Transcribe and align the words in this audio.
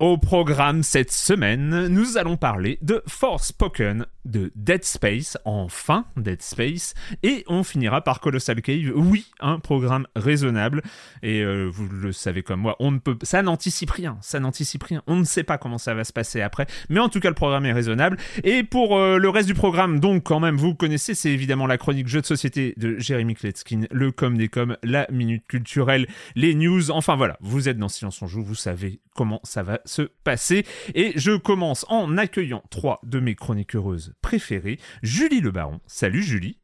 Au 0.00 0.16
programme 0.16 0.84
cette 0.84 1.10
semaine, 1.10 1.88
nous 1.88 2.18
allons 2.18 2.36
parler 2.36 2.78
de 2.82 3.02
Forspoken, 3.08 4.06
de 4.24 4.52
Dead 4.54 4.84
Space, 4.84 5.36
enfin 5.44 6.04
Dead 6.16 6.40
Space, 6.40 6.94
et 7.24 7.42
on 7.48 7.64
finira 7.64 8.00
par 8.02 8.20
Colossal 8.20 8.62
Cave. 8.62 8.92
Oui, 8.94 9.26
un 9.40 9.58
programme 9.58 10.06
raisonnable, 10.14 10.82
et 11.24 11.42
euh, 11.42 11.64
vous 11.64 11.88
le 11.88 12.12
savez 12.12 12.44
comme 12.44 12.60
moi, 12.60 12.76
on 12.78 12.92
ne 12.92 12.98
peut, 12.98 13.18
ça 13.22 13.42
n'anticipe 13.42 13.90
rien, 13.90 14.18
ça 14.20 14.38
n'anticipe 14.38 14.84
rien. 14.84 15.02
On 15.08 15.16
ne 15.16 15.24
sait 15.24 15.42
pas 15.42 15.58
comment 15.58 15.78
ça 15.78 15.94
va 15.94 16.04
se 16.04 16.12
passer 16.12 16.42
après, 16.42 16.68
mais 16.88 17.00
en 17.00 17.08
tout 17.08 17.18
cas 17.18 17.30
le 17.30 17.34
programme 17.34 17.66
est 17.66 17.72
raisonnable. 17.72 18.18
Et 18.44 18.62
pour 18.62 18.96
euh, 18.96 19.18
le 19.18 19.28
reste 19.28 19.48
du 19.48 19.54
programme, 19.54 19.98
donc 19.98 20.22
quand 20.22 20.38
même, 20.38 20.56
vous 20.56 20.76
connaissez, 20.76 21.16
c'est 21.16 21.32
évidemment 21.32 21.66
la 21.66 21.76
chronique 21.76 22.06
jeu 22.06 22.20
de 22.20 22.26
société 22.26 22.72
de 22.76 23.00
Jérémy 23.00 23.34
Kletskin, 23.34 23.86
le 23.90 24.12
com 24.12 24.38
des 24.38 24.48
com, 24.48 24.76
la 24.84 25.08
minute 25.10 25.44
culturelle, 25.48 26.06
les 26.36 26.54
news. 26.54 26.92
Enfin 26.92 27.16
voilà, 27.16 27.36
vous 27.40 27.68
êtes 27.68 27.78
dans 27.78 27.88
Silence 27.88 28.22
on 28.22 28.28
joue, 28.28 28.44
vous 28.44 28.54
savez 28.54 29.00
comment 29.18 29.40
ça 29.42 29.64
va 29.64 29.80
se 29.84 30.02
passer. 30.22 30.64
Et 30.94 31.12
je 31.16 31.36
commence 31.36 31.84
en 31.88 32.16
accueillant 32.16 32.62
trois 32.70 33.00
de 33.02 33.18
mes 33.18 33.34
chroniques 33.34 33.74
heureuses 33.74 34.14
préférées. 34.22 34.78
Julie 35.02 35.40
Le 35.40 35.50
Baron. 35.50 35.80
Salut 35.88 36.22
Julie. 36.22 36.60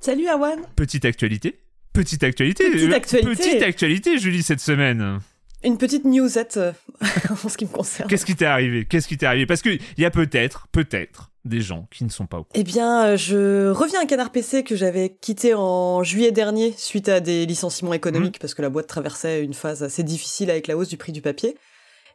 Salut 0.00 0.26
Awan. 0.26 0.58
Petite 0.74 1.04
actualité 1.04 1.60
Petite 1.92 2.24
actualité 2.24 2.68
Petite 2.72 2.92
actualité. 2.92 3.30
Petite 3.30 3.62
actualité, 3.62 4.18
Julie, 4.18 4.42
cette 4.42 4.58
semaine. 4.58 5.20
Une 5.62 5.78
petite 5.78 6.04
newsette 6.04 6.56
euh, 6.56 6.72
en 7.44 7.48
ce 7.48 7.56
qui 7.56 7.66
me 7.66 7.70
concerne. 7.70 8.10
Qu'est-ce 8.10 8.26
qui 8.26 8.34
t'est 8.34 8.46
arrivé? 8.46 8.84
Qu'est-ce 8.84 9.06
qui 9.06 9.16
t'est 9.16 9.26
arrivé? 9.26 9.46
Parce 9.46 9.62
qu'il 9.62 9.78
y 9.96 10.04
a 10.04 10.10
peut-être, 10.10 10.66
peut-être, 10.72 11.29
des 11.44 11.60
gens 11.60 11.86
qui 11.90 12.04
ne 12.04 12.10
sont 12.10 12.26
pas 12.26 12.38
au 12.38 12.44
courant. 12.44 12.60
Eh 12.60 12.64
bien, 12.64 13.06
euh, 13.06 13.16
je 13.16 13.70
reviens 13.70 14.00
à 14.00 14.06
Canard 14.06 14.30
PC 14.30 14.62
que 14.62 14.76
j'avais 14.76 15.16
quitté 15.20 15.54
en 15.54 16.02
juillet 16.02 16.32
dernier 16.32 16.74
suite 16.76 17.08
à 17.08 17.20
des 17.20 17.46
licenciements 17.46 17.94
économiques 17.94 18.38
parce 18.38 18.54
que 18.54 18.62
la 18.62 18.68
boîte 18.68 18.86
traversait 18.86 19.42
une 19.42 19.54
phase 19.54 19.82
assez 19.82 20.02
difficile 20.02 20.50
avec 20.50 20.66
la 20.66 20.76
hausse 20.76 20.88
du 20.88 20.96
prix 20.96 21.12
du 21.12 21.22
papier. 21.22 21.56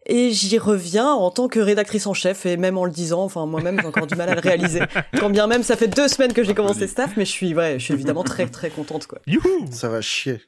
Et 0.07 0.31
j'y 0.31 0.57
reviens 0.59 1.11
en 1.11 1.31
tant 1.31 1.47
que 1.47 1.59
rédactrice 1.59 2.05
en 2.05 2.13
chef, 2.13 2.45
et 2.45 2.57
même 2.57 2.77
en 2.77 2.85
le 2.85 2.91
disant, 2.91 3.23
enfin 3.23 3.45
moi-même 3.45 3.79
j'ai 3.81 3.87
encore 3.87 4.05
du 4.05 4.15
mal 4.15 4.29
à 4.29 4.35
le 4.35 4.41
réaliser. 4.41 4.81
Quand 5.19 5.29
bien 5.29 5.47
même 5.47 5.63
ça 5.63 5.75
fait 5.75 5.87
deux 5.87 6.07
semaines 6.07 6.33
que 6.33 6.43
j'ai 6.43 6.53
commencé 6.53 6.87
staff, 6.87 7.13
mais 7.17 7.25
je 7.25 7.31
suis, 7.31 7.55
ouais, 7.55 7.79
je 7.79 7.85
suis 7.85 7.93
évidemment 7.93 8.23
très 8.23 8.45
très 8.45 8.69
contente 8.69 9.07
quoi. 9.07 9.19
Youhou 9.25 9.65
Ça 9.71 9.89
va 9.89 10.01
chier. 10.01 10.41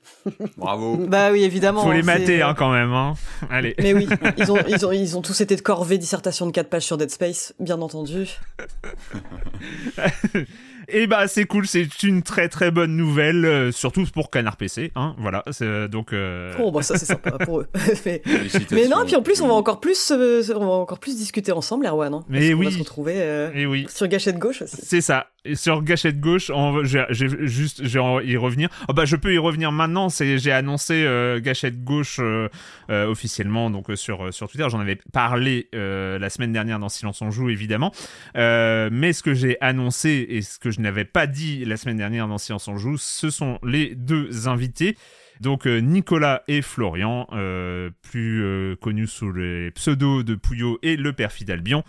Bravo. 0.57 0.97
Bah 0.97 1.31
oui 1.31 1.43
évidemment. 1.43 1.83
Faut 1.83 1.91
les 1.91 1.99
hein, 1.99 2.03
mater 2.03 2.41
hein, 2.43 2.53
quand 2.55 2.71
même. 2.71 2.93
Hein. 2.93 3.15
Allez. 3.49 3.75
Mais 3.79 3.93
oui, 3.93 4.07
ils 4.37 4.51
ont, 4.51 4.57
ils 4.67 4.85
ont, 4.85 4.91
ils 4.91 5.17
ont 5.17 5.21
tous 5.21 5.41
été 5.41 5.55
de 5.55 5.61
corvée 5.61 5.97
dissertation 5.97 6.45
de 6.45 6.51
4 6.51 6.69
pages 6.69 6.83
sur 6.83 6.97
Dead 6.97 7.09
Space, 7.09 7.53
bien 7.59 7.81
entendu. 7.81 8.29
Et 10.89 11.05
bah 11.07 11.27
c'est 11.27 11.45
cool, 11.45 11.67
c'est 11.67 12.03
une 12.03 12.21
très 12.23 12.47
très 12.49 12.71
bonne 12.71 12.95
nouvelle, 12.95 13.45
euh, 13.45 13.71
surtout 13.71 14.05
pour 14.13 14.29
Canard 14.31 14.55
PC. 14.57 14.91
Hein, 14.95 15.15
voilà, 15.17 15.43
c'est- 15.51 15.87
donc. 15.89 16.13
euh, 16.13 16.55
Bon 16.57 16.71
bah 16.71 16.81
ça 16.81 16.97
c'est 16.97 17.05
sympa 17.05 17.31
pour 17.43 17.59
eux. 17.61 17.67
mais, 18.71 18.87
non, 18.87 19.05
puis 19.05 19.15
en 19.15 19.21
plus 19.21 19.41
on 19.41 19.47
va 19.47 19.53
encore 19.53 19.79
plus, 19.79 20.11
euh, 20.11 20.41
on 20.55 20.59
va 20.65 20.71
encore 20.73 20.99
plus 20.99 21.17
discuter 21.17 21.51
ensemble, 21.51 21.85
Erwan. 21.85 22.13
Hein, 22.13 22.23
Mais 22.29 22.53
oui. 22.53 22.65
va 22.65 22.71
se 22.71 22.79
retrouver 22.79 23.13
euh, 23.17 23.51
Et 23.53 23.65
oui. 23.65 23.85
sur 23.89 24.07
Gâchette 24.07 24.37
Gauche 24.39 24.61
aussi. 24.61 24.77
C'est 24.81 25.01
ça. 25.01 25.27
Et 25.45 25.55
sur 25.55 25.81
Gâchette 25.81 26.19
Gauche, 26.19 26.51
on- 26.53 26.83
j'ai 26.83 27.05
j'ai 27.09 27.27
juste, 27.47 27.83
je 27.85 27.93
vais 27.93 27.99
en- 27.99 28.19
y 28.19 28.35
revenir. 28.37 28.69
Oh 28.89 28.93
bah, 28.93 29.05
je 29.05 29.15
peux 29.15 29.33
y 29.33 29.37
revenir 29.37 29.71
maintenant. 29.71 30.09
C'est, 30.09 30.37
j'ai 30.39 30.51
annoncé 30.51 31.03
euh, 31.05 31.39
Gâchette 31.39 31.83
Gauche 31.83 32.19
euh, 32.19 32.49
euh, 32.89 33.07
officiellement, 33.07 33.69
donc 33.69 33.89
euh, 33.89 33.95
sur 33.95 34.25
euh, 34.27 34.31
sur 34.31 34.49
Twitter. 34.49 34.67
J'en 34.69 34.79
avais 34.79 34.97
parlé 35.13 35.69
euh, 35.73 36.19
la 36.19 36.29
semaine 36.29 36.51
dernière 36.51 36.79
dans 36.79 36.89
Silence 36.89 37.21
on 37.21 37.31
joue, 37.31 37.49
évidemment. 37.49 37.93
Euh, 38.35 38.89
mais 38.91 39.13
ce 39.13 39.23
que 39.23 39.33
j'ai 39.33 39.57
annoncé 39.61 40.25
et 40.29 40.41
ce 40.41 40.59
que 40.59 40.69
je 40.77 40.81
n'avais 40.81 41.05
pas 41.05 41.27
dit 41.27 41.65
la 41.65 41.75
semaine 41.75 41.97
dernière 41.97 42.27
dans 42.27 42.37
Silence 42.37 42.67
on 42.67 42.77
joue, 42.77 42.97
ce 42.97 43.29
sont 43.29 43.59
les 43.63 43.95
deux 43.95 44.47
invités. 44.47 44.95
Donc 45.41 45.67
euh, 45.67 45.79
Nicolas 45.79 46.43
et 46.47 46.61
Florian, 46.61 47.27
euh, 47.33 47.89
plus 48.01 48.43
euh, 48.43 48.75
connus 48.75 49.07
sous 49.07 49.31
les 49.31 49.71
pseudos 49.71 50.23
de 50.23 50.35
Pouillot 50.35 50.79
et 50.81 50.95
le 50.95 51.13
perfide 51.13 51.51
Albion, 51.51 51.83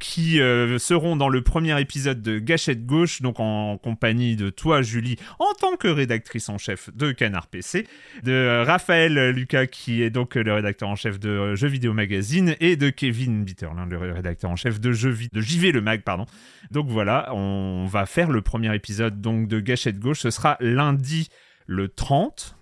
qui 0.00 0.40
seront 0.78 1.16
dans 1.16 1.28
le 1.28 1.42
premier 1.42 1.80
épisode 1.80 2.22
de 2.22 2.38
Gâchette 2.38 2.86
Gauche, 2.86 3.22
donc 3.22 3.40
en 3.40 3.78
compagnie 3.78 4.36
de 4.36 4.50
toi, 4.50 4.82
Julie, 4.82 5.16
en 5.38 5.52
tant 5.54 5.76
que 5.76 5.88
rédactrice 5.88 6.48
en 6.48 6.58
chef 6.58 6.94
de 6.94 7.12
Canard 7.12 7.46
PC, 7.46 7.86
de 8.24 8.64
Raphaël 8.64 9.30
Lucas, 9.30 9.66
qui 9.66 10.02
est 10.02 10.10
donc 10.10 10.34
le 10.34 10.52
rédacteur 10.52 10.88
en 10.88 10.96
chef 10.96 11.18
de 11.18 11.54
Jeux 11.54 11.68
Vidéo 11.68 11.92
Magazine, 11.92 12.56
et 12.60 12.76
de 12.76 12.90
Kevin 12.90 13.44
Bitterlin, 13.44 13.86
le 13.86 13.98
rédacteur 14.12 14.50
en 14.50 14.56
chef 14.56 14.80
de 14.80 14.92
Jeux 14.92 15.16
de 15.32 15.40
JV 15.40 15.72
Le 15.72 15.80
Mag, 15.80 16.02
pardon. 16.02 16.26
Donc 16.70 16.88
voilà, 16.88 17.34
on 17.34 17.86
va 17.86 18.06
faire 18.06 18.30
le 18.30 18.42
premier 18.42 18.74
épisode 18.74 19.20
donc 19.20 19.48
de 19.48 19.60
Gâchette 19.60 19.98
Gauche. 19.98 20.20
Ce 20.20 20.30
sera 20.30 20.56
lundi 20.60 21.28
le 21.66 21.88
30 21.88 22.57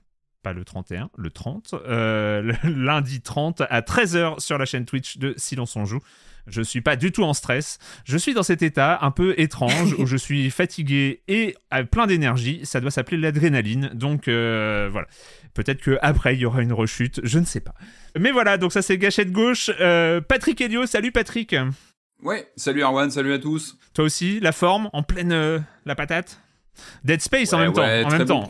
pas 0.47 0.53
le 0.53 0.65
31, 0.65 1.11
le 1.19 1.29
30, 1.29 1.75
euh, 1.89 2.41
le 2.41 2.55
lundi 2.85 3.21
30 3.21 3.63
à 3.69 3.81
13h 3.81 4.39
sur 4.39 4.59
la 4.59 4.65
chaîne 4.65 4.85
Twitch 4.85 5.19
de 5.19 5.35
Silence 5.37 5.75
on 5.75 5.85
joue. 5.85 5.99
Je 6.47 6.63
suis 6.63 6.83
pas 6.83 6.95
du 6.95 7.11
tout 7.11 7.25
en 7.25 7.35
stress. 7.35 7.81
Je 8.05 8.17
suis 8.17 8.33
dans 8.33 8.45
cet 8.45 8.63
état 8.63 9.01
un 9.03 9.11
peu 9.11 9.35
étrange 9.41 9.95
où 9.99 10.07
je 10.07 10.17
suis 10.17 10.49
fatigué 10.51 11.21
et 11.27 11.57
à 11.73 11.83
plein 11.83 12.07
d'énergie. 12.07 12.61
Ça 12.63 12.81
doit 12.81 12.93
s'appeler 12.93 13.17
l'adrénaline. 13.17 13.91
Donc 13.93 14.29
euh, 14.29 14.89
voilà. 14.93 15.09
Peut-être 15.53 15.81
que 15.81 15.99
après 16.01 16.37
il 16.37 16.41
y 16.43 16.47
aura 16.47 16.63
une 16.63 16.73
rechute. 16.73 17.21
Je 17.25 17.41
ne 17.41 17.45
sais 17.45 17.59
pas. 17.59 17.75
Mais 18.17 18.31
voilà. 18.31 18.57
Donc 18.57 18.73
ça 18.73 18.83
c'est 18.83 18.99
gâchette 18.99 19.33
gauche. 19.33 19.69
Euh, 19.81 20.21
Patrick 20.21 20.61
Elio. 20.61 20.87
Salut 20.87 21.11
Patrick. 21.11 21.57
Ouais, 22.23 22.49
salut 22.55 22.85
Arwan, 22.85 23.11
salut 23.11 23.33
à 23.33 23.41
tous. 23.41 23.77
Toi 23.95 24.05
aussi. 24.05 24.39
La 24.39 24.53
forme 24.53 24.91
en 24.93 25.03
pleine 25.03 25.33
euh, 25.33 25.59
la 25.87 25.97
patate? 25.97 26.41
Dead 27.05 27.21
Space 27.21 27.53
en 27.53 27.59
même 27.59 27.73
temps. 27.73 27.83
en 27.83 28.11
même 28.11 28.25
temps. 28.25 28.49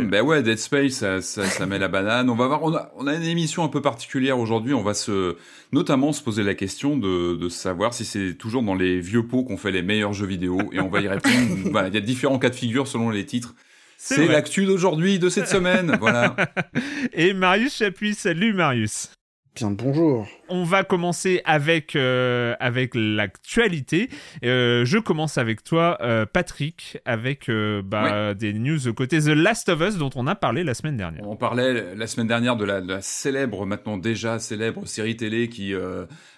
Ben 0.00 0.22
ouais, 0.22 0.42
Dead 0.42 0.58
Space, 0.58 0.92
ça, 0.92 1.20
ça, 1.22 1.66
met 1.66 1.78
la 1.78 1.88
banane. 1.88 2.30
On 2.30 2.34
va 2.34 2.46
voir. 2.46 2.62
On 2.62 2.74
a, 2.74 2.92
on 2.96 3.06
a 3.06 3.14
une 3.14 3.22
émission 3.22 3.64
un 3.64 3.68
peu 3.68 3.82
particulière 3.82 4.38
aujourd'hui. 4.38 4.74
On 4.74 4.82
va 4.82 4.94
se, 4.94 5.36
notamment 5.72 6.12
se 6.12 6.22
poser 6.22 6.42
la 6.42 6.54
question 6.54 6.96
de, 6.96 7.34
de 7.36 7.48
savoir 7.48 7.94
si 7.94 8.04
c'est 8.04 8.34
toujours 8.34 8.62
dans 8.62 8.74
les 8.74 9.00
vieux 9.00 9.26
pots 9.26 9.44
qu'on 9.44 9.56
fait 9.56 9.72
les 9.72 9.82
meilleurs 9.82 10.12
jeux 10.12 10.26
vidéo. 10.26 10.58
Et 10.72 10.80
on 10.80 10.88
va 10.88 11.00
y 11.00 11.08
répondre. 11.08 11.34
voilà, 11.70 11.88
il 11.88 11.94
y 11.94 11.98
a 11.98 12.00
différents 12.00 12.38
cas 12.38 12.50
de 12.50 12.54
figure 12.54 12.86
selon 12.86 13.10
les 13.10 13.26
titres. 13.26 13.54
C'est 13.98 14.28
l'actu 14.28 14.66
d'aujourd'hui, 14.66 15.18
de 15.18 15.28
cette 15.28 15.48
semaine. 15.48 15.96
voilà. 15.98 16.36
Et 17.12 17.32
Marius 17.32 17.76
Chapuis, 17.76 18.14
salut 18.14 18.52
Marius. 18.52 19.15
Bien 19.56 19.70
bonjour. 19.70 20.28
On 20.50 20.64
va 20.64 20.84
commencer 20.84 21.40
avec 21.46 21.96
euh, 21.96 22.54
avec 22.60 22.90
l'actualité. 22.94 24.10
Euh, 24.44 24.84
je 24.84 24.98
commence 24.98 25.38
avec 25.38 25.64
toi, 25.64 25.96
euh, 26.02 26.26
Patrick, 26.30 26.98
avec 27.06 27.50
bah, 27.50 28.34
des 28.34 28.52
news 28.52 28.92
côté 28.92 29.18
The 29.18 29.28
Last 29.28 29.70
of 29.70 29.80
Us 29.80 29.96
dont 29.96 30.10
on 30.14 30.26
a 30.26 30.34
parlé 30.34 30.62
la 30.62 30.74
semaine 30.74 30.98
dernière. 30.98 31.26
On 31.26 31.36
parlait 31.36 31.94
la 31.94 32.06
semaine 32.06 32.26
dernière 32.26 32.56
de 32.56 32.66
la, 32.66 33.00
célèbre, 33.00 33.64
maintenant 33.64 33.96
déjà 33.96 34.38
célèbre 34.38 34.86
série 34.86 35.16
télé 35.16 35.48
qui 35.48 35.72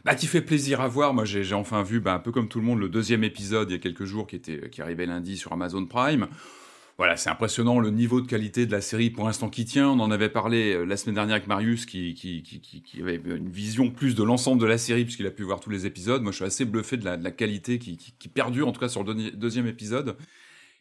bah, 0.05 0.15
qui 0.15 0.29
fait 0.29 0.43
plaisir 0.43 0.81
à 0.81 0.87
voir. 0.87 1.13
Moi, 1.13 1.25
j'ai 1.25 1.55
enfin 1.55 1.83
vu, 1.83 1.99
bah, 1.99 2.15
un 2.15 2.21
peu 2.21 2.31
comme 2.31 2.49
tout 2.49 2.61
le 2.61 2.67
monde, 2.67 2.79
le 2.79 2.89
deuxième 2.89 3.25
épisode 3.25 3.69
il 3.69 3.73
y 3.73 3.77
a 3.77 3.81
quelques 3.81 4.05
jours 4.05 4.29
qui 4.29 4.37
était 4.37 4.71
qui 4.71 4.81
arrivait 4.81 5.07
lundi 5.07 5.37
sur 5.37 5.53
Amazon 5.53 5.85
Prime 5.87 6.29
voilà, 6.99 7.17
c'est 7.17 7.31
impressionnant 7.31 7.79
le 7.79 7.91
niveau 7.91 8.21
de 8.21 8.27
qualité 8.27 8.67
de 8.67 8.73
la 8.73 8.81
série 8.81 9.11
pour 9.11 9.25
l'instant 9.25 9.49
qui 9.49 9.65
tient. 9.65 9.89
On 9.89 10.01
en 10.01 10.11
avait 10.11 10.29
parlé 10.29 10.73
euh, 10.73 10.85
la 10.85 10.97
semaine 10.97 11.15
dernière 11.15 11.37
avec 11.37 11.47
Marius 11.47 11.87
qui, 11.87 12.13
qui, 12.15 12.43
qui, 12.43 12.61
qui 12.61 13.01
avait 13.01 13.23
une 13.25 13.49
vision 13.49 13.89
plus 13.89 14.17
de 14.17 14.25
l'ensemble 14.25 14.61
de 14.61 14.67
la 14.67 14.79
série 14.79 15.05
puisqu'il 15.05 15.27
a 15.29 15.31
pu 15.31 15.45
voir 15.45 15.61
tous 15.61 15.71
les 15.71 15.87
épisodes. 15.87 16.23
Moi, 16.23 16.33
je 16.33 16.37
suis 16.39 16.45
assez 16.45 16.65
bluffé 16.65 16.97
de 16.97 17.05
la, 17.05 17.17
de 17.17 17.23
la 17.23 17.31
qualité 17.31 17.79
qui, 17.79 17.97
qui, 17.97 18.29
perdure, 18.29 18.67
en 18.67 18.73
tout 18.73 18.81
cas 18.81 18.89
sur 18.89 19.05
le 19.05 19.31
deuxième 19.31 19.69
épisode. 19.69 20.17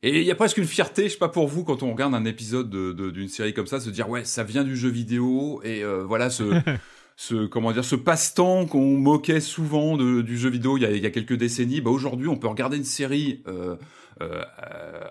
Et 0.01 0.21
il 0.21 0.25
y 0.25 0.31
a 0.31 0.35
presque 0.35 0.57
une 0.57 0.65
fierté, 0.65 1.03
je 1.03 1.09
sais 1.09 1.17
pas 1.19 1.29
pour 1.29 1.47
vous, 1.47 1.63
quand 1.63 1.83
on 1.83 1.91
regarde 1.91 2.15
un 2.15 2.25
épisode 2.25 2.71
d'une 2.95 3.29
série 3.29 3.53
comme 3.53 3.67
ça, 3.67 3.79
se 3.79 3.91
dire 3.91 4.09
ouais, 4.09 4.23
ça 4.25 4.43
vient 4.43 4.63
du 4.63 4.75
jeu 4.75 4.89
vidéo 4.89 5.61
et 5.63 5.83
euh, 5.83 6.03
voilà 6.03 6.31
ce 6.31 6.43
ce 7.15 7.45
comment 7.47 7.71
dire 7.71 7.85
ce 7.85 7.95
passe-temps 7.95 8.65
qu'on 8.65 8.97
moquait 8.97 9.39
souvent 9.39 9.97
de, 9.97 10.21
du 10.21 10.37
jeu 10.37 10.49
vidéo 10.49 10.77
il 10.77 10.83
y 10.83 10.85
a, 10.85 10.91
il 10.91 11.01
y 11.01 11.05
a 11.05 11.11
quelques 11.11 11.37
décennies. 11.37 11.81
Bah 11.81 11.91
aujourd'hui, 11.91 12.27
on 12.27 12.37
peut 12.37 12.47
regarder 12.47 12.77
une 12.77 12.83
série. 12.83 13.43
Euh, 13.47 13.75
euh, 14.21 14.43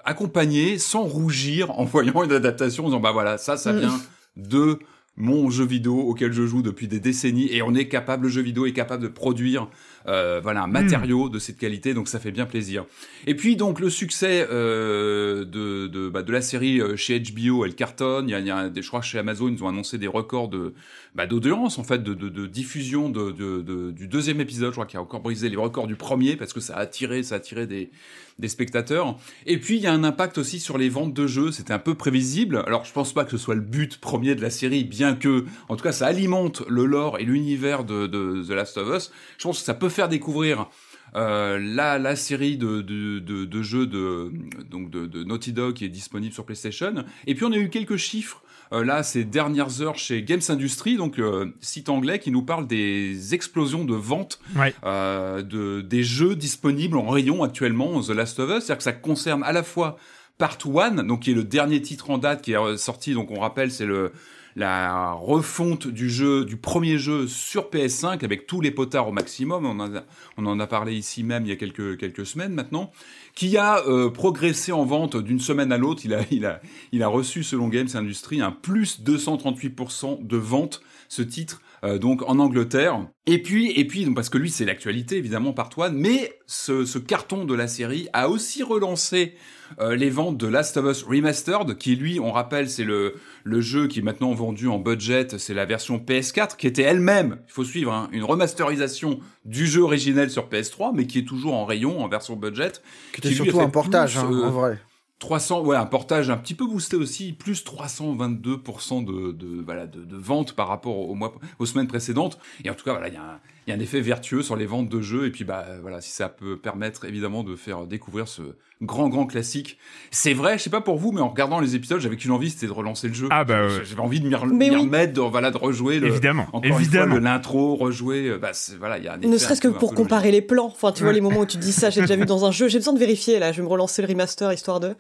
accompagné 0.04 0.78
sans 0.78 1.02
rougir 1.02 1.70
en 1.78 1.84
voyant 1.84 2.22
une 2.24 2.32
adaptation 2.32 2.84
en 2.84 2.88
disant 2.88 3.00
bah 3.00 3.12
voilà 3.12 3.38
ça 3.38 3.56
ça 3.56 3.72
mm. 3.72 3.78
vient 3.78 4.00
de 4.36 4.78
mon 5.16 5.48
jeu 5.48 5.64
vidéo 5.64 5.98
auquel 5.98 6.32
je 6.32 6.46
joue 6.46 6.62
depuis 6.62 6.88
des 6.88 7.00
décennies 7.00 7.50
et 7.52 7.62
on 7.62 7.74
est 7.74 7.88
capable 7.88 8.24
le 8.24 8.28
jeu 8.28 8.42
vidéo 8.42 8.66
est 8.66 8.72
capable 8.72 9.02
de 9.02 9.08
produire 9.08 9.68
euh, 10.08 10.40
voilà 10.42 10.62
un 10.62 10.66
matériau 10.66 11.28
de 11.28 11.38
cette 11.38 11.58
qualité 11.58 11.94
donc 11.94 12.08
ça 12.08 12.20
fait 12.20 12.30
bien 12.30 12.46
plaisir 12.46 12.84
et 13.26 13.34
puis 13.34 13.56
donc 13.56 13.80
le 13.80 13.90
succès 13.90 14.46
euh, 14.50 15.44
de 15.44 15.86
de, 15.88 16.08
bah, 16.08 16.22
de 16.22 16.32
la 16.32 16.42
série 16.42 16.80
euh, 16.80 16.96
chez 16.96 17.18
HBO 17.18 17.64
elle 17.64 17.74
cartonne 17.74 18.28
il 18.28 18.32
y 18.32 18.34
a, 18.34 18.40
il 18.40 18.46
y 18.46 18.50
a 18.50 18.68
des, 18.68 18.82
je 18.82 18.88
crois 18.88 19.02
chez 19.02 19.18
Amazon 19.18 19.48
ils 19.48 19.62
ont 19.64 19.68
annoncé 19.68 19.98
des 19.98 20.06
records 20.06 20.48
de 20.48 20.74
bah, 21.14 21.26
d'audience 21.26 21.78
en 21.78 21.84
fait 21.84 22.02
de, 22.02 22.14
de, 22.14 22.28
de 22.28 22.46
diffusion 22.46 23.08
de, 23.10 23.30
de, 23.30 23.90
du 23.90 24.06
deuxième 24.06 24.40
épisode 24.40 24.70
je 24.70 24.76
crois 24.76 24.86
qu'il 24.86 24.98
a 24.98 25.02
encore 25.02 25.20
brisé 25.20 25.48
les 25.48 25.56
records 25.56 25.86
du 25.86 25.96
premier 25.96 26.36
parce 26.36 26.52
que 26.52 26.60
ça 26.60 26.76
a 26.76 26.80
attiré 26.80 27.22
ça 27.22 27.34
a 27.34 27.38
attiré 27.38 27.66
des 27.66 27.90
des 28.38 28.48
spectateurs. 28.48 29.16
Et 29.46 29.58
puis 29.58 29.76
il 29.76 29.82
y 29.82 29.86
a 29.86 29.92
un 29.92 30.04
impact 30.04 30.38
aussi 30.38 30.60
sur 30.60 30.76
les 30.78 30.88
ventes 30.88 31.14
de 31.14 31.26
jeux, 31.26 31.52
c'était 31.52 31.72
un 31.72 31.78
peu 31.78 31.94
prévisible. 31.94 32.62
Alors 32.66 32.84
je 32.84 32.92
pense 32.92 33.12
pas 33.12 33.24
que 33.24 33.30
ce 33.30 33.38
soit 33.38 33.54
le 33.54 33.60
but 33.60 33.98
premier 33.98 34.34
de 34.34 34.42
la 34.42 34.50
série, 34.50 34.84
bien 34.84 35.14
que, 35.14 35.44
en 35.68 35.76
tout 35.76 35.82
cas, 35.82 35.92
ça 35.92 36.06
alimente 36.06 36.62
le 36.68 36.84
lore 36.84 37.18
et 37.18 37.24
l'univers 37.24 37.84
de, 37.84 38.06
de 38.06 38.44
The 38.46 38.50
Last 38.50 38.76
of 38.76 38.94
Us. 38.94 39.10
Je 39.38 39.44
pense 39.44 39.60
que 39.60 39.64
ça 39.64 39.74
peut 39.74 39.88
faire 39.96 40.08
découvrir 40.08 40.69
euh, 41.14 41.58
la, 41.58 41.98
la 41.98 42.14
série 42.14 42.58
de, 42.58 42.82
de, 42.82 43.19
de, 43.20 43.44
de 43.46 43.62
jeux 43.62 43.87
de, 43.87 44.31
donc 44.70 44.90
de, 44.90 45.25
Naughty 45.25 45.52
Dog 45.52 45.75
qui 45.75 45.84
est 45.84 45.88
disponible 45.88 46.34
sur 46.34 46.44
PlayStation. 46.44 47.04
Et 47.26 47.34
puis 47.34 47.44
on 47.44 47.52
a 47.52 47.56
eu 47.56 47.70
quelques 47.70 47.96
chiffres 47.96 48.43
euh, 48.72 48.84
là 48.84 49.02
ces 49.02 49.25
dernières 49.25 49.81
heures 49.81 49.96
chez 49.96 50.22
Games 50.22 50.43
Industry, 50.48 50.96
donc 50.96 51.19
euh, 51.19 51.54
site 51.60 51.88
anglais 51.88 52.19
qui 52.19 52.31
nous 52.31 52.43
parle 52.43 52.66
des 52.66 53.34
explosions 53.34 53.84
de 53.84 53.94
vente 53.94 54.40
de, 54.54 55.81
des 55.81 56.02
jeux 56.02 56.37
disponibles 56.37 56.99
en 56.99 57.08
rayon 57.08 57.42
actuellement 57.42 58.00
The 58.02 58.10
Last 58.10 58.38
of 58.38 58.50
Us. 58.50 58.64
C'est-à-dire 58.64 58.76
que 58.76 58.82
ça 58.82 58.92
concerne 58.92 59.42
à 59.42 59.52
la 59.52 59.62
fois 59.62 59.96
Part 60.37 60.58
1, 60.66 61.04
donc 61.04 61.22
qui 61.22 61.31
est 61.31 61.34
le 61.34 61.44
dernier 61.44 61.81
titre 61.81 62.10
en 62.10 62.19
date 62.19 62.42
qui 62.42 62.52
est 62.52 62.76
sorti, 62.76 63.14
donc 63.14 63.31
on 63.31 63.40
rappelle 63.40 63.70
c'est 63.70 63.87
le 63.87 64.12
la 64.56 65.12
refonte 65.12 65.86
du 65.86 66.08
jeu, 66.08 66.46
du 66.46 66.56
premier 66.56 66.96
jeu 66.96 67.28
sur 67.28 67.68
PS5 67.68 68.24
avec 68.24 68.46
tous 68.46 68.62
les 68.62 68.70
potards 68.70 69.06
au 69.06 69.12
maximum. 69.12 69.66
On, 69.66 70.46
en 70.46 70.60
a 70.60 70.66
parlé 70.66 70.94
ici 70.94 71.22
même 71.22 71.44
il 71.44 71.50
y 71.50 71.52
a 71.52 71.56
quelques, 71.56 72.26
semaines 72.26 72.54
maintenant 72.54 72.90
qui 73.34 73.58
a 73.58 73.86
euh, 73.86 74.08
progressé 74.08 74.72
en 74.72 74.86
vente 74.86 75.16
d'une 75.18 75.40
semaine 75.40 75.72
à 75.72 75.76
l'autre. 75.76 76.02
Il 76.06 77.02
a 77.02 77.08
reçu, 77.08 77.42
selon 77.42 77.68
Games 77.68 77.88
Industry, 77.92 78.40
un 78.40 78.50
plus 78.50 79.00
238% 79.02 80.26
de 80.26 80.36
vente, 80.38 80.80
ce 81.08 81.20
titre, 81.20 81.60
euh, 81.86 81.98
donc 81.98 82.22
en 82.28 82.38
Angleterre. 82.38 83.06
Et 83.26 83.42
puis, 83.42 83.70
et 83.72 83.86
puis, 83.86 84.08
parce 84.14 84.28
que 84.28 84.38
lui, 84.38 84.50
c'est 84.50 84.64
l'actualité, 84.64 85.16
évidemment, 85.16 85.52
par 85.52 85.68
toi, 85.68 85.90
mais 85.90 86.38
ce, 86.46 86.84
ce, 86.84 86.98
carton 86.98 87.44
de 87.44 87.54
la 87.54 87.68
série 87.68 88.08
a 88.12 88.28
aussi 88.28 88.62
relancé 88.62 89.34
euh, 89.80 89.96
les 89.96 90.10
ventes 90.10 90.36
de 90.36 90.46
Last 90.46 90.76
of 90.76 90.86
Us 90.86 91.02
Remastered, 91.02 91.76
qui 91.76 91.96
lui, 91.96 92.20
on 92.20 92.30
rappelle, 92.32 92.68
c'est 92.68 92.84
le, 92.84 93.14
le 93.44 93.60
jeu 93.60 93.88
qui 93.88 94.00
est 94.00 94.02
maintenant 94.02 94.32
vendu 94.32 94.68
en 94.68 94.78
budget, 94.78 95.38
c'est 95.38 95.54
la 95.54 95.64
version 95.64 95.98
PS4, 95.98 96.56
qui 96.56 96.66
était 96.66 96.82
elle-même, 96.82 97.38
il 97.48 97.52
faut 97.52 97.64
suivre, 97.64 97.92
hein, 97.92 98.08
une 98.12 98.24
remasterisation 98.24 99.20
du 99.44 99.66
jeu 99.66 99.82
originel 99.82 100.30
sur 100.30 100.48
PS3, 100.48 100.92
mais 100.94 101.06
qui 101.06 101.18
est 101.18 101.26
toujours 101.26 101.54
en 101.54 101.64
rayon, 101.64 102.00
en 102.00 102.08
version 102.08 102.36
budget. 102.36 102.72
Qui 103.12 103.26
était 103.26 103.34
surtout 103.34 103.60
un 103.60 103.70
portage, 103.70 104.16
hein, 104.18 104.30
en 104.30 104.50
vrai. 104.50 104.78
300, 105.18 105.64
ouais, 105.64 105.76
un 105.76 105.86
portage 105.86 106.28
un 106.28 106.36
petit 106.36 106.54
peu 106.54 106.66
boosté 106.66 106.96
aussi, 106.96 107.32
plus 107.32 107.64
322% 107.64 109.04
de, 109.04 109.32
de, 109.32 109.62
voilà, 109.62 109.86
de, 109.86 110.16
ventes 110.16 110.52
par 110.52 110.68
rapport 110.68 111.08
au 111.08 111.14
mois, 111.14 111.34
aux 111.58 111.66
semaines 111.66 111.86
précédentes. 111.86 112.38
Et 112.64 112.70
en 112.70 112.74
tout 112.74 112.84
cas, 112.84 112.92
voilà, 112.92 113.08
il 113.08 113.14
y 113.14 113.16
a 113.16 113.22
un, 113.22 113.40
il 113.66 113.70
y 113.70 113.72
a 113.72 113.76
un 113.76 113.80
effet 113.80 114.00
vertueux 114.00 114.42
sur 114.42 114.54
les 114.54 114.66
ventes 114.66 114.88
de 114.88 115.00
jeux. 115.00 115.26
Et 115.26 115.30
puis 115.30 115.44
bah 115.44 115.66
voilà 115.82 116.00
si 116.00 116.10
ça 116.10 116.28
peut 116.28 116.56
permettre 116.56 117.04
évidemment 117.04 117.42
de 117.42 117.56
faire 117.56 117.86
découvrir 117.86 118.28
ce 118.28 118.42
grand 118.80 119.08
grand 119.08 119.26
classique. 119.26 119.78
C'est 120.10 120.34
vrai 120.34 120.56
je 120.58 120.64
sais 120.64 120.70
pas 120.70 120.80
pour 120.80 120.98
vous 120.98 121.10
mais 121.10 121.20
en 121.20 121.28
regardant 121.28 121.58
les 121.58 121.74
épisodes 121.74 122.00
j'avais 122.00 122.16
qu'une 122.16 122.30
envie 122.30 122.50
c'était 122.50 122.66
de 122.66 122.72
relancer 122.72 123.08
le 123.08 123.14
jeu. 123.14 123.28
Ah 123.30 123.44
bah 123.44 123.68
j'avais 123.82 124.00
envie 124.00 124.20
de 124.20 124.28
m'y 124.28 124.34
remettre 124.34 125.14
de, 125.14 125.20
voilà 125.20 125.50
de 125.50 125.56
rejouer 125.56 125.98
le, 125.98 126.08
évidemment 126.08 126.46
encore 126.52 126.64
évidemment. 126.64 127.18
l'intro 127.18 127.74
rejouer 127.74 128.28
euh, 128.28 128.38
bah 128.38 128.52
voilà 128.78 128.98
il 128.98 129.04
y 129.04 129.08
a 129.08 129.14
un 129.14 129.16
ne 129.16 129.38
serait-ce 129.38 129.60
que 129.60 129.68
pour 129.68 129.94
comparer 129.94 130.30
les 130.30 130.42
plans. 130.42 130.66
Enfin 130.66 130.92
tu 130.92 131.02
vois 131.02 131.12
les 131.12 131.20
moments 131.20 131.40
où 131.40 131.46
tu 131.46 131.56
dis 131.56 131.72
ça 131.72 131.90
j'ai 131.90 132.02
déjà 132.02 132.16
vu 132.16 132.26
dans 132.26 132.44
un 132.44 132.52
jeu. 132.52 132.68
J'ai 132.68 132.78
besoin 132.78 132.94
de 132.94 132.98
vérifier 132.98 133.38
là. 133.38 133.50
Je 133.50 133.56
vais 133.58 133.62
me 133.64 133.68
relancer 133.68 134.02
le 134.02 134.08
remaster 134.08 134.52
histoire 134.52 134.78
de. 134.78 134.94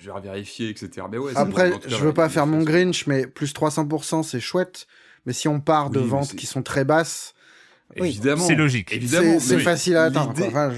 Je 0.00 0.10
vais 0.10 0.20
vérifier 0.20 0.70
etc 0.70 1.06
mais 1.10 1.18
ouais 1.18 1.32
après 1.36 1.72
je 1.86 1.96
veux 1.96 2.14
pas 2.14 2.28
faire 2.28 2.46
mon 2.46 2.62
Grinch 2.62 3.06
mais 3.06 3.26
plus 3.26 3.52
300% 3.52 4.24
c'est 4.24 4.40
chouette. 4.40 4.86
Mais 5.24 5.32
si 5.32 5.46
on 5.46 5.60
part 5.60 5.90
de 5.90 6.00
ventes 6.00 6.34
qui 6.34 6.46
sont 6.46 6.62
très 6.62 6.84
basses 6.84 7.34
Évidemment. 7.96 8.44
C'est 8.44 8.54
logique. 8.54 8.92
Évidemment. 8.92 9.38
C'est 9.38 9.58
facile 9.58 9.96
à 9.96 10.04
atteindre. 10.04 10.34
Enfin, 10.46 10.72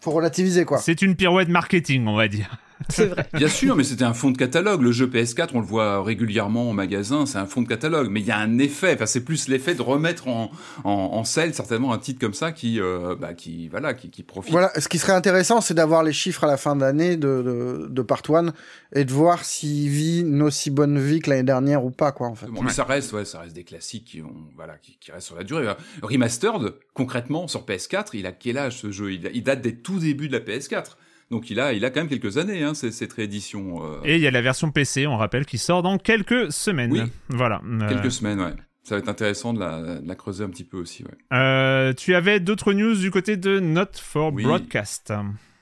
faut 0.00 0.10
relativiser, 0.10 0.64
quoi. 0.64 0.78
C'est 0.78 1.02
une 1.02 1.16
pirouette 1.16 1.48
marketing, 1.48 2.06
on 2.06 2.16
va 2.16 2.28
dire. 2.28 2.56
C'est 2.88 3.06
vrai. 3.06 3.26
Bien 3.32 3.48
sûr, 3.48 3.76
mais 3.76 3.84
c'était 3.84 4.04
un 4.04 4.14
fond 4.14 4.30
de 4.30 4.36
catalogue. 4.36 4.82
Le 4.82 4.92
jeu 4.92 5.06
PS4, 5.06 5.50
on 5.54 5.60
le 5.60 5.66
voit 5.66 6.02
régulièrement 6.02 6.70
en 6.70 6.72
magasin, 6.72 7.26
c'est 7.26 7.38
un 7.38 7.46
fond 7.46 7.62
de 7.62 7.68
catalogue. 7.68 8.08
Mais 8.10 8.20
il 8.20 8.26
y 8.26 8.30
a 8.30 8.38
un 8.38 8.58
effet, 8.58 8.94
enfin, 8.94 9.06
c'est 9.06 9.24
plus 9.24 9.48
l'effet 9.48 9.74
de 9.74 9.82
remettre 9.82 10.28
en, 10.28 10.50
en, 10.84 10.90
en, 10.90 11.24
selle 11.24 11.54
certainement 11.54 11.92
un 11.92 11.98
titre 11.98 12.20
comme 12.20 12.34
ça 12.34 12.52
qui, 12.52 12.80
euh, 12.80 13.16
bah, 13.16 13.34
qui, 13.34 13.68
voilà, 13.68 13.94
qui, 13.94 14.10
qui, 14.10 14.22
profite. 14.22 14.52
Voilà, 14.52 14.72
ce 14.78 14.88
qui 14.88 14.98
serait 14.98 15.12
intéressant, 15.12 15.60
c'est 15.60 15.74
d'avoir 15.74 16.02
les 16.02 16.12
chiffres 16.12 16.44
à 16.44 16.46
la 16.46 16.56
fin 16.56 16.76
d'année 16.76 17.16
de, 17.16 17.42
de, 17.42 17.88
de 17.88 18.02
Part 18.02 18.22
1 18.28 18.52
et 18.94 19.04
de 19.04 19.12
voir 19.12 19.44
s'il 19.44 19.88
vit 19.88 20.20
une 20.20 20.42
aussi 20.42 20.70
bonne 20.70 20.98
vie 20.98 21.20
que 21.20 21.30
l'année 21.30 21.42
dernière 21.42 21.84
ou 21.84 21.90
pas, 21.90 22.12
quoi, 22.12 22.28
en 22.28 22.34
fait. 22.34 22.46
Bon, 22.46 22.62
mais 22.62 22.70
ça 22.70 22.84
reste, 22.84 23.12
ouais, 23.12 23.24
ça 23.24 23.40
reste 23.40 23.54
des 23.54 23.64
classiques 23.64 24.04
qui, 24.04 24.22
ont, 24.22 24.34
voilà, 24.56 24.74
qui, 24.78 24.96
qui 24.98 25.12
restent 25.12 25.26
sur 25.26 25.36
la 25.36 25.44
durée. 25.44 25.66
Remastered, 26.02 26.74
concrètement, 26.92 27.48
sur 27.48 27.64
PS4, 27.64 28.10
il 28.14 28.26
a 28.26 28.32
quel 28.32 28.58
âge 28.58 28.78
ce 28.78 28.90
jeu? 28.90 29.12
Il, 29.12 29.30
il 29.34 29.42
date 29.42 29.60
des 29.60 29.76
tout 29.76 29.98
débuts 29.98 30.28
de 30.28 30.32
la 30.32 30.40
PS4. 30.40 30.96
Donc 31.30 31.50
il 31.50 31.60
a, 31.60 31.72
il 31.72 31.84
a 31.84 31.90
quand 31.90 32.00
même 32.00 32.08
quelques 32.08 32.38
années, 32.38 32.62
hein, 32.62 32.74
cette 32.74 33.12
réédition. 33.12 33.84
Euh... 33.84 34.00
Et 34.04 34.16
il 34.16 34.20
y 34.20 34.26
a 34.26 34.30
la 34.30 34.42
version 34.42 34.70
PC, 34.70 35.06
on 35.06 35.16
rappelle, 35.16 35.46
qui 35.46 35.58
sort 35.58 35.82
dans 35.82 35.98
quelques 35.98 36.52
semaines. 36.52 36.92
Oui. 36.92 37.02
Voilà. 37.28 37.60
Quelques 37.88 38.06
euh... 38.06 38.10
semaines, 38.10 38.40
ouais. 38.40 38.54
Ça 38.82 38.96
va 38.96 38.98
être 38.98 39.08
intéressant 39.08 39.54
de 39.54 39.60
la, 39.60 39.80
de 40.00 40.06
la 40.06 40.14
creuser 40.14 40.44
un 40.44 40.50
petit 40.50 40.64
peu 40.64 40.76
aussi. 40.76 41.04
Ouais. 41.04 41.36
Euh, 41.36 41.94
tu 41.94 42.14
avais 42.14 42.38
d'autres 42.38 42.74
news 42.74 42.94
du 42.94 43.10
côté 43.10 43.38
de 43.38 43.58
Not 43.58 43.96
for 43.98 44.32
oui. 44.34 44.42
Broadcast. 44.42 45.10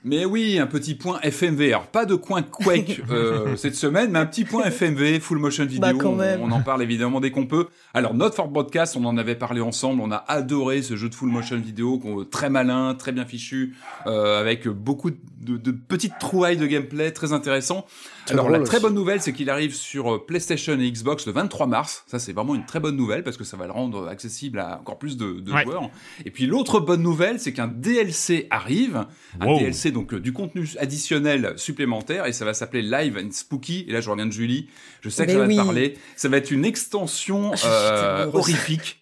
Mais 0.03 0.25
oui, 0.25 0.59
un 0.59 0.67
petit 0.67 0.95
point 0.95 1.19
FMV. 1.21 1.69
Alors, 1.69 1.87
pas 1.87 2.05
de 2.05 2.15
coin 2.15 2.41
Quake 2.41 3.01
euh, 3.09 3.55
cette 3.55 3.75
semaine, 3.75 4.11
mais 4.11 4.19
un 4.19 4.25
petit 4.25 4.43
point 4.43 4.65
FMV, 4.65 5.21
full 5.21 5.37
motion 5.37 5.65
vidéo. 5.65 5.97
Bah, 5.97 6.35
on, 6.37 6.49
on, 6.49 6.51
en 6.51 6.61
parle 6.61 6.83
évidemment 6.83 7.21
dès 7.21 7.31
qu'on 7.31 7.45
peut. 7.45 7.67
Alors, 7.95 8.15
Not 8.15 8.31
for 8.31 8.47
Broadcast, 8.47 8.97
on 8.97 9.05
en 9.05 9.17
avait 9.17 9.35
parlé 9.35 9.61
ensemble. 9.61 10.01
On 10.01 10.11
a 10.11 10.25
adoré 10.27 10.81
ce 10.81 10.95
jeu 10.95 11.09
de 11.09 11.13
full 11.13 11.29
motion 11.29 11.57
vidéo, 11.57 12.01
très 12.31 12.49
malin, 12.49 12.95
très 12.95 13.11
bien 13.11 13.23
fichu, 13.23 13.75
euh, 14.07 14.39
avec 14.39 14.67
beaucoup 14.67 15.11
de, 15.11 15.57
de, 15.57 15.71
petites 15.71 16.17
trouvailles 16.19 16.57
de 16.57 16.65
gameplay 16.65 17.11
très 17.11 17.33
intéressant. 17.33 17.85
Alors, 18.31 18.49
la 18.49 18.61
très 18.61 18.79
bonne 18.79 18.95
nouvelle, 18.95 19.21
c'est 19.21 19.31
qu'il 19.31 19.47
arrive 19.51 19.75
sur 19.75 20.15
euh, 20.15 20.25
PlayStation 20.25 20.79
et 20.79 20.91
Xbox 20.91 21.27
le 21.27 21.33
23 21.33 21.67
mars. 21.67 22.03
Ça, 22.07 22.17
c'est 22.17 22.33
vraiment 22.33 22.55
une 22.55 22.65
très 22.65 22.79
bonne 22.79 22.95
nouvelle 22.95 23.23
parce 23.23 23.37
que 23.37 23.43
ça 23.43 23.57
va 23.57 23.67
le 23.67 23.71
rendre 23.71 24.07
accessible 24.07 24.57
à 24.57 24.79
encore 24.79 24.97
plus 24.97 25.15
de, 25.15 25.33
de 25.33 25.51
ouais. 25.51 25.63
joueurs. 25.63 25.91
Et 26.25 26.31
puis, 26.31 26.47
l'autre 26.47 26.79
bonne 26.79 27.03
nouvelle, 27.03 27.39
c'est 27.39 27.53
qu'un 27.53 27.67
DLC 27.67 28.47
arrive. 28.49 29.05
Un 29.39 29.45
wow. 29.45 29.59
DLC 29.59 29.91
donc 29.91 30.15
du 30.15 30.33
contenu 30.33 30.67
additionnel 30.79 31.53
supplémentaire 31.57 32.25
et 32.25 32.33
ça 32.33 32.43
va 32.43 32.55
s'appeler 32.55 32.81
Live 32.81 33.21
and 33.23 33.29
Spooky. 33.33 33.85
Et 33.87 33.91
là, 33.91 34.01
je 34.01 34.09
reviens 34.09 34.25
de 34.25 34.31
Julie. 34.31 34.67
Je 35.01 35.09
sais 35.09 35.27
que 35.27 35.33
ça 35.33 35.37
va 35.37 35.45
oui. 35.45 35.57
te 35.57 35.61
parler. 35.61 35.97
Ça 36.15 36.27
va 36.27 36.37
être 36.37 36.49
une 36.49 36.65
extension 36.65 37.51
euh, 37.83 38.25
horrifique 38.33 38.99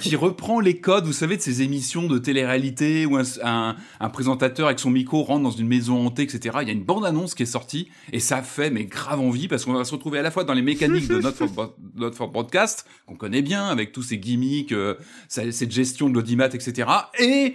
qui 0.00 0.16
reprend 0.16 0.58
les 0.58 0.80
codes, 0.80 1.04
vous 1.04 1.12
savez, 1.12 1.36
de 1.36 1.40
ces 1.40 1.62
émissions 1.62 2.08
de 2.08 2.18
télé-réalité 2.18 3.06
où 3.06 3.16
un, 3.16 3.22
un- 3.44 3.76
un 4.00 4.08
présentateur 4.10 4.66
avec 4.66 4.80
son 4.80 4.90
micro 4.90 5.22
rentre 5.22 5.44
dans 5.44 5.50
une 5.52 5.68
maison 5.68 6.04
hantée, 6.04 6.22
etc. 6.24 6.58
Il 6.62 6.66
y 6.66 6.70
a 6.70 6.74
une 6.74 6.82
bande-annonce 6.82 7.34
qui 7.36 7.44
est 7.44 7.46
sortie 7.46 7.88
et 8.12 8.18
ça 8.18 8.42
fait 8.42 8.70
mais 8.70 8.84
grave 8.86 9.20
envie 9.20 9.46
parce 9.46 9.64
qu'on 9.64 9.72
va 9.74 9.84
se 9.84 9.92
retrouver 9.92 10.18
à 10.18 10.22
la 10.22 10.32
fois 10.32 10.42
dans 10.42 10.52
les 10.52 10.62
mécaniques 10.62 11.06
de 11.06 11.20
notre 11.20 11.46
for, 11.46 11.76
Not 11.94 12.12
for 12.12 12.28
Broadcast 12.28 12.86
qu'on 13.06 13.14
connaît 13.14 13.40
bien 13.40 13.66
avec 13.68 13.92
tous 13.92 14.02
ces 14.02 14.18
gimmicks, 14.18 14.72
euh, 14.72 14.96
cette 15.28 15.70
gestion 15.70 16.08
de 16.10 16.14
l'audimat, 16.14 16.46
etc. 16.52 16.88
Et 17.20 17.54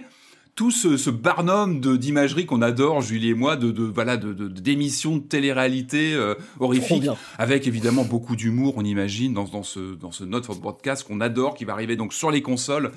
tout 0.54 0.70
ce, 0.70 0.96
ce 0.96 1.10
barnum 1.10 1.80
de 1.80 1.96
d'imagerie 1.96 2.46
qu'on 2.46 2.62
adore, 2.62 3.00
Julie 3.00 3.30
et 3.30 3.34
moi, 3.34 3.56
de, 3.56 3.70
de 3.72 3.82
voilà, 3.82 4.16
de 4.16 4.32
de- 4.32 4.48
d'émissions 4.48 5.16
de, 5.16 5.22
télé-réalité 5.22 6.14
euh, 6.14 6.34
horrifiques 6.60 7.08
avec 7.38 7.66
évidemment 7.66 8.04
beaucoup 8.04 8.36
d'humour, 8.36 8.74
on 8.76 8.84
imagine, 8.84 9.34
dans, 9.34 9.44
dans 9.44 9.62
ce, 9.64 9.94
dans 9.96 10.12
ce 10.12 10.24
Note 10.24 10.46
for 10.46 10.56
Broadcast 10.56 11.06
qu'on 11.06 11.20
adore, 11.20 11.54
qui 11.54 11.64
va 11.64 11.72
arriver 11.72 11.96
donc 11.96 12.12
sur 12.14 12.30
les 12.30 12.42
consoles. 12.42 12.92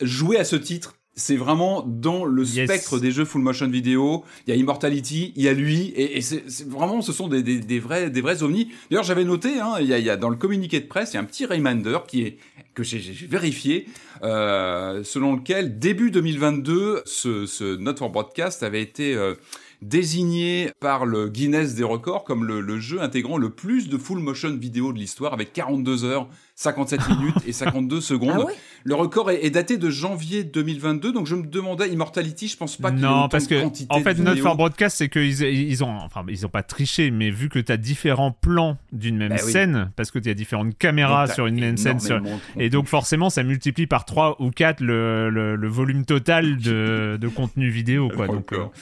Jouer 0.00 0.36
à 0.38 0.44
ce 0.44 0.56
titre, 0.56 0.94
c'est 1.14 1.36
vraiment 1.36 1.84
dans 1.86 2.24
le 2.24 2.42
Yes. 2.44 2.64
spectre 2.64 2.98
des 2.98 3.10
jeux 3.10 3.26
full 3.26 3.42
motion 3.42 3.68
vidéo. 3.68 4.24
Il 4.46 4.50
y 4.50 4.52
a 4.54 4.56
Immortality, 4.56 5.32
il 5.36 5.42
y 5.42 5.48
a 5.48 5.52
lui, 5.52 5.88
et, 5.94 6.16
et 6.16 6.20
c'est 6.22 6.44
vraiment, 6.68 7.02
ce 7.02 7.12
sont 7.12 7.28
des, 7.28 7.42
des, 7.42 7.58
des 7.60 7.78
vrais, 7.78 8.08
des 8.10 8.20
vrais 8.22 8.42
ovnis. 8.42 8.68
D'ailleurs, 8.90 9.04
j'avais 9.04 9.24
noté, 9.24 9.60
hein, 9.60 9.74
il, 9.80 9.86
y 9.88 9.92
a, 9.92 9.98
il 9.98 10.04
y 10.04 10.10
a 10.10 10.16
dans 10.16 10.30
le 10.30 10.36
communiqué 10.36 10.80
de 10.80 10.86
presse, 10.86 11.10
il 11.12 11.14
y 11.14 11.16
a 11.18 11.20
un 11.20 11.24
petit 11.24 11.44
reminder 11.44 11.98
qui 12.08 12.22
est 12.22 12.38
que 12.74 12.82
j'ai 12.82 12.98
vérifié, 13.26 13.86
euh, 14.22 15.04
selon 15.04 15.36
lequel 15.36 15.78
début 15.78 16.10
2022, 16.10 17.02
ce, 17.04 17.46
ce 17.46 17.76
Note 17.76 17.98
for 17.98 18.10
Broadcast 18.10 18.62
avait 18.62 18.82
été 18.82 19.14
euh, 19.14 19.34
désigné 19.82 20.70
par 20.80 21.04
le 21.04 21.28
Guinness 21.28 21.74
des 21.74 21.84
records 21.84 22.24
comme 22.24 22.44
le, 22.44 22.60
le 22.60 22.78
jeu 22.78 23.02
intégrant 23.02 23.36
le 23.36 23.50
plus 23.50 23.88
de 23.88 23.98
full 23.98 24.20
motion 24.20 24.56
vidéo 24.56 24.92
de 24.92 24.98
l'histoire 24.98 25.32
avec 25.34 25.52
42 25.52 26.04
heures, 26.04 26.28
57 26.54 27.00
minutes 27.10 27.34
et 27.46 27.52
52 27.52 28.00
secondes. 28.00 28.30
Ah 28.34 28.44
ouais? 28.46 28.54
Le 28.84 28.94
record 28.94 29.30
est, 29.30 29.44
est 29.44 29.50
daté 29.50 29.76
de 29.76 29.90
janvier 29.90 30.44
2022, 30.44 31.12
donc 31.12 31.26
je 31.26 31.34
me 31.34 31.46
demandais 31.46 31.88
Immortality, 31.90 32.48
je 32.48 32.56
pense 32.56 32.76
pas 32.76 32.90
qu'il 32.90 33.00
y 33.00 33.02
ait 33.02 33.06
non, 33.06 33.28
parce 33.28 33.46
que 33.46 33.60
quantité 33.60 33.94
en 33.94 34.00
fait, 34.00 34.14
de 34.14 34.22
Not 34.22 34.30
vidéos. 34.30 34.46
for 34.46 34.56
Broadcast, 34.56 34.96
c'est 34.98 35.08
qu'ils 35.08 35.40
ils 35.42 35.84
ont, 35.84 35.96
enfin, 35.98 36.24
ils 36.28 36.46
ont 36.46 36.50
pas 36.50 36.62
triché, 36.62 37.10
mais 37.10 37.30
vu 37.30 37.48
que 37.48 37.58
tu 37.58 37.70
as 37.72 37.76
différents 37.76 38.32
plans 38.32 38.78
d'une 38.92 39.16
même 39.18 39.30
Bah 39.30 39.42
oui. 39.44 39.52
scène, 39.52 39.90
parce 39.96 40.10
que 40.10 40.18
tu 40.18 40.30
as 40.30 40.34
différentes 40.34 40.76
caméras 40.78 41.26
sur 41.28 41.46
une 41.46 41.60
même 41.60 41.76
scène, 41.76 42.00
sur- 42.00 42.20
et 42.58 42.70
donc 42.70 42.86
forcément, 42.86 43.30
ça 43.30 43.42
multiplie 43.42 43.86
par 43.86 44.04
3 44.04 44.36
ou 44.40 44.50
4 44.50 44.80
le, 44.80 45.28
le, 45.30 45.56
le 45.56 45.68
volume 45.68 46.04
total 46.04 46.58
de, 46.58 47.18
de 47.20 47.28
contenu 47.28 47.68
vidéo, 47.68 48.08
quoi. 48.14 48.26
Le 48.26 48.32
Donc, 48.32 48.52
euh, 48.52 48.56
record. 48.56 48.72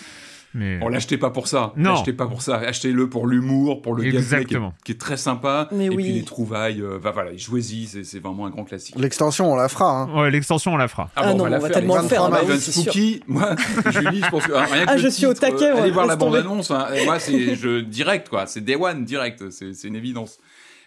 Mais 0.55 0.79
On 0.83 0.89
l'achetez 0.89 1.17
pas 1.19 1.31
pour 1.31 1.47
ça. 1.49 1.73
Non. 1.77 1.91
L'achetez 1.95 2.13
pas 2.13 2.27
pour 2.27 2.43
ça. 2.43 2.57
Achetez-le 2.57 3.09
pour 3.09 3.27
l'humour, 3.27 3.83
pour 3.83 3.95
le 3.95 4.03
gameplay 4.03 4.21
qui 4.21 4.33
est, 4.33 4.39
Exactement. 4.39 4.75
qui 4.85 4.93
est 4.93 5.01
très 5.01 5.17
sympa. 5.17 5.69
Mais 5.73 5.87
et 5.87 5.89
oui. 5.91 6.03
puis 6.03 6.13
les 6.13 6.23
trouvailles, 6.25 6.81
euh, 6.83 6.99
bah 7.03 7.11
voilà, 7.13 7.37
jouez-y, 7.37 7.87
c'est 7.87 8.05
c'est 8.05 8.19
vraiment 8.19 8.47
un 8.47 8.51
grand 8.51 8.65
classique. 8.65 8.97
L'extension, 8.99 9.53
on 9.53 9.57
la 9.57 9.69
fera. 9.69 9.91
Hein. 9.91 10.21
ouais, 10.23 10.31
l'extension, 10.31 10.75
on 10.75 10.77
la 10.77 10.89
fera. 10.89 11.11
Ah 11.17 11.35
non, 11.35 11.47
la 11.47 11.59
on 11.59 11.61
va 11.61 11.67
faire, 11.69 11.77
tellement 11.77 11.97
le 12.03 12.09
faire, 12.09 12.23
23 12.31 12.41
bah 12.49 12.53
oui. 12.53 12.61
Spooky. 12.61 13.23
Moi, 13.29 13.55
Julie, 13.91 14.23
je 14.25 14.31
pense 14.31 14.47
que 14.47 14.53
hein, 14.53 14.65
rien 14.71 14.85
que 14.87 14.91
Ah, 14.91 14.97
le 14.97 15.03
je 15.03 15.09
suis 15.09 15.27
au 15.27 15.33
titre, 15.35 15.47
euh, 15.47 15.51
taquet, 15.51 15.73
ouais, 15.73 15.81
Allez 15.81 15.91
voir 15.93 16.07
la 16.07 16.17
bande-annonce. 16.17 16.71
hein. 16.71 16.89
Moi, 17.05 17.19
c'est 17.21 17.55
je 17.55 17.81
direct 17.81 18.29
quoi. 18.29 18.47
C'est 18.47 18.61
Day 18.63 18.77
One 18.77 19.05
direct. 19.05 19.51
C'est 19.51 19.73
c'est 19.75 19.89
une 19.89 19.97
évidence. 19.97 20.39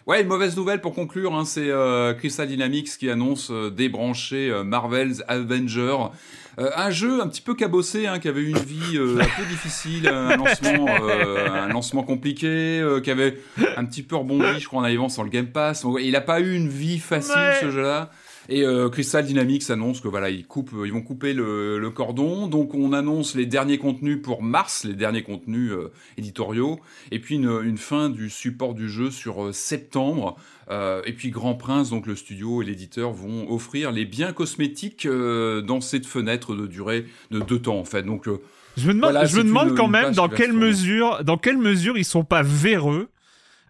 Ouais, 0.06 0.20
une 0.20 0.28
mauvaise 0.28 0.54
nouvelle 0.54 0.82
pour 0.82 0.94
conclure, 0.94 1.34
hein, 1.34 1.46
c'est 1.46 1.70
euh, 1.70 2.12
Crystal 2.12 2.46
Dynamics 2.46 2.90
qui 2.98 3.08
annonce 3.08 3.48
euh, 3.50 3.70
débrancher 3.70 4.50
euh, 4.50 4.62
Marvel's 4.62 5.22
Avenger. 5.28 5.96
Euh, 6.58 6.70
un 6.76 6.90
jeu 6.90 7.20
un 7.20 7.26
petit 7.28 7.40
peu 7.40 7.54
cabossé, 7.54 8.06
hein, 8.06 8.18
qui 8.18 8.28
avait 8.28 8.42
une 8.44 8.58
vie 8.58 8.96
euh, 8.96 9.18
un 9.20 9.24
peu 9.24 9.44
difficile, 9.48 10.06
un 10.08 10.36
lancement, 10.36 10.86
euh, 11.02 11.48
un 11.64 11.68
lancement 11.68 12.02
compliqué, 12.02 12.82
qui 13.02 13.10
avait 13.10 13.38
un 13.76 13.84
petit 13.84 14.02
peu 14.02 14.16
rebondi, 14.16 14.60
je 14.60 14.66
crois, 14.66 14.80
en 14.80 14.84
arrivant 14.84 15.08
sur 15.08 15.24
le 15.24 15.30
Game 15.30 15.46
Pass. 15.48 15.84
Il 16.00 16.12
n'a 16.12 16.20
pas 16.20 16.40
eu 16.40 16.54
une 16.54 16.68
vie 16.68 16.98
facile, 16.98 17.34
Ouais. 17.34 17.58
ce 17.60 17.70
jeu-là. 17.70 18.10
Et 18.48 18.62
euh, 18.62 18.88
Crystal 18.90 19.24
Dynamics 19.24 19.70
annonce 19.70 20.00
que 20.00 20.08
voilà, 20.08 20.28
ils 20.30 20.46
coupent, 20.46 20.74
ils 20.84 20.92
vont 20.92 21.00
couper 21.02 21.32
le, 21.32 21.78
le 21.78 21.90
cordon. 21.90 22.46
Donc 22.46 22.74
on 22.74 22.92
annonce 22.92 23.34
les 23.34 23.46
derniers 23.46 23.78
contenus 23.78 24.20
pour 24.22 24.42
mars, 24.42 24.84
les 24.84 24.94
derniers 24.94 25.22
contenus 25.22 25.72
euh, 25.72 25.90
éditoriaux, 26.18 26.78
et 27.10 27.18
puis 27.18 27.36
une, 27.36 27.60
une 27.64 27.78
fin 27.78 28.10
du 28.10 28.28
support 28.30 28.74
du 28.74 28.88
jeu 28.88 29.10
sur 29.10 29.46
euh, 29.46 29.52
septembre. 29.52 30.36
Euh, 30.70 31.02
et 31.04 31.12
puis 31.12 31.30
Grand 31.30 31.54
Prince, 31.54 31.90
donc 31.90 32.06
le 32.06 32.16
studio 32.16 32.62
et 32.62 32.64
l'éditeur 32.64 33.12
vont 33.12 33.50
offrir 33.52 33.92
les 33.92 34.04
biens 34.04 34.32
cosmétiques 34.32 35.06
euh, 35.06 35.60
dans 35.60 35.80
cette 35.80 36.06
fenêtre 36.06 36.54
de 36.54 36.66
durée 36.66 37.06
de 37.30 37.40
deux 37.40 37.58
temps 37.60 37.78
en 37.78 37.84
fait. 37.84 38.02
Donc 38.02 38.28
euh, 38.28 38.38
Je 38.76 38.88
me 38.88 38.94
demande, 38.94 39.12
Voilà, 39.12 39.26
je 39.26 39.36
me 39.38 39.44
demande 39.44 39.68
une- 39.70 39.74
quand 39.74 39.86
une 39.86 39.92
même 39.92 40.12
dans 40.12 40.28
quelle 40.28 40.52
mesure, 40.54 41.22
dans 41.24 41.36
quelle 41.38 41.58
mesure 41.58 41.98
ils 41.98 42.04
sont 42.04 42.24
pas 42.24 42.42
véreux. 42.42 43.08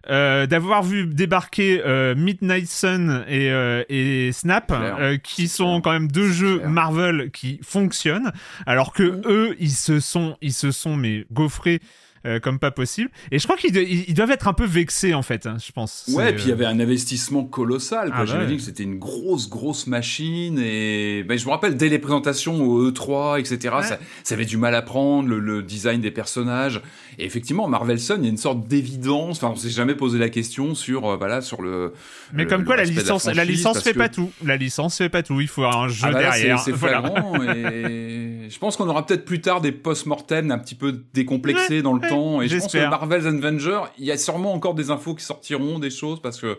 Euh, 0.09 0.45
d'avoir 0.45 0.83
vu 0.83 1.07
débarquer 1.07 1.81
euh, 1.85 2.15
Midnight 2.15 2.67
Sun 2.67 3.23
et, 3.27 3.49
euh, 3.51 3.83
et 3.89 4.31
Snap, 4.31 4.71
euh, 4.71 5.17
qui 5.17 5.47
sont 5.47 5.81
quand 5.81 5.91
même 5.91 6.11
deux 6.11 6.29
jeux 6.29 6.57
clair. 6.57 6.69
Marvel 6.69 7.31
qui 7.31 7.59
fonctionnent, 7.63 8.31
alors 8.65 8.93
que 8.93 9.21
eux, 9.25 9.55
ils 9.59 9.71
se 9.71 9.99
sont, 9.99 10.37
ils 10.41 10.53
se 10.53 10.71
sont 10.71 10.95
mais 10.95 11.25
gaufrés 11.31 11.79
euh, 12.25 12.39
comme 12.39 12.59
pas 12.59 12.71
possible. 12.71 13.09
Et 13.31 13.39
je 13.39 13.43
crois 13.45 13.55
qu'ils 13.57 13.75
ils 13.77 14.13
doivent 14.13 14.31
être 14.31 14.47
un 14.47 14.53
peu 14.53 14.65
vexés 14.65 15.13
en 15.13 15.21
fait, 15.21 15.45
hein, 15.45 15.57
je 15.65 15.71
pense. 15.71 16.05
Ouais, 16.13 16.31
et 16.31 16.33
puis 16.33 16.43
il 16.45 16.47
y 16.47 16.51
euh, 16.51 16.55
avait 16.55 16.65
un 16.65 16.79
investissement 16.79 17.43
colossal. 17.43 18.09
Ah 18.11 18.15
Quoi. 18.15 18.19
bah 18.19 18.25
J'imagine 18.25 18.51
ouais. 18.51 18.57
que 18.57 18.63
c'était 18.63 18.83
une 18.83 18.97
grosse, 18.99 19.49
grosse 19.49 19.87
machine. 19.87 20.59
Et 20.63 21.23
ben, 21.27 21.37
je 21.37 21.45
me 21.45 21.51
rappelle 21.51 21.77
dès 21.77 21.89
les 21.89 21.99
présentations 21.99 22.61
au 22.63 22.89
E3, 22.91 23.39
etc., 23.39 23.75
Ouais. 23.77 23.83
ça, 23.83 23.99
ça 24.23 24.35
avait 24.35 24.45
du 24.45 24.57
mal 24.57 24.73
à 24.75 24.81
prendre, 24.81 25.27
le, 25.29 25.39
le 25.39 25.61
design 25.63 26.01
des 26.01 26.11
personnages. 26.11 26.81
Et 27.17 27.25
effectivement, 27.25 27.67
Marvel 27.67 27.99
Sun, 27.99 28.17
il 28.19 28.23
y 28.23 28.27
a 28.27 28.29
une 28.31 28.37
sorte 28.37 28.67
d'évidence. 28.67 29.37
Enfin, 29.37 29.53
on 29.53 29.55
s'est 29.55 29.69
jamais 29.69 29.95
posé 29.95 30.17
la 30.19 30.29
question 30.29 30.75
sur, 30.75 31.05
euh, 31.09 31.15
voilà, 31.17 31.41
sur 31.41 31.61
le. 31.61 31.93
Mais 32.33 32.43
le- 32.43 32.49
comme 32.49 32.65
quoi, 32.65 32.75
la 32.75 32.83
licence, 32.83 33.25
la, 33.25 33.45
licence 33.45 33.81
fait 33.81 33.93
que- 33.93 33.97
pas 33.97 34.09
tout. 34.09 34.31
La 34.43 34.57
licence 34.57 34.97
fait 34.97 35.09
pas 35.09 35.23
tout. 35.23 35.39
Il 35.41 35.47
faut 35.47 35.63
un 35.65 35.87
jeu 35.87 36.03
Ah 36.07 36.11
bah 36.11 36.19
derrière. 36.19 36.59
C'est 36.59 36.71
Voilà. 36.75 37.03
et 37.55 38.31
je 38.49 38.59
pense 38.59 38.77
qu'on 38.77 38.87
aura 38.89 39.05
peut-être 39.05 39.25
plus 39.25 39.41
tard 39.41 39.61
des 39.61 39.71
post-mortem 39.71 40.51
un 40.51 40.57
petit 40.57 40.75
peu 40.75 41.03
décomplexés 41.13 41.81
dans 41.81 41.93
le 41.93 42.01
ouais, 42.01 42.09
temps. 42.09 42.41
Et 42.41 42.47
je 42.47 42.57
pense 42.57 42.71
que. 42.73 42.89
Marvel's 42.89 43.25
Avenger, 43.25 43.81
il 43.97 44.05
y 44.05 44.11
a 44.11 44.17
sûrement 44.17 44.53
encore 44.53 44.73
des 44.75 44.89
infos 44.91 45.15
qui 45.15 45.23
sortiront, 45.25 45.79
des 45.79 45.89
choses, 45.89 46.21
parce 46.21 46.39
que. 46.39 46.57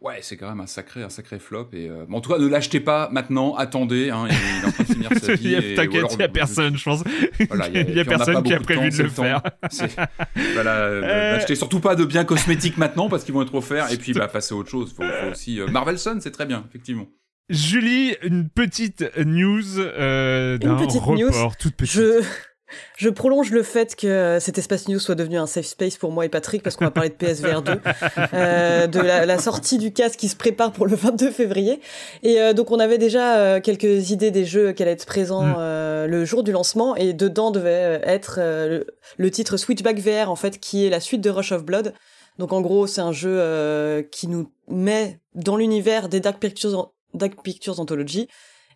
Ouais, 0.00 0.18
c'est 0.20 0.36
quand 0.36 0.48
même 0.50 0.60
un 0.60 0.66
sacré, 0.66 1.02
un 1.02 1.08
sacré 1.08 1.38
flop. 1.38 1.68
Et 1.72 1.88
euh, 1.88 2.04
bon, 2.06 2.18
en 2.18 2.20
tout 2.20 2.30
cas, 2.30 2.38
ne 2.38 2.46
l'achetez 2.46 2.80
pas 2.80 3.08
maintenant. 3.10 3.54
Attendez, 3.54 4.10
hein, 4.10 4.26
il 4.28 4.34
est 4.34 4.66
en 4.66 4.70
train 4.72 4.82
de 4.84 4.92
finir 4.92 5.10
sa 5.22 5.32
vie. 5.34 5.44
Il 5.44 5.50
y 5.52 5.56
a- 5.56 5.76
T'inquiète, 5.76 6.16
il 6.20 6.28
personne, 6.28 6.76
je 6.76 6.84
pense. 6.84 7.02
Voilà, 7.48 7.68
il 7.68 7.94
y 7.94 8.00
a, 8.00 8.04
personne 8.04 8.42
qui 8.42 8.52
a 8.52 8.60
prévu 8.60 8.90
temps, 8.90 8.96
de 8.98 9.02
le 9.04 9.08
faire. 9.08 9.40
Voilà, 10.52 10.70
euh, 10.72 11.02
Euh, 11.02 11.32
n'achetez 11.36 11.54
surtout 11.54 11.80
pas 11.80 11.94
de 11.96 12.04
biens 12.04 12.24
cosmétiques 12.24 12.76
maintenant 12.76 13.08
parce 13.08 13.24
qu'ils 13.24 13.32
vont 13.32 13.40
être 13.42 13.54
offerts. 13.54 13.90
Et 13.92 13.96
puis, 13.96 14.12
bah, 14.12 14.28
passez 14.28 14.52
à 14.54 14.58
autre 14.58 14.68
chose. 14.68 14.92
Faut, 14.94 15.02
faut 15.02 15.30
aussi. 15.30 15.58
euh, 15.58 15.68
Marvel 15.68 15.98
Sun, 15.98 16.20
c'est 16.20 16.32
très 16.32 16.44
bien, 16.44 16.64
effectivement. 16.68 17.06
Julie, 17.50 18.16
une 18.22 18.48
petite 18.48 19.04
news 19.18 19.78
euh, 19.78 20.56
d'un 20.58 20.76
petite 20.76 21.00
report, 21.02 21.16
news. 21.18 21.30
toute 21.58 21.76
petite. 21.76 21.92
Je, 21.92 22.22
je 22.96 23.08
prolonge 23.10 23.50
le 23.50 23.62
fait 23.62 23.94
que 23.96 24.38
cet 24.40 24.56
espace 24.56 24.88
news 24.88 24.98
soit 24.98 25.14
devenu 25.14 25.36
un 25.36 25.46
safe 25.46 25.66
space 25.66 25.98
pour 25.98 26.10
moi 26.10 26.24
et 26.24 26.30
Patrick 26.30 26.62
parce 26.62 26.76
qu'on 26.76 26.86
va 26.86 26.90
parler 26.90 27.10
de 27.10 27.14
PSVR 27.14 27.60
2, 27.62 27.72
euh, 28.32 28.86
de 28.86 28.98
la, 28.98 29.26
la 29.26 29.38
sortie 29.38 29.76
du 29.76 29.92
casque 29.92 30.18
qui 30.18 30.28
se 30.28 30.36
prépare 30.36 30.72
pour 30.72 30.86
le 30.86 30.96
22 30.96 31.30
février. 31.30 31.80
Et 32.22 32.40
euh, 32.40 32.54
donc 32.54 32.70
on 32.70 32.78
avait 32.78 32.96
déjà 32.98 33.36
euh, 33.36 33.60
quelques 33.60 34.10
idées 34.10 34.30
des 34.30 34.46
jeux 34.46 34.72
qui 34.72 34.82
allaient 34.82 34.92
être 34.92 35.06
présents 35.06 35.44
Mm. 35.44 35.54
euh, 35.58 36.06
le 36.06 36.24
jour 36.24 36.42
du 36.44 36.50
lancement 36.52 36.96
et 36.96 37.12
dedans 37.12 37.50
devait 37.50 37.98
euh, 38.00 38.00
être 38.04 38.36
euh, 38.38 38.68
le, 38.68 38.86
le 39.18 39.30
titre 39.30 39.58
Switchback 39.58 39.98
VR 39.98 40.30
en 40.30 40.36
fait 40.36 40.58
qui 40.58 40.86
est 40.86 40.90
la 40.90 41.00
suite 41.00 41.20
de 41.20 41.28
Rush 41.28 41.52
of 41.52 41.62
Blood. 41.64 41.92
Donc 42.38 42.52
en 42.52 42.62
gros 42.62 42.86
c'est 42.86 43.02
un 43.02 43.12
jeu 43.12 43.36
euh, 43.38 44.02
qui 44.02 44.28
nous 44.28 44.50
met 44.66 45.20
dans 45.34 45.56
l'univers 45.56 46.08
des 46.08 46.20
Dark 46.20 46.40
Pictures, 46.40 46.93
Dark 47.14 47.42
Pictures 47.42 47.80
Anthology 47.80 48.28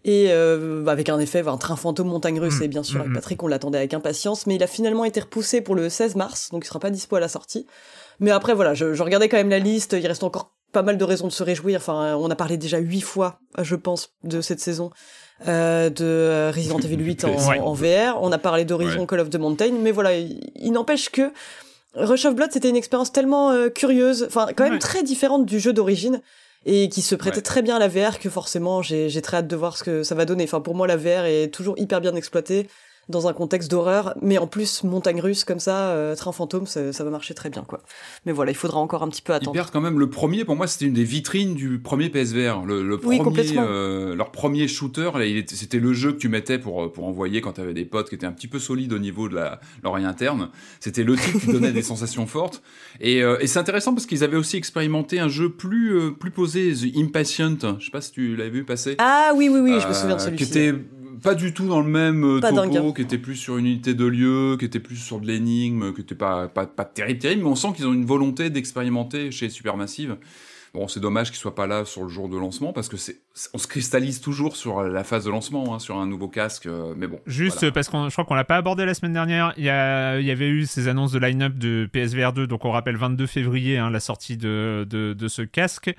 et 0.04 0.26
euh, 0.30 0.86
avec 0.86 1.08
un 1.08 1.18
effet, 1.18 1.46
un 1.46 1.56
train 1.56 1.74
fantôme 1.76 2.06
montagne 2.08 2.38
russe, 2.38 2.60
Mm, 2.60 2.62
et 2.62 2.68
bien 2.68 2.82
sûr, 2.84 2.98
mm, 2.98 3.00
avec 3.00 3.10
mm. 3.10 3.14
Patrick, 3.14 3.42
on 3.42 3.48
l'attendait 3.48 3.78
avec 3.78 3.94
impatience, 3.94 4.46
mais 4.46 4.54
il 4.54 4.62
a 4.62 4.68
finalement 4.68 5.04
été 5.04 5.20
repoussé 5.20 5.60
pour 5.60 5.74
le 5.74 5.88
16 5.88 6.14
mars, 6.14 6.50
donc 6.52 6.64
il 6.64 6.68
sera 6.68 6.78
pas 6.78 6.90
dispo 6.90 7.16
à 7.16 7.20
la 7.20 7.28
sortie. 7.28 7.66
Mais 8.20 8.30
après, 8.30 8.54
voilà, 8.54 8.74
je, 8.74 8.94
je 8.94 9.02
regardais 9.02 9.28
quand 9.28 9.36
même 9.36 9.50
la 9.50 9.58
liste, 9.58 9.96
il 10.00 10.06
reste 10.06 10.22
encore 10.22 10.52
pas 10.70 10.82
mal 10.82 10.98
de 10.98 11.04
raisons 11.04 11.26
de 11.26 11.32
se 11.32 11.42
réjouir, 11.42 11.78
enfin, 11.78 12.14
on 12.16 12.30
a 12.30 12.36
parlé 12.36 12.56
déjà 12.56 12.78
huit 12.78 13.00
fois, 13.00 13.40
je 13.60 13.74
pense, 13.74 14.10
de 14.22 14.40
cette 14.40 14.60
saison. 14.60 14.90
euh, 15.48 15.88
de 15.90 16.04
euh, 16.04 16.52
Resident 16.54 16.78
Evil 16.78 16.96
8 17.02 17.24
en, 17.24 17.28
Ouais. 17.48 17.58
en 17.60 17.72
VR, 17.72 18.18
on 18.22 18.30
a 18.32 18.38
parlé 18.38 18.64
d'Horizon 18.64 19.00
Ouais. 19.00 19.06
Call 19.06 19.20
of 19.20 19.30
the 19.30 19.36
Mountain, 19.36 19.72
mais 19.82 19.90
voilà, 19.92 20.16
il, 20.16 20.40
il 20.56 20.70
n'empêche 20.72 21.10
que 21.10 21.32
Rush 21.94 22.24
of 22.26 22.34
Blood, 22.34 22.50
c'était 22.52 22.68
une 22.68 22.76
expérience 22.76 23.10
tellement 23.12 23.50
euh, 23.50 23.68
curieuse, 23.68 24.24
enfin, 24.28 24.48
quand 24.54 24.62
même 24.64 24.74
Ouais. 24.74 24.78
très 24.78 25.02
différente 25.02 25.44
du 25.46 25.58
jeu 25.58 25.72
d'origine, 25.72 26.20
et 26.68 26.88
qui 26.88 27.02
se 27.02 27.14
prêtait 27.14 27.38
Ouais. 27.38 27.42
très 27.42 27.62
bien 27.62 27.76
à 27.76 27.78
la 27.78 27.88
VR 27.88 28.18
que 28.18 28.30
forcément 28.30 28.82
j'ai 28.82 29.08
j'ai 29.08 29.22
très 29.22 29.38
hâte 29.38 29.48
de 29.48 29.56
voir 29.56 29.76
ce 29.76 29.84
que 29.84 30.02
ça 30.02 30.14
va 30.14 30.24
donner. 30.26 30.44
Enfin 30.44 30.60
pour 30.60 30.74
moi 30.74 30.86
la 30.86 30.96
VR 30.96 31.24
est 31.26 31.48
toujours 31.52 31.78
hyper 31.78 32.00
bien 32.00 32.14
exploitée. 32.14 32.68
Dans 33.08 33.26
un 33.26 33.32
contexte 33.32 33.70
d'horreur, 33.70 34.14
mais 34.20 34.38
en 34.38 34.46
plus 34.46 34.84
montagne 34.84 35.20
russe 35.20 35.44
comme 35.44 35.60
ça, 35.60 35.90
euh, 35.90 36.14
train 36.14 36.32
fantôme, 36.32 36.66
ça, 36.66 36.92
ça, 36.92 37.04
va 37.04 37.10
marcher 37.10 37.34
très 37.34 37.50
bien 37.50 37.62
quoi. 37.62 37.80
Mais 38.26 38.32
voilà, 38.32 38.50
il 38.50 38.56
faudra 38.56 38.78
encore 38.80 39.02
un 39.02 39.08
petit 39.08 39.22
peu 39.22 39.32
attendre. 39.32 39.52
Ils 39.52 39.58
perdent 39.58 39.70
quand 39.70 39.80
même 39.80 39.98
le 39.98 40.10
premier. 40.10 40.44
Pour 40.44 40.56
moi, 40.56 40.66
c'était 40.66 40.86
une 40.86 40.94
des 40.94 41.04
vitrines 41.04 41.54
du 41.54 41.78
premier 41.78 42.08
PSVR. 42.10 42.64
Le, 42.66 42.82
le 42.82 42.98
Oui, 43.04 43.18
premier, 43.18 43.44
euh, 43.56 44.14
leur 44.14 44.30
premier 44.30 44.68
shooter, 44.68 45.10
c'était 45.48 45.78
le 45.78 45.92
jeu 45.92 46.12
que 46.12 46.18
tu 46.18 46.28
mettais 46.28 46.58
pour 46.58 46.92
pour 46.92 47.06
envoyer 47.06 47.40
quand 47.40 47.52
t'avais 47.52 47.74
des 47.74 47.84
potes 47.84 48.08
qui 48.08 48.14
étaient 48.14 48.26
un 48.26 48.32
petit 48.32 48.48
peu 48.48 48.58
solides 48.58 48.92
au 48.92 48.98
niveau 48.98 49.28
de 49.28 49.34
la 49.34 49.60
l'oreille 49.82 50.04
interne. 50.04 50.50
C'était 50.80 51.04
le 51.04 51.16
truc 51.16 51.40
qui 51.40 51.46
donnait 51.52 51.72
des 51.72 51.82
sensations 51.82 52.26
fortes. 52.26 52.62
Et, 53.00 53.22
euh, 53.22 53.38
et 53.40 53.46
c'est 53.46 53.58
intéressant 53.58 53.94
parce 53.94 54.06
qu'ils 54.06 54.24
avaient 54.24 54.36
aussi 54.36 54.56
expérimenté 54.56 55.18
un 55.18 55.28
jeu 55.28 55.50
plus 55.50 55.96
euh, 55.98 56.10
plus 56.10 56.30
posé, 56.30 56.72
The 56.74 56.96
Impatient. 56.96 57.78
Je 57.78 57.84
sais 57.86 57.90
pas 57.90 58.00
si 58.00 58.12
tu 58.12 58.36
l'avais 58.36 58.50
vu 58.50 58.64
passer. 58.64 58.96
Ah 58.98 59.32
oui, 59.34 59.48
oui, 59.48 59.60
oui, 59.60 59.80
je 59.80 59.86
me 59.88 59.92
souviens 59.92 60.16
de 60.16 60.20
Euh, 60.20 60.24
celui-ci. 60.24 60.44
Qui 60.44 60.50
était 60.58 60.74
pas 61.22 61.34
du 61.34 61.52
tout 61.54 61.68
dans 61.68 61.80
le 61.80 61.88
même 61.88 62.24
euh, 62.24 62.40
Pas 62.40 62.50
topo, 62.52 62.70
dingue. 62.70 62.94
qui 62.94 63.02
était 63.02 63.18
plus 63.18 63.36
sur 63.36 63.58
une 63.58 63.66
unité 63.66 63.94
de 63.94 64.04
lieu, 64.04 64.56
qui 64.58 64.64
était 64.64 64.80
plus 64.80 64.96
sur 64.96 65.20
de 65.20 65.26
l'énigme, 65.26 65.92
qui 65.94 66.00
était 66.00 66.14
pas, 66.14 66.48
pas, 66.48 66.66
pas 66.66 66.84
terrible, 66.84 67.18
terrible, 67.18 67.42
mais 67.42 67.48
on 67.48 67.54
sent 67.54 67.68
qu'ils 67.76 67.86
ont 67.86 67.92
une 67.92 68.06
volonté 68.06 68.50
d'expérimenter 68.50 69.30
chez 69.30 69.48
Supermassive. 69.50 70.16
Bon, 70.74 70.86
c'est 70.86 71.00
dommage 71.00 71.28
qu'ils 71.30 71.38
soient 71.38 71.54
pas 71.54 71.66
là 71.66 71.86
sur 71.86 72.02
le 72.02 72.08
jour 72.08 72.28
de 72.28 72.36
lancement, 72.36 72.74
parce 72.74 72.88
que 72.88 72.98
c'est, 72.98 73.20
on 73.54 73.58
se 73.58 73.66
cristallise 73.66 74.20
toujours 74.20 74.54
sur 74.54 74.82
la 74.82 75.02
phase 75.02 75.24
de 75.24 75.30
lancement, 75.30 75.74
hein, 75.74 75.78
sur 75.78 75.96
un 75.96 76.06
nouveau 76.06 76.28
casque, 76.28 76.66
euh, 76.66 76.92
mais 76.96 77.06
bon. 77.06 77.20
Juste 77.26 77.60
voilà. 77.60 77.72
parce 77.72 77.88
qu'on, 77.88 78.08
je 78.08 78.14
crois 78.14 78.26
qu'on 78.26 78.34
l'a 78.34 78.44
pas 78.44 78.56
abordé 78.56 78.84
la 78.84 78.92
semaine 78.92 79.14
dernière. 79.14 79.54
Il 79.56 79.64
y, 79.64 79.70
a, 79.70 80.20
il 80.20 80.26
y 80.26 80.30
avait 80.30 80.48
eu 80.48 80.66
ces 80.66 80.86
annonces 80.88 81.12
de 81.12 81.18
line-up 81.18 81.54
de 81.56 81.88
PSVR 81.90 82.34
2, 82.34 82.46
donc 82.46 82.66
on 82.66 82.70
rappelle 82.70 82.96
22 82.96 83.26
février 83.26 83.78
hein, 83.78 83.90
la 83.90 84.00
sortie 84.00 84.36
de, 84.36 84.86
de, 84.88 85.14
de 85.14 85.28
ce 85.28 85.40
casque. 85.42 85.94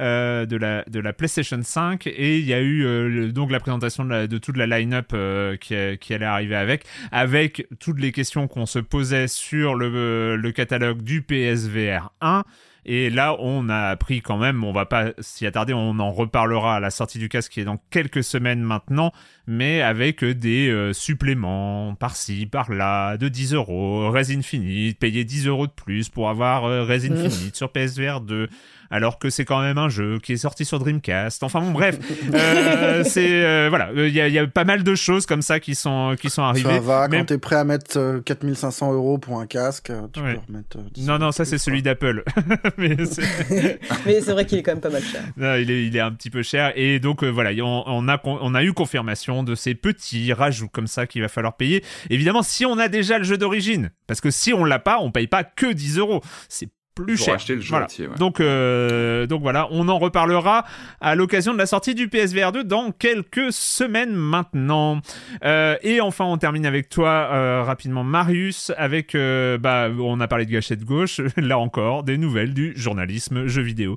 Euh, 0.00 0.44
de, 0.46 0.56
la, 0.56 0.82
de 0.84 0.98
la 1.00 1.12
PlayStation 1.12 1.58
5 1.62 2.06
et 2.06 2.38
il 2.38 2.44
y 2.46 2.52
a 2.54 2.60
eu 2.60 2.84
euh, 2.84 3.08
le- 3.08 3.32
donc 3.32 3.50
la 3.52 3.60
présentation 3.60 4.04
de, 4.04 4.10
la- 4.10 4.26
de 4.26 4.38
toute 4.38 4.56
la 4.56 4.66
line-up 4.66 5.10
euh, 5.14 5.56
qui, 5.56 5.74
qui 6.00 6.14
allait 6.14 6.24
arriver 6.24 6.56
avec 6.56 6.84
avec 7.12 7.66
toutes 7.78 8.00
les 8.00 8.10
questions 8.12 8.48
qu'on 8.48 8.66
se 8.66 8.78
posait 8.80 9.28
sur 9.28 9.74
le, 9.76 10.36
le 10.36 10.52
catalogue 10.52 11.02
du 11.02 11.22
PSVR 11.22 12.10
1 12.20 12.42
et 12.86 13.08
là, 13.08 13.34
on 13.38 13.70
a 13.70 13.88
appris 13.88 14.20
quand 14.20 14.36
même, 14.36 14.62
on 14.62 14.70
va 14.72 14.84
pas 14.84 15.12
s'y 15.18 15.46
attarder, 15.46 15.72
on 15.72 15.98
en 16.00 16.12
reparlera 16.12 16.76
à 16.76 16.80
la 16.80 16.90
sortie 16.90 17.18
du 17.18 17.30
casque 17.30 17.52
qui 17.52 17.60
est 17.60 17.64
dans 17.64 17.80
quelques 17.88 18.22
semaines 18.22 18.60
maintenant, 18.60 19.10
mais 19.46 19.80
avec 19.80 20.22
des 20.22 20.68
euh, 20.68 20.92
suppléments 20.92 21.94
par-ci, 21.94 22.44
par-là, 22.44 23.16
de 23.16 23.28
10 23.28 23.54
euros, 23.54 24.10
Res 24.10 24.30
Infinite, 24.36 24.98
payer 24.98 25.24
10 25.24 25.46
euros 25.46 25.66
de 25.66 25.72
plus 25.72 26.10
pour 26.10 26.28
avoir 26.28 26.64
euh, 26.66 26.84
Res. 26.84 27.06
Infinite 27.10 27.56
sur 27.56 27.72
PSVR 27.72 28.20
2, 28.20 28.48
alors 28.94 29.18
que 29.18 29.28
c'est 29.28 29.44
quand 29.44 29.60
même 29.60 29.76
un 29.76 29.88
jeu 29.88 30.20
qui 30.22 30.34
est 30.34 30.36
sorti 30.36 30.64
sur 30.64 30.78
Dreamcast. 30.78 31.42
Enfin 31.42 31.60
bon, 31.60 31.72
bref, 31.72 31.98
euh, 32.32 33.02
c'est 33.04 33.44
euh, 33.44 33.66
voilà, 33.68 33.90
il 33.96 34.08
y, 34.14 34.20
a- 34.20 34.28
il 34.28 34.34
y 34.34 34.38
a 34.38 34.46
pas 34.46 34.62
mal 34.64 34.84
de 34.84 34.94
choses 34.94 35.26
comme 35.26 35.42
ça 35.42 35.58
qui 35.58 35.74
sont 35.74 36.14
qui 36.20 36.30
sont 36.30 36.42
arrivées. 36.42 36.68
Ça 36.76 36.80
va, 36.80 37.08
mais- 37.08 37.18
quand 37.18 37.24
t'es 37.24 37.38
prêt 37.38 37.56
à 37.56 37.64
mettre 37.64 37.98
euh, 37.98 38.20
4500 38.20 38.92
euros 38.92 39.18
pour 39.18 39.40
un 39.40 39.46
casque, 39.46 39.90
euh, 39.90 40.02
tu 40.12 40.20
Ouais. 40.20 40.34
peux 40.34 40.40
remettre. 40.52 40.78
euh, 40.78 40.82
10 40.94 41.06
Non, 41.08 41.18
non, 41.18 41.32
ça 41.32 41.44
c'est 41.44 41.58
celui 41.58 41.82
d'Apple. 41.82 42.22
mais 42.78 42.96
c'est- 43.04 43.80
Mais 44.06 44.20
c'est 44.20 44.32
vrai 44.32 44.46
qu'il 44.46 44.58
est 44.58 44.62
quand 44.62 44.72
même 44.72 44.80
pas 44.80 44.90
mal 44.90 45.02
cher. 45.02 45.22
Non, 45.36 45.56
il, 45.56 45.70
est, 45.70 45.86
il 45.86 45.96
est 45.96 46.00
un 46.00 46.12
petit 46.12 46.30
peu 46.30 46.42
cher. 46.42 46.72
Et 46.76 47.00
donc, 47.00 47.24
euh, 47.24 47.28
voilà, 47.30 47.50
on, 47.64 47.82
on 47.86 48.08
a, 48.08 48.20
on 48.24 48.54
a 48.54 48.62
eu 48.62 48.72
confirmation 48.72 49.42
de 49.42 49.54
ces 49.54 49.74
petits 49.74 50.32
rajouts 50.32 50.68
comme 50.68 50.86
ça 50.86 51.06
qu'il 51.06 51.22
va 51.22 51.28
falloir 51.28 51.56
payer. 51.56 51.82
Évidemment, 52.10 52.42
si 52.42 52.64
on 52.64 52.78
a 52.78 52.88
déjà 52.88 53.18
le 53.18 53.24
jeu 53.24 53.36
d'origine, 53.38 53.90
parce 54.06 54.20
que 54.20 54.30
si 54.30 54.52
on 54.52 54.64
l'a 54.64 54.78
pas, 54.78 54.98
on 55.00 55.10
paye 55.10 55.26
pas 55.26 55.42
que 55.44 55.72
10 55.72 55.98
euros. 55.98 56.20
C'est 56.48 56.68
plus 56.94 57.16
cher. 57.16 57.34
acheter 57.34 57.56
le 57.56 57.60
jeu 57.60 57.70
Voilà. 57.70 57.84
entier, 57.86 58.06
ouais. 58.06 58.14
Donc, 58.18 58.40
euh, 58.40 59.26
donc 59.26 59.42
voilà, 59.42 59.66
on 59.72 59.88
en 59.88 59.98
reparlera 59.98 60.64
à 61.00 61.14
l'occasion 61.14 61.52
de 61.52 61.58
la 61.58 61.66
sortie 61.66 61.94
du 61.94 62.08
PSVR 62.08 62.52
2 62.52 62.64
dans 62.64 62.92
quelques 62.92 63.52
semaines 63.52 64.14
maintenant. 64.14 65.00
Euh, 65.44 65.76
et 65.82 66.00
enfin, 66.00 66.24
on 66.24 66.36
termine 66.38 66.66
avec 66.66 66.88
toi 66.88 67.28
euh, 67.32 67.62
rapidement, 67.64 68.04
Marius, 68.04 68.70
avec, 68.76 69.14
euh, 69.14 69.58
bah, 69.58 69.88
on 69.98 70.20
a 70.20 70.28
parlé 70.28 70.46
de 70.46 70.52
gâchette 70.52 70.84
gauche, 70.84 71.20
là 71.36 71.58
encore, 71.58 72.04
des 72.04 72.16
nouvelles 72.18 72.54
du 72.54 72.72
journalisme 72.76 73.46
jeu 73.46 73.62
vidéo. 73.62 73.96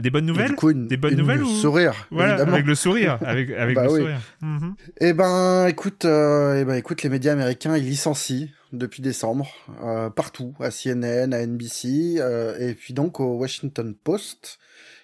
Des 0.00 0.10
bonnes 0.10 0.26
nouvelles 0.26 0.48
du 0.50 0.54
coup, 0.56 0.70
une, 0.70 0.88
Des 0.88 0.96
bonnes 0.96 1.12
une 1.12 1.18
nouvelles 1.20 1.40
news 1.40 1.46
ou- 1.46 1.60
sourire, 1.60 2.08
voilà, 2.10 2.30
évidemment. 2.34 2.54
avec 2.54 2.66
le 2.66 2.74
sourire, 2.74 3.18
avec, 3.26 3.50
avec 3.50 3.76
Bah 3.76 3.84
le 3.84 3.90
oui. 3.92 4.00
sourire. 4.00 4.20
Mhm. 4.40 4.74
Eh 5.00 5.12
ben, 5.12 5.66
écoute, 5.68 6.04
euh, 6.06 6.60
eh 6.60 6.64
ben, 6.64 6.74
écoute, 6.74 7.02
les 7.02 7.08
médias 7.10 7.32
américains, 7.32 7.76
ils 7.76 7.84
licencient 7.84 8.48
depuis 8.72 9.02
décembre, 9.02 9.50
euh, 9.82 10.10
partout, 10.10 10.54
à 10.60 10.70
CNN, 10.70 11.32
à 11.32 11.46
NBC, 11.46 12.16
euh, 12.18 12.56
et 12.58 12.74
puis 12.74 12.94
donc 12.94 13.20
au 13.20 13.34
Washington 13.34 13.94
Post, 13.94 14.58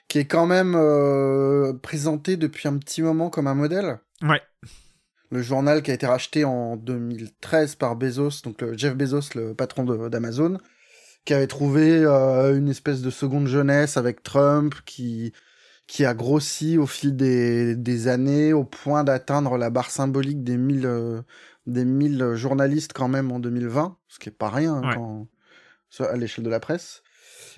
qui 0.08 0.18
est 0.18 0.24
quand 0.24 0.46
même 0.46 0.74
euh, 0.74 1.72
présenté 1.74 2.36
depuis 2.36 2.68
un 2.68 2.78
petit 2.78 3.02
moment 3.02 3.30
comme 3.30 3.46
un 3.46 3.54
modèle. 3.54 3.98
Ouais. 4.22 4.42
Le 5.30 5.42
journal 5.42 5.82
qui 5.82 5.90
a 5.90 5.94
été 5.94 6.06
racheté 6.06 6.44
en 6.44 6.76
2013 6.76 7.74
par 7.74 7.96
Bezos, 7.96 8.42
donc 8.42 8.62
le 8.62 8.76
Jeff 8.76 8.94
Bezos, 8.94 9.34
le 9.34 9.54
patron 9.54 9.84
d'Amazon, 9.84 10.58
qui 11.26 11.34
avait 11.34 11.46
trouvé 11.46 12.04
une 12.04 12.70
espèce 12.70 13.02
de 13.02 13.10
seconde 13.10 13.46
jeunesse 13.46 13.98
avec 13.98 14.22
Trump, 14.22 14.74
qui 14.86 15.34
qui 15.88 16.04
a 16.04 16.14
grossi 16.14 16.78
au 16.78 16.86
fil 16.86 17.16
des, 17.16 17.74
des 17.74 18.08
années 18.08 18.52
au 18.52 18.62
point 18.62 19.04
d'atteindre 19.04 19.56
la 19.56 19.70
barre 19.70 19.90
symbolique 19.90 20.44
des 20.44 20.58
1000 20.58 20.86
euh, 20.86 21.22
des 21.68 21.84
1000 21.84 22.34
journalistes 22.34 22.92
quand 22.94 23.08
même 23.08 23.30
en 23.30 23.38
2020, 23.38 23.96
ce 24.08 24.18
qui 24.18 24.28
est 24.28 24.32
pas 24.32 24.48
rien 24.50 24.74
hein, 24.74 24.88
Ouais. 24.88 24.94
quand, 24.94 25.28
à 26.04 26.16
l'échelle 26.16 26.44
de 26.44 26.50
la 26.50 26.60
presse. 26.60 27.02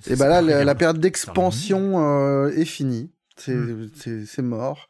Et 0.06 0.16
bah 0.16 0.28
là, 0.28 0.40
la, 0.40 0.74
période 0.74 0.98
d'expansion 0.98 2.04
euh, 2.04 2.50
est 2.50 2.64
finie, 2.64 3.10
c'est 3.36 3.54
Mm. 3.54 3.90
c'est 4.26 4.42
mort. 4.42 4.88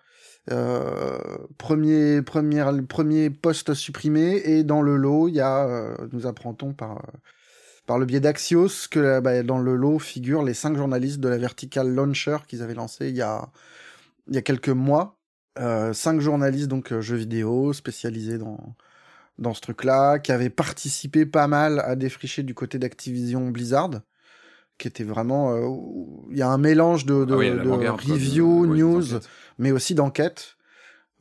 Euh, 0.51 1.19
premier, 1.59 2.23
premier, 2.23 2.65
premier 2.89 3.31
poste 3.31 3.75
supprimé 3.75 4.41
et 4.45 4.65
dans 4.65 4.83
le 4.83 4.97
lot, 4.97 5.29
il 5.29 5.35
y 5.35 5.41
a, 5.41 5.67
euh, 5.67 5.95
nous 6.13 6.27
apprendons 6.27 6.73
par, 6.73 7.05
par 7.87 7.99
le 7.99 8.07
biais 8.07 8.21
d'Axios 8.21 8.89
que 8.91 9.21
bah, 9.21 9.43
dans 9.43 9.59
le 9.59 9.75
lot 9.75 9.99
figurent 9.99 10.43
les 10.43 10.55
cinq 10.55 10.77
journalistes 10.77 11.21
de 11.21 11.29
la 11.29 11.39
Vertical 11.39 11.93
Launcher 11.93 12.39
qu'ils 12.49 12.63
avaient 12.63 12.75
lancé 12.75 13.09
il 13.09 13.17
y 13.17 13.23
a, 13.23 13.51
il 14.29 14.35
y 14.35 14.39
a 14.39 14.43
quelques 14.43 14.71
mois. 14.71 15.17
Cinq 15.93 16.21
journalistes 16.21 16.69
donc 16.69 16.99
jeux 17.01 17.17
vidéo 17.17 17.75
spécialisés 17.75 18.39
dans, 18.39 18.75
dans 19.41 19.55
ce 19.55 19.61
truc-là, 19.61 20.19
qui 20.19 20.31
avaient 20.33 20.51
participé 20.51 21.27
pas 21.27 21.49
mal 21.49 21.81
à 21.81 21.97
défricher 21.97 22.43
du 22.43 22.55
côté 22.55 22.79
d'Activision 22.79 23.49
Blizzard, 23.51 23.91
qui 24.79 24.87
était 24.89 25.05
vraiment... 25.05 25.53
euh, 25.55 25.67
Il 26.31 26.39
y 26.39 26.43
a 26.43 26.49
un 26.49 26.59
mélange 26.59 27.07
de, 27.07 27.25
de, 27.25 27.35
Ah 27.35 27.37
oui, 27.37 27.51
de 27.51 27.69
review, 28.13 28.67
de- 28.67 28.77
news, 28.77 29.15
enquêtes. 29.15 29.29
mais 29.59 29.73
aussi 29.73 29.95
d'enquête. 29.95 30.57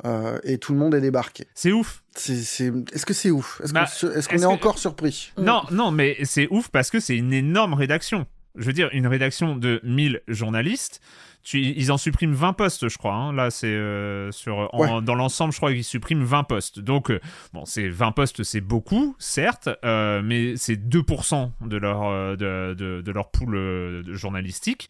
euh, 0.05 0.39
et 0.43 0.58
tout 0.60 0.71
le 0.73 0.79
monde 0.79 0.95
est 0.95 1.01
débarqué. 1.01 1.45
C'est 1.53 1.73
ouf. 1.73 2.03
Est-ce 2.15 3.05
que 3.05 3.13
c'est 3.13 3.32
ouf? 3.32 3.60
Est-ce 3.63 3.73
Bah, 3.73 3.86
qu'on, 4.01 4.38
est 4.38 4.39
que- 4.39 4.45
encore 4.45 4.77
surpris? 4.77 5.34
Non, 5.38 5.63
non, 5.71 5.91
mais 5.91 6.17
c'est 6.23 6.47
ouf 6.51 6.69
parce 6.69 6.89
que 6.89 6.99
c'est 7.01 7.17
une 7.17 7.34
énorme 7.34 7.73
rédaction. 7.73 8.25
Je 8.60 8.65
veux 8.65 8.74
dire, 8.74 8.89
une 8.93 9.08
rédaction 9.08 9.56
de 9.56 9.80
1000 9.84 10.22
journalistes. 10.28 11.02
Tu, 11.41 11.62
ils 11.62 11.91
en 11.91 11.98
suppriment 11.98 12.34
20 12.34 12.52
postes, 12.54 12.89
je 12.89 12.98
crois. 12.98 13.13
hein. 13.13 13.32
Là, 13.34 13.50
c'est 13.50 13.67
euh, 13.67 14.30
sur 14.32 14.69
en- 14.76 15.02
dans 15.02 15.15
l'ensemble, 15.15 15.54
je 15.54 15.58
crois 15.58 15.72
qu'ils 15.72 15.86
suppriment 15.86 16.24
20 16.26 16.43
postes. 16.43 16.80
Donc, 16.80 17.10
euh, 17.12 17.19
bon, 17.54 17.63
c'est 17.65 17.88
20 17.88 18.12
postes, 18.12 18.43
c'est 18.43 18.60
beaucoup, 18.62 19.15
certes, 19.19 19.69
euh, 19.86 20.22
mais 20.24 20.58
c'est 20.58 20.76
2% 20.76 21.52
de 21.62 21.78
leur 21.78 22.04
euh, 22.04 22.36
de, 22.36 22.74
de, 22.78 23.02
de 23.02 23.12
leur 23.12 23.32
pool 23.32 23.56
euh, 23.56 24.04
journalistique. 24.13 24.89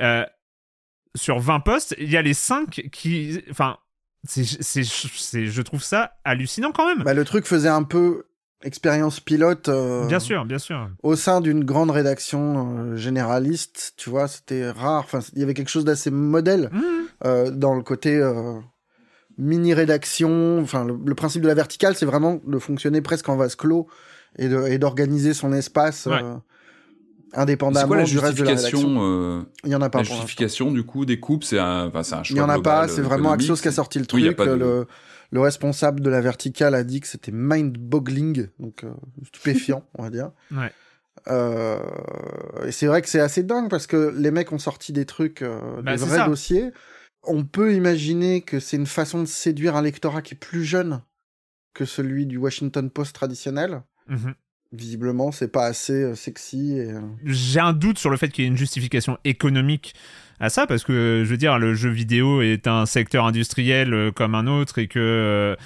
Euh, 0.00 0.26
sur 1.14 1.38
20 1.38 1.60
postes, 1.60 1.94
il 1.98 2.10
y 2.10 2.16
a 2.16 2.22
les 2.22 2.34
5 2.34 2.88
qui, 2.92 3.40
enfin, 3.50 3.78
c'est, 4.24 4.44
c'est, 4.44 4.82
c'est, 4.84 5.46
je 5.46 5.62
trouve 5.62 5.82
ça 5.84 6.14
hallucinant 6.24 6.72
quand 6.72 6.86
même. 6.86 7.04
bah, 7.04 7.14
Le 7.14 7.24
truc 7.24 7.46
faisait 7.46 7.68
un 7.68 7.84
peu 7.84 8.24
expérience 8.66 9.20
pilote 9.20 9.68
euh, 9.68 10.06
Bien 10.06 10.20
sûr, 10.20 10.44
bien 10.44 10.58
sûr. 10.58 10.90
au 11.02 11.16
sein 11.16 11.40
d'une 11.40 11.64
grande 11.64 11.90
rédaction 11.90 12.76
euh, 12.92 12.96
généraliste. 12.96 13.94
Tu 13.96 14.10
vois, 14.10 14.28
c'était 14.28 14.68
rare. 14.70 15.04
Enfin, 15.04 15.20
il 15.34 15.40
y 15.40 15.42
avait 15.42 15.54
quelque 15.54 15.70
chose 15.70 15.84
d'assez 15.84 16.10
modèle 16.10 16.68
Mmh. 16.72 16.80
euh, 17.26 17.50
dans 17.50 17.74
le 17.74 17.82
côté 17.82 18.16
euh, 18.16 18.58
mini-rédaction. 19.38 20.60
Enfin, 20.62 20.84
le, 20.84 20.98
le 21.04 21.14
principe 21.14 21.42
de 21.42 21.48
la 21.48 21.54
verticale, 21.54 21.94
c'est 21.94 22.06
vraiment 22.06 22.40
de 22.46 22.58
fonctionner 22.58 23.00
presque 23.00 23.28
en 23.28 23.36
vase 23.36 23.54
clos 23.56 23.86
et, 24.38 24.48
de, 24.48 24.66
et 24.66 24.78
d'organiser 24.78 25.34
son 25.34 25.52
espace 25.52 26.06
Ouais. 26.06 26.20
euh, 26.22 26.34
indépendamment 27.32 27.88
quoi 27.88 27.96
la 27.98 28.04
du 28.04 28.18
reste 28.18 28.38
de 28.38 28.44
la 28.44 28.50
rédaction. 28.50 28.78
justification 28.78 29.02
euh, 29.02 29.42
Il 29.64 29.70
y 29.70 29.74
en 29.74 29.82
a 29.82 29.90
pas 29.90 29.98
La 29.98 30.04
justification 30.04 30.70
du 30.72 30.84
coup 30.84 31.04
des 31.04 31.20
coupes, 31.20 31.44
c'est 31.44 31.58
un, 31.58 31.86
enfin, 31.88 32.02
c'est 32.02 32.14
un 32.14 32.22
Il 32.22 32.26
choix 32.26 32.38
y 32.38 32.40
en 32.40 32.48
a 32.48 32.54
global, 32.54 32.86
pas, 32.86 32.88
c'est 32.92 33.02
vraiment. 33.02 33.32
Axios 33.32 33.56
qui 33.56 33.68
a 33.68 33.72
sorti 33.72 33.98
le 33.98 34.06
Oui, 34.14 34.22
y 34.22 34.28
a 34.28 34.28
truc. 34.28 34.36
pas 34.38 34.46
de- 34.46 34.52
le, 34.54 34.86
le 35.30 35.40
responsable 35.40 36.00
de 36.00 36.10
la 36.10 36.20
verticale 36.20 36.74
a 36.74 36.84
dit 36.84 37.00
que 37.00 37.06
c'était 37.06 37.32
mind-boggling, 37.32 38.48
donc 38.58 38.84
euh, 38.84 38.92
stupéfiant, 39.24 39.84
on 39.94 40.02
va 40.02 40.10
dire. 40.10 40.30
Ouais. 40.52 40.72
Euh, 41.28 41.78
et 42.66 42.72
c'est 42.72 42.86
vrai 42.86 43.02
que 43.02 43.08
c'est 43.08 43.20
assez 43.20 43.42
dingue 43.42 43.68
parce 43.68 43.86
que 43.86 44.14
les 44.16 44.30
mecs 44.30 44.52
ont 44.52 44.58
sorti 44.58 44.92
des 44.92 45.06
trucs, 45.06 45.42
euh, 45.42 45.82
Bah, 45.82 45.92
des 45.92 45.98
c'est 45.98 46.06
vrais 46.06 46.18
ça. 46.18 46.26
dossiers. 46.26 46.70
On 47.22 47.44
peut 47.44 47.74
imaginer 47.74 48.42
que 48.42 48.60
c'est 48.60 48.76
une 48.76 48.86
façon 48.86 49.20
de 49.20 49.26
séduire 49.26 49.74
un 49.76 49.82
lectorat 49.82 50.22
qui 50.22 50.34
est 50.34 50.38
plus 50.38 50.64
jeune 50.64 51.02
que 51.74 51.84
celui 51.84 52.26
du 52.26 52.36
Washington 52.36 52.90
Post 52.90 53.14
traditionnel. 53.14 53.82
Mhm. 54.06 54.34
Visiblement, 54.72 55.32
c'est 55.32 55.48
pas 55.48 55.66
assez 55.66 56.14
sexy. 56.14 56.78
Et... 56.78 56.92
J'ai 57.24 57.60
un 57.60 57.72
doute 57.72 57.98
sur 57.98 58.10
le 58.10 58.16
fait 58.16 58.28
qu'il 58.28 58.44
y 58.44 58.46
ait 58.46 58.50
une 58.50 58.56
justification 58.56 59.18
économique 59.24 59.94
à 60.38 60.50
ça 60.50 60.66
parce 60.66 60.84
que 60.84 61.22
je 61.24 61.30
veux 61.30 61.38
dire 61.38 61.58
le 61.58 61.72
jeu 61.72 61.88
vidéo 61.88 62.42
est 62.42 62.66
un 62.66 62.84
secteur 62.84 63.24
industriel 63.24 64.10
comme 64.14 64.34
un 64.34 64.46
autre 64.46 64.78
et 64.78 64.86
que 64.86 65.56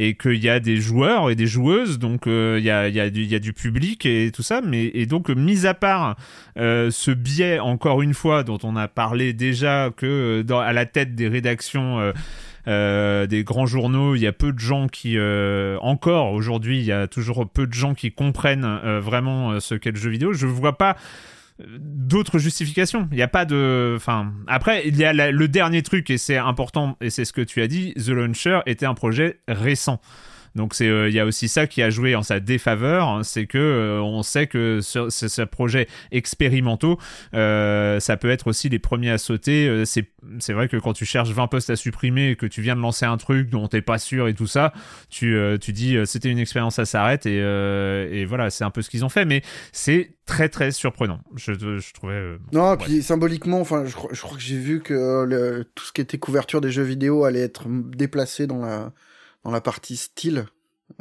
et 0.00 0.14
qu'il 0.14 0.42
y 0.42 0.48
a 0.48 0.60
des 0.60 0.76
joueurs 0.76 1.30
et 1.30 1.34
des 1.34 1.46
joueuses, 1.46 1.98
donc 1.98 2.26
euh, 2.26 2.56
il 2.58 2.64
y, 2.64 2.70
a, 2.70 2.88
y, 2.88 2.98
a 3.00 3.10
du, 3.10 3.24
y, 3.24 3.34
a, 3.34 3.38
du 3.38 3.52
public 3.52 4.06
et 4.06 4.30
tout 4.32 4.42
ça. 4.42 4.62
Mais, 4.64 4.86
et 4.94 5.04
donc, 5.04 5.28
mis 5.28 5.66
à 5.66 5.74
part 5.74 6.16
euh, 6.58 6.90
ce 6.90 7.10
biais, 7.10 7.58
encore 7.58 8.00
une 8.00 8.14
fois, 8.14 8.42
dont 8.42 8.58
on 8.62 8.76
a 8.76 8.88
parlé 8.88 9.34
déjà, 9.34 9.90
que 9.94 10.42
à 10.52 10.72
la 10.72 10.86
tête 10.86 11.14
des 11.14 11.28
rédactions. 11.28 12.00
Euh, 12.00 12.12
des 12.66 13.44
grands 13.44 13.66
journaux, 13.66 14.14
il 14.14 14.20
y 14.20 14.26
a 14.26 14.32
peu 14.32 14.52
de 14.52 14.58
gens 14.58 14.88
qui, 14.88 15.18
encore 15.80 16.32
aujourd'hui, 16.32 16.78
il 16.78 16.84
y 16.84 16.92
a 16.92 17.06
toujours 17.06 17.48
peu 17.48 17.66
de 17.66 17.72
gens 17.72 17.94
qui 17.94 18.12
comprennent 18.12 18.98
vraiment 19.00 19.60
ce 19.60 19.74
qu'est 19.74 19.92
le 19.92 19.98
jeu 19.98 20.10
vidéo. 20.10 20.32
Je 20.32 20.46
vois 20.46 20.78
pas 20.78 20.96
d'autres 21.78 22.38
justifications. 22.38 23.06
Il 23.10 23.16
n'y 23.16 23.22
a 23.22 23.28
pas 23.28 23.44
de. 23.44 23.92
Enfin, 23.96 24.32
après, 24.46 24.82
il 24.86 24.96
y 24.96 25.04
a 25.04 25.12
le 25.12 25.48
dernier 25.48 25.82
truc, 25.82 26.08
et 26.10 26.16
c'est 26.18 26.38
important, 26.38 26.96
et 27.00 27.10
c'est 27.10 27.26
ce 27.26 27.32
que 27.32 27.42
tu 27.42 27.60
as 27.60 27.66
dit 27.66 27.92
The 27.94 28.08
Launcher 28.08 28.60
était 28.66 28.86
un 28.86 28.94
projet 28.94 29.40
récent. 29.46 30.00
Donc 30.54 30.74
c'est 30.74 30.88
euh, 30.88 31.08
il 31.08 31.14
y 31.14 31.20
a 31.20 31.26
aussi 31.26 31.48
ça 31.48 31.66
qui 31.66 31.82
a 31.82 31.90
joué 31.90 32.14
en 32.14 32.22
sa 32.22 32.40
défaveur, 32.40 33.08
hein, 33.08 33.22
c'est 33.22 33.46
que 33.46 33.58
euh, 33.58 34.00
on 34.02 34.22
sait 34.22 34.46
que 34.46 34.80
ce, 34.80 35.08
ce, 35.08 35.42
projet 35.42 35.86
expérimentaux, 36.10 36.98
euh, 37.34 38.00
ça 38.00 38.16
peut 38.16 38.30
être 38.30 38.48
aussi 38.48 38.68
les 38.68 38.78
premiers 38.78 39.10
à 39.10 39.18
sauter. 39.18 39.84
c'est 39.86 40.10
c'est 40.38 40.52
vrai 40.52 40.68
que 40.68 40.76
quand 40.76 40.92
tu 40.92 41.04
cherches 41.04 41.30
20 41.30 41.46
postes 41.46 41.70
à 41.70 41.76
supprimer 41.76 42.30
et 42.30 42.36
que 42.36 42.46
tu 42.46 42.62
viens 42.62 42.76
de 42.76 42.80
lancer 42.80 43.06
un 43.06 43.16
truc 43.16 43.48
dont 43.48 43.68
t'es 43.68 43.82
pas 43.82 43.98
sûr 43.98 44.28
et 44.28 44.34
tout 44.34 44.46
ça, 44.46 44.72
tu 45.08 45.36
tu 45.60 45.72
dis 45.72 45.96
c'était 46.04 46.30
une 46.30 46.38
expérience, 46.38 46.76
ça 46.76 46.84
s'arrête 46.84 47.26
et 47.26 47.38
et 47.38 48.24
voilà 48.24 48.50
c'est 48.50 48.64
un 48.64 48.70
peu 48.70 48.82
ce 48.82 48.90
qu'ils 48.90 49.04
ont 49.04 49.08
fait, 49.08 49.24
mais 49.24 49.42
c'est 49.72 50.12
très 50.26 50.48
très 50.48 50.70
surprenant. 50.70 51.20
Je, 51.36 51.52
je 51.52 51.92
trouvais. 51.92 52.36
non, 52.52 52.76
puis 52.76 53.02
symboliquement, 53.02 53.60
enfin, 53.60 53.84
je, 53.84 53.90
je, 53.90 54.20
crois 54.22 54.36
que 54.36 54.42
j'ai 54.42 54.58
vu 54.58 54.80
que 54.80 55.24
le, 55.24 55.64
tout 55.74 55.84
ce 55.84 55.92
qui 55.92 56.00
était 56.00 56.18
couverture 56.18 56.60
des 56.60 56.70
jeux 56.70 56.84
vidéo 56.84 57.24
allait 57.24 57.40
être 57.40 57.64
déplacé 57.68 58.46
dans 58.46 58.58
la 58.58 58.92
dans 59.44 59.50
la 59.50 59.60
partie 59.60 59.96
style 59.96 60.46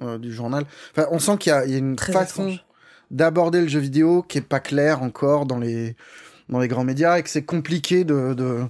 euh, 0.02 0.18
du 0.18 0.34
journal. 0.34 0.66
Enfin, 0.92 1.08
on 1.12 1.20
sent 1.20 1.38
qu'il 1.38 1.52
y, 1.52 1.72
y, 1.72 1.76
a 1.76 1.78
une 1.78 1.98
façon 1.98 2.58
d'aborder 3.12 3.62
le 3.62 3.68
jeu 3.68 3.80
vidéo 3.80 4.24
qui 4.24 4.38
est 4.38 4.42
pas 4.42 4.60
claire 4.60 5.02
encore 5.02 5.46
dans 5.46 5.58
les 5.58 5.96
dans 6.48 6.60
les 6.60 6.68
grands 6.68 6.84
médias 6.84 7.18
et 7.18 7.24
que 7.24 7.30
c'est 7.30 7.46
compliqué 7.46 8.04
de, 8.04 8.34
de... 8.34 8.66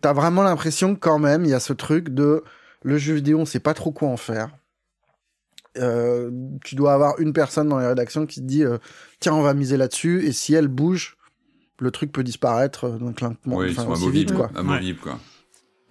t'as 0.00 0.12
vraiment 0.12 0.42
l'impression 0.42 0.94
que 0.94 1.00
quand 1.00 1.18
même 1.18 1.44
il 1.44 1.50
y 1.50 1.54
a 1.54 1.60
ce 1.60 1.72
truc 1.72 2.10
de 2.10 2.44
le 2.82 2.98
jeu 2.98 3.14
vidéo 3.14 3.40
on 3.40 3.44
sait 3.44 3.60
pas 3.60 3.74
trop 3.74 3.90
quoi 3.90 4.08
en 4.08 4.16
faire 4.16 4.56
euh, 5.76 6.30
tu 6.64 6.74
dois 6.74 6.94
avoir 6.94 7.18
une 7.20 7.32
personne 7.32 7.68
dans 7.68 7.78
les 7.78 7.86
rédactions 7.86 8.26
qui 8.26 8.40
te 8.40 8.46
dit 8.46 8.64
euh, 8.64 8.78
tiens 9.20 9.34
on 9.34 9.42
va 9.42 9.54
miser 9.54 9.76
là-dessus 9.76 10.24
et 10.26 10.32
si 10.32 10.54
elle 10.54 10.68
bouge 10.68 11.16
le 11.80 11.90
truc 11.90 12.10
peut 12.10 12.24
disparaître 12.24 12.88
donc 12.88 13.20
oui, 13.46 13.70
ils 13.70 13.74
sont 13.74 13.92
amovibles, 13.92 14.34
quoi. 14.34 14.50
Amovibles, 14.56 14.98
quoi. 14.98 15.18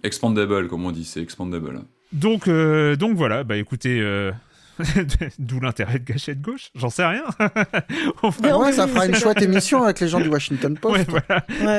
Expandable 0.02 0.68
comme 0.68 0.84
on 0.84 0.92
dit 0.92 1.04
c'est 1.04 1.22
expandable 1.22 1.82
donc, 2.12 2.48
euh, 2.48 2.96
donc 2.96 3.16
voilà, 3.16 3.44
bah 3.44 3.56
écoutez, 3.56 4.00
euh, 4.00 4.32
D'où 5.38 5.60
l'intérêt 5.60 5.98
de 5.98 6.04
Gâchette 6.04 6.40
Gauche, 6.40 6.70
j'en 6.74 6.90
sais 6.90 7.04
rien. 7.04 7.24
ouais, 8.22 8.72
ça 8.72 8.86
fera 8.86 9.06
une 9.06 9.14
chouette 9.14 9.42
émission 9.42 9.82
avec 9.82 10.00
les 10.00 10.08
gens 10.08 10.20
du 10.20 10.28
Washington 10.28 10.76
Post. 10.80 11.10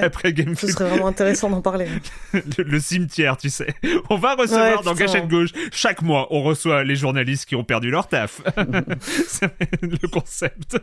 Après 0.02 0.34
Game 0.34 0.56
Ce 0.56 0.68
serait 0.68 0.90
vraiment 0.90 1.08
intéressant 1.08 1.50
d'en 1.50 1.62
parler. 1.62 1.88
le, 2.58 2.80
cimetière, 2.80 3.38
tu 3.38 3.50
sais. 3.50 3.74
On 4.10 4.18
va 4.18 4.36
recevoir 4.36 4.84
dans 4.84 4.94
Gâchette 4.94 5.28
Gauche, 5.28 5.50
chaque 5.72 6.02
mois, 6.02 6.28
on 6.32 6.44
reçoit 6.44 6.84
les 6.84 6.96
journalistes 6.96 7.46
qui 7.46 7.56
ont 7.56 7.64
perdu 7.64 7.92
leur 7.92 8.08
taf. 8.08 8.42
C'est 9.28 9.52
le 9.82 10.08
concept. 10.08 10.78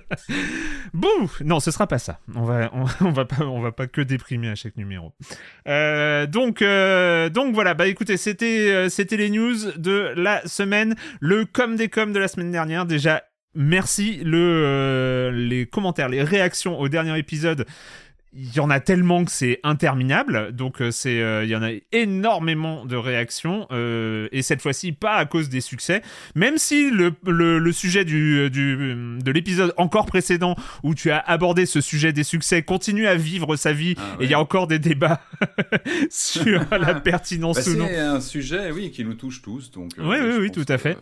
Bon, 0.95 1.09
non, 1.45 1.61
ce 1.61 1.71
sera 1.71 1.87
pas 1.87 1.99
ça. 1.99 2.21
On 2.35 2.45
va, 2.45 2.71
on, 3.01 3.11
va 3.11 3.25
pas, 3.25 3.45
on 3.45 3.61
va 3.61 3.73
pas 3.73 3.87
que 3.87 4.01
déprimer 4.01 4.49
à 4.49 4.55
chaque 4.55 4.77
numéro. 4.77 5.13
Euh, 5.69 6.27
donc, 6.27 6.63
euh, 6.63 7.29
donc 7.29 7.55
voilà. 7.55 7.75
Bah 7.75 7.87
écoutez, 7.87 8.17
c'était, 8.17 8.71
euh, 8.71 8.89
c'était 8.89 9.17
les 9.17 9.31
news 9.31 9.73
de 9.77 10.13
la 10.17 10.47
semaine. 10.47 10.95
Le 11.21 11.45
comme 11.45 11.77
des 11.77 11.89
comme 11.89 12.06
de 12.13 12.19
la 12.19 12.29
semaine 12.29 12.51
dernière. 12.51 12.87
Déjà, 12.87 13.25
merci. 13.55 14.21
Le, 14.25 14.39
euh, 14.39 15.31
les 15.33 15.67
commentaires, 15.67 16.09
les 16.09 16.23
réactions 16.23 16.79
au 16.79 16.89
dernier 16.89 17.19
épisode 17.19 17.67
il 18.39 18.55
y 18.55 18.61
en 18.61 18.71
a 18.71 18.81
tellement 18.81 19.25
que 19.25 19.31
c'est 19.31 19.61
interminable. 19.63 20.53
Donc 20.53 20.81
euh, 20.81 20.91
c'est, 20.91 21.21
euh, 21.21 21.45
il 21.45 21.51
y 21.51 21.57
en 21.57 21.63
a 21.63 21.71
énormément 21.93 22.85
de 22.85 22.97
réactions 22.97 23.67
euh, 23.71 24.29
et 24.31 24.43
cette 24.43 24.61
fois-ci 24.61 24.93
pas 24.93 25.15
à 25.15 25.25
cause 25.25 25.49
des 25.49 25.63
succès. 25.63 26.03
Même 26.35 26.59
si 26.59 26.91
le, 26.91 27.15
le, 27.25 27.73
sujet 27.73 28.05
du, 28.05 28.51
du 28.51 28.77
de 28.77 29.31
l'épisode 29.31 29.73
encore 29.77 30.07
précédent 30.07 30.55
où 30.83 30.95
tu 30.95 31.11
as 31.11 31.19
abordé 31.19 31.67
ce 31.67 31.81
sujet 31.81 32.13
des 32.13 32.25
succès 32.25 32.63
continue 32.63 33.07
à 33.07 33.17
vivre 33.17 33.57
sa 33.57 33.73
vie 33.73 33.95
ah 33.99 34.17
et 34.21 34.25
il 34.25 34.31
y 34.31 34.35
a 34.35 34.41
encore 34.41 34.67
des 34.67 34.79
débats 34.79 35.21
sur 36.11 36.65
la 36.71 36.95
pertinence 36.95 37.65
bah, 37.65 37.73
ou 37.73 37.77
non. 37.77 37.87
C'est 37.89 37.99
un 37.99 38.21
sujet, 38.21 38.71
oui, 38.71 38.91
qui 38.91 39.05
nous 39.05 39.15
touche 39.15 39.41
tous. 39.41 39.71
Donc. 39.71 39.93
oui, 39.99 40.17
oui, 40.21 40.37
oui, 40.41 40.51
tout 40.51 40.67
à 40.69 40.79
fait. 40.79 40.99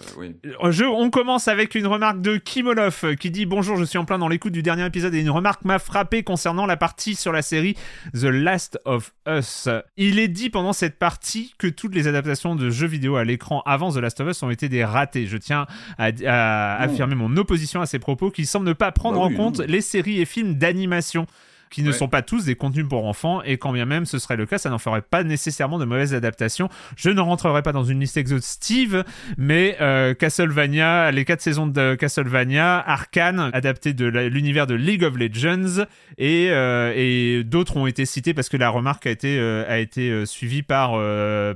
Je, 0.71 0.85
on 0.85 1.11
commence 1.11 1.49
avec 1.49 1.75
une 1.75 1.87
remarque 1.87 2.21
de 2.21 2.37
Kimolov 2.37 3.17
qui 3.17 3.31
dit 3.31 3.47
bonjour, 3.47 3.77
je 3.77 3.85
suis 3.85 3.99
en 3.99 4.05
plein 4.05 4.19
dans 4.19 4.29
l'écoute 4.29 4.53
du 4.53 4.63
dernier 4.63 4.87
épisode 4.87 5.15
et 5.15 5.21
une 5.21 5.31
remarque 5.31 5.65
m'a 5.65 5.79
frappé 5.79 6.23
concernant 6.23 6.67
la 6.67 6.77
partie 6.77 7.17
sur 7.25 7.33
la 7.33 7.41
série 7.41 7.75
The 8.13 8.25
Last 8.25 8.79
of 8.85 9.15
Us. 9.27 9.71
Il 9.97 10.19
est 10.19 10.29
dit 10.29 10.51
pendant 10.51 10.75
cette 10.75 10.99
partie 10.99 11.55
que 11.57 11.67
toutes 11.67 11.95
les 11.95 12.07
adaptations 12.07 12.55
de 12.55 12.69
jeux 12.69 12.87
vidéo 12.87 13.17
à 13.17 13.25
l'écran 13.25 13.63
avant 13.65 13.91
The 13.91 13.97
Last 13.97 14.21
of 14.21 14.29
Us 14.29 14.43
ont 14.43 14.51
été 14.51 14.69
des 14.69 14.85
ratés. 14.85 15.27
Je 15.27 15.39
tiens 15.39 15.67
à, 15.97 16.77
affirmer 16.77 17.15
mon 17.15 17.35
opposition 17.39 17.81
à 17.81 17.87
ces 17.87 17.99
propos 17.99 18.31
qui 18.31 18.45
semblent 18.45 18.67
ne 18.67 18.75
pas 18.75 18.93
prendre 18.93 19.19
bah 19.19 19.25
en 19.25 19.35
compte 19.35 19.61
les 19.61 19.81
séries 19.81 20.21
et 20.21 20.27
films 20.27 20.57
d'animation 20.57 21.27
qui 21.71 21.83
ne 21.83 21.93
sont 21.93 22.09
pas 22.09 22.23
tous 22.23 22.45
des 22.45 22.55
contenus 22.55 22.87
pour 22.89 23.07
enfants, 23.07 23.43
et 23.43 23.59
quand 23.59 23.73
bien 23.73 23.85
même 23.85 24.07
ce 24.07 24.19
serait 24.19 24.37
le 24.37 24.47
cas, 24.47 24.59
ça 24.59 24.71
n'en 24.71 24.79
ferait 24.79 25.03
pas 25.03 25.25
nécessairement 25.25 25.79
de 25.79 25.85
mauvaises 25.85 26.15
adaptations. 26.15 26.69
Je 26.97 27.11
ne 27.11 27.21
rentrerai 27.21 27.63
pas 27.63 27.73
dans 27.73 27.85
une 27.85 28.01
liste 28.01 28.17
exhaustive, 28.17 29.05
mais 29.39 29.77
euh, 29.81 30.15
Castlevania, 30.15 31.11
les 31.11 31.25
quatre 31.25 31.41
saisons 31.41 31.67
de 31.67 31.95
Castlevania, 31.95 32.79
Arkane, 32.79 33.51
adapté 33.53 33.93
de 33.93 34.07
l'univers 34.07 34.67
de 34.67 34.75
League 34.75 35.05
of 35.05 35.17
Legends, 35.17 35.85
et, 36.19 36.49
euh, 36.51 36.93
et 36.95 37.43
d'autres 37.45 37.77
ont 37.77 37.87
été 37.87 38.07
cités 38.07 38.35
parce 38.35 38.49
que 38.49 38.57
la 38.57 38.69
remarque 38.69 39.07
a 39.07 39.11
été, 39.11 39.39
euh, 39.39 39.65
a 39.69 39.79
été 39.79 40.27
suivie 40.27 40.63
par, 40.63 40.93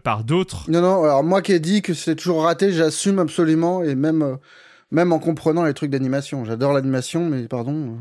par 0.03 0.25
d'autres. 0.25 0.71
Non, 0.71 0.81
non, 0.81 1.05
alors 1.05 1.23
moi 1.23 1.43
qui 1.43 1.53
ai 1.53 1.61
dit 1.61 1.83
que 1.83 1.95
c'est 1.95 2.17
toujours 2.17 2.45
raté, 2.45 2.73
j'assume 2.73 3.19
absolument, 3.19 3.83
et 3.83 3.95
même, 3.95 4.39
même 4.91 5.13
en 5.13 5.19
comprenant 5.19 5.65
les 5.65 5.75
trucs 5.75 5.91
d'animation. 5.91 6.45
J'adore 6.45 6.73
l'animation, 6.73 7.29
mais 7.29 7.47
pardon 7.47 7.99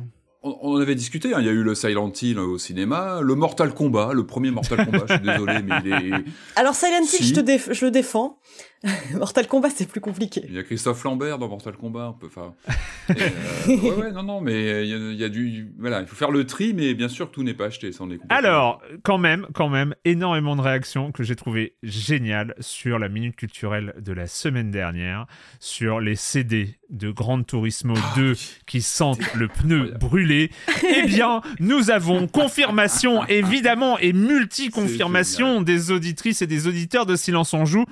on, 0.61 0.77
avait 0.77 0.95
discuté, 0.95 1.33
hein. 1.33 1.37
il 1.39 1.45
y 1.45 1.49
a 1.49 1.51
eu 1.51 1.63
le 1.63 1.75
Silent 1.75 2.11
Hill 2.21 2.39
au 2.39 2.57
cinéma, 2.57 3.19
le 3.21 3.35
Mortal 3.35 3.73
Kombat, 3.73 4.13
le 4.13 4.25
premier 4.25 4.51
Mortal 4.51 4.85
Kombat, 4.85 5.05
je 5.07 5.13
suis 5.15 5.23
désolé, 5.23 5.61
mais 5.63 5.75
il 5.83 5.93
est... 5.93 6.11
Alors 6.55 6.75
Silent 6.75 7.01
Hill, 7.01 7.25
je, 7.25 7.33
te 7.33 7.73
je 7.73 7.85
le 7.85 7.91
défends. 7.91 8.39
Mortal 9.13 9.47
Kombat, 9.47 9.69
c'est 9.71 9.87
plus 9.87 10.01
compliqué. 10.01 10.43
Il 10.47 10.53
y 10.53 10.59
a 10.59 10.63
Christophe 10.63 11.03
Lambert 11.03 11.39
dans 11.39 11.47
Mortal 11.47 11.75
Kombat, 11.75 12.05
un 12.05 12.13
peu. 12.13 12.27
Enfin, 12.27 12.53
euh, 13.09 13.13
ouais, 13.67 13.95
ouais, 13.95 14.11
non, 14.11 14.23
non, 14.23 14.41
mais 14.41 14.85
il 14.87 15.15
y, 15.15 15.23
a, 15.23 15.29
du, 15.29 15.71
voilà, 15.79 16.01
il 16.01 16.07
faut 16.07 16.15
faire 16.15 16.31
le 16.31 16.45
tri, 16.45 16.73
mais 16.73 16.93
bien 16.93 17.07
sûr, 17.07 17.31
tout 17.31 17.43
n'est 17.43 17.53
pas 17.53 17.65
acheté, 17.65 17.91
ça 17.91 18.03
est 18.05 18.19
Alors, 18.29 18.81
quand 19.03 19.17
même, 19.17 19.47
quand 19.53 19.69
même, 19.69 19.95
énormément 20.05 20.55
de 20.55 20.61
réactions 20.61 21.11
que 21.11 21.23
j'ai 21.23 21.35
trouvé 21.35 21.75
géniales 21.83 22.53
sur 22.59 22.99
la 22.99 23.09
minute 23.09 23.35
culturelle 23.35 23.93
de 23.99 24.13
la 24.13 24.27
semaine 24.27 24.71
dernière, 24.71 25.25
sur 25.59 25.99
les 25.99 26.15
CD 26.15 26.77
de 26.89 27.11
Grand 27.11 27.43
Turismo 27.43 27.95
2 28.15 28.33
qui 28.65 28.81
sentent 28.81 29.33
le 29.33 29.47
pneu 29.47 29.93
brûlé. 29.99 30.51
eh 30.95 31.03
bien, 31.03 31.41
nous 31.59 31.91
avons 31.91 32.27
confirmation, 32.27 33.25
évidemment, 33.27 33.97
et 33.99 34.13
multi-confirmation 34.13 35.61
des 35.61 35.91
auditrices 35.91 36.41
et 36.41 36.47
des 36.47 36.67
auditeurs 36.67 37.05
de 37.05 37.15
Silence 37.15 37.53
on 37.53 37.65
Joue, 37.65 37.85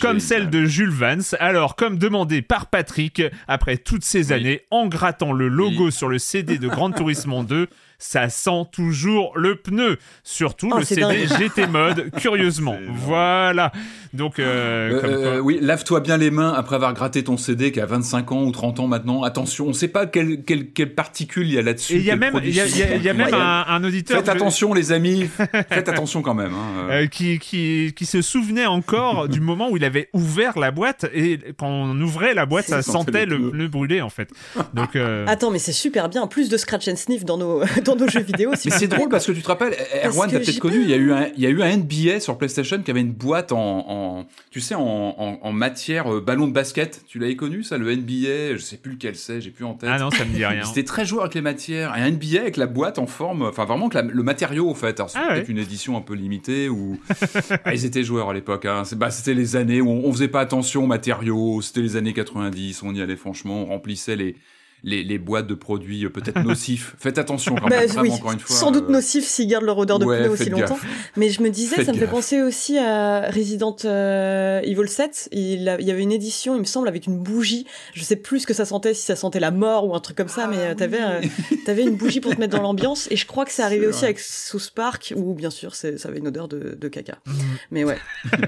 comme 0.00 0.20
celle 0.20 0.50
de 0.50 0.64
Jules 0.64 0.90
Vance. 0.90 1.34
Alors, 1.40 1.76
comme 1.76 1.98
demandé 1.98 2.42
par 2.42 2.66
Patrick, 2.66 3.22
après 3.48 3.76
toutes 3.76 4.04
ces 4.04 4.32
années, 4.32 4.62
en 4.70 4.86
grattant 4.86 5.32
le 5.32 5.48
logo 5.48 5.90
sur 5.90 6.08
le 6.08 6.18
CD 6.18 6.58
de 6.58 6.68
Grand 6.68 6.90
Turismo 6.92 7.42
2, 7.42 7.68
ça 8.00 8.28
sent 8.30 8.64
toujours 8.72 9.32
le 9.36 9.56
pneu. 9.56 9.98
Surtout 10.24 10.70
oh, 10.72 10.78
le 10.78 10.84
CD 10.84 11.26
GT 11.26 11.66
Mode, 11.66 12.10
curieusement. 12.16 12.76
Voilà. 12.88 13.72
Donc, 14.14 14.38
euh, 14.38 15.00
euh, 15.04 15.36
euh, 15.36 15.38
oui, 15.38 15.58
lave-toi 15.60 16.00
bien 16.00 16.16
les 16.16 16.30
mains 16.30 16.52
après 16.52 16.76
avoir 16.76 16.94
gratté 16.94 17.22
ton 17.22 17.36
CD 17.36 17.70
qui 17.70 17.80
a 17.80 17.86
25 17.86 18.32
ans 18.32 18.42
ou 18.42 18.50
30 18.50 18.80
ans 18.80 18.86
maintenant. 18.88 19.22
Attention, 19.22 19.66
on 19.66 19.68
ne 19.68 19.74
sait 19.74 19.88
pas 19.88 20.06
quelles 20.06 20.42
quelle, 20.42 20.94
particules 20.94 21.46
il 21.46 21.54
y 21.54 21.58
a 21.58 21.62
là-dessus. 21.62 21.96
Il 21.96 22.04
y 22.04 22.10
a 22.10 22.16
même, 22.16 22.40
y 22.42 22.58
a, 22.58 22.66
y 22.66 23.08
a 23.08 23.14
même 23.14 23.34
un, 23.34 23.84
auditeur. 23.84 24.18
Faites 24.18 24.28
attention, 24.30 24.72
les 24.72 24.92
amis. 24.92 25.28
Faites 25.68 25.88
attention 25.88 26.22
quand 26.22 26.34
même. 26.34 26.52
Hein, 26.54 27.06
qui, 27.06 27.38
qui, 27.38 27.92
qui 27.94 28.06
se 28.06 28.22
souvenait 28.22 28.66
encore 28.66 29.28
du 29.28 29.40
moment 29.40 29.68
où 29.70 29.76
il 29.76 29.84
avait 29.84 30.08
ouvert 30.14 30.58
la 30.58 30.70
boîte 30.70 31.06
et 31.14 31.38
quand 31.58 31.68
on 31.68 32.00
ouvrait 32.00 32.34
la 32.34 32.46
boîte, 32.46 32.66
ça 32.66 32.82
sentait 32.82 33.26
le 33.26 33.50
pneu 33.50 33.68
brûlé 33.68 34.00
en 34.00 34.10
fait. 34.10 34.30
Donc, 34.72 34.96
Attends, 35.26 35.50
mais 35.50 35.58
c'est 35.58 35.72
super 35.72 36.08
bien. 36.08 36.26
Plus 36.26 36.48
de 36.48 36.56
scratch 36.56 36.88
and 36.88 36.96
sniff 36.96 37.24
dans 37.24 37.36
nos 37.36 37.62
dans 37.94 38.04
nos 38.04 38.10
jeux 38.10 38.22
vidéo. 38.22 38.50
Mais 38.50 38.70
c'est 38.70 38.88
drôle 38.88 39.08
parce 39.08 39.26
que 39.26 39.32
tu 39.32 39.42
te 39.42 39.48
rappelles, 39.48 39.74
Erwan, 40.04 40.30
t'as 40.30 40.38
peut-être 40.38 40.58
connu, 40.58 40.82
il 40.82 40.90
y, 40.90 40.94
a 40.94 40.96
eu 40.96 41.12
un, 41.12 41.28
il 41.36 41.42
y 41.42 41.46
a 41.46 41.50
eu 41.50 41.62
un 41.62 41.76
NBA 41.76 42.20
sur 42.20 42.38
PlayStation 42.38 42.82
qui 42.82 42.90
avait 42.90 43.00
une 43.00 43.12
boîte 43.12 43.52
en, 43.52 43.58
en 43.88 44.26
tu 44.50 44.60
sais, 44.60 44.74
en, 44.74 44.80
en, 44.80 45.52
matière 45.52 46.12
euh, 46.12 46.20
ballon 46.20 46.46
de 46.46 46.52
basket. 46.52 47.04
Tu 47.06 47.18
l'avais 47.18 47.36
connu, 47.36 47.62
ça, 47.62 47.78
le 47.78 47.94
NBA 47.94 48.56
Je 48.56 48.58
sais 48.58 48.76
plus 48.76 48.92
lequel 48.92 49.16
c'est, 49.16 49.40
j'ai 49.40 49.50
plus 49.50 49.64
en 49.64 49.74
tête. 49.74 49.90
Ah 49.92 49.98
non, 49.98 50.10
ça 50.10 50.24
me 50.24 50.32
dit 50.32 50.44
rien. 50.44 50.64
C'était 50.64 50.84
très 50.84 51.04
joueur 51.04 51.22
avec 51.22 51.34
les 51.34 51.42
matières. 51.42 51.92
Un 51.92 52.10
NBA 52.10 52.40
avec 52.40 52.56
la 52.56 52.66
boîte 52.66 52.98
en 52.98 53.06
forme, 53.06 53.42
enfin 53.42 53.64
vraiment 53.64 53.88
que 53.88 53.98
le 53.98 54.22
matériau, 54.22 54.70
en 54.70 54.74
fait. 54.74 55.00
Alors, 55.00 55.10
c'était 55.10 55.24
ah 55.28 55.38
une 55.48 55.58
édition 55.58 55.96
un 55.96 56.00
peu 56.00 56.14
limitée 56.14 56.68
où 56.68 56.98
ah, 57.64 57.74
ils 57.74 57.84
étaient 57.84 58.04
joueurs 58.04 58.30
à 58.30 58.34
l'époque. 58.34 58.64
Hein. 58.64 58.82
Bah, 58.96 59.10
c'était 59.10 59.34
les 59.34 59.56
années 59.56 59.80
où 59.80 59.90
on, 59.90 60.04
on 60.04 60.12
faisait 60.12 60.28
pas 60.28 60.40
attention 60.40 60.84
aux 60.84 60.88
matériaux. 60.88 61.60
C'était 61.62 61.82
les 61.82 61.96
années 61.96 62.12
90. 62.12 62.82
On 62.82 62.94
y 62.94 63.02
allait 63.02 63.16
franchement, 63.16 63.62
on 63.62 63.66
remplissait 63.66 64.16
les 64.16 64.36
les, 64.82 65.18
boîtes 65.18 65.46
de 65.46 65.54
produits 65.54 66.04
euh, 66.04 66.10
peut-être 66.10 66.40
nocifs. 66.44 66.94
Faites 66.98 67.18
attention 67.18 67.54
quand 67.54 67.68
même, 67.68 67.88
bah, 67.94 68.02
encore 68.10 68.32
une 68.32 68.38
fois. 68.38 68.56
Sans 68.56 68.70
doute 68.70 68.86
euh, 68.88 68.92
nocifs 68.92 69.26
s'ils 69.26 69.46
gardent 69.46 69.64
leur 69.64 69.78
odeur 69.78 69.98
de 69.98 70.04
poulet 70.04 70.28
aussi 70.28 70.50
longtemps. 70.50 70.78
Mais 71.16 71.30
je 71.30 71.42
me 71.42 71.50
disais, 71.50 71.84
ça 71.84 71.92
me 71.92 71.98
fait 71.98 72.06
penser 72.06 72.42
aussi 72.42 72.78
à 72.78 73.30
Resident 73.30 73.76
euh, 73.84 74.60
Evil 74.62 74.88
7. 74.88 75.28
Il, 75.32 75.76
il, 75.80 75.86
y 75.86 75.90
avait 75.90 76.02
une 76.02 76.12
édition, 76.12 76.54
il 76.56 76.60
me 76.60 76.64
semble, 76.64 76.88
avec 76.88 77.06
une 77.06 77.18
bougie. 77.18 77.66
Je 77.94 78.02
sais 78.02 78.16
plus 78.16 78.40
ce 78.40 78.46
que 78.46 78.54
ça 78.54 78.64
sentait, 78.64 78.94
si 78.94 79.04
ça 79.04 79.16
sentait 79.16 79.40
la 79.40 79.50
mort 79.50 79.86
ou 79.86 79.94
un 79.94 80.00
truc 80.00 80.16
comme 80.16 80.28
ça, 80.28 80.46
mais 80.46 80.68
ah, 80.70 80.74
t'avais 80.74 81.00
avais 81.66 81.82
une 81.82 81.96
bougie 81.96 82.20
pour 82.20 82.34
te 82.34 82.40
mettre 82.40 82.56
dans 82.56 82.62
l'ambiance. 82.62 83.08
Et 83.10 83.16
je 83.16 83.26
crois 83.26 83.44
que 83.44 83.52
c'est 83.52 83.62
arrivé 83.70 83.86
aussi 83.86 84.04
avec 84.04 84.18
South 84.18 84.72
Park, 84.74 85.12
où 85.16 85.34
bien 85.34 85.50
sûr 85.50 85.74
ça 85.74 85.88
avait 86.04 86.18
une 86.18 86.28
odeur 86.28 86.48
de, 86.48 86.76
de 86.78 86.88
caca. 86.88 87.18
Mhm. 87.26 87.34
Mais 87.70 87.84
ouais. 87.84 87.98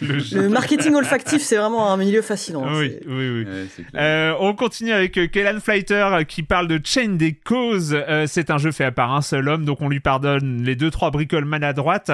le, 0.00 0.48
marketing 0.48 0.94
olfactif, 0.94 1.42
c'est 1.42 1.56
vraiment 1.56 1.92
un 1.92 1.96
milieu 1.96 2.22
fascinant. 2.22 2.64
Hein, 2.66 2.78
oui, 2.78 2.96
oui, 3.06 3.44
oui. 3.44 4.00
on 4.40 4.54
continue 4.54 4.92
avec 4.92 5.30
Kellan 5.30 5.55
Fighter 5.60 6.08
euh, 6.12 6.24
qui 6.24 6.42
parle 6.42 6.68
de 6.68 6.80
Chain 6.82 7.10
des 7.10 7.32
causes. 7.32 7.94
Euh, 7.94 8.26
c'est 8.26 8.50
un 8.50 8.58
jeu 8.58 8.72
fait 8.72 8.90
par 8.90 9.14
un 9.14 9.22
seul 9.22 9.48
homme, 9.48 9.64
donc 9.64 9.80
on 9.80 9.88
lui 9.88 10.00
pardonne 10.00 10.62
les 10.62 10.76
deux 10.76 10.90
trois 10.90 11.10
bricoles 11.10 11.44
maladroites. 11.44 12.10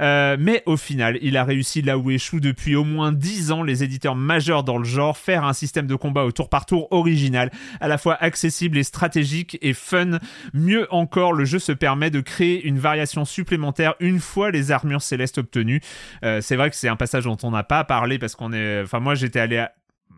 Euh, 0.00 0.36
mais 0.38 0.62
au 0.66 0.76
final, 0.76 1.18
il 1.22 1.36
a 1.36 1.44
réussi 1.44 1.82
là 1.82 1.98
où 1.98 2.10
échoue 2.10 2.40
depuis 2.40 2.74
au 2.76 2.84
moins 2.84 3.12
10 3.12 3.52
ans 3.52 3.62
les 3.62 3.84
éditeurs 3.84 4.16
majeurs 4.16 4.64
dans 4.64 4.78
le 4.78 4.84
genre, 4.84 5.16
faire 5.16 5.44
un 5.44 5.52
système 5.52 5.86
de 5.86 5.94
combat 5.94 6.24
au 6.24 6.32
tour 6.32 6.48
par 6.48 6.66
tour 6.66 6.88
original, 6.90 7.50
à 7.80 7.88
la 7.88 7.98
fois 7.98 8.16
accessible 8.20 8.78
et 8.78 8.82
stratégique 8.82 9.58
et 9.62 9.74
fun. 9.74 10.18
Mieux 10.54 10.86
encore, 10.92 11.32
le 11.32 11.44
jeu 11.44 11.58
se 11.58 11.72
permet 11.72 12.10
de 12.10 12.20
créer 12.20 12.64
une 12.64 12.78
variation 12.78 13.24
supplémentaire 13.24 13.94
une 14.00 14.20
fois 14.20 14.50
les 14.50 14.70
armures 14.70 15.02
célestes 15.02 15.38
obtenues. 15.38 15.80
c'est 16.22 16.56
vrai 16.56 16.70
que 16.70 16.76
c'est 16.76 16.88
un 16.88 16.96
passage 16.96 17.24
dont 17.24 17.38
on 17.42 17.50
n'a 17.50 17.62
pas 17.62 17.84
parlé 17.84 18.18
parce 18.18 18.34
qu'on 18.34 18.52
est, 18.52 18.82
enfin 18.82 19.00
moi 19.00 19.14
j'étais 19.14 19.40
allé 19.40 19.58
à 19.58 19.72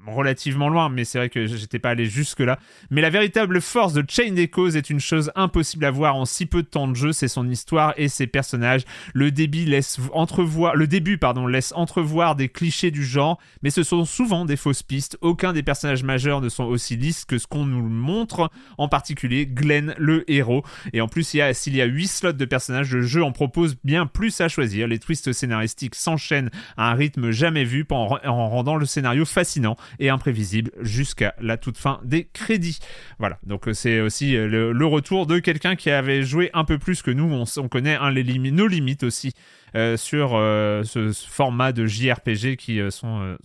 relativement 0.07 0.69
loin, 0.69 0.89
mais 0.89 1.05
c'est 1.05 1.19
vrai 1.19 1.29
que 1.29 1.47
j'étais 1.47 1.79
pas 1.79 1.91
allé 1.91 2.07
jusque 2.07 2.41
là. 2.41 2.59
Mais 2.91 3.01
la 3.01 3.11
véritable 3.11 3.61
force 3.61 3.93
de 3.93 4.05
Chain 4.09 4.37
Echoes 4.37 4.77
est 4.77 4.91
une 4.91 5.01
chose 5.01 5.31
impossible 5.35 5.85
à 5.85 5.91
voir 5.91 6.17
en 6.17 6.25
si 6.25 6.47
peu 6.47 6.63
de 6.63 6.69
temps 6.69 6.89
de 6.89 6.95
jeu, 6.95 7.13
c'est 7.13 7.29
son 7.29 7.49
histoire 7.49 7.95
et 7.97 8.09
ses 8.09 8.27
personnages. 8.27 8.83
Le 9.15 9.31
débit 9.31 9.65
laisse 9.65 9.99
entrevoir, 10.13 10.77
le 10.77 10.87
début 10.87 11.19
pardon 11.19 11.47
laisse 11.47 11.73
entrevoir 11.77 12.37
des 12.37 12.49
clichés 12.49 12.91
du 12.91 13.05
genre, 13.05 13.39
mais 13.63 13.71
ce 13.71 13.83
sont 13.83 14.05
souvent 14.05 14.45
des 14.45 14.57
fausses 14.57 14.83
pistes. 14.83 15.19
Aucun 15.21 15.53
des 15.53 15.63
personnages 15.63 16.03
majeurs 16.03 16.41
ne 16.41 16.49
sont 16.49 16.65
aussi 16.65 16.97
lisses 16.97 17.25
que 17.25 17.39
ce 17.39 17.47
qu'on 17.47 17.65
nous 17.65 17.89
montre, 17.89 18.51
en 18.79 18.89
particulier 18.89 19.47
Glenn 19.47 19.95
le 19.99 20.31
héros. 20.31 20.65
Et 20.93 21.01
en 21.01 21.09
plus, 21.09 21.25
s'il 21.25 21.75
y 21.77 21.81
a 21.81 21.85
8 21.85 22.07
slots 22.09 22.33
de 22.33 22.45
personnages, 22.45 22.93
le 22.93 23.03
jeu 23.03 23.23
en 23.23 23.33
propose 23.33 23.77
bien 23.85 24.07
plus 24.07 24.41
à 24.41 24.49
choisir. 24.49 24.89
Les 24.89 24.99
twists 24.99 25.33
scénaristiques 25.33 25.95
s'enchaînent 25.95 26.51
à 26.77 26.91
un 26.91 26.95
rythme 26.95 27.31
jamais 27.31 27.65
vu 27.65 27.87
en 27.91 28.07
rendant 28.07 28.77
le 28.77 28.87
scénario 28.87 29.25
fascinant 29.25 29.77
et 29.99 30.11
imprévisible 30.11 30.71
jusqu'à 30.81 31.35
la 31.41 31.57
toute 31.57 31.79
fin 31.79 32.01
des 32.05 32.25
crédits. 32.33 32.79
Voilà, 33.19 33.39
donc 33.47 33.69
euh, 33.69 33.73
c'est 33.73 34.01
aussi 34.01 34.37
euh, 34.37 34.73
le, 34.73 34.87
retour 34.87 35.27
de 35.27 35.39
quelqu'un 35.39 35.77
qui 35.77 35.91
avait 35.91 36.23
joué 36.23 36.51
un 36.53 36.65
peu 36.65 36.79
plus 36.79 37.03
que 37.03 37.11
nous. 37.11 37.25
On, 37.25 37.69
connaît 37.69 37.99
les 38.13 38.25
nos 38.39 38.67
limites 38.67 39.03
aussi 39.03 39.33
euh, 39.77 39.97
sur 39.97 40.35
euh, 40.35 40.85
ce, 40.85 41.11
format 41.13 41.73
de 41.73 41.85
JRPG 41.85 42.55
qui 42.57 42.81
euh, 42.81 42.91
sont. 42.91 43.37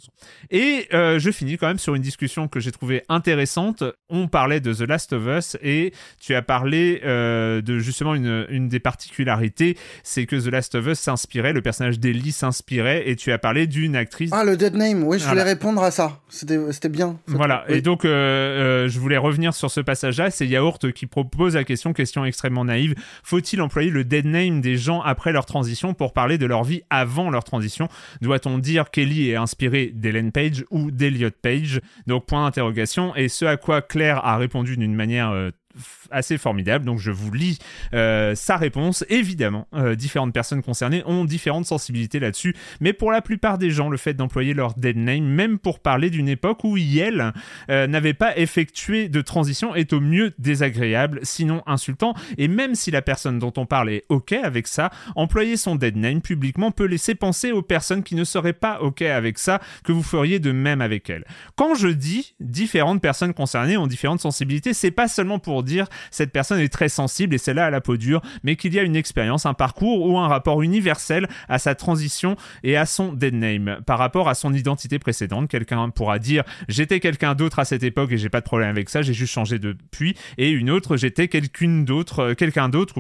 Et 0.52 0.88
je 0.92 1.32
finis 1.32 1.58
quand 1.58 1.68
même 1.68 1.80
sur 1.80 1.96
une 1.96 2.04
discussion 2.04 2.48
que 2.48 2.60
j'ai 2.60 2.72
trouvée 2.72 3.04
intéressante. 3.10 3.84
On 4.10 4.28
parlait 4.28 4.60
de 4.60 4.72
The 4.72 4.82
Last 4.82 5.14
of 5.14 5.26
Us 5.26 5.58
et 5.64 5.92
tu 6.20 6.36
as 6.36 6.42
parlé 6.42 7.02
de 7.04 7.80
justement 7.80 8.16
une, 8.16 8.46
une 8.50 8.68
des 8.68 8.80
particularités, 8.80 9.78
c'est 10.04 10.26
que 10.26 10.36
The 10.36 10.52
Last 10.52 10.76
of 10.76 10.88
Us 10.88 11.00
s'inspirait, 11.00 11.54
le 11.54 11.62
personnage 11.62 12.00
d'Ellie 12.00 12.32
s'inspirait 12.32 13.10
et 13.10 13.16
tu 13.16 13.32
as 13.32 13.40
parlé 13.40 13.68
d'une 13.68 13.96
actrice. 13.96 14.32
Ah, 14.34 14.44
le 14.44 14.58
Dead 14.58 14.76
Name, 14.76 15.04
oui, 15.04 15.20
je 15.20 15.28
voulais 15.28 15.44
répondre 15.44 15.84
à 15.84 15.92
ça. 15.92 16.22
C'était 16.40 16.90
bien. 16.90 17.20
Voilà, 17.28 17.66
et 17.68 17.82
donc 17.82 18.04
je 18.04 19.00
voulais 19.00 19.18
revenir 19.18 19.54
sur 19.54 19.70
ce 19.70 19.82
passage-là. 19.82 20.32
C'est 20.32 20.48
Yaourt 20.48 20.92
qui 20.92 21.06
propose 21.06 21.56
la 21.56 21.64
question, 21.64 21.94
question 21.94 22.26
extrêmement 22.26 22.66
naïve. 22.66 22.96
Faut-il 23.24 23.62
employer 23.62 23.90
le 23.90 24.04
Dead 24.04 24.26
Name 24.26 24.62
des 24.62 24.78
gens 24.78 25.02
après 25.02 25.32
leur 25.32 25.46
transition 25.46 25.94
pour 25.94 26.14
parler 26.14 26.38
de 26.38 26.46
leur 26.46 26.64
vie 26.64 26.82
avant 26.90 27.30
leur 27.30 27.44
transition? 27.44 27.88
Doit-on 28.22 28.58
dire 28.58 28.90
qu'Ellie 28.92 29.30
est 29.30 29.36
inspirée 29.36 29.92
d'Ellen 29.94 30.32
Page 30.32 30.66
ou 30.72 30.92
d'Eliot 30.92 31.32
Page? 31.42 31.82
Donc 32.08 32.26
point 32.26 32.46
d'interrogation. 32.46 33.16
Et 33.16 33.28
ce 33.28 33.46
à 33.46 33.58
quoi 33.58 33.82
Claire 33.82 34.26
a 34.26 34.38
répondu 34.38 34.78
d'une 34.78 34.96
manière 34.96 35.32
euh, 35.32 35.52
assez 36.12 36.38
formidable. 36.38 36.86
Donc 36.86 37.00
je 37.00 37.12
vous 37.12 37.32
lis 37.32 37.60
euh, 37.94 38.36
sa 38.36 38.58
réponse. 38.58 39.06
Évidemment, 39.10 39.68
euh, 39.74 39.96
différentes 39.96 40.34
personnes 40.34 40.62
concernées 40.62 41.04
ont 41.06 41.26
différentes 41.26 41.66
sensibilités 41.66 42.20
là-dessus, 42.20 42.56
mais 42.80 42.94
pour 42.94 43.12
la 43.12 43.22
plupart 43.22 43.58
des 43.58 43.72
gens, 43.72 43.90
le 43.90 43.98
fait 43.98 44.14
d'employer 44.14 44.54
leur 44.54 44.74
dead 44.74 44.98
name, 44.98 45.24
même 45.24 45.60
pour 45.60 45.80
parler 45.80 46.10
d'une 46.10 46.30
époque 46.30 46.64
où 46.64 46.78
Yel 46.78 47.34
euh, 47.70 47.88
n'avait 47.88 48.14
pas 48.14 48.38
effectué 48.38 49.10
de 49.10 49.22
transition, 49.22 49.76
est 49.76 49.94
au 49.94 50.00
mieux 50.00 50.34
désagréable, 50.40 51.20
sinon 51.24 51.62
insultant. 51.66 52.14
Et 52.38 52.48
même 52.48 52.76
si 52.76 52.92
la 52.92 53.02
personne 53.02 53.40
dont 53.40 53.54
on 53.58 53.66
parle 53.66 53.90
est 53.90 54.06
ok 54.10 54.34
avec 54.34 54.68
ça, 54.68 54.90
employer 55.16 55.58
son 55.58 55.76
dead 55.76 55.96
name 55.96 56.22
publiquement 56.22 56.72
peut 56.72 56.86
laisser 56.86 57.16
penser 57.16 57.52
aux 57.52 57.62
personnes 57.62 58.04
qui 58.04 58.16
ne 58.16 58.24
seraient 58.24 58.54
pas 58.54 58.82
ok 58.82 59.02
avec 59.04 59.38
ça 59.38 59.60
que 59.84 59.92
vous 59.92 60.04
feriez 60.04 60.40
de 60.40 60.52
même 60.52 60.82
avec 60.82 61.10
elles. 61.10 61.26
Quand 61.56 61.76
je 61.76 61.88
dis 61.88 62.36
différentes 62.40 63.02
personnes 63.02 63.34
concernées 63.34 63.78
ont 63.78 63.88
différentes 63.88 64.22
sensibilités, 64.22 64.74
c'est 64.74 64.92
pas 64.92 65.08
seulement 65.08 65.40
pour 65.40 65.64
dire 65.64 65.69
cette 66.12 66.32
personne 66.32 66.60
est 66.60 66.70
très 66.70 66.90
sensible 66.90 67.36
et 67.36 67.38
c'est 67.38 67.54
là 67.54 67.66
à 67.66 67.70
la 67.70 67.82
peau 67.82 67.98
dure, 67.98 68.22
mais 68.44 68.56
qu'il 68.56 68.74
y 68.74 68.80
a 68.80 68.84
une 68.84 68.96
expérience, 68.96 69.46
un 69.46 69.54
parcours 69.54 70.06
ou 70.06 70.18
un 70.18 70.28
rapport 70.28 70.62
universel 70.62 71.28
à 71.48 71.60
sa 71.60 71.76
transition 71.76 72.36
et 72.64 72.78
à 72.78 72.86
son 72.86 73.14
dead 73.14 73.34
name. 73.34 73.80
Par 73.86 74.00
rapport 74.00 74.30
à 74.30 74.36
son 74.36 74.54
identité 74.54 75.00
précédente, 75.00 75.50
quelqu'un 75.50 75.90
pourra 75.90 76.20
dire 76.20 76.44
j'étais 76.68 77.00
quelqu'un 77.00 77.36
d'autre 77.36 77.60
à 77.60 77.66
cette 77.66 77.84
époque 77.84 78.12
et 78.12 78.18
j'ai 78.18 78.30
pas 78.30 78.42
de 78.42 78.46
problème 78.46 78.70
avec 78.70 78.90
ça, 78.90 79.02
j'ai 79.02 79.14
juste 79.14 79.34
changé 79.34 79.60
depuis, 79.60 80.16
et 80.38 80.50
une 80.50 80.70
autre 80.70 80.98
j'étais 80.98 81.28
quelqu'une 81.28 81.86
d'autre, 81.86 82.20
euh, 82.20 82.34
quelqu'un 82.34 82.70
d'autre 82.70 82.96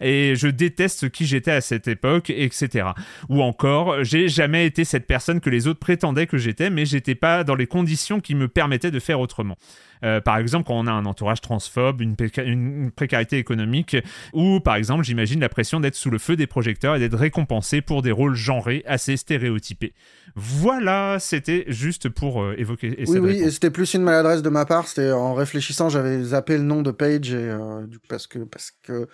et 0.00 0.34
je 0.36 0.48
déteste 0.48 1.10
qui 1.10 1.26
j'étais 1.26 1.50
à 1.50 1.60
cette 1.60 1.88
époque, 1.88 2.30
etc. 2.30 2.88
Ou 3.28 3.42
encore 3.42 4.04
j'ai 4.04 4.28
jamais 4.28 4.66
été 4.66 4.84
cette 4.84 5.06
personne 5.06 5.40
que 5.40 5.50
les 5.50 5.66
autres 5.66 5.80
prétendaient 5.80 6.26
que 6.26 6.38
j'étais, 6.38 6.70
mais 6.70 6.84
j'étais 6.84 7.14
pas 7.14 7.44
dans 7.44 7.54
les 7.54 7.66
conditions 7.66 8.20
qui 8.20 8.34
me 8.34 8.48
permettaient 8.48 8.90
de 8.90 9.00
faire 9.00 9.20
autrement. 9.20 9.56
Euh, 10.04 10.20
par 10.20 10.38
exemple, 10.38 10.66
quand 10.66 10.78
on 10.78 10.86
a 10.86 10.92
un 10.92 11.06
entourage 11.06 11.40
transphobe, 11.40 12.00
une, 12.00 12.90
précarité 12.90 13.38
économique, 13.38 13.96
ou 14.32 14.60
par 14.60 14.76
exemple, 14.76 15.04
j'imagine 15.04 15.40
la 15.40 15.48
pression 15.48 15.80
d'être 15.80 15.94
sous 15.94 16.10
le 16.10 16.18
feu 16.18 16.36
des 16.36 16.46
projecteurs 16.46 16.96
et 16.96 16.98
d'être 16.98 17.16
récompensé 17.16 17.80
pour 17.80 18.02
des 18.02 18.12
rôles 18.12 18.34
genrés 18.34 18.82
assez 18.86 19.16
stéréotypés. 19.16 19.94
Voilà, 20.34 21.18
c'était 21.18 21.64
juste 21.68 22.08
pour 22.08 22.42
euh, 22.42 22.54
évoquer. 22.58 22.96
oui, 23.08 23.18
oui, 23.18 23.36
et 23.38 23.50
c'était 23.50 23.70
plus 23.70 23.94
une 23.94 24.02
maladresse 24.02 24.42
de 24.42 24.50
ma 24.50 24.66
part. 24.66 24.86
C'était 24.86 25.10
en 25.10 25.34
réfléchissant, 25.34 25.88
j'avais 25.88 26.22
zappé 26.22 26.56
le 26.56 26.62
nom 26.62 26.82
de 26.82 26.90
Page 26.90 27.32
et, 27.32 27.36
euh, 27.36 27.86
parce 28.08 28.26
que 28.26 28.40
parce 28.40 28.72
que 28.82 29.08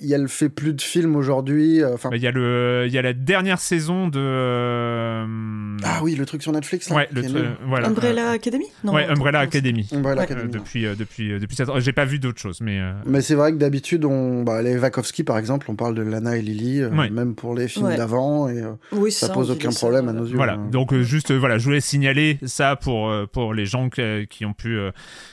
elle 0.00 0.28
fait 0.28 0.48
plus 0.48 0.74
de 0.74 0.80
films 0.80 1.16
aujourd'hui. 1.16 1.82
Euh, 1.82 1.94
enfin, 1.94 2.10
il 2.12 2.22
y 2.22 2.26
a 2.26 2.30
le, 2.30 2.84
il 2.86 2.92
y 2.92 2.98
a 2.98 3.02
la 3.02 3.12
dernière 3.12 3.58
saison 3.58 4.08
de. 4.08 4.18
Euh, 4.18 5.76
ah 5.82 6.00
oui, 6.02 6.14
le 6.14 6.26
truc 6.26 6.42
sur 6.42 6.52
Netflix. 6.52 6.90
ouais, 6.90 7.08
le 7.12 7.22
voilà. 7.66 7.88
Umbrella 7.88 8.30
Academy. 8.30 8.66
Non, 8.84 8.94
ouais, 8.94 9.06
Umbrella 9.06 9.40
Academy. 9.40 9.88
Umbrella 9.92 10.22
Academy. 10.22 10.50
depuis, 10.50 10.86
euh, 10.86 10.94
depuis, 10.94 11.38
depuis 11.38 11.56
cette... 11.56 11.68
J'ai 11.78 11.92
pas 11.92 12.04
vu 12.04 12.18
d'autres 12.18 12.40
choses, 12.40 12.60
mais. 12.60 12.80
Mais 13.06 13.20
c'est 13.20 13.34
vrai 13.34 13.52
que 13.52 13.56
d'habitude, 13.56 14.04
on, 14.04 14.42
bah, 14.42 14.62
les 14.62 14.78
Wachowski 14.78 15.24
par 15.24 15.38
exemple, 15.38 15.66
on 15.70 15.76
parle 15.76 15.94
de 15.94 16.02
Lana 16.02 16.36
et 16.36 16.42
Lily, 16.42 16.82
même 17.10 17.34
pour 17.34 17.54
les 17.54 17.68
films 17.68 17.94
d'avant, 17.96 18.48
et 18.48 18.62
oui, 18.92 19.12
ça, 19.12 19.28
pose 19.28 19.50
aucun 19.50 19.70
problème 19.70 20.08
à 20.08 20.12
nos 20.12 20.26
yeux. 20.26 20.36
Voilà. 20.36 20.54
Hein. 20.54 20.68
Donc 20.70 20.94
juste, 21.00 21.32
voilà, 21.32 21.58
je 21.58 21.64
voulais 21.64 21.80
signaler 21.80 22.38
ça 22.44 22.76
pour 22.76 23.12
pour 23.32 23.54
les 23.54 23.66
gens 23.66 23.88
qui 23.88 24.44
ont 24.44 24.52
pu 24.54 24.78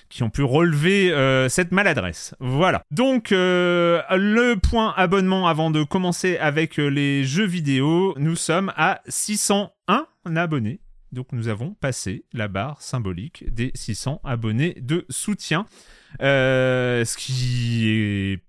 qui 0.10 0.24
ont 0.24 0.30
pu 0.30 0.44
relever 0.44 1.12
euh, 1.12 1.50
cette 1.50 1.72
maladresse. 1.72 2.36
Voilà. 2.40 2.84
Donc, 2.92 3.32
euh, 3.32 4.02
le 4.12 4.56
point 4.56 4.94
abonnement 4.96 5.48
avant 5.48 5.72
de 5.72 5.84
commencer 5.84 6.38
avec 6.38 6.80
euh, 6.80 6.88
les 6.88 7.24
jeux 7.24 7.46
vidéo, 7.46 8.14
nous 8.18 8.36
sommes 8.36 8.72
à 8.76 9.02
601 9.08 10.08
abonnés. 10.36 10.80
Donc, 11.12 11.28
nous 11.32 11.48
avons 11.48 11.74
passé 11.74 12.26
la 12.34 12.48
barre 12.48 12.82
symbolique 12.82 13.46
des 13.54 13.72
600 13.74 14.22
abonnés 14.24 14.76
de 14.82 15.06
soutien. 15.10 15.66
ce 16.20 17.18
qui 17.18 17.90
est 17.90 18.45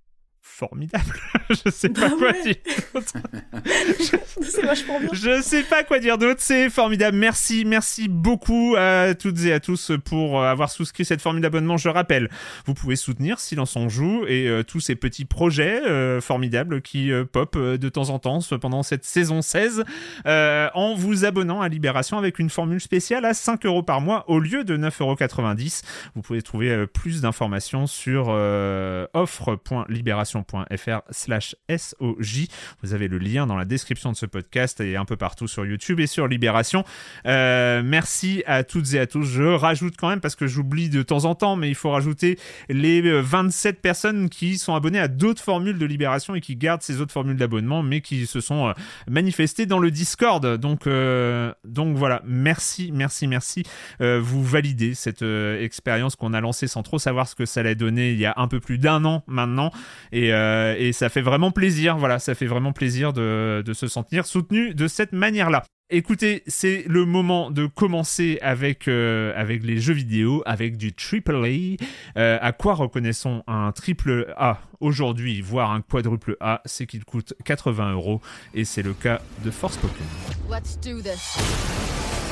formidable. 0.56 1.04
je 1.50 1.70
sais 1.70 1.90
pas 1.90 2.06
ah 2.06 2.14
quoi 2.18 2.32
dire. 2.32 2.56
c'est 4.42 4.64
vachement 4.64 5.00
bien. 5.00 5.10
Je 5.12 5.42
sais 5.42 5.62
pas 5.62 5.84
quoi 5.84 5.98
dire 5.98 6.16
d'autre, 6.16 6.40
c'est 6.40 6.70
formidable. 6.70 7.16
Merci, 7.18 7.64
merci 7.66 8.08
beaucoup 8.08 8.74
à 8.78 9.14
toutes 9.14 9.44
et 9.44 9.52
à 9.52 9.60
tous 9.60 9.92
pour 10.04 10.42
avoir 10.42 10.70
souscrit 10.70 11.04
cette 11.04 11.20
formule 11.20 11.42
d'abonnement. 11.42 11.76
Je 11.76 11.88
rappelle, 11.88 12.30
vous 12.64 12.74
pouvez 12.74 12.96
soutenir 12.96 13.38
Silence 13.38 13.76
on 13.76 13.88
joue 13.88 14.24
et 14.26 14.48
euh, 14.48 14.62
tous 14.62 14.80
ces 14.80 14.96
petits 14.96 15.26
projets 15.26 15.82
euh, 15.84 16.20
formidables 16.20 16.80
qui 16.80 17.12
euh, 17.12 17.24
pop 17.24 17.54
euh, 17.56 17.76
de 17.76 17.88
temps 17.88 18.10
en 18.10 18.18
temps 18.18 18.38
pendant 18.60 18.82
cette 18.82 19.04
saison 19.04 19.42
16 19.42 19.84
euh, 20.26 20.68
en 20.74 20.94
vous 20.94 21.24
abonnant 21.24 21.60
à 21.60 21.68
Libération 21.68 22.16
avec 22.18 22.38
une 22.38 22.50
formule 22.50 22.80
spéciale 22.80 23.24
à 23.24 23.34
5 23.34 23.66
euros 23.66 23.82
par 23.82 24.00
mois 24.00 24.24
au 24.28 24.38
lieu 24.38 24.64
de 24.64 24.76
9,90 24.76 25.02
euros. 25.02 25.16
Vous 26.14 26.22
pouvez 26.22 26.42
trouver 26.42 26.86
plus 26.86 27.20
d'informations 27.20 27.86
sur 27.86 28.26
euh, 28.30 29.06
offre.libération.fr 30.52 31.02
slash 31.10 31.56
SOJ. 31.68 32.46
Vous 32.82 32.94
avez 32.94 33.08
le 33.08 33.18
lien 33.18 33.46
dans 33.46 33.56
la 33.56 33.64
description 33.64 34.12
de 34.12 34.16
ce 34.16 34.26
podcast 34.26 34.80
et 34.80 34.96
un 34.96 35.04
peu 35.04 35.16
partout 35.16 35.48
sur 35.48 35.64
YouTube 35.66 36.00
et 36.00 36.06
sur 36.06 36.28
Libération. 36.28 36.84
Euh, 37.26 37.82
merci 37.84 38.42
à 38.46 38.64
toutes 38.64 38.94
et 38.94 39.00
à 39.00 39.06
tous. 39.06 39.24
Je 39.24 39.42
rajoute 39.42 39.94
quand 39.96 40.08
même, 40.08 40.20
parce 40.20 40.36
que 40.36 40.46
j'oublie 40.46 40.88
de 40.88 41.02
temps 41.02 41.24
en 41.24 41.34
temps, 41.34 41.56
mais 41.56 41.68
il 41.68 41.74
faut 41.74 41.90
rajouter 41.90 42.38
les 42.68 43.02
euh, 43.02 43.20
27 43.20 43.80
personnes 43.80 44.28
qui 44.28 44.58
sont 44.58 44.74
abonnées 44.74 45.00
à 45.00 45.08
d'autres 45.08 45.42
formules 45.42 45.78
de 45.78 45.86
Libération 45.86 46.34
et 46.34 46.40
qui 46.40 46.56
gardent 46.56 46.82
ces 46.82 47.00
autres 47.00 47.12
formules 47.12 47.36
d'abonnement, 47.36 47.82
mais 47.82 48.00
qui 48.00 48.26
se 48.26 48.40
sont 48.40 48.68
euh, 48.68 48.72
manifestées 49.08 49.66
dans 49.66 49.78
le 49.78 49.90
Discord. 49.90 50.56
Donc, 50.56 50.86
euh, 50.86 51.52
donc 51.64 51.96
voilà, 51.96 52.22
merci, 52.24 52.90
merci, 52.92 53.26
merci. 53.26 53.62
Euh, 54.00 54.20
vous 54.22 54.42
validez 54.42 54.94
cette 54.94 55.22
euh, 55.22 55.62
expérience 55.62 56.16
qu'on 56.16 56.34
a 56.34 56.40
lancée 56.40 56.66
sans 56.66 56.82
trop 56.82 56.98
savoir 56.98 57.28
ce 57.28 57.34
que 57.34 57.46
ça 57.46 57.60
allait 57.60 57.74
donner 57.74 58.12
il 58.12 58.18
y 58.18 58.26
a 58.26 58.34
un 58.36 58.48
peu 58.48 58.60
plus 58.60 58.78
d'un 58.78 59.04
an 59.04 59.22
maintenant. 59.26 59.70
Et, 60.12 60.32
euh, 60.36 60.76
et 60.78 60.92
ça 60.92 61.08
fait 61.08 61.22
vraiment 61.22 61.50
plaisir, 61.50 61.96
voilà, 61.96 62.18
ça 62.18 62.34
fait 62.34 62.46
vraiment 62.46 62.72
plaisir 62.72 63.12
de, 63.12 63.62
se 63.72 63.88
sentir 63.88 64.26
soutenu 64.26 64.74
de 64.74 64.88
cette 64.88 65.12
manière-là. 65.12 65.64
Écoutez, 65.88 66.42
c'est 66.48 66.84
le 66.88 67.04
moment 67.04 67.50
de 67.52 67.66
commencer 67.66 68.38
avec, 68.42 68.88
euh, 68.88 69.32
les 69.62 69.78
jeux 69.78 69.92
vidéo, 69.92 70.42
avec 70.44 70.76
du 70.76 70.92
AAA. 70.92 71.76
Euh, 72.18 72.38
à 72.40 72.52
quoi 72.52 72.74
reconnaissons 72.74 73.44
un 73.46 73.70
triple 73.70 74.34
A 74.36 74.60
aujourd'hui, 74.80 75.40
voire 75.40 75.70
un 75.70 75.80
quadruple 75.80 76.36
A 76.40 76.60
C'est 76.64 76.86
qu'il 76.86 77.04
coûte 77.04 77.34
80 77.44 77.92
euros 77.92 78.20
et 78.52 78.64
c'est 78.64 78.82
le 78.82 78.94
cas 78.94 79.20
de 79.44 79.50
Forspoken. 79.52 80.06
Let's 80.50 80.76
do 80.80 81.00
this. 81.00 82.25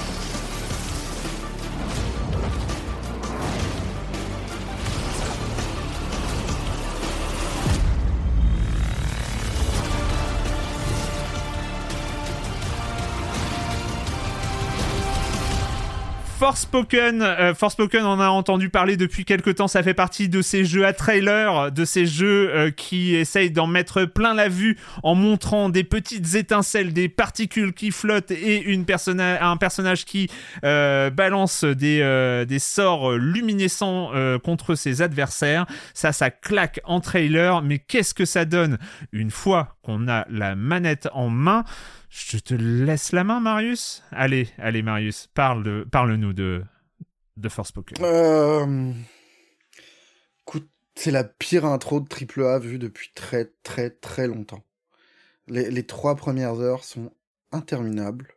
Forspoken, 16.44 17.22
euh, 17.22 17.54
Forspoken, 17.54 18.04
on 18.04 18.20
a 18.20 18.28
entendu 18.28 18.68
parler 18.68 18.98
depuis 18.98 19.24
quelques 19.24 19.54
temps. 19.54 19.66
Ça 19.66 19.83
fait 19.83 19.94
partie 19.94 20.28
de 20.28 20.42
ces 20.42 20.66
jeux 20.66 20.85
à 20.85 20.92
trailer, 20.92 21.72
de 21.72 21.87
ces 21.87 22.04
jeux 22.04 22.54
euh, 22.54 22.70
qui 22.70 23.14
essayent 23.14 23.50
d'en 23.50 23.66
mettre 23.66 24.04
plein 24.04 24.35
la 24.35 24.50
vue 24.50 24.76
en 25.02 25.14
montrant 25.14 25.70
des 25.70 25.85
petites 25.85 26.35
étincelles, 26.35 26.92
des 26.92 27.09
particules 27.09 27.72
qui 27.72 27.90
flottent 27.90 28.30
et 28.30 28.62
un 29.16 29.57
personnage 29.57 30.04
qui 30.04 30.28
euh, 30.66 31.09
balance 31.09 31.64
des, 31.64 32.00
euh, 32.02 32.44
des 32.44 32.59
sorts 32.59 33.12
luminescents 33.12 34.11
contre 34.44 34.74
ses 34.74 35.00
adversaires. 35.00 35.64
Ça, 35.94 36.12
ça 36.12 36.28
claque 36.28 36.78
en 36.85 37.00
trailer. 37.00 37.62
Mais 37.62 37.78
qu'est-ce 37.78 38.12
que 38.12 38.26
ça 38.26 38.44
donne? 38.44 38.76
Une 39.12 39.30
fois 39.30 39.76
qu'on 39.83 40.09
a 40.09 40.26
la 40.28 40.57
manette 40.57 41.09
en 41.14 41.30
main 41.30 41.64
je 42.14 42.38
te 42.38 42.55
laisse 42.55 43.11
la 43.11 43.24
main, 43.24 43.40
Marius. 43.40 44.05
Allez, 44.12 44.48
allez, 44.59 44.83
Marius, 44.83 45.27
parle 45.35 45.64
de, 45.64 45.87
parle-nous 45.90 46.33
de, 46.33 46.62
de 47.37 47.48
Forspoken. 47.48 47.98
Euh... 48.05 48.92
Écoute, 50.46 50.68
c'est 50.94 51.11
la 51.11 51.24
pire 51.24 51.64
intro 51.64 52.00
de 52.00 52.07
AAA 52.09 52.61
vue 52.61 52.79
depuis 52.79 53.11
très 53.16 53.53
très 53.64 53.90
très 53.90 54.29
longtemps. 54.29 54.64
Les, 55.48 55.70
les 55.70 55.83
trois 55.85 56.14
premières 56.14 56.61
heures 56.61 56.85
sont 56.85 57.12
interminables, 57.50 58.29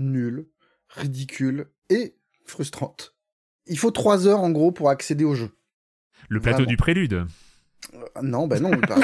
nulles, 0.00 0.48
ridicules 0.88 1.68
et 1.90 2.16
frustrantes. 2.44 3.14
Il 3.66 3.78
faut 3.78 3.92
trois 3.92 4.26
heures 4.26 4.40
en 4.40 4.50
gros 4.50 4.72
pour 4.72 4.90
accéder 4.90 5.24
au 5.24 5.36
jeu. 5.36 5.50
Le 6.28 6.40
plateau 6.40 6.56
Vraiment. 6.56 6.70
du 6.70 6.76
prélude. 6.76 7.26
Euh, 7.94 8.22
Non, 8.22 8.46
ben 8.46 8.60
non, 8.62 8.70
bah, 8.70 8.96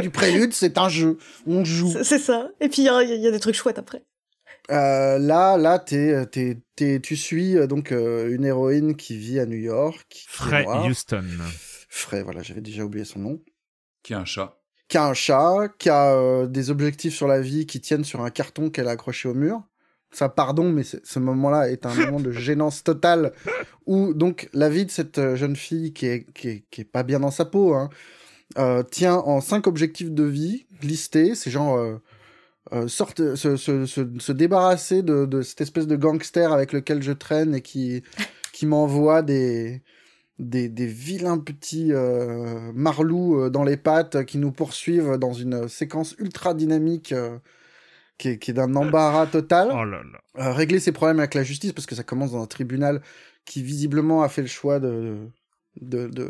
du 0.00 0.10
prélude, 0.10 0.52
c'est 0.52 0.78
un 0.78 0.88
jeu. 0.88 1.18
On 1.46 1.64
joue. 1.64 1.92
C'est 2.02 2.18
ça. 2.18 2.50
Et 2.60 2.68
puis 2.68 2.82
il 2.82 2.84
y, 2.86 2.88
a- 2.88 3.02
il 3.02 3.20
y 3.20 3.26
a 3.26 3.30
des 3.30 3.40
trucs 3.40 3.54
chouettes 3.54 3.78
après. 3.78 4.04
Euh, 4.70 5.18
là, 5.18 5.56
là, 5.56 5.78
t'es, 5.80 6.24
t'es, 6.26 6.62
t'es- 6.76 7.00
tu 7.00 7.16
suis 7.16 7.56
euh, 7.58 7.66
donc 7.66 7.90
euh, 7.90 8.32
une 8.32 8.44
héroïne 8.44 8.94
qui 8.96 9.16
vit 9.18 9.40
à 9.40 9.46
New 9.46 9.56
York. 9.58 10.24
Frey. 10.28 10.64
Houston. 10.86 11.24
Frey, 11.88 12.22
voilà, 12.22 12.42
j'avais 12.42 12.60
déjà 12.60 12.84
oublié 12.84 13.04
son 13.04 13.18
nom. 13.18 13.40
Qui 14.04 14.14
a 14.14 14.20
un 14.20 14.24
chat. 14.24 14.58
Qui 14.88 14.98
a 14.98 15.04
un 15.06 15.14
chat, 15.14 15.68
qui 15.78 15.88
a 15.90 16.14
euh, 16.14 16.46
des 16.46 16.70
objectifs 16.70 17.14
sur 17.14 17.26
la 17.26 17.40
vie 17.40 17.66
qui 17.66 17.80
tiennent 17.80 18.04
sur 18.04 18.20
un 18.22 18.30
carton 18.30 18.70
qu'elle 18.70 18.88
a 18.88 18.92
accroché 18.92 19.28
au 19.28 19.34
mur. 19.34 19.62
Ça, 20.12 20.28
pardon, 20.28 20.70
mais 20.70 20.82
ce 20.84 21.18
moment-là 21.18 21.70
est 21.70 21.86
un 21.86 21.94
moment 21.94 22.20
de 22.20 22.30
gênance 22.32 22.84
totale 22.84 23.32
où 23.86 24.12
donc 24.14 24.48
la 24.52 24.68
vie 24.68 24.84
de 24.84 24.90
cette 24.90 25.18
euh, 25.18 25.36
jeune 25.36 25.56
fille 25.56 25.92
qui 25.92 26.06
est, 26.06 26.26
qui 26.34 26.48
est, 26.48 26.64
qui 26.70 26.82
est 26.82 26.84
pas 26.84 27.02
bien 27.02 27.20
dans 27.20 27.30
sa 27.30 27.44
peau 27.44 27.74
hein, 27.74 27.88
euh, 28.58 28.82
tient 28.82 29.16
en 29.16 29.40
cinq 29.40 29.66
objectifs 29.66 30.10
de 30.10 30.24
vie 30.24 30.66
listés. 30.82 31.34
C'est 31.34 31.50
genre 31.50 31.76
euh, 31.76 31.96
euh, 32.72 32.88
sorte, 32.88 33.34
se, 33.34 33.56
se, 33.56 33.86
se, 33.86 34.06
se 34.18 34.32
débarrasser 34.32 35.02
de, 35.02 35.24
de 35.24 35.42
cette 35.42 35.62
espèce 35.62 35.86
de 35.86 35.96
gangster 35.96 36.52
avec 36.52 36.72
lequel 36.72 37.02
je 37.02 37.12
traîne 37.12 37.54
et 37.54 37.62
qui, 37.62 38.02
qui 38.52 38.66
m'envoie 38.66 39.22
des, 39.22 39.82
des, 40.38 40.68
des 40.68 40.86
vilains 40.86 41.38
petits 41.38 41.92
marlous 42.74 43.48
dans 43.48 43.64
les 43.64 43.76
pattes 43.76 44.24
qui 44.24 44.38
nous 44.38 44.52
poursuivent 44.52 45.16
dans 45.16 45.32
une 45.32 45.68
séquence 45.68 46.14
ultra 46.18 46.54
dynamique 46.54 47.14
qui 48.18 48.28
est, 48.28 48.38
qui 48.38 48.50
est 48.50 48.54
d'un 48.54 48.74
embarras 48.74 49.26
total. 49.26 49.68
Oh 49.72 49.84
là 49.84 50.00
là. 50.02 50.20
Euh, 50.44 50.52
régler 50.52 50.80
ses 50.80 50.92
problèmes 50.92 51.18
avec 51.18 51.34
la 51.34 51.42
justice 51.42 51.72
parce 51.72 51.86
que 51.86 51.94
ça 51.94 52.02
commence 52.04 52.32
dans 52.32 52.42
un 52.42 52.46
tribunal 52.46 53.02
qui 53.44 53.62
visiblement 53.62 54.22
a 54.22 54.28
fait 54.28 54.42
le 54.42 54.48
choix 54.48 54.78
de 54.80 55.16
de, 55.80 56.06
de, 56.06 56.28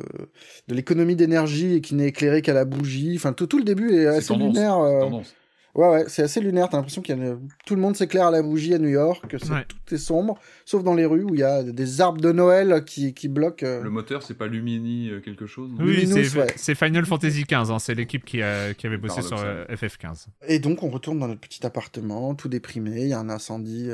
de 0.68 0.75
l'économie 0.75 1.16
d'énergie 1.16 1.75
et 1.75 1.81
qui 1.81 1.95
n'est 1.97 2.09
éclairé 2.09 2.42
qu'à 2.42 2.53
la 2.55 2.64
bougie. 2.64 3.14
Enfin, 3.16 3.33
tout, 3.33 3.47
tout 3.49 3.59
le 3.59 3.64
début 3.64 3.92
est 3.92 4.07
assez 4.07 4.29
tendance, 4.29 4.55
lunaire. 4.55 4.79
euh, 4.79 5.01
Tendance. 5.01 5.35
Ouais, 5.75 5.89
ouais, 5.89 6.05
c'est 6.09 6.23
assez 6.23 6.41
lunaire. 6.41 6.69
T'as 6.69 6.77
l'impression 6.77 7.01
qu'il 7.01 7.17
y 7.17 7.21
a 7.21 7.25
une- 7.25 7.49
tout 7.65 7.75
le 7.75 7.81
monde 7.81 7.97
s'éclaire 7.97 8.27
à 8.27 8.31
la 8.31 8.43
bougie 8.43 8.75
à 8.75 8.79
New 8.79 8.91
York, 8.91 9.27
que 9.27 9.37
Ouais. 9.51 9.65
tout 9.67 9.95
est 9.95 9.99
sombre, 9.99 10.39
sauf 10.67 10.83
dans 10.85 10.95
les 10.95 11.07
rues 11.07 11.23
où 11.23 11.35
il 11.35 11.41
y 11.41 11.45
a 11.45 11.63
des 11.63 12.01
arbres 12.03 12.21
de 12.21 12.31
Noël 12.31 12.85
qui, 12.85 13.15
qui 13.15 13.29
bloquent. 13.29 13.65
euh, 13.67 13.83
Le 13.83 13.89
moteur, 13.89 14.23
c'est 14.23 14.35
pas 14.35 14.47
Lumini 14.49 15.09
euh, 15.11 15.21
quelque 15.21 15.47
chose 15.47 15.71
non 15.73 15.83
Oui, 15.85 16.07
c'est 16.07 16.39
ouais. 16.39 16.75
Final 16.75 17.07
Fantasy 17.07 17.45
XV. 17.45 17.71
hein, 17.73 17.79
C'est 17.79 17.95
l'équipe 17.95 18.25
qui, 18.25 18.43
a- 18.43 18.75
qui 18.75 18.87
avait 18.87 18.99
bossé 18.99 19.23
sur 19.23 19.39
euh, 19.39 19.65
FF15. 19.69 20.27
Et 20.47 20.59
donc, 20.59 20.83
on 20.83 20.91
retourne 20.91 21.19
dans 21.19 21.29
notre 21.29 21.41
petit 21.41 21.65
appartement, 21.65 22.35
tout 22.35 22.49
déprimé. 22.49 23.01
Il 23.03 23.09
y 23.09 23.13
a 23.15 23.19
un 23.19 23.31
incendie 23.31 23.89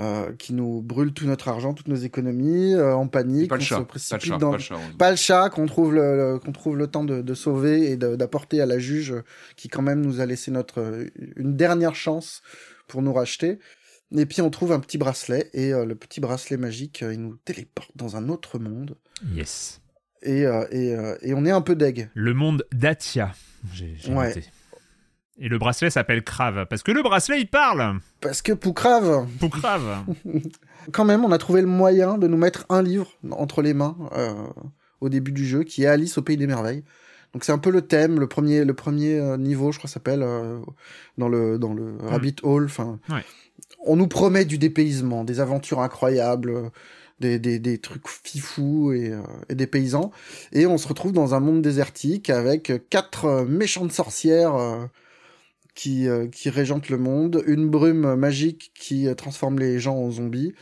euh, 0.00 0.32
qui 0.38 0.52
nous 0.54 0.80
brûle 0.82 1.12
tout 1.12 1.26
notre 1.26 1.48
argent, 1.48 1.74
toutes 1.74 1.88
nos 1.88 1.96
économies, 1.96 2.74
euh, 2.74 2.94
en 2.94 3.08
panique. 3.08 3.48
Pas 3.50 3.56
le 3.56 3.62
on 3.62 3.64
chat. 3.64 3.74
se 3.76 3.80
Pas 3.80 3.82
le 3.82 3.86
précipite 3.88 4.22
chat. 4.24 4.38
dans 4.38 4.50
Pas 4.52 4.56
le 4.56 4.62
chat. 4.62 4.74
heureusement. 4.74 4.96
pas 4.96 5.10
le 5.10 5.16
chat 5.16 5.50
qu'on 5.50 5.66
trouve 5.66 5.94
le, 5.94 6.16
le- 6.16 6.38
qu'on 6.38 6.52
trouve 6.52 6.76
le 6.76 6.86
temps 6.86 7.04
de, 7.04 7.20
de 7.22 7.34
sauver 7.34 7.90
et 7.90 7.96
de- 7.96 8.14
d'apporter 8.16 8.60
à 8.60 8.66
la 8.66 8.78
juge 8.78 9.14
qui 9.56 9.68
quand 9.68 9.82
même 9.82 10.00
nous 10.00 10.20
a 10.20 10.26
laissé 10.26 10.50
notre 10.50 11.06
une 11.36 11.56
dernière 11.56 11.94
chance 11.94 12.42
pour 12.86 13.02
nous 13.02 13.12
racheter. 13.12 13.58
Et 14.16 14.24
puis 14.24 14.40
on 14.40 14.48
trouve 14.50 14.72
un 14.72 14.80
petit 14.80 14.96
bracelet 14.98 15.50
et 15.52 15.72
euh, 15.74 15.84
le 15.84 15.94
petit 15.94 16.20
bracelet 16.20 16.56
magique 16.56 17.02
euh, 17.02 17.12
il 17.12 17.20
nous 17.20 17.36
téléporte 17.44 17.90
dans 17.96 18.16
un 18.16 18.28
autre 18.30 18.58
monde 18.58 18.96
Yes. 19.34 19.80
et 20.22 20.46
euh, 20.46 20.64
et, 20.70 20.94
euh, 20.94 21.16
et 21.22 21.34
on 21.34 21.44
est 21.44 21.50
un 21.50 21.60
peu 21.60 21.74
deg. 21.76 22.08
Le 22.14 22.32
monde 22.34 22.64
d'Atia. 22.72 23.34
J'ai 23.74 23.96
j'ai 23.98 24.14
Ouais. 24.14 24.28
noté. 24.28 24.44
Et 25.40 25.48
le 25.48 25.58
bracelet 25.58 25.90
s'appelle 25.90 26.22
Crave. 26.24 26.66
Parce 26.68 26.82
que 26.82 26.90
le 26.92 27.02
bracelet, 27.02 27.40
il 27.40 27.46
parle 27.48 28.00
Parce 28.20 28.42
que 28.42 28.52
Poucrave, 28.52 29.26
Pour 29.38 29.50
Crave. 29.50 30.04
quand 30.92 31.04
même, 31.04 31.24
on 31.24 31.30
a 31.32 31.38
trouvé 31.38 31.60
le 31.60 31.66
moyen 31.68 32.18
de 32.18 32.26
nous 32.26 32.36
mettre 32.36 32.66
un 32.68 32.82
livre 32.82 33.08
entre 33.30 33.62
les 33.62 33.74
mains 33.74 33.96
euh, 34.16 34.34
au 35.00 35.08
début 35.08 35.32
du 35.32 35.46
jeu, 35.46 35.62
qui 35.62 35.84
est 35.84 35.86
Alice 35.86 36.18
au 36.18 36.22
pays 36.22 36.36
des 36.36 36.46
merveilles. 36.46 36.82
Donc 37.34 37.44
c'est 37.44 37.52
un 37.52 37.58
peu 37.58 37.70
le 37.70 37.82
thème, 37.82 38.18
le 38.18 38.26
premier, 38.26 38.64
le 38.64 38.74
premier 38.74 39.18
euh, 39.18 39.36
niveau, 39.36 39.70
je 39.70 39.78
crois, 39.78 39.88
s'appelle 39.90 40.22
euh, 40.22 40.58
dans 41.18 41.28
le 41.28 41.58
dans 41.58 41.74
le 41.74 41.96
Rabbit 42.00 42.36
Hole. 42.42 42.64
Enfin, 42.64 42.98
Ouais. 43.10 43.22
on 43.86 43.96
nous 43.96 44.08
promet 44.08 44.44
du 44.46 44.56
dépaysement, 44.58 45.24
des 45.24 45.38
aventures 45.38 45.80
incroyables, 45.80 46.70
des, 47.20 47.38
des, 47.38 47.58
des 47.58 47.78
trucs 47.78 48.08
fifous 48.08 48.92
et, 48.92 49.10
euh, 49.12 49.20
et 49.50 49.54
des 49.54 49.66
paysans. 49.66 50.10
Et 50.52 50.66
on 50.66 50.78
se 50.78 50.88
retrouve 50.88 51.12
dans 51.12 51.34
un 51.34 51.40
monde 51.40 51.60
désertique 51.62 52.30
avec 52.30 52.72
quatre 52.90 53.44
méchantes 53.44 53.92
sorcières. 53.92 54.54
euh, 54.56 54.86
qui, 55.78 56.08
euh, 56.08 56.26
qui 56.26 56.50
régente 56.50 56.88
le 56.88 56.98
monde, 56.98 57.40
une 57.46 57.68
brume 57.70 58.16
magique 58.16 58.72
qui 58.74 59.06
euh, 59.06 59.14
transforme 59.14 59.60
les 59.60 59.78
gens 59.78 59.94
en 59.94 60.10
zombies, 60.10 60.52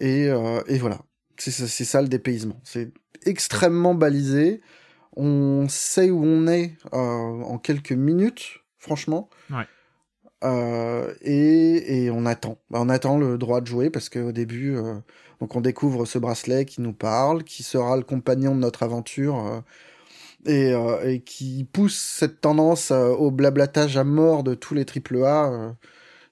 et, 0.00 0.28
euh, 0.28 0.60
et 0.66 0.78
voilà. 0.78 0.98
C'est 1.38 1.52
ça- 1.52 2.02
le 2.02 2.08
dépaysement. 2.08 2.60
C'est 2.64 2.90
extrêmement 3.24 3.94
balisé. 3.94 4.60
On 5.16 5.68
sait 5.68 6.10
où 6.10 6.24
on 6.24 6.48
est 6.48 6.72
euh, 6.92 6.96
en 6.96 7.58
quelques 7.58 7.92
minutes, 7.92 8.64
franchement. 8.78 9.30
Ouais. 9.48 9.68
Euh, 10.42 11.14
et, 11.22 12.06
et 12.06 12.10
on 12.10 12.26
attend. 12.26 12.58
Bah, 12.70 12.80
on 12.82 12.88
attend 12.88 13.16
le 13.16 13.38
droit 13.38 13.60
de 13.60 13.66
jouer 13.68 13.90
parce 13.90 14.08
qu'au 14.08 14.32
début, 14.32 14.74
euh, 14.76 14.94
donc 15.40 15.54
on 15.54 15.60
découvre 15.60 16.04
ce 16.04 16.18
bracelet 16.18 16.64
qui 16.64 16.80
nous 16.80 16.92
parle, 16.92 17.44
qui 17.44 17.62
sera 17.62 17.96
le 17.96 18.02
compagnon 18.02 18.56
de 18.56 18.60
notre 18.60 18.82
aventure 18.82 19.62
et, 20.46 20.72
euh, 20.72 21.08
et 21.08 21.20
qui 21.20 21.64
pousse 21.64 21.96
cette 21.96 22.40
tendance 22.40 22.90
euh, 22.90 23.08
au 23.08 23.30
blablatage 23.30 23.96
à 23.96 24.04
mort 24.04 24.44
de 24.44 24.54
tous 24.54 24.74
les 24.74 24.84
triple 24.84 25.22
A. 25.24 25.52
euh, 25.52 25.72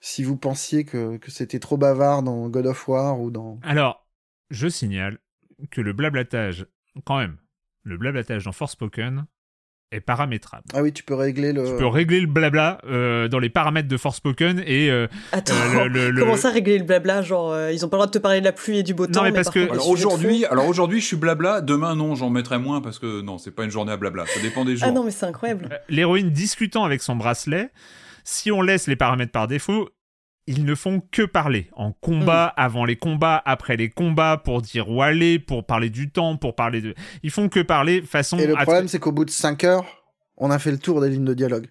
si 0.00 0.22
vous 0.22 0.36
pensiez 0.36 0.84
que, 0.84 1.16
que 1.16 1.30
c'était 1.30 1.58
trop 1.58 1.76
bavard 1.76 2.22
dans 2.22 2.48
God 2.48 2.66
of 2.66 2.88
War 2.88 3.20
ou 3.20 3.30
dans... 3.30 3.58
Alors, 3.62 4.06
je 4.50 4.68
signale 4.68 5.18
que 5.70 5.80
le 5.80 5.92
blablatage, 5.92 6.66
quand 7.04 7.18
même, 7.18 7.38
le 7.82 7.96
blablatage 7.96 8.44
dans 8.44 8.52
Forspoken 8.52 9.26
est 9.92 10.00
paramétrable. 10.00 10.64
Ah 10.74 10.82
oui, 10.82 10.92
tu 10.92 11.02
peux 11.04 11.14
régler 11.14 11.52
le... 11.52 11.64
Tu 11.64 11.76
peux 11.76 11.86
régler 11.86 12.20
le 12.20 12.26
blabla 12.26 12.78
euh, 12.88 13.28
dans 13.28 13.38
les 13.38 13.48
paramètres 13.50 13.88
de 13.88 13.96
Forspoken 13.96 14.60
et 14.66 14.90
euh, 14.90 15.06
Attends, 15.32 15.54
Euh, 15.54 15.86
le- 15.88 16.10
le- 16.10 16.20
comment 16.20 16.32
le- 16.34 16.38
ça 16.38 16.50
régler 16.50 16.78
le 16.78 16.84
blabla 16.84 17.22
Genre, 17.22 17.52
euh, 17.52 17.72
ils 17.72 17.84
ont 17.84 17.88
pas 17.88 17.96
le 17.96 17.98
droit 18.00 18.06
de 18.06 18.10
te 18.12 18.18
parler 18.18 18.40
de 18.40 18.44
la 18.44 18.52
pluie 18.52 18.78
et 18.78 18.82
du 18.82 18.94
beau 18.94 19.06
Non, 19.06 19.12
temps. 19.12 19.22
mais 19.22 19.32
parce 19.32 19.46
par 19.46 19.54
que- 19.54 19.70
Alors 19.70 19.88
aujourd'hui, 19.88 20.44
alors 20.46 20.66
aujourd'hui, 20.66 21.00
je 21.00 21.06
suis 21.06 21.16
blabla. 21.16 21.60
Demain, 21.60 21.94
non, 21.94 22.14
j'en 22.16 22.30
mettrai 22.30 22.58
moins 22.58 22.80
parce 22.80 22.98
que 22.98 23.20
non, 23.22 23.38
c'est 23.38 23.52
pas 23.52 23.62
une 23.64 23.70
journée 23.70 23.92
à 23.92 23.96
blabla. 23.96 24.26
Ça 24.26 24.40
dépend 24.40 24.64
des 24.64 24.76
jours. 24.76 24.88
Ah 24.88 24.92
non, 24.92 25.04
mais 25.04 25.12
c'est 25.12 25.26
incroyable. 25.26 25.68
l'héroïne 25.88 26.30
discutant 26.30 26.84
avec 26.84 27.00
son 27.00 27.14
bracelet, 27.14 27.70
si 28.24 28.50
on 28.50 28.62
laisse 28.62 28.88
les 28.88 28.96
paramètres 28.96 29.32
par 29.32 29.46
défaut, 29.46 29.88
ils 30.46 30.64
ne 30.64 30.74
font 30.74 31.02
que 31.10 31.22
parler. 31.22 31.68
En 31.72 31.92
combat, 31.92 32.46
avant 32.56 32.84
les 32.84 32.96
combats, 32.96 33.42
après 33.44 33.76
les 33.76 33.90
combats, 33.90 34.40
pour 34.42 34.62
dire 34.62 34.88
où 34.90 35.02
aller, 35.02 35.38
pour 35.38 35.66
parler 35.66 35.90
du 35.90 36.10
temps, 36.10 36.36
pour 36.36 36.54
parler 36.54 36.80
de... 36.80 36.94
Ils 37.22 37.30
font 37.30 37.48
que 37.48 37.60
parler 37.60 38.02
façon... 38.02 38.38
Et 38.38 38.46
le 38.46 38.54
problème, 38.54 38.88
c'est 38.88 38.98
qu'au 38.98 39.12
bout 39.12 39.24
de 39.24 39.30
5 39.30 39.64
heures, 39.64 39.84
on 40.36 40.50
a 40.50 40.58
fait 40.58 40.70
le 40.70 40.78
tour 40.78 41.00
des 41.00 41.10
lignes 41.10 41.24
de 41.24 41.34
dialogue. 41.34 41.66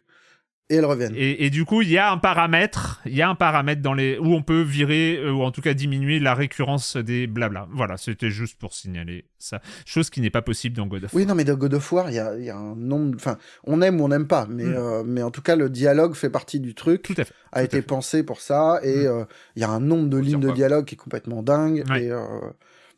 Et 0.72 0.78
elles 0.78 0.86
reviennent. 0.86 1.14
Et, 1.16 1.46
et 1.46 1.52
du 1.52 1.64
coup, 1.64 1.84
il 1.84 1.90
y 1.92 2.00
a 2.00 2.12
un 2.12 2.18
paramètre, 2.18 3.00
il 3.06 3.16
y 3.16 3.22
a 3.22 3.30
un 3.30 3.36
paramètre 3.36 3.84
dans 3.84 3.94
les 3.94 4.18
où 4.18 4.34
on 4.34 4.42
peut 4.42 4.62
virer 4.64 5.18
euh, 5.18 5.32
ou 5.32 5.44
en 5.44 5.52
tout 5.52 5.62
cas 5.62 5.76
diminuer 5.76 6.18
la 6.20 6.34
récurrence 6.34 6.98
des 6.98 7.28
blabla. 7.28 7.68
Voilà, 7.72 7.98
c'était 7.98 8.32
juste 8.32 8.58
pour 8.58 8.74
signaler 8.74 9.26
ça. 9.38 9.62
Chose 9.86 10.10
qui 10.10 10.22
n'est 10.22 10.32
pas 10.32 10.42
possible 10.42 10.76
dans 10.76 10.88
God 10.88 11.04
of 11.04 11.14
War. 11.14 11.20
Oui, 11.22 11.28
non, 11.28 11.36
mais 11.36 11.44
dans 11.44 11.54
God 11.54 11.76
of 11.76 11.92
War, 11.92 12.10
il 12.10 12.16
y 12.16 12.20
a, 12.20 12.36
il 12.36 12.46
y 12.46 12.50
a 12.50 12.58
un 12.58 12.76
nombre... 12.76 13.14
Enfin, 13.16 13.38
on 13.66 13.80
aime 13.84 14.02
ou 14.02 14.06
on 14.06 14.08
n'aime 14.08 14.26
pas, 14.28 14.48
mais, 14.50 14.64
Mm. 14.66 14.74
euh, 14.76 15.04
mais 15.06 15.22
en 15.22 15.30
tout 15.30 15.44
cas, 15.44 15.56
le 15.56 15.70
dialogue 15.70 16.16
fait 16.16 16.32
partie 16.32 16.60
du 16.60 16.74
truc, 16.74 17.04
Tout 17.04 17.14
à 17.18 17.26
fait. 17.26 17.34
a 17.52 17.60
tout 17.60 17.66
été 17.66 17.78
fait. 17.78 17.82
pensé 17.84 18.24
pour 18.24 18.42
ça, 18.42 18.80
et 18.82 19.04
Mm. 19.04 19.08
euh, 19.08 19.26
il 19.56 19.62
y 19.62 19.66
a 19.66 19.70
un 19.70 19.80
nombre 19.80 20.10
de 20.10 20.18
lignes 20.18 20.40
de 20.40 20.50
dialogue 20.52 20.86
qui 20.86 20.96
est 20.96 20.98
complètement 20.98 21.44
dingue, 21.44 21.84
Ouais. 21.92 22.06
et 22.06 22.12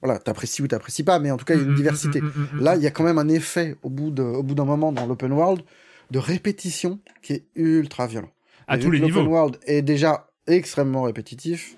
voilà, 0.01 0.19
t'apprécies 0.19 0.61
ou 0.61 0.67
t'apprécies 0.67 1.03
pas, 1.03 1.19
mais 1.19 1.31
en 1.31 1.37
tout 1.37 1.43
cas, 1.43 1.55
il 1.55 1.57
y 1.57 1.63
a 1.63 1.65
une 1.65 1.71
mm, 1.73 1.75
diversité. 1.75 2.21
Là, 2.61 2.77
il 2.77 2.81
y 2.83 2.87
a 2.87 2.91
quand 2.91 3.03
même 3.03 3.17
un 3.17 3.27
effet, 3.27 3.75
au 3.83 3.89
bout 3.89 4.11
de- 4.11 4.21
au 4.21 4.43
bout 4.43 4.55
d'un 4.55 4.63
moment, 4.63 4.91
dans 4.93 5.05
l'open 5.05 5.33
world, 5.33 5.63
de 6.11 6.19
répétition 6.19 6.99
qui 7.21 7.33
est 7.33 7.47
ultra 7.55 8.07
violent. 8.07 8.31
à 8.67 8.77
Et 8.77 8.79
tous 8.79 8.91
les 8.91 8.99
niveaux. 8.99 9.23
world 9.23 9.59
est 9.65 9.81
déjà 9.81 10.29
extrêmement 10.47 11.03
répétitif, 11.03 11.75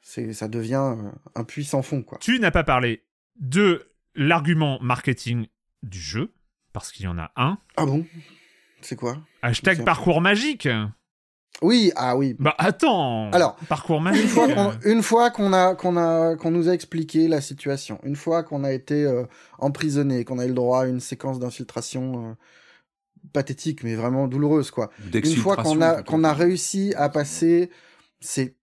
c'est, 0.00 0.32
ça 0.32 0.48
devient 0.48 0.94
euh, 0.98 1.10
un 1.34 1.44
puissant 1.44 1.82
fond, 1.82 2.02
quoi. 2.02 2.18
Tu 2.20 2.38
n'as 2.40 2.50
pas 2.50 2.64
parlé 2.64 3.02
de 3.38 3.88
l'argument 4.14 4.78
marketing 4.82 5.46
du 5.82 5.98
jeu 6.00 6.32
parce 6.72 6.92
qu'il 6.92 7.04
y 7.06 7.08
en 7.08 7.18
a 7.18 7.30
un. 7.36 7.58
Ah 7.76 7.86
bon? 7.86 8.04
C'est 8.80 8.96
quoi? 8.96 9.18
Hashtag 9.42 9.84
parcours 9.84 10.20
magique. 10.20 10.68
Oui, 11.60 11.92
ah 11.96 12.16
oui. 12.16 12.34
Bah 12.38 12.54
attends. 12.58 13.30
Alors, 13.30 13.56
parcours 13.68 13.98
Une 13.98 14.04
magique. 14.04 14.28
fois 14.28 14.48
qu'on, 14.48 14.72
une 14.84 15.02
fois 15.02 15.30
qu'on 15.30 15.52
a, 15.52 15.74
qu'on 15.74 15.96
a, 15.96 16.34
qu'on 16.36 16.50
nous 16.50 16.68
a 16.68 16.72
expliqué 16.72 17.28
la 17.28 17.40
situation, 17.40 18.00
une 18.04 18.16
fois 18.16 18.42
qu'on 18.42 18.64
a 18.64 18.72
été 18.72 19.04
euh, 19.04 19.24
emprisonné, 19.58 20.24
qu'on 20.24 20.38
a 20.38 20.44
eu 20.46 20.48
le 20.48 20.54
droit 20.54 20.82
à 20.82 20.86
une 20.86 20.98
séquence 21.00 21.38
d'infiltration 21.38 22.30
euh, 22.30 22.34
pathétique, 23.32 23.84
mais 23.84 23.94
vraiment 23.94 24.28
douloureuse, 24.28 24.70
quoi. 24.70 24.90
Une 25.30 25.36
fois 25.36 25.56
qu'on 25.56 25.80
a, 25.82 26.02
qu'on 26.02 26.24
a 26.24 26.32
réussi 26.32 26.92
à 26.96 27.08
passer 27.08 27.70
ces 28.20 28.56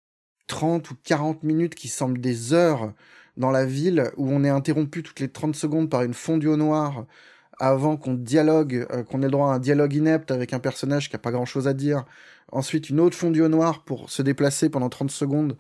30 0.48 0.90
ou 0.92 0.96
40 1.04 1.44
minutes 1.44 1.76
qui 1.76 1.88
semblent 1.88 2.20
des 2.22 2.54
heures 2.54 2.94
dans 3.38 3.52
la 3.52 3.66
ville, 3.66 4.12
où 4.18 4.30
on 4.30 4.44
est 4.44 4.50
interrompu 4.50 5.02
toutes 5.04 5.20
les 5.20 5.30
30 5.30 5.56
secondes 5.56 5.90
par 5.90 6.04
une 6.04 6.14
fondue 6.14 6.48
au 6.48 6.58
noir, 6.58 7.06
avant 7.60 7.98
qu'on 7.98 8.14
dialogue, 8.14 8.86
euh, 8.92 9.04
qu'on 9.04 9.22
ait 9.22 9.26
le 9.26 9.32
droit 9.32 9.52
à 9.52 9.56
un 9.56 9.60
dialogue 9.60 9.94
inepte 9.94 10.32
avec 10.32 10.54
un 10.54 10.60
personnage 10.60 11.10
qui 11.10 11.16
a 11.16 11.20
pas 11.20 11.32
grand 11.32 11.46
chose 11.46 11.68
à 11.68 11.74
dire, 11.74 12.06
ensuite 12.52 12.90
une 12.90 13.00
autre 13.00 13.16
fondue 13.18 13.42
au 13.42 13.50
noir 13.50 13.84
pour 13.84 14.10
se 14.10 14.22
déplacer 14.22 14.70
pendant 14.70 14.90
30 14.90 15.12
secondes. 15.12 15.58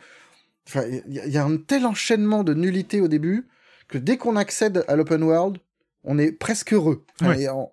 Enfin, 0.68 0.84
il 1.08 1.14
y, 1.14 1.20
a- 1.20 1.26
il 1.26 1.32
y 1.32 1.38
a 1.38 1.44
un 1.46 1.58
tel 1.58 1.86
enchaînement 1.86 2.44
de 2.44 2.54
nullité 2.54 3.02
au 3.02 3.08
début 3.08 3.48
que 3.88 3.98
dès 3.98 4.18
qu'on 4.18 4.36
accède 4.36 4.86
à 4.88 4.96
l'open 4.96 5.24
world, 5.24 5.58
on 6.04 6.18
est 6.18 6.32
presque 6.32 6.74
heureux. 6.74 7.06
Enfin, 7.22 7.32
Ouais. 7.32 7.42
et, 7.44 7.50
en- 7.50 7.72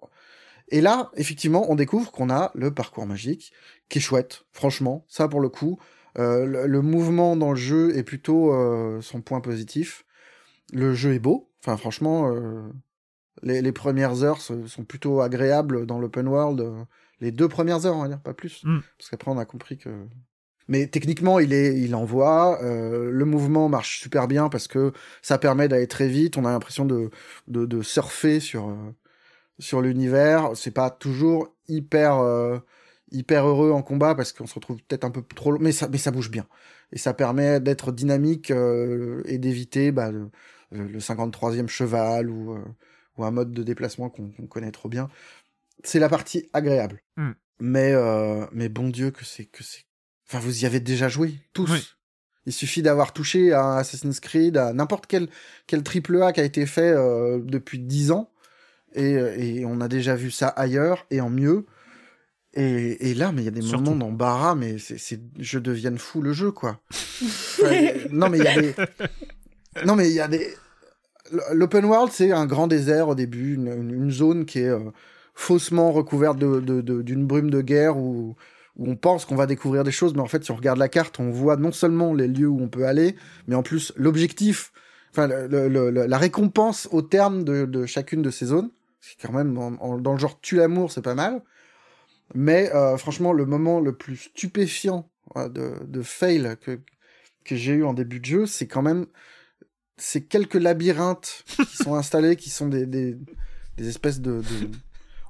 et 0.68 0.80
là, 0.80 1.10
effectivement, 1.16 1.70
on 1.70 1.76
découvre 1.76 2.10
qu'on 2.10 2.30
a 2.30 2.50
le 2.54 2.72
parcours 2.74 3.06
magique, 3.06 3.52
qui 3.88 3.98
est 3.98 4.00
chouette, 4.00 4.44
franchement. 4.52 5.04
Ça, 5.08 5.28
pour 5.28 5.40
le 5.40 5.48
coup, 5.48 5.78
euh, 6.18 6.44
le, 6.44 6.66
le 6.66 6.82
mouvement 6.82 7.36
dans 7.36 7.50
le 7.50 7.56
jeu 7.56 7.96
est 7.96 8.02
plutôt 8.02 8.52
euh, 8.52 9.00
son 9.00 9.20
point 9.20 9.40
positif. 9.40 10.04
Le 10.72 10.94
jeu 10.94 11.14
est 11.14 11.18
beau. 11.20 11.50
Enfin, 11.60 11.76
franchement, 11.76 12.32
euh, 12.32 12.62
les, 13.42 13.62
les 13.62 13.72
premières 13.72 14.24
heures 14.24 14.40
sont 14.40 14.84
plutôt 14.88 15.20
agréables 15.20 15.86
dans 15.86 15.98
l'open 15.98 16.26
world. 16.26 16.64
les 17.20 17.30
deux 17.30 17.48
premières 17.48 17.86
heures, 17.86 17.96
on 17.96 18.02
va 18.02 18.08
dire, 18.08 18.20
pas 18.20 18.34
plus. 18.34 18.64
Mm. 18.64 18.80
Parce 18.98 19.10
qu'après, 19.10 19.30
on 19.30 19.38
a 19.38 19.44
compris 19.44 19.78
que... 19.78 19.90
Mais 20.68 20.88
techniquement, 20.88 21.38
il 21.38 21.52
est, 21.52 21.78
il 21.78 21.94
envoie. 21.94 22.58
le 22.60 23.24
mouvement 23.24 23.68
marche 23.68 24.00
super 24.00 24.26
bien 24.26 24.48
parce 24.48 24.66
que 24.66 24.92
ça 25.22 25.38
permet 25.38 25.68
d'aller 25.68 25.86
très 25.86 26.08
vite. 26.08 26.36
On 26.36 26.44
a 26.44 26.50
l'impression 26.50 26.84
de, 26.84 27.10
de, 27.46 27.66
de 27.66 27.82
surfer 27.82 28.40
sur, 28.40 28.76
sur 29.58 29.80
l'univers. 29.80 30.50
C'est 30.54 30.70
pas 30.70 30.90
toujours 30.90 31.54
hyper, 31.68 32.18
euh, 32.18 32.58
hyper 33.10 33.46
heureux 33.46 33.70
en 33.70 33.82
combat 33.82 34.14
parce 34.14 34.32
qu'on 34.32 34.46
se 34.46 34.54
retrouve 34.54 34.78
peut-être 34.78 35.04
un 35.04 35.10
peu 35.10 35.22
trop 35.22 35.52
long, 35.52 35.58
mais 35.60 35.72
ça, 35.72 35.88
mais 35.88 35.98
ça 35.98 36.10
bouge 36.10 36.30
bien. 36.30 36.46
Et 36.92 36.98
ça 36.98 37.14
permet 37.14 37.60
d'être 37.60 37.92
dynamique 37.92 38.50
euh, 38.50 39.22
et 39.24 39.38
d'éviter 39.38 39.92
bah, 39.92 40.10
le, 40.10 40.30
le 40.70 40.98
53e 40.98 41.68
cheval 41.68 42.30
ou, 42.30 42.54
euh, 42.54 42.64
ou 43.16 43.24
un 43.24 43.30
mode 43.30 43.52
de 43.52 43.62
déplacement 43.62 44.08
qu'on 44.08 44.30
connaît 44.46 44.72
trop 44.72 44.88
bien. 44.88 45.08
C'est 45.84 45.98
la 45.98 46.08
partie 46.08 46.48
agréable. 46.52 47.02
Mm. 47.16 47.32
Mais, 47.60 47.92
euh, 47.92 48.46
mais 48.52 48.68
bon 48.68 48.88
Dieu, 48.88 49.10
que 49.10 49.24
c'est 49.24 49.46
que 49.46 49.62
c'est. 49.62 49.84
Enfin, 50.28 50.40
vous 50.40 50.62
y 50.62 50.66
avez 50.66 50.80
déjà 50.80 51.08
joué, 51.08 51.34
tous. 51.52 51.70
Oui. 51.70 51.88
Il 52.46 52.52
suffit 52.52 52.82
d'avoir 52.82 53.12
touché 53.12 53.52
à 53.52 53.76
Assassin's 53.76 54.20
Creed, 54.20 54.56
à 54.56 54.72
n'importe 54.72 55.06
quel, 55.06 55.28
quel 55.66 55.82
triple 55.82 56.22
A 56.22 56.32
qui 56.32 56.40
a 56.40 56.44
été 56.44 56.64
fait 56.66 56.92
euh, 56.92 57.40
depuis 57.42 57.78
10 57.78 58.12
ans. 58.12 58.30
Et, 58.96 59.58
et 59.60 59.64
on 59.66 59.80
a 59.80 59.88
déjà 59.88 60.16
vu 60.16 60.30
ça 60.30 60.48
ailleurs 60.48 61.06
et 61.10 61.20
en 61.20 61.30
mieux. 61.30 61.66
Et, 62.54 63.10
et 63.10 63.14
là, 63.14 63.30
mais 63.32 63.42
il 63.42 63.44
y 63.44 63.48
a 63.48 63.52
des 63.52 63.60
Surtout. 63.60 63.84
moments 63.84 63.96
d'embarras, 64.06 64.54
mais 64.54 64.78
c'est, 64.78 64.98
c'est, 64.98 65.20
je 65.38 65.58
devienne 65.58 65.98
fou 65.98 66.22
le 66.22 66.32
jeu, 66.32 66.50
quoi. 66.50 66.80
Enfin, 67.20 67.70
non, 68.10 68.28
mais 68.30 68.38
il 68.38 68.44
y 68.44 68.48
a 68.48 68.60
des. 68.60 68.74
Non, 69.84 69.94
mais 69.96 70.08
il 70.08 70.14
y 70.14 70.20
a 70.20 70.28
des. 70.28 70.46
L'open 71.52 71.84
world, 71.84 72.12
c'est 72.12 72.32
un 72.32 72.46
grand 72.46 72.66
désert 72.66 73.08
au 73.08 73.14
début, 73.14 73.54
une, 73.54 73.66
une- 73.68 73.90
une 74.04 74.10
zone 74.10 74.46
qui 74.46 74.60
est 74.60 74.68
euh, 74.68 74.78
faussement 75.34 75.90
recouverte 75.92 76.38
de, 76.38 76.60
de- 76.60 76.80
de- 76.80 77.02
d'une 77.02 77.26
brume 77.26 77.50
de 77.50 77.60
guerre 77.60 77.96
où, 77.98 78.36
où 78.76 78.90
on 78.90 78.96
pense 78.96 79.24
qu'on 79.24 79.34
va 79.36 79.46
découvrir 79.46 79.82
des 79.84 79.90
choses, 79.90 80.14
mais 80.14 80.20
en 80.20 80.26
fait, 80.26 80.44
si 80.44 80.50
on 80.52 80.56
regarde 80.56 80.78
la 80.78 80.88
carte, 80.88 81.18
on 81.18 81.30
voit 81.30 81.56
non 81.56 81.72
seulement 81.72 82.14
les 82.14 82.28
lieux 82.28 82.48
où 82.48 82.60
on 82.62 82.68
peut 82.68 82.86
aller, 82.86 83.16
mais 83.48 83.54
en 83.56 83.62
plus 83.62 83.92
l'objectif, 83.96 84.72
enfin 85.10 85.26
le- 85.26 85.46
le- 85.48 85.68
le- 85.68 85.90
le- 85.90 86.06
la 86.06 86.18
récompense 86.18 86.88
au 86.92 87.02
terme 87.02 87.42
de, 87.44 87.64
de 87.66 87.86
chacune 87.86 88.22
de 88.22 88.30
ces 88.30 88.46
zones. 88.46 88.70
C'est 89.08 89.26
quand 89.26 89.32
même 89.32 89.56
en- 89.58 89.76
en- 89.80 89.98
dans 89.98 90.12
le 90.12 90.18
genre 90.18 90.40
tue 90.40 90.56
l'amour, 90.56 90.90
c'est 90.92 91.02
pas 91.02 91.14
mal. 91.14 91.42
Mais 92.34 92.72
euh, 92.74 92.96
franchement, 92.96 93.32
le 93.32 93.46
moment 93.46 93.80
le 93.80 93.94
plus 93.94 94.16
stupéfiant 94.16 95.08
euh, 95.36 95.48
de, 95.48 95.74
de 95.86 96.02
fail 96.02 96.56
que, 96.60 96.80
que 97.44 97.54
j'ai 97.56 97.72
eu 97.72 97.84
en 97.84 97.94
début 97.94 98.20
de 98.20 98.24
jeu, 98.24 98.46
c'est 98.46 98.66
quand 98.66 98.82
même 98.82 99.06
ces 99.96 100.24
quelques 100.24 100.54
labyrinthes 100.54 101.44
qui 101.46 101.76
sont 101.76 101.94
installés, 102.02 102.36
qui 102.36 102.50
sont 102.50 102.68
des, 102.68 102.86
des, 102.86 103.16
des 103.76 103.88
espèces 103.88 104.20
de, 104.20 104.40
de- 104.40 104.70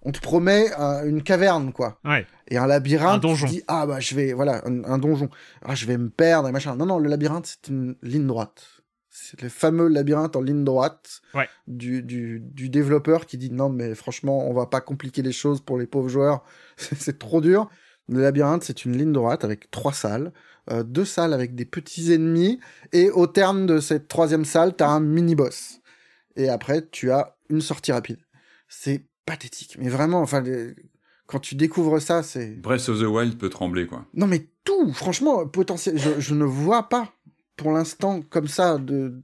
On 0.03 0.13
te 0.13 0.21
promet 0.21 0.71
euh, 0.79 1.05
une 1.07 1.23
caverne, 1.23 1.73
quoi. 1.73 2.01
Ouais. 2.05 2.27
Et 2.49 2.57
un 2.57 2.67
labyrinthe, 2.67 3.17
Un 3.17 3.19
donjon. 3.19 3.47
tu 3.47 3.53
dis, 3.55 3.63
ah 3.69 3.87
bah 3.87 4.01
je 4.01 4.15
vais, 4.15 4.33
voilà, 4.33 4.63
un, 4.67 4.85
un 4.85 4.99
donjon. 4.99 5.29
Ah, 5.63 5.75
je 5.75 5.85
vais 5.87 5.99
me 5.99 6.09
perdre 6.11 6.49
et 6.49 6.53
machin. 6.53 6.77
Non, 6.77 6.87
non, 6.87 6.99
le 6.99 7.09
labyrinthe, 7.09 7.47
c'est 7.47 7.69
une 7.71 7.97
ligne 8.03 8.27
droite. 8.27 8.65
C'est 9.31 9.43
le 9.43 9.49
fameux 9.49 9.89
labyrinthe 9.89 10.37
en 10.37 10.41
ligne 10.41 10.65
droite 10.65 11.21
Ouais. 11.35 11.49
du, 11.67 12.03
du, 12.03 12.41
du 12.41 12.69
développeur 12.69 13.27
qui 13.27 13.39
dit, 13.39 13.51
non, 13.51 13.69
mais 13.69 13.95
franchement, 13.95 14.49
on 14.49 14.53
va 14.55 14.67
pas 14.67 14.81
compliquer 14.81 15.23
les 15.23 15.33
choses 15.33 15.61
pour 15.61 15.79
les 15.79 15.87
pauvres 15.87 16.09
joueurs. 16.09 16.45
C'est 16.77 17.19
trop 17.19 17.41
dur. 17.41 17.69
Le 18.09 18.21
labyrinthe, 18.23 18.63
c'est 18.63 18.85
une 18.85 18.97
ligne 18.97 19.13
droite 19.13 19.43
avec 19.43 19.69
trois 19.73 19.93
salles, 19.93 20.33
euh, 20.71 20.85
deux 20.85 21.05
salles 21.05 21.33
avec 21.33 21.57
des 21.57 21.65
petits 21.65 22.13
ennemis, 22.13 22.61
et 22.93 23.11
au 23.11 23.27
terme 23.27 23.67
de 23.67 23.81
cette 23.81 24.07
troisième 24.07 24.45
salle, 24.45 24.77
t'as 24.77 24.87
un 24.91 25.01
mini-boss. 25.01 25.81
Et 26.37 26.49
après, 26.49 26.87
tu 26.93 27.11
as 27.11 27.37
une 27.51 27.61
sortie 27.61 27.91
rapide. 27.91 28.19
C'est 28.69 29.07
pathétique. 29.25 29.77
Mais 29.81 29.89
vraiment, 29.89 30.21
enfin, 30.21 30.41
les- 30.41 30.77
quand 31.27 31.41
tu 31.41 31.57
découvres 31.57 32.01
ça, 32.01 32.23
c'est... 32.23 32.51
Breath 32.61 32.89
of 32.89 33.01
the 33.01 33.07
Wild 33.07 33.39
peut 33.39 33.51
trembler, 33.51 33.89
quoi. 33.89 34.07
Non, 34.15 34.29
mais 34.29 34.47
tout, 34.63 34.93
franchement, 34.93 35.45
potentiel. 35.49 35.99
Je, 35.99 36.21
je 36.21 36.35
ne 36.35 36.45
vois 36.45 36.89
pas, 36.89 37.13
pour 37.57 37.73
l'instant, 37.73 38.23
comme 38.23 38.49
ça, 38.49 38.79
de, 38.79 39.23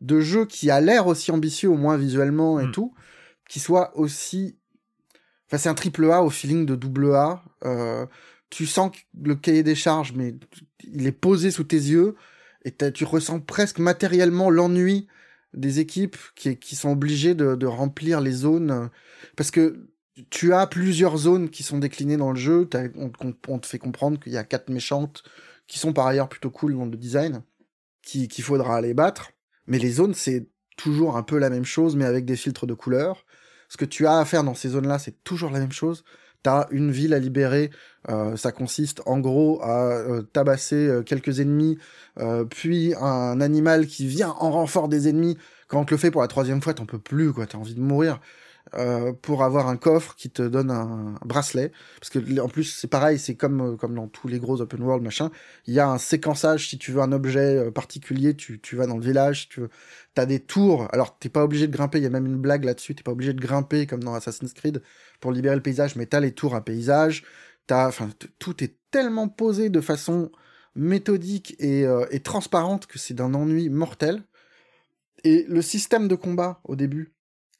de 0.00 0.20
jeu 0.20 0.46
qui 0.46 0.70
a 0.70 0.80
l'air 0.80 1.06
aussi 1.06 1.30
ambitieux, 1.30 1.68
au 1.68 1.76
moins 1.76 1.96
visuellement 1.96 2.60
et 2.60 2.66
Mm. 2.66 2.72
tout, 2.72 2.94
qui 3.48 3.60
soit 3.60 3.96
aussi. 3.96 4.56
Enfin, 5.46 5.58
c'est 5.58 5.68
un 5.68 5.74
triple 5.74 6.10
A 6.10 6.22
au 6.22 6.30
feeling 6.30 6.64
de 6.64 6.74
double 6.74 7.14
A, 7.14 7.44
euh, 7.64 8.06
tu 8.48 8.66
sens 8.66 8.90
que 8.90 8.98
le 9.22 9.34
cahier 9.34 9.62
des 9.62 9.74
charges, 9.74 10.12
mais 10.14 10.34
il 10.84 11.06
est 11.06 11.12
posé 11.12 11.50
sous 11.50 11.64
tes 11.64 11.76
yeux 11.76 12.16
et 12.64 12.72
tu 12.92 13.04
ressens 13.04 13.40
presque 13.40 13.78
matériellement 13.78 14.50
l'ennui 14.50 15.08
des 15.54 15.80
équipes 15.80 16.16
qui, 16.34 16.56
qui 16.56 16.76
sont 16.76 16.90
obligées 16.90 17.34
de, 17.34 17.54
de, 17.54 17.66
remplir 17.66 18.20
les 18.20 18.32
zones 18.32 18.90
parce 19.36 19.50
que 19.50 19.88
tu 20.30 20.52
as 20.52 20.66
plusieurs 20.66 21.16
zones 21.16 21.48
qui 21.50 21.62
sont 21.62 21.78
déclinées 21.78 22.16
dans 22.16 22.32
le 22.32 22.38
jeu. 22.38 22.68
On, 22.96 23.10
on, 23.48 23.58
te 23.58 23.66
fait 23.66 23.78
comprendre 23.78 24.20
qu'il 24.20 24.32
y 24.32 24.36
a 24.36 24.44
quatre 24.44 24.70
méchantes 24.70 25.22
qui 25.66 25.78
sont 25.78 25.92
par 25.92 26.06
ailleurs 26.06 26.28
plutôt 26.28 26.50
cool 26.50 26.74
dans 26.74 26.84
le 26.84 26.96
design, 26.96 27.42
qu'il 28.02 28.44
faudra 28.44 28.76
aller 28.76 28.94
battre. 28.94 29.30
Mais 29.66 29.78
les 29.78 29.90
zones, 29.90 30.14
c'est 30.14 30.48
toujours 30.76 31.16
un 31.16 31.22
peu 31.22 31.38
la 31.38 31.50
même 31.50 31.64
chose, 31.64 31.96
mais 31.96 32.04
avec 32.04 32.24
des 32.24 32.36
filtres 32.36 32.66
de 32.66 32.74
couleurs. 32.74 33.24
Ce 33.68 33.76
que 33.76 33.84
tu 33.84 34.06
as 34.06 34.18
à 34.18 34.24
faire 34.24 34.44
dans 34.44 34.54
ces 34.54 34.70
zones-là, 34.70 34.98
c'est 34.98 35.22
toujours 35.24 35.50
la 35.50 35.60
même 35.60 35.72
chose. 35.72 36.04
T'as 36.42 36.66
une 36.70 36.90
ville 36.90 37.14
à 37.14 37.20
libérer, 37.20 37.70
euh, 38.08 38.36
ça 38.36 38.50
consiste 38.50 39.00
en 39.06 39.20
gros 39.20 39.62
à 39.62 39.92
euh, 39.92 40.22
tabasser 40.22 40.88
euh, 40.88 41.02
quelques 41.02 41.38
ennemis, 41.38 41.78
puis 42.50 42.94
un 43.00 43.40
animal 43.40 43.86
qui 43.86 44.06
vient 44.06 44.30
en 44.30 44.50
renfort 44.50 44.88
des 44.88 45.08
ennemis. 45.08 45.38
Quand 45.68 45.80
on 45.80 45.84
te 45.84 45.94
le 45.94 45.98
fait 45.98 46.10
pour 46.10 46.20
la 46.20 46.28
troisième 46.28 46.60
fois, 46.60 46.74
t'en 46.74 46.84
peux 46.84 46.98
plus, 46.98 47.32
quoi. 47.32 47.46
T'as 47.46 47.58
envie 47.58 47.74
de 47.74 47.80
mourir. 47.80 48.20
Euh, 48.74 49.12
pour 49.12 49.44
avoir 49.44 49.68
un 49.68 49.76
coffre 49.76 50.14
qui 50.16 50.30
te 50.30 50.40
donne 50.40 50.70
un, 50.70 51.14
bracelet. 51.26 51.72
Parce 52.00 52.08
que 52.08 52.40
en 52.40 52.48
plus 52.48 52.64
c'est 52.64 52.88
pareil 52.88 53.18
c'est 53.18 53.34
comme 53.34 53.60
euh, 53.60 53.76
comme 53.76 53.94
dans 53.94 54.08
tous 54.08 54.28
les 54.28 54.38
gros 54.38 54.62
open 54.62 54.82
world 54.82 55.02
machin. 55.04 55.30
Il 55.66 55.74
y 55.74 55.80
a 55.80 55.88
un 55.88 55.98
séquençage 55.98 56.68
si 56.68 56.78
tu 56.78 56.90
veux 56.90 57.02
un 57.02 57.12
objet 57.12 57.58
euh, 57.58 57.70
particulier 57.70 58.34
tu, 58.34 58.60
tu 58.60 58.76
vas 58.76 58.86
dans 58.86 58.96
le 58.96 59.04
village 59.04 59.50
tu 59.50 59.60
as 60.16 60.24
des 60.24 60.40
tours. 60.40 60.88
Alors 60.92 61.18
t'es 61.18 61.28
pas 61.28 61.44
obligé 61.44 61.66
de 61.66 61.72
grimper. 61.72 61.98
Il 61.98 62.04
y 62.04 62.06
a 62.06 62.10
même 62.10 62.24
une 62.24 62.38
blague 62.38 62.64
là-dessus. 62.64 62.94
T'es 62.94 63.02
pas 63.02 63.12
obligé 63.12 63.34
de 63.34 63.40
grimper 63.40 63.86
comme 63.86 64.02
dans 64.02 64.14
Assassin's 64.14 64.54
Creed 64.54 64.82
pour 65.20 65.32
libérer 65.32 65.56
le 65.56 65.62
paysage 65.62 65.94
mais 65.96 66.06
t'as 66.06 66.20
les 66.20 66.32
tours 66.32 66.54
à 66.54 66.64
paysage. 66.64 67.24
T'as 67.66 67.88
enfin 67.88 68.08
tout 68.38 68.64
est 68.64 68.78
tellement 68.90 69.28
posé 69.28 69.68
de 69.68 69.82
façon 69.82 70.32
méthodique 70.74 71.56
et, 71.58 71.84
et 72.10 72.20
transparente 72.20 72.86
que 72.86 72.98
c'est 72.98 73.14
d'un 73.14 73.34
ennui 73.34 73.68
mortel. 73.68 74.22
Et 75.24 75.44
le 75.46 75.60
système 75.60 76.08
de 76.08 76.14
combat 76.14 76.60
au 76.64 76.74
début 76.74 77.12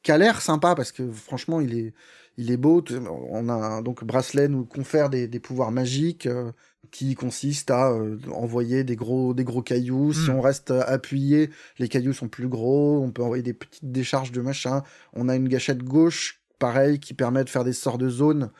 qui 0.03 0.13
a 0.13 0.19
l'air 0.19 0.41
sympa 0.41 0.75
parce 0.75 0.93
que 0.93 1.11
franchement 1.11 1.61
il 1.61 1.79
est 1.79 1.95
il 2.37 2.51
est 2.51 2.57
beau. 2.57 2.83
On 3.31 3.49
a 3.49 3.83
donc 3.83 4.05
bracelet 4.05 4.49
nous 4.49 4.65
confère 4.65 5.11
des, 5.11 5.29
des 5.29 5.41
pouvoirs 5.41 5.71
magiques 5.71 6.27
euh, 6.27 6.53
qui 6.91 7.15
consistent 7.15 7.71
à 7.71 7.91
euh, 7.91 8.19
envoyer 8.33 8.85
des 8.85 8.97
gros 8.97 9.35
des 9.35 9.45
gros 9.45 9.63
cailloux. 9.63 10.13
Si 10.13 10.31
hmm. 10.31 10.35
on 10.37 10.41
reste 10.41 10.71
appuyé, 10.71 11.51
les 11.79 11.89
cailloux 11.89 12.13
sont 12.13 12.29
plus 12.29 12.49
gros. 12.49 13.03
On 13.03 13.11
peut 13.11 13.23
envoyer 13.23 13.43
des 13.43 13.55
petites 13.55 13.91
décharges 13.91 14.33
de 14.33 14.41
machin. 14.41 14.83
On 15.13 15.29
a 15.29 15.37
une 15.37 15.49
gâchette 15.49 15.83
gauche, 15.83 16.43
pareil, 16.59 17.01
qui 17.01 17.15
permet 17.15 17.45
de 17.45 17.51
faire 17.51 17.65
des 17.65 17.73
sorts 17.73 17.99
de 17.99 18.09
zone. 18.09 18.51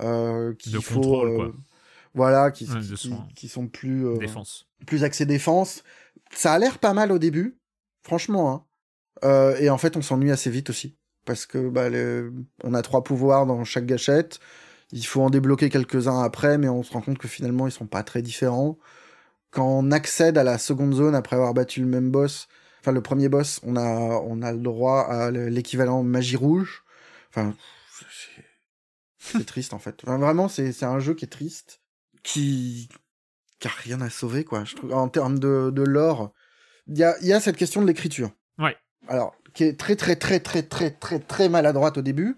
Euh, 0.00 0.54
qu'il 0.54 0.80
faut, 0.80 1.00
contrôle, 1.00 1.34
quoi. 1.34 1.52
Voilà, 2.14 2.50
qui, 2.50 2.66
qui, 2.66 3.12
qui, 3.34 3.48
sont 3.48 3.66
plus 3.66 4.16
défense. 4.18 4.66
plus 4.86 5.04
axés 5.04 5.26
défense. 5.26 5.82
Ça 6.32 6.52
a 6.52 6.58
l'air 6.58 6.78
pas 6.78 6.94
mal 6.94 7.10
au 7.10 7.18
début, 7.18 7.58
franchement. 8.02 8.52
Hein. 8.52 8.64
Euh, 9.24 9.56
et 9.58 9.70
en 9.70 9.78
fait, 9.78 9.96
on 9.96 10.02
s'ennuie 10.02 10.30
assez 10.30 10.50
vite 10.50 10.70
aussi. 10.70 10.96
Parce 11.24 11.46
que 11.46 11.68
bah, 11.68 11.88
on 12.64 12.74
a 12.74 12.82
trois 12.82 13.04
pouvoirs 13.04 13.46
dans 13.46 13.64
chaque 13.64 13.86
gâchette. 13.86 14.40
Il 14.92 15.04
faut 15.04 15.20
en 15.20 15.30
débloquer 15.30 15.68
quelques-uns 15.68 16.22
après, 16.22 16.56
mais 16.56 16.68
on 16.68 16.82
se 16.82 16.92
rend 16.92 17.02
compte 17.02 17.18
que 17.18 17.28
finalement, 17.28 17.66
ils 17.66 17.72
sont 17.72 17.86
pas 17.86 18.02
très 18.02 18.22
différents. 18.22 18.78
Quand 19.50 19.66
on 19.66 19.90
accède 19.90 20.38
à 20.38 20.44
la 20.44 20.58
seconde 20.58 20.94
zone 20.94 21.14
après 21.14 21.36
avoir 21.36 21.52
battu 21.52 21.80
le 21.80 21.86
même 21.86 22.10
boss, 22.10 22.48
enfin 22.80 22.92
le 22.92 23.02
premier 23.02 23.28
boss, 23.28 23.60
on 23.62 23.76
a, 23.76 23.82
on 23.82 24.40
a 24.42 24.52
le 24.52 24.58
droit 24.58 25.00
à 25.02 25.30
l'équivalent 25.30 26.02
magie 26.02 26.36
rouge. 26.36 26.84
Enfin, 27.30 27.54
c'est 29.18 29.44
triste 29.44 29.74
en 29.74 29.78
fait. 29.78 30.04
vraiment, 30.04 30.48
c'est 30.48 30.82
un 30.82 30.98
jeu 30.98 31.14
qui 31.14 31.26
est 31.26 31.28
triste, 31.28 31.82
qui, 32.22 32.88
qui 33.58 33.68
a 33.68 33.70
rien 33.70 34.00
à 34.00 34.10
sauver 34.10 34.44
quoi. 34.44 34.64
Je 34.64 34.76
trouve 34.76 34.94
en 34.94 35.08
termes 35.08 35.38
de, 35.38 35.70
de 35.70 35.82
lore, 35.82 36.32
il 36.86 36.96
y 36.98 37.04
a, 37.04 37.18
y 37.22 37.32
a 37.32 37.40
cette 37.40 37.56
question 37.56 37.82
de 37.82 37.86
l'écriture. 37.86 38.30
Ouais 38.58 38.76
alors, 39.08 39.34
qui 39.54 39.64
est 39.64 39.78
très, 39.78 39.96
très, 39.96 40.16
très, 40.16 40.38
très, 40.38 40.62
très, 40.62 40.90
très, 40.90 41.18
très 41.18 41.48
maladroite 41.48 41.98
au 41.98 42.02
début, 42.02 42.36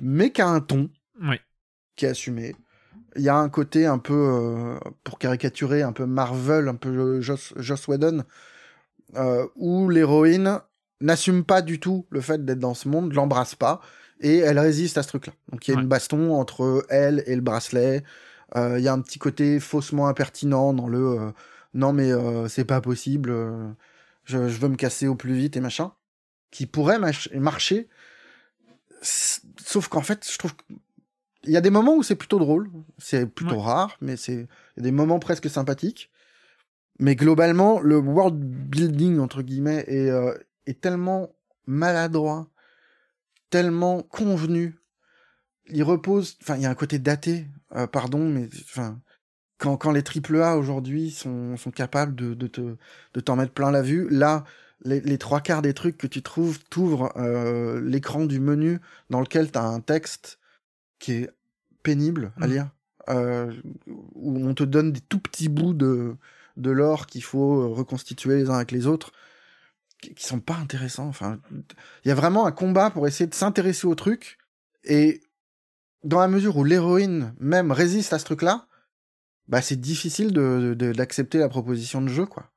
mais 0.00 0.30
qui 0.30 0.40
a 0.40 0.48
un 0.48 0.60
ton. 0.60 0.88
Qui 1.96 2.06
est 2.06 2.08
assumé. 2.08 2.56
Il 3.16 3.22
y 3.22 3.28
a 3.28 3.36
un 3.36 3.48
côté 3.48 3.86
un 3.86 3.98
peu, 3.98 4.14
euh, 4.14 4.78
pour 5.04 5.18
caricaturer, 5.18 5.82
un 5.82 5.92
peu 5.92 6.06
Marvel, 6.06 6.68
un 6.68 6.74
peu 6.74 7.20
Joss, 7.20 7.52
Joss 7.56 7.86
Whedon, 7.86 8.24
euh, 9.16 9.46
où 9.56 9.90
l'héroïne 9.90 10.60
n'assume 11.00 11.44
pas 11.44 11.62
du 11.62 11.78
tout 11.78 12.06
le 12.10 12.20
fait 12.20 12.44
d'être 12.44 12.58
dans 12.58 12.74
ce 12.74 12.88
monde, 12.88 13.12
l'embrasse 13.12 13.54
pas, 13.54 13.80
et 14.20 14.38
elle 14.38 14.58
résiste 14.58 14.96
à 14.98 15.02
ce 15.02 15.08
truc-là. 15.08 15.34
Donc 15.52 15.68
il 15.68 15.74
y 15.74 15.76
a 15.76 15.80
une 15.80 15.86
baston 15.86 16.32
entre 16.34 16.86
elle 16.88 17.22
et 17.26 17.34
le 17.34 17.42
bracelet. 17.42 18.02
Euh, 18.56 18.78
il 18.78 18.84
y 18.84 18.88
a 18.88 18.92
un 18.92 19.00
petit 19.00 19.18
côté 19.18 19.60
faussement 19.60 20.08
impertinent 20.08 20.72
dans 20.72 20.88
le 20.88 21.32
non 21.74 21.92
mais 21.92 22.10
c'est 22.48 22.64
pas 22.64 22.80
possible 22.80 23.34
je, 24.24 24.38
veux 24.38 24.68
me 24.68 24.76
casser 24.76 25.06
au 25.06 25.14
plus 25.14 25.34
vite 25.34 25.56
et 25.56 25.60
machin, 25.60 25.92
qui 26.50 26.66
pourrait 26.66 26.98
marcher. 27.34 27.88
Sauf 29.02 29.88
qu'en 29.88 30.02
fait, 30.02 30.28
je 30.30 30.38
trouve 30.38 30.52
il 31.46 31.52
y 31.52 31.56
a 31.56 31.60
des 31.60 31.70
moments 31.70 31.94
où 31.94 32.02
c'est 32.02 32.14
plutôt 32.14 32.38
drôle, 32.38 32.70
c'est 32.98 33.26
plutôt 33.26 33.60
rare, 33.60 33.96
mais 34.00 34.16
c'est 34.16 34.48
des 34.76 34.90
moments 34.90 35.18
presque 35.18 35.48
sympathiques. 35.48 36.10
Mais 36.98 37.16
globalement, 37.16 37.80
le 37.80 37.98
world 37.98 38.38
building 38.38 39.18
entre 39.18 39.42
guillemets 39.42 39.84
est, 39.88 40.10
euh, 40.10 40.32
est 40.66 40.80
tellement 40.80 41.34
maladroit, 41.66 42.48
tellement 43.50 44.02
convenu. 44.02 44.78
Il 45.66 45.82
repose, 45.82 46.38
enfin, 46.42 46.56
il 46.56 46.62
y 46.62 46.66
a 46.66 46.70
un 46.70 46.74
côté 46.74 46.98
daté, 46.98 47.48
euh, 47.74 47.86
pardon, 47.86 48.28
mais 48.28 48.48
enfin, 48.68 49.00
quand, 49.58 49.76
quand 49.76 49.92
les 49.92 50.02
AAA 50.02 50.56
aujourd'hui 50.56 51.10
sont, 51.10 51.56
sont 51.56 51.70
capables 51.70 52.14
de, 52.14 52.34
de, 52.34 52.46
te, 52.46 52.76
de 53.14 53.20
t'en 53.20 53.36
mettre 53.36 53.52
plein 53.52 53.70
la 53.70 53.82
vue, 53.82 54.08
là, 54.10 54.44
les, 54.84 55.00
les, 55.00 55.18
trois 55.18 55.40
quarts 55.40 55.62
des 55.62 55.74
trucs 55.74 55.96
que 55.96 56.06
tu 56.06 56.22
trouves, 56.22 56.58
t'ouvrent 56.70 57.12
euh, 57.16 57.80
l'écran 57.80 58.26
du 58.26 58.40
menu 58.40 58.80
dans 59.10 59.20
lequel 59.20 59.50
tu 59.50 59.58
as 59.58 59.64
un 59.64 59.80
texte 59.80 60.38
qui 60.98 61.12
est 61.12 61.30
pénible 61.82 62.32
à 62.40 62.46
mmh. 62.46 62.50
lire, 62.50 62.70
euh, 63.08 63.52
où 63.86 64.46
on 64.46 64.54
te 64.54 64.64
donne 64.64 64.92
des 64.92 65.00
tout 65.00 65.18
petits 65.18 65.48
bouts 65.48 65.74
de, 65.74 66.16
de 66.56 66.70
l'or 66.70 67.06
qu'il 67.06 67.22
faut 67.22 67.72
reconstituer 67.72 68.36
les 68.36 68.50
uns 68.50 68.54
avec 68.56 68.72
les 68.72 68.86
autres, 68.86 69.12
qui, 70.00 70.14
qui 70.14 70.26
sont 70.26 70.40
pas 70.40 70.56
intéressants. 70.56 71.06
Enfin, 71.06 71.38
il 72.04 72.08
y 72.08 72.10
a 72.10 72.14
vraiment 72.14 72.46
un 72.46 72.52
combat 72.52 72.90
pour 72.90 73.06
essayer 73.06 73.26
de 73.26 73.34
s'intéresser 73.34 73.86
au 73.86 73.94
truc, 73.94 74.38
et 74.82 75.22
dans 76.02 76.20
la 76.20 76.28
mesure 76.28 76.56
où 76.56 76.64
l'héroïne 76.64 77.34
même 77.38 77.72
résiste 77.72 78.12
à 78.12 78.18
ce 78.18 78.24
truc-là, 78.24 78.66
bah 79.48 79.60
c'est 79.60 79.80
difficile 79.80 80.32
de, 80.32 80.74
d'accepter 80.92 81.38
la 81.38 81.48
proposition 81.48 82.00
de 82.02 82.08
jeu 82.08 82.26
quoi. 82.26 82.50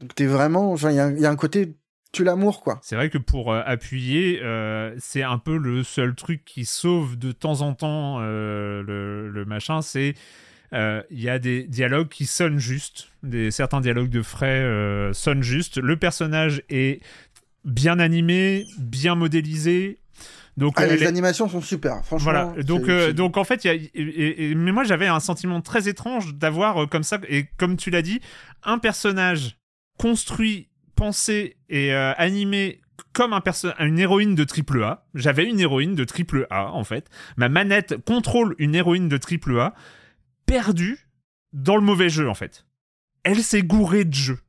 Donc 0.00 0.14
t'es 0.14 0.26
vraiment, 0.26 0.76
il 0.76 0.94
y, 0.94 1.00
a 1.00 1.30
un 1.30 1.36
côté 1.36 1.76
tu 2.12 2.24
l'amour 2.24 2.62
quoi. 2.62 2.78
C'est 2.82 2.96
vrai 2.96 3.10
que 3.10 3.18
pour 3.18 3.52
euh, 3.52 3.62
appuyer, 3.66 4.40
euh, 4.42 4.94
c'est 4.98 5.22
un 5.22 5.38
peu 5.38 5.56
le 5.56 5.82
seul 5.82 6.14
truc 6.14 6.44
qui 6.44 6.64
sauve 6.64 7.18
de 7.18 7.32
temps 7.32 7.60
en 7.60 7.74
temps 7.74 8.18
euh, 8.20 8.82
le, 8.82 9.28
le, 9.28 9.44
machin, 9.44 9.82
c'est 9.82 10.14
il 10.72 11.20
y 11.20 11.30
a 11.30 11.38
des 11.38 11.64
dialogues 11.64 12.08
qui 12.08 12.26
sonnent 12.26 12.58
juste, 12.58 13.08
des 13.22 13.50
certains 13.50 13.80
dialogues 13.80 14.10
de 14.10 14.20
frais 14.20 14.62
sonnent 15.14 15.42
juste. 15.42 15.78
Le 15.78 15.96
personnage 15.96 16.62
est 16.68 17.02
bien 17.64 17.98
animé, 17.98 18.66
bien 18.78 19.14
modélisé, 19.14 19.98
donc 20.58 20.74
ah, 20.76 20.86
les 20.86 21.06
animations 21.06 21.48
sont 21.48 21.60
super, 21.60 22.04
franchement. 22.04 22.32
Voilà. 22.32 22.62
Donc 22.64 22.88
euh, 22.88 23.12
donc 23.12 23.36
en 23.36 23.44
fait, 23.44 23.64
il 23.64 23.68
y 23.72 24.50
a, 24.50 24.56
mais 24.56 24.72
moi 24.72 24.82
j'avais 24.82 25.06
un 25.06 25.20
sentiment 25.20 25.60
très 25.60 25.88
étrange 25.88 26.34
d'avoir 26.34 26.82
euh, 26.82 26.86
comme 26.86 27.04
ça 27.04 27.20
et 27.28 27.46
comme 27.58 27.76
tu 27.76 27.90
l'as 27.90 28.02
dit, 28.02 28.20
un 28.64 28.78
personnage 28.78 29.56
construit, 29.98 30.68
pensé 30.96 31.56
et 31.68 31.94
euh, 31.94 32.12
animé 32.16 32.80
comme 33.12 33.32
un 33.32 33.42
une 33.78 34.00
héroïne 34.00 34.34
de 34.34 34.42
triple 34.42 34.82
A. 34.82 35.06
J'avais 35.14 35.44
une 35.44 35.60
héroïne 35.60 35.94
de 35.94 36.02
triple 36.02 36.48
A 36.50 36.72
en 36.72 36.82
fait. 36.82 37.08
Ma 37.36 37.48
manette 37.48 37.96
contrôle 38.04 38.56
une 38.58 38.74
héroïne 38.74 39.08
de 39.08 39.16
triple 39.16 39.60
A 39.60 39.74
perdue 40.44 41.08
dans 41.52 41.76
le 41.76 41.82
mauvais 41.82 42.08
jeu 42.08 42.28
en 42.28 42.34
fait. 42.34 42.66
Elle 43.22 43.44
s'est 43.44 43.62
gourée 43.62 44.04
de 44.04 44.14
jeu. 44.14 44.40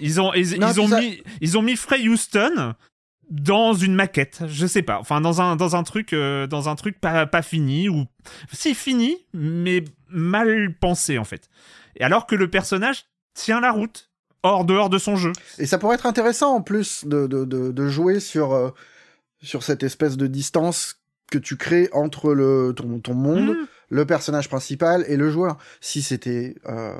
Ils 0.00 0.20
ont 0.20 0.34
ils, 0.34 0.80
ont 0.80 0.88
mis 0.88 1.22
ils 1.40 1.56
ont 1.56 1.62
mis 1.62 1.76
Frey 1.76 2.08
Houston 2.08 2.74
dans 3.28 3.74
une 3.74 3.94
maquette, 3.94 4.42
je 4.46 4.66
sais 4.66 4.82
pas, 4.82 4.98
enfin 4.98 5.20
dans 5.20 5.40
un 5.40 5.56
dans 5.56 5.74
un 5.74 5.82
truc 5.82 6.12
euh, 6.12 6.46
dans 6.46 6.68
un 6.68 6.76
truc 6.76 7.00
pas 7.00 7.26
pas 7.26 7.42
fini 7.42 7.88
ou 7.88 8.06
si 8.52 8.74
fini 8.74 9.16
mais 9.34 9.84
mal 10.08 10.74
pensé 10.74 11.18
en 11.18 11.24
fait. 11.24 11.48
Et 11.96 12.04
alors 12.04 12.26
que 12.26 12.36
le 12.36 12.48
personnage 12.48 13.06
tient 13.34 13.60
la 13.60 13.72
route 13.72 14.10
hors 14.42 14.64
dehors 14.64 14.90
de 14.90 14.98
son 14.98 15.16
jeu. 15.16 15.32
Et 15.58 15.66
ça 15.66 15.78
pourrait 15.78 15.96
être 15.96 16.06
intéressant 16.06 16.54
en 16.54 16.62
plus 16.62 17.04
de 17.04 17.26
de, 17.26 17.44
de, 17.44 17.88
jouer 17.88 18.20
sur 18.20 18.52
euh, 18.52 18.70
sur 19.42 19.64
cette 19.64 19.82
espèce 19.82 20.16
de 20.16 20.28
distance 20.28 21.00
que 21.30 21.38
tu 21.38 21.56
crées 21.56 21.88
entre 21.92 22.32
le 22.32 22.72
ton, 22.76 23.00
ton 23.00 23.14
monde, 23.14 23.56
mmh. 23.56 23.66
le 23.88 24.06
personnage 24.06 24.48
principal 24.48 25.04
et 25.08 25.16
le 25.16 25.30
joueur. 25.30 25.58
Si 25.80 26.02
c'était 26.02 26.54
euh, 26.66 26.94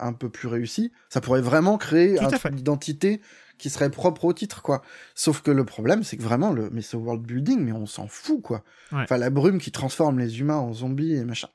un 0.00 0.12
peu 0.12 0.28
plus 0.28 0.48
réussi, 0.48 0.90
ça 1.08 1.20
pourrait 1.20 1.40
vraiment 1.40 1.78
créer 1.78 2.18
une 2.18 2.58
identité 2.58 3.20
qui 3.58 3.70
serait 3.70 3.90
propre 3.90 4.24
au 4.24 4.32
titre, 4.32 4.62
quoi. 4.62 4.82
Sauf 5.14 5.42
que 5.42 5.50
le 5.50 5.64
problème, 5.64 6.02
c'est 6.02 6.16
que 6.16 6.22
vraiment, 6.22 6.52
le, 6.52 6.70
mais 6.70 6.82
ce 6.82 6.96
world 6.96 7.22
building, 7.22 7.60
mais 7.60 7.72
on 7.72 7.86
s'en 7.86 8.06
fout, 8.06 8.40
quoi. 8.42 8.64
Enfin, 8.92 9.18
la 9.18 9.30
brume 9.30 9.58
qui 9.58 9.70
transforme 9.70 10.18
les 10.18 10.40
humains 10.40 10.56
en 10.56 10.72
zombies 10.72 11.14
et 11.14 11.24
machin. 11.24 11.48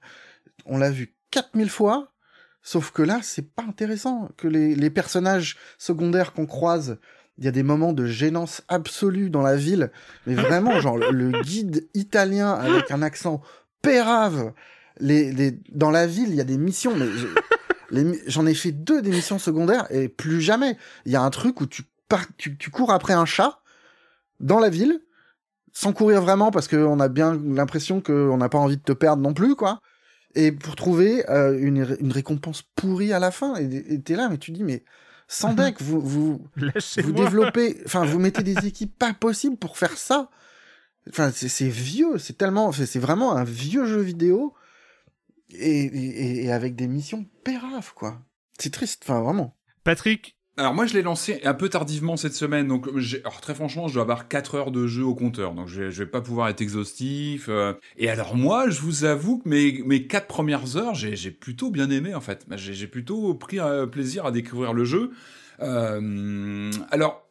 on 0.65 0.77
l'a 0.77 0.91
vu 0.91 1.15
4000 1.31 1.69
fois, 1.69 2.11
sauf 2.61 2.91
que 2.91 3.01
là, 3.01 3.19
c'est 3.23 3.53
pas 3.53 3.63
intéressant. 3.63 4.29
Que 4.37 4.47
les, 4.47 4.75
les 4.75 4.89
personnages 4.89 5.57
secondaires 5.77 6.33
qu'on 6.33 6.45
croise, 6.45 6.99
il 7.37 7.45
y 7.45 7.47
a 7.47 7.51
des 7.51 7.63
moments 7.63 7.93
de 7.93 8.05
gênance 8.05 8.61
absolue 8.67 9.29
dans 9.29 9.41
la 9.41 9.55
ville, 9.55 9.91
mais 10.27 10.35
vraiment, 10.35 10.79
genre, 10.79 10.97
le, 10.97 11.09
le 11.11 11.41
guide 11.41 11.87
italien 11.93 12.51
avec 12.51 12.91
un 12.91 13.01
accent 13.01 13.41
pérave, 13.81 14.53
les, 14.99 15.31
les, 15.31 15.57
dans 15.71 15.91
la 15.91 16.05
ville, 16.07 16.29
il 16.29 16.35
y 16.35 16.41
a 16.41 16.45
des 16.45 16.57
missions, 16.57 16.95
mais 16.95 17.07
j'en 18.27 18.45
ai 18.45 18.53
fait 18.53 18.71
deux 18.71 19.01
des 19.01 19.11
missions 19.11 19.39
secondaires 19.39 19.87
et 19.89 20.07
plus 20.07 20.41
jamais. 20.41 20.77
Il 21.05 21.11
y 21.11 21.15
a 21.15 21.21
un 21.21 21.29
truc 21.29 21.61
où 21.61 21.67
tu, 21.67 21.83
tu, 22.37 22.57
tu 22.57 22.69
cours 22.69 22.91
après 22.91 23.13
un 23.13 23.25
chat 23.25 23.59
dans 24.39 24.59
la 24.59 24.69
ville, 24.69 25.01
sans 25.71 25.93
courir 25.93 26.21
vraiment 26.21 26.51
parce 26.51 26.67
qu'on 26.67 26.99
a 26.99 27.07
bien 27.07 27.39
l'impression 27.45 28.01
qu'on 28.01 28.37
n'a 28.37 28.49
pas 28.49 28.57
envie 28.57 28.77
de 28.77 28.81
te 28.83 28.91
perdre 28.93 29.21
non 29.21 29.33
plus, 29.33 29.55
quoi. 29.55 29.79
Et 30.35 30.51
pour 30.51 30.75
trouver 30.75 31.29
euh, 31.29 31.57
une, 31.59 31.83
ré- 31.83 31.97
une 31.99 32.11
récompense 32.11 32.63
pourrie 32.75 33.13
à 33.13 33.19
la 33.19 33.29
fin. 33.31 33.55
Et 33.55 34.01
t'es 34.01 34.15
là, 34.15 34.29
mais 34.29 34.37
tu 34.37 34.51
dis, 34.51 34.63
mais 34.63 34.83
sans 35.27 35.53
deck, 35.53 35.81
vous, 35.81 36.01
vous, 36.01 36.47
vous 37.03 37.11
développez, 37.11 37.81
enfin, 37.85 38.03
vous 38.05 38.19
mettez 38.19 38.43
des 38.43 38.65
équipes 38.65 38.97
pas 38.97 39.13
possibles 39.13 39.57
pour 39.57 39.77
faire 39.77 39.97
ça. 39.97 40.29
Enfin, 41.09 41.31
c'est 41.31 41.67
vieux, 41.67 42.17
c'est 42.17 42.37
tellement, 42.37 42.71
c'est 42.71 42.97
vraiment 42.99 43.35
un 43.35 43.43
vieux 43.43 43.85
jeu 43.85 43.99
vidéo 44.01 44.53
et, 45.49 45.83
et, 45.85 46.45
et 46.45 46.51
avec 46.51 46.75
des 46.75 46.87
missions 46.87 47.25
péraves, 47.43 47.93
quoi. 47.93 48.19
C'est 48.57 48.71
triste, 48.71 49.03
enfin, 49.05 49.21
vraiment. 49.21 49.55
Patrick, 49.83 50.37
Alors 50.55 50.75
moi 50.75 50.85
je 50.85 50.93
l'ai 50.93 51.01
lancé 51.01 51.39
un 51.45 51.55
peu 51.55 51.67
tardivement 51.67 52.15
cette 52.15 52.35
semaine, 52.35 52.67
donc 52.67 52.87
alors, 52.87 53.41
très 53.41 53.55
franchement 53.55 53.87
je 53.87 53.93
dois 53.95 54.03
avoir 54.03 54.27
4 54.27 54.53
heures 54.53 54.71
de 54.71 54.85
jeu 54.85 55.03
au 55.03 55.15
compteur, 55.15 55.53
donc 55.55 55.67
je 55.67 55.89
je 55.89 56.03
vais 56.03 56.09
pas 56.09 56.21
pouvoir 56.21 56.47
être 56.49 56.61
exhaustif. 56.61 57.47
euh. 57.49 57.73
Et 57.97 58.07
alors 58.07 58.35
moi 58.35 58.69
je 58.69 58.79
vous 58.81 59.03
avoue 59.03 59.39
que 59.39 59.49
mes, 59.49 59.81
mes 59.83 60.05
4 60.05 60.27
premières 60.27 60.77
heures 60.77 60.93
j'ai 60.93 61.31
plutôt 61.31 61.71
bien 61.71 61.89
aimé 61.89 62.13
en 62.13 62.21
fait, 62.21 62.45
j'ai 62.55 62.75
j'ai 62.75 62.85
plutôt 62.87 63.33
pris 63.33 63.59
euh, 63.59 63.87
plaisir 63.87 64.27
à 64.27 64.31
découvrir 64.31 64.73
le 64.73 64.85
jeu. 64.85 65.11
Euh, 65.59 66.71
alors 66.91 67.27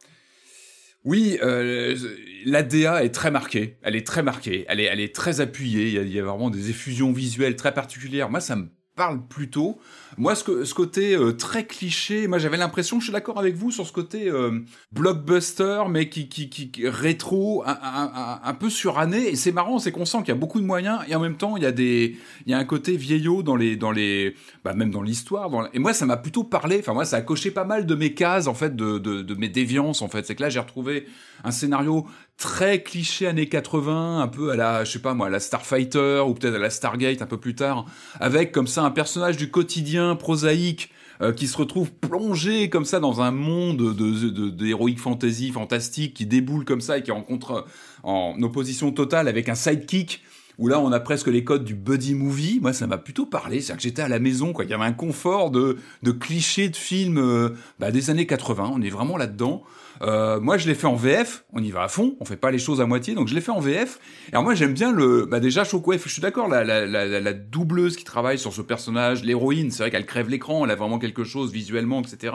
oui, 1.05 1.39
euh, 1.43 1.97
l'ADA 2.45 3.05
est 3.05 3.11
très 3.11 3.31
marquée, 3.31 3.79
elle 3.83 3.97
est 3.97 4.07
très 4.07 4.23
marquée, 4.23 4.65
elle 4.69 4.79
est, 4.81 4.85
elle 4.85 5.01
est 5.01 5.15
très 5.15 5.41
appuyée, 5.41 5.89
il 5.89 5.95
y, 5.95 5.99
a, 5.99 6.03
il 6.03 6.13
y 6.13 6.19
a 6.21 6.25
vraiment 6.25 6.51
des 6.51 6.71
effusions 6.71 7.13
visuelles 7.13 7.57
très 7.57 7.73
particulières. 7.75 8.31
Moi 8.31 8.41
ça 8.41 8.57
me 8.57 8.69
parle 8.95 9.27
plutôt. 9.27 9.79
Moi, 10.19 10.35
ce, 10.35 10.45
que, 10.45 10.65
ce 10.65 10.75
côté 10.75 11.15
euh, 11.15 11.33
très 11.33 11.67
cliché, 11.67 12.27
moi 12.27 12.39
j'avais 12.39 12.59
l'impression, 12.59 13.01
je 13.01 13.05
suis 13.05 13.13
d'accord 13.13 13.39
avec 13.39 13.55
vous 13.55 13.71
sur 13.71 13.87
ce 13.87 13.93
côté 13.93 14.29
euh, 14.29 14.61
blockbuster, 14.93 15.85
mais 15.89 16.11
qui, 16.11 16.29
qui, 16.29 16.51
qui, 16.51 16.89
rétro, 16.89 17.65
un, 17.67 18.41
un, 18.45 18.55
peu 18.55 18.69
suranné. 18.69 19.29
Et 19.29 19.37
c'est 19.37 19.53
marrant, 19.53 19.79
c'est 19.79 19.93
qu'on 19.93 20.05
sent 20.05 20.19
qu'il 20.19 20.29
y 20.29 20.33
a 20.33 20.37
beaucoup 20.37 20.61
de 20.61 20.67
moyens 20.67 21.01
et 21.09 21.15
en 21.15 21.21
même 21.21 21.37
temps 21.37 21.57
il 21.57 21.63
y 21.63 21.67
a 21.67 21.73
des, 21.73 22.17
il 22.45 22.53
y 22.53 22.55
a 22.55 22.59
un 22.59 22.65
côté 22.65 22.97
vieillot 22.97 23.43
dans 23.43 23.57
les, 23.57 23.77
dans 23.77 23.91
les, 23.91 24.35
bah 24.65 24.75
même 24.75 24.91
dans 24.91 25.03
l'histoire. 25.03 25.51
Et 25.73 25.79
moi, 25.79 25.95
ça 25.95 26.05
m'a 26.05 26.19
plutôt 26.19 26.45
parlé. 26.45 26.79
Enfin 26.81 26.93
moi, 26.93 27.07
ça 27.07 27.17
a 27.17 27.23
coché 27.23 27.51
pas 27.51 27.65
mal 27.65 27.87
de 27.87 27.95
mes 27.95 28.13
cases 28.13 28.47
en 28.47 28.55
fait, 28.55 28.77
de, 28.77 28.99
de, 28.99 29.23
de 29.23 29.35
mes 29.35 29.49
déviances 29.49 30.03
en 30.03 30.09
fait. 30.09 30.27
C'est 30.27 30.35
que 30.35 30.43
là, 30.43 30.51
j'ai 30.51 30.61
retrouvé 30.61 31.07
un 31.45 31.51
scénario 31.51 32.07
très 32.43 32.83
cliché 32.83 33.29
années 33.29 33.49
80, 33.49 34.21
un 34.21 34.27
peu 34.27 34.51
à 34.51 34.57
la, 34.57 34.83
je 34.83 34.91
sais 34.91 34.99
pas 34.99 35.15
moi, 35.15 35.29
à 35.29 35.31
la 35.31 35.39
Starfighter 35.39 36.25
ou 36.27 36.35
peut-être 36.35 36.57
à 36.57 36.59
la 36.59 36.71
Stargate 36.71 37.23
un 37.23 37.27
peu 37.27 37.39
plus 37.39 37.55
tard, 37.55 37.87
avec 38.19 38.51
comme 38.51 38.67
ça 38.67 38.83
un 38.83 38.91
personnage 38.91 39.37
du 39.37 39.49
quotidien 39.49 40.17
prosaïque 40.17 40.91
euh, 41.21 41.33
qui 41.33 41.47
se 41.47 41.57
retrouve 41.57 41.93
plongé 41.93 42.69
comme 42.69 42.85
ça 42.85 42.99
dans 42.99 43.21
un 43.21 43.31
monde 43.31 43.95
de, 43.95 44.51
de, 44.51 44.97
fantasy 44.97 45.53
fantastique 45.53 46.15
qui 46.15 46.27
déboule 46.27 46.65
comme 46.65 46.81
ça 46.81 46.99
et 46.99 47.05
qui 47.05 47.13
rencontre 47.13 47.65
en 48.03 48.35
opposition 48.43 48.91
totale 48.91 49.29
avec 49.29 49.49
un 49.49 49.55
sidekick 49.55 50.21
où 50.59 50.67
là 50.67 50.81
on 50.81 50.91
a 50.91 50.99
presque 50.99 51.29
les 51.29 51.45
codes 51.45 51.65
du 51.65 51.77
buddy 51.77 52.15
movie. 52.15 52.59
Moi 52.61 52.73
ça 52.73 52.89
m'a 52.89 52.99
plutôt 52.99 53.25
parlé, 53.25 53.61
c'est-à-dire 53.61 53.77
que 53.77 53.83
j'étais 53.85 54.03
à 54.03 54.09
la 54.09 54.19
maison, 54.19 54.53
quoi. 54.53 54.65
Il 54.65 54.71
y 54.73 54.75
avait 54.75 54.83
un 54.83 54.93
confort 54.93 55.53
de, 55.53 55.77
de 56.03 56.11
clichés 56.11 56.69
de 56.69 56.77
films 56.77 57.19
euh, 57.19 57.51
bah, 57.79 57.93
des 57.93 58.11
années 58.11 58.27
80. 58.27 58.73
On 58.75 58.83
est 58.83 58.91
vraiment 58.91 59.17
là-dedans. 59.17 59.63
Euh, 60.03 60.41
moi, 60.41 60.59
je 60.59 60.67
l'ai 60.69 60.75
fait 60.75 60.87
en 60.87 60.97
VF. 60.97 61.45
On 61.53 61.63
y 61.63 61.71
va 61.71 61.85
à 61.85 61.89
fond. 61.89 62.17
On 62.21 62.25
fait 62.25 62.37
pas 62.37 62.51
les 62.51 62.59
choses 62.59 62.81
à 62.81 62.87
moitié. 62.87 63.15
Donc, 63.15 63.29
je 63.29 63.35
l'ai 63.35 63.41
fait 63.41 63.53
en 63.53 63.61
VF. 63.61 64.01
Et 64.29 64.33
alors, 64.33 64.43
moi, 64.43 64.55
j'aime 64.55 64.73
bien 64.73 64.91
le. 64.93 65.27
Bah, 65.27 65.39
déjà, 65.39 65.63
Shockwave. 65.65 66.03
Je 66.05 66.09
suis 66.13 66.23
d'accord. 66.23 66.49
La, 66.49 66.65
la, 66.65 66.87
la, 66.87 67.07
la- 67.21 67.33
doubleuse 67.33 67.97
qui 67.97 68.05
travaille 68.05 68.39
sur 68.39 68.53
ce 68.53 68.63
personnage, 68.63 69.23
l'héroïne, 69.23 69.71
c'est 69.71 69.83
vrai 69.85 69.91
qu'elle 69.91 70.07
crève 70.07 70.29
l'écran. 70.29 70.65
Elle 70.65 70.71
a 70.73 70.75
vraiment 70.77 70.99
quelque 70.99 71.23
chose 71.25 71.53
visuellement, 71.53 72.03
etc. 72.03 72.35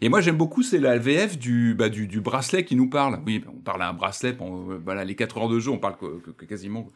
Et 0.00 0.08
moi, 0.08 0.20
j'aime 0.20 0.36
beaucoup, 0.36 0.62
c'est 0.62 0.78
la 0.78 0.96
VF 0.96 1.38
du, 1.38 1.74
bah, 1.74 1.88
du, 1.88 2.06
du 2.06 2.20
bracelet 2.20 2.64
qui 2.64 2.76
nous 2.76 2.88
parle. 2.88 3.18
Oui, 3.26 3.42
on 3.48 3.58
parle 3.58 3.82
à 3.82 3.88
un 3.88 3.92
bracelet. 3.92 4.32
pendant, 4.32 4.70
euh, 4.70 4.80
voilà, 4.84 5.04
les 5.04 5.16
4 5.16 5.38
heures 5.38 5.48
de 5.48 5.58
jeu, 5.58 5.70
on 5.72 5.78
parle 5.78 5.96
que, 5.96 6.30
que- 6.32 6.44
quasiment 6.44 6.88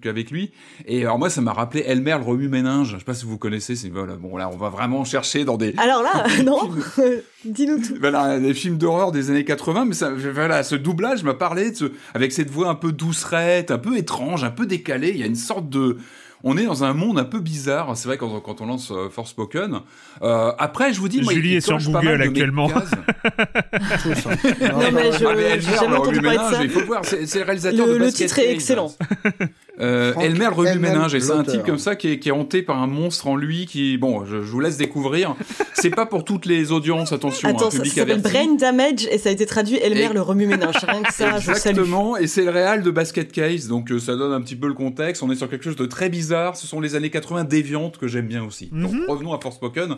qu'avec 0.00 0.30
lui. 0.30 0.50
Et 0.86 1.02
alors, 1.02 1.18
moi, 1.18 1.28
ça 1.30 1.40
m'a 1.42 1.52
rappelé 1.52 1.82
Elmer 1.86 2.16
le 2.18 2.24
remue-méninge. 2.24 2.92
Je 2.92 2.98
sais 2.98 3.04
pas 3.04 3.14
si 3.14 3.26
vous 3.26 3.36
connaissez. 3.38 3.76
C'est 3.76 3.90
voilà. 3.90 4.16
Bon, 4.16 4.36
là, 4.36 4.48
on 4.52 4.56
va 4.56 4.68
vraiment 4.70 5.04
chercher 5.04 5.44
dans 5.44 5.56
des. 5.56 5.74
Alors 5.76 6.02
là, 6.02 6.24
non, 6.44 6.70
dis-nous 7.44 7.78
tout. 7.80 7.94
Voilà, 8.00 8.38
des 8.40 8.54
films 8.54 8.78
d'horreur 8.78 9.12
des 9.12 9.30
années 9.30 9.44
80, 9.44 9.84
mais 9.84 9.94
ça, 9.94 10.10
voilà, 10.10 10.62
ce 10.62 10.74
doublage 10.76 11.22
m'a 11.24 11.34
parlé 11.34 11.72
de 11.72 11.76
ce, 11.76 11.84
avec 12.14 12.32
cette 12.32 12.50
voix 12.50 12.68
un 12.68 12.74
peu 12.74 12.92
doucerette, 12.92 13.70
un 13.70 13.78
peu 13.78 13.96
étrange, 13.98 14.44
un 14.44 14.50
peu 14.50 14.66
décalée. 14.66 15.10
Il 15.10 15.18
y 15.18 15.22
a 15.22 15.26
une 15.26 15.36
sorte 15.36 15.68
de, 15.68 15.98
on 16.44 16.56
est 16.56 16.64
dans 16.66 16.84
un 16.84 16.92
monde 16.92 17.18
un 17.18 17.24
peu 17.24 17.40
bizarre. 17.40 17.96
C'est 17.96 18.06
vrai 18.06 18.18
quand, 18.18 18.38
quand 18.40 18.60
on 18.60 18.66
lance 18.66 18.92
euh, 18.92 19.08
Forspoken. 19.10 19.80
Euh, 20.22 20.52
après, 20.58 20.92
je 20.92 21.00
vous 21.00 21.08
dis, 21.08 21.20
moi, 21.22 21.32
Julie 21.32 21.50
il 21.52 21.56
est 21.56 21.60
sur 21.60 21.78
Google 21.78 22.22
actuellement. 22.22 22.68
cases. 22.68 22.90
Non, 24.60 24.90
mais 24.92 25.12
je- 25.12 25.24
Ah, 25.26 25.34
mais 25.36 25.60
j'ai 25.60 25.72
jamais 25.74 25.88
le 25.88 25.96
entendu 25.96 26.20
parler 26.20 26.36
de 26.36 26.42
remue-ménage, 26.42 26.52
ça. 26.54 26.62
il 26.64 26.70
faut 26.70 26.80
le 26.80 26.86
voir, 26.86 27.04
c'est 27.04 27.34
le 27.38 27.42
réalisateur 27.44 27.86
Le, 27.86 27.92
de 27.94 27.98
le 27.98 28.12
titre 28.12 28.38
est 28.38 28.52
excellent. 28.52 28.92
Euh, 29.80 30.14
Elmer 30.20 30.44
le 30.46 30.52
remue-ménage, 30.54 31.14
et 31.16 31.20
c'est 31.20 31.32
un 31.32 31.42
type 31.42 31.64
comme 31.64 31.78
ça 31.78 31.96
qui 31.96 32.08
est, 32.12 32.18
qui 32.20 32.28
est 32.28 32.32
hanté 32.32 32.62
par 32.62 32.80
un 32.80 32.86
monstre 32.86 33.26
en 33.26 33.34
lui 33.34 33.66
qui, 33.66 33.98
bon, 33.98 34.24
je, 34.24 34.36
je 34.42 34.50
vous 34.50 34.60
laisse 34.60 34.76
découvrir. 34.76 35.34
C'est 35.74 35.90
pas 35.90 36.06
pour 36.06 36.24
toutes 36.24 36.46
les 36.46 36.70
audiences, 36.70 37.12
attention, 37.12 37.48
Attends, 37.48 37.70
ça, 37.72 37.84
s'appelle. 37.84 38.22
Brain 38.22 38.54
Damage 38.54 39.06
et 39.10 39.18
ça 39.18 39.30
a 39.30 39.32
été 39.32 39.46
traduit 39.46 39.76
Elmer 39.78 40.08
Et- 40.10 40.14
le 40.14 40.20
remue-ménage. 40.20 40.76
Rien 40.86 41.02
que 41.02 41.12
ça, 41.12 41.38
je 41.40 41.46
salue. 41.46 41.56
Exactement, 41.56 42.16
et 42.16 42.28
c'est 42.28 42.44
le 42.44 42.50
réal 42.50 42.82
de 42.82 42.90
Basket 42.92 43.32
Case, 43.32 43.66
donc 43.66 43.90
euh, 43.90 43.98
ça 43.98 44.14
donne 44.14 44.32
un 44.32 44.40
petit 44.40 44.56
peu 44.56 44.68
le 44.68 44.74
contexte. 44.74 45.22
On 45.24 45.30
est 45.32 45.36
sur 45.36 45.50
quelque 45.50 45.64
chose 45.64 45.76
de 45.76 45.86
très 45.86 46.08
bizarre. 46.08 46.56
Ce 46.56 46.66
sont 46.68 46.80
les 46.80 46.94
années 46.94 47.10
80 47.10 47.42
déviantes 47.44 47.98
que 47.98 48.06
j'aime 48.06 48.28
bien 48.28 48.44
aussi. 48.44 48.66
Donc 48.72 48.92
Mhm. 48.92 49.04
revenons 49.08 49.32
à 49.34 49.40
Forspoken. 49.40 49.96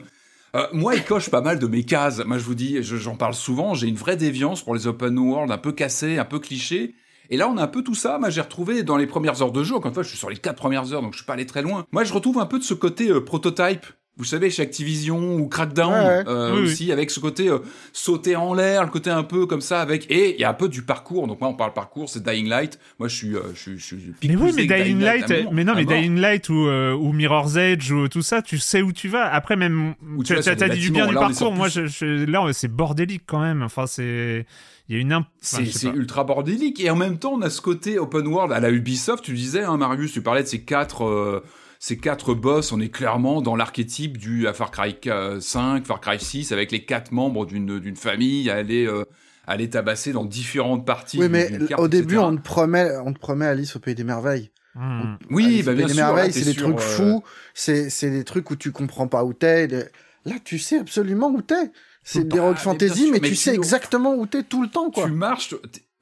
Euh, 0.54 0.66
moi, 0.72 0.94
il 0.94 1.04
coche 1.04 1.28
pas 1.28 1.42
mal 1.42 1.58
de 1.58 1.66
mes 1.66 1.82
cases. 1.82 2.24
Moi, 2.24 2.38
je 2.38 2.44
vous 2.44 2.54
dis, 2.54 2.82
je- 2.82 2.96
j'en 2.96 3.14
parle 3.16 3.34
souvent. 3.34 3.74
J'ai 3.74 3.88
une 3.88 3.96
vraie 3.96 4.16
déviance 4.16 4.62
pour 4.62 4.74
les 4.74 4.86
open 4.86 5.18
world 5.18 5.50
un 5.52 5.58
peu 5.58 5.72
cassés, 5.72 6.16
un 6.16 6.24
peu 6.24 6.38
clichés. 6.38 6.94
Et 7.30 7.36
là, 7.36 7.48
on 7.48 7.56
a 7.56 7.62
un 7.62 7.68
peu 7.68 7.82
tout 7.82 7.94
ça. 7.94 8.18
Moi, 8.18 8.30
j'ai 8.30 8.40
retrouvé 8.40 8.82
dans 8.82 8.96
les 8.96 9.06
premières 9.06 9.42
heures 9.42 9.52
de 9.52 9.62
jeu. 9.64 9.74
Encore 9.74 9.88
une 9.88 9.94
fois, 9.94 10.02
je 10.02 10.08
suis 10.08 10.18
sur 10.18 10.30
les 10.30 10.36
quatre 10.36 10.56
premières 10.56 10.92
heures, 10.92 11.02
donc 11.02 11.12
je 11.12 11.18
suis 11.18 11.26
pas 11.26 11.34
allé 11.34 11.46
très 11.46 11.62
loin. 11.62 11.84
Moi, 11.92 12.04
je 12.04 12.12
retrouve 12.12 12.38
un 12.38 12.46
peu 12.46 12.58
de 12.58 12.64
ce 12.64 12.74
côté 12.74 13.10
euh, 13.10 13.20
prototype. 13.24 13.86
Vous 14.18 14.24
savez, 14.24 14.48
chez 14.48 14.62
Activision 14.62 15.36
ou 15.36 15.46
Crackdown 15.46 15.92
Ouais, 15.92 15.98
ouais. 15.98 16.24
euh, 16.26 16.52
Oui, 16.54 16.60
oui. 16.62 16.64
aussi, 16.72 16.90
avec 16.90 17.10
ce 17.10 17.20
côté 17.20 17.50
euh, 17.50 17.58
sauter 17.92 18.34
en 18.34 18.54
l'air, 18.54 18.82
le 18.82 18.88
côté 18.88 19.10
un 19.10 19.22
peu 19.22 19.44
comme 19.44 19.60
ça, 19.60 19.82
avec 19.82 20.10
et 20.10 20.34
il 20.34 20.40
y 20.40 20.44
a 20.44 20.48
un 20.48 20.54
peu 20.54 20.70
du 20.70 20.80
parcours. 20.80 21.26
Donc 21.26 21.38
moi, 21.38 21.50
on 21.50 21.54
parle 21.54 21.74
parcours, 21.74 22.08
c'est 22.08 22.22
Dying 22.22 22.48
Light. 22.48 22.78
Moi, 22.98 23.08
je 23.08 23.14
suis, 23.14 23.34
euh, 23.36 23.42
je 23.54 23.60
suis, 23.60 23.78
je 23.78 23.84
suis 23.84 24.14
Mais 24.26 24.36
oui, 24.36 24.52
mais 24.56 24.64
Dying 24.64 25.00
Light, 25.00 25.28
mais 25.52 25.64
non, 25.64 25.74
mais 25.74 25.84
mort. 25.84 25.92
Dying 25.98 26.16
Light 26.18 26.48
ou, 26.48 26.66
euh, 26.66 26.94
ou 26.94 27.12
Mirror's 27.12 27.56
Edge 27.56 27.90
ou 27.92 28.08
tout 28.08 28.22
ça, 28.22 28.40
tu 28.40 28.56
sais 28.56 28.80
où 28.80 28.90
tu 28.90 29.08
vas. 29.08 29.30
Après, 29.30 29.54
même, 29.54 29.94
tu 30.20 30.24
tu 30.24 30.34
vas 30.34 30.40
sur 30.40 30.52
as, 30.52 30.68
dit 30.70 30.80
du 30.80 30.90
bien 30.92 31.08
du 31.08 31.14
parcours. 31.14 31.52
Moi, 31.52 31.68
je, 31.68 31.84
je- 31.86 32.24
là, 32.24 32.42
c'est 32.54 32.68
bordélique 32.72 33.24
quand 33.26 33.40
même. 33.42 33.62
Enfin, 33.62 33.86
c'est, 33.86 34.46
il 34.88 34.96
y 34.96 34.98
a 34.98 35.02
une 35.02 35.12
imp... 35.12 35.26
enfin, 35.42 35.64
C'est 35.70 35.88
ultra 35.88 36.24
bordélique 36.24 36.80
et 36.80 36.90
en 36.90 36.96
même 36.96 37.18
temps 37.18 37.32
on 37.34 37.42
a 37.42 37.50
ce 37.50 37.60
côté 37.60 37.98
open 37.98 38.26
world 38.26 38.52
à 38.52 38.60
la 38.60 38.70
Ubisoft. 38.70 39.24
Tu 39.24 39.32
disais, 39.34 39.62
hein, 39.62 39.76
Marius, 39.76 40.12
tu 40.12 40.22
parlais 40.22 40.42
de 40.42 40.48
ces 40.48 40.62
quatre, 40.62 41.04
euh, 41.04 41.42
ces 41.80 41.98
quatre 41.98 42.34
boss. 42.34 42.72
On 42.72 42.80
est 42.80 42.88
clairement 42.90 43.42
dans 43.42 43.56
l'archétype 43.56 44.16
du 44.16 44.46
à 44.46 44.52
Far 44.52 44.70
Cry 44.70 44.96
euh, 45.06 45.40
5, 45.40 45.86
Far 45.86 46.00
Cry 46.00 46.20
6, 46.20 46.52
avec 46.52 46.70
les 46.72 46.84
quatre 46.84 47.12
membres 47.12 47.46
d'une 47.46 47.78
d'une 47.80 47.96
famille 47.96 48.48
à 48.50 48.54
aller 48.54 48.86
euh, 48.86 49.04
à 49.46 49.52
aller 49.52 49.70
tabasser 49.70 50.12
dans 50.12 50.24
différentes 50.24 50.86
parties. 50.86 51.18
Oui, 51.18 51.28
mais 51.28 51.50
carte, 51.68 51.80
au 51.80 51.88
début, 51.88 52.14
etc. 52.14 52.26
on 52.30 52.36
te 52.36 52.42
promet, 52.42 52.90
on 53.04 53.12
te 53.12 53.18
promet 53.18 53.46
Alice 53.46 53.76
au 53.76 53.78
pays 53.78 53.94
des 53.94 54.04
merveilles. 54.04 54.50
Hmm. 54.74 55.14
oui, 55.30 55.44
Alice 55.46 55.64
bah 55.64 55.72
au 55.72 55.74
bien 55.74 55.86
pays 55.86 55.94
des 55.94 55.98
sûr. 55.98 56.04
merveilles, 56.06 56.32
c'est 56.32 56.44
des 56.44 56.52
sur, 56.52 56.64
trucs 56.64 56.78
euh, 56.78 56.96
fous, 56.96 57.24
c'est 57.54 57.90
c'est 57.90 58.10
des 58.10 58.24
trucs 58.24 58.50
où 58.50 58.56
tu 58.56 58.72
comprends 58.72 59.08
pas 59.08 59.24
où 59.24 59.32
t'es. 59.32 59.66
Là, 59.68 60.34
tu 60.44 60.58
sais 60.58 60.78
absolument 60.78 61.28
où 61.28 61.40
t'es. 61.40 61.70
C'est 62.08 62.28
des 62.28 62.38
rock 62.38 62.56
fantasy, 62.56 63.10
mais, 63.10 63.18
mais 63.20 63.28
tu 63.28 63.34
tu- 63.34 63.34
sais 63.36 63.54
exactement 63.54 64.14
où 64.14 64.26
t'es 64.26 64.42
tout 64.44 64.62
le 64.62 64.68
temps, 64.68 64.90
quoi. 64.90 65.06
Tu 65.06 65.12
marches 65.12 65.54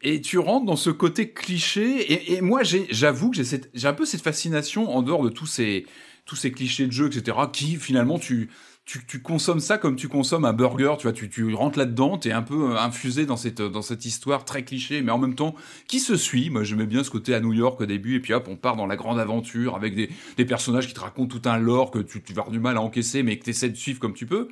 et 0.02 0.20
tu 0.20 0.38
rentres 0.38 0.66
dans 0.66 0.76
ce 0.76 0.90
côté 0.90 1.30
cliché. 1.30 2.12
Et, 2.12 2.34
et 2.34 2.40
moi, 2.42 2.62
j'avoue 2.62 3.30
que 3.30 3.38
j'ai 3.42 3.88
un 3.88 3.94
peu 3.94 4.05
cette 4.05 4.20
fascination 4.20 4.94
en 4.94 5.02
dehors 5.02 5.22
de 5.24 5.30
tous 5.30 5.46
ces, 5.46 5.86
tous 6.26 6.36
ces 6.36 6.52
clichés 6.52 6.86
de 6.86 6.92
jeu, 6.92 7.07
etc., 7.07 7.38
qui 7.50 7.76
finalement, 7.76 8.18
tu, 8.18 8.50
tu, 8.84 9.07
tu 9.07 9.22
consommes 9.22 9.61
ça 9.61 9.78
comme 9.78 9.96
tu 9.96 10.09
consommes 10.09 10.44
un 10.44 10.52
burger. 10.52 10.96
Tu 10.98 11.05
vois, 11.05 11.14
tu, 11.14 11.30
tu 11.30 11.55
rentres 11.55 11.78
là-dedans, 11.78 12.18
t'es 12.18 12.32
un 12.32 12.42
peu 12.42 12.72
euh, 12.72 12.78
infusé 12.78 13.24
dans 13.24 13.38
cette, 13.38 13.62
dans 13.62 13.80
cette 13.80 14.05
histoire 14.05 14.44
très 14.44 14.62
cliché, 14.62 15.00
mais 15.00 15.11
en 15.11 15.16
même 15.18 15.34
temps, 15.34 15.55
qui 15.88 16.00
se 16.00 16.16
suit? 16.16 16.50
Moi, 16.50 16.64
j'aimais 16.64 16.86
bien 16.86 17.02
ce 17.02 17.09
côté 17.11 17.34
à 17.34 17.40
New 17.40 17.55
York 17.55 17.80
au 17.80 17.86
début, 17.86 18.16
et 18.16 18.20
puis 18.20 18.34
hop, 18.34 18.46
on 18.50 18.57
part 18.57 18.76
dans 18.76 18.86
la 18.86 18.96
grande 18.96 19.18
aventure 19.18 19.74
avec 19.74 19.94
des, 19.94 20.11
des 20.36 20.44
personnages 20.44 20.86
qui 20.86 20.92
te 20.92 21.00
racontent 21.00 21.38
tout 21.38 21.48
un 21.48 21.57
lore 21.59 21.90
que 21.90 22.00
tu, 22.00 22.22
tu 22.22 22.34
vas 22.34 22.42
avoir 22.42 22.52
du 22.52 22.61
mal 22.61 22.76
à 22.76 22.82
encaisser, 22.82 23.22
mais 23.22 23.38
que 23.38 23.44
tu 23.44 23.50
essaies 23.50 23.70
de 23.70 23.76
suivre 23.76 24.00
comme 24.00 24.12
tu 24.14 24.26
peux. 24.26 24.48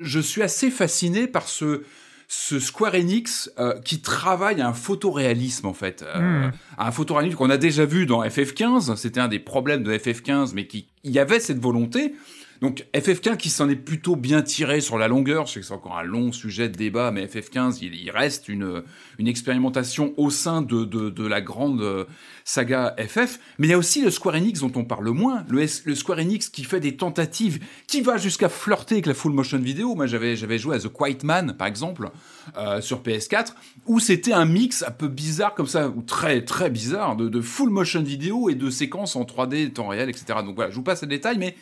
Je 0.00 0.20
suis 0.20 0.42
assez 0.42 0.70
fasciné 0.70 1.26
par 1.26 1.48
ce, 1.48 1.82
ce 2.26 2.58
Square 2.58 2.94
Enix 2.94 3.50
euh, 3.58 3.78
qui 3.80 4.00
travaille 4.00 4.60
à 4.60 4.68
un 4.68 4.72
photoréalisme 4.72 5.66
en 5.66 5.74
fait, 5.74 6.02
euh, 6.02 6.46
hmm. 6.48 6.52
un 6.78 6.90
photoréalisme 6.90 7.36
qu'on 7.36 7.50
a 7.50 7.56
déjà 7.58 7.84
vu 7.84 8.06
dans 8.06 8.24
FF15. 8.24 8.96
C'était 8.96 9.20
un 9.20 9.28
des 9.28 9.38
problèmes 9.38 9.82
de 9.82 9.92
FF15, 9.92 10.52
mais 10.54 10.66
qui 10.66 10.86
il 11.04 11.12
y 11.12 11.18
avait 11.18 11.40
cette 11.40 11.58
volonté. 11.58 12.14
Donc 12.60 12.86
FF15 12.94 13.38
qui 13.38 13.48
s'en 13.48 13.70
est 13.70 13.76
plutôt 13.76 14.16
bien 14.16 14.42
tiré 14.42 14.82
sur 14.82 14.98
la 14.98 15.08
longueur, 15.08 15.46
je 15.46 15.60
que 15.60 15.64
c'est 15.64 15.72
encore 15.72 15.96
un 15.96 16.02
long 16.02 16.30
sujet 16.30 16.68
de 16.68 16.76
débat, 16.76 17.10
mais 17.10 17.24
FF15 17.24 17.78
il, 17.80 18.10
reste 18.10 18.48
une, 18.48 18.82
une 19.18 19.28
expérimentation 19.28 20.12
au 20.18 20.28
sein 20.28 20.60
de, 20.60 20.84
de, 20.84 21.08
de, 21.08 21.26
la 21.26 21.40
grande 21.40 21.80
euh, 21.80 22.04
saga 22.44 22.94
FF, 22.98 23.38
mais 23.58 23.68
il 23.68 23.70
y 23.70 23.72
a 23.72 23.78
aussi 23.78 24.02
le 24.02 24.10
Square 24.10 24.34
Enix 24.34 24.60
dont 24.60 24.72
on 24.76 24.84
parle 24.84 25.08
moins, 25.08 25.44
le, 25.48 25.64
le 25.84 25.94
Square 25.94 26.18
Enix 26.18 26.50
qui 26.50 26.64
fait 26.64 26.80
des 26.80 26.96
tentatives, 26.96 27.60
qui 27.86 28.02
va 28.02 28.18
jusqu'à 28.18 28.50
flirter 28.50 28.96
avec 28.96 29.06
la 29.06 29.14
full 29.14 29.32
motion 29.32 29.58
vidéo. 29.58 29.94
Moi 29.94 30.06
j'avais 30.06 30.36
j'avais 30.36 30.58
joué 30.58 30.76
à 30.76 30.78
The 30.80 30.88
Quiet 30.88 31.18
Man 31.24 31.54
par 31.56 31.66
exemple 31.66 32.10
euh, 32.58 32.82
sur 32.82 33.02
PS4, 33.02 33.54
où 33.86 34.00
c'était 34.00 34.32
un 34.34 34.44
mix 34.44 34.84
un 34.86 34.90
peu 34.90 35.08
bizarre 35.08 35.54
comme 35.54 35.66
ça, 35.66 35.88
ou 35.88 36.02
très 36.02 36.44
très 36.44 36.68
bizarre, 36.68 37.16
de, 37.16 37.30
de 37.30 37.40
full 37.40 37.70
motion 37.70 38.02
vidéo 38.02 38.50
et 38.50 38.54
de 38.54 38.68
séquences 38.68 39.16
en 39.16 39.22
3D 39.22 39.72
temps 39.72 39.88
réel, 39.88 40.10
etc. 40.10 40.40
Donc 40.44 40.56
voilà, 40.56 40.70
je 40.70 40.76
vous 40.76 40.82
passe 40.82 41.00
les 41.00 41.08
détails, 41.08 41.38
mais 41.38 41.54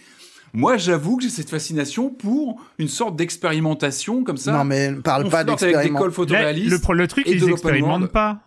moi, 0.52 0.76
j'avoue 0.76 1.16
que 1.16 1.22
j'ai 1.22 1.28
cette 1.30 1.50
fascination 1.50 2.10
pour 2.10 2.60
une 2.78 2.88
sorte 2.88 3.16
d'expérimentation 3.16 4.24
comme 4.24 4.36
ça. 4.36 4.52
Non, 4.52 4.64
mais 4.64 4.92
parle 4.92 5.28
pas 5.28 5.44
d'expérimentation. 5.44 6.26
Le, 6.26 6.94
le 6.94 7.08
truc, 7.08 7.26
ils 7.28 7.44
n'expérimentent 7.44 8.12
pas. 8.12 8.42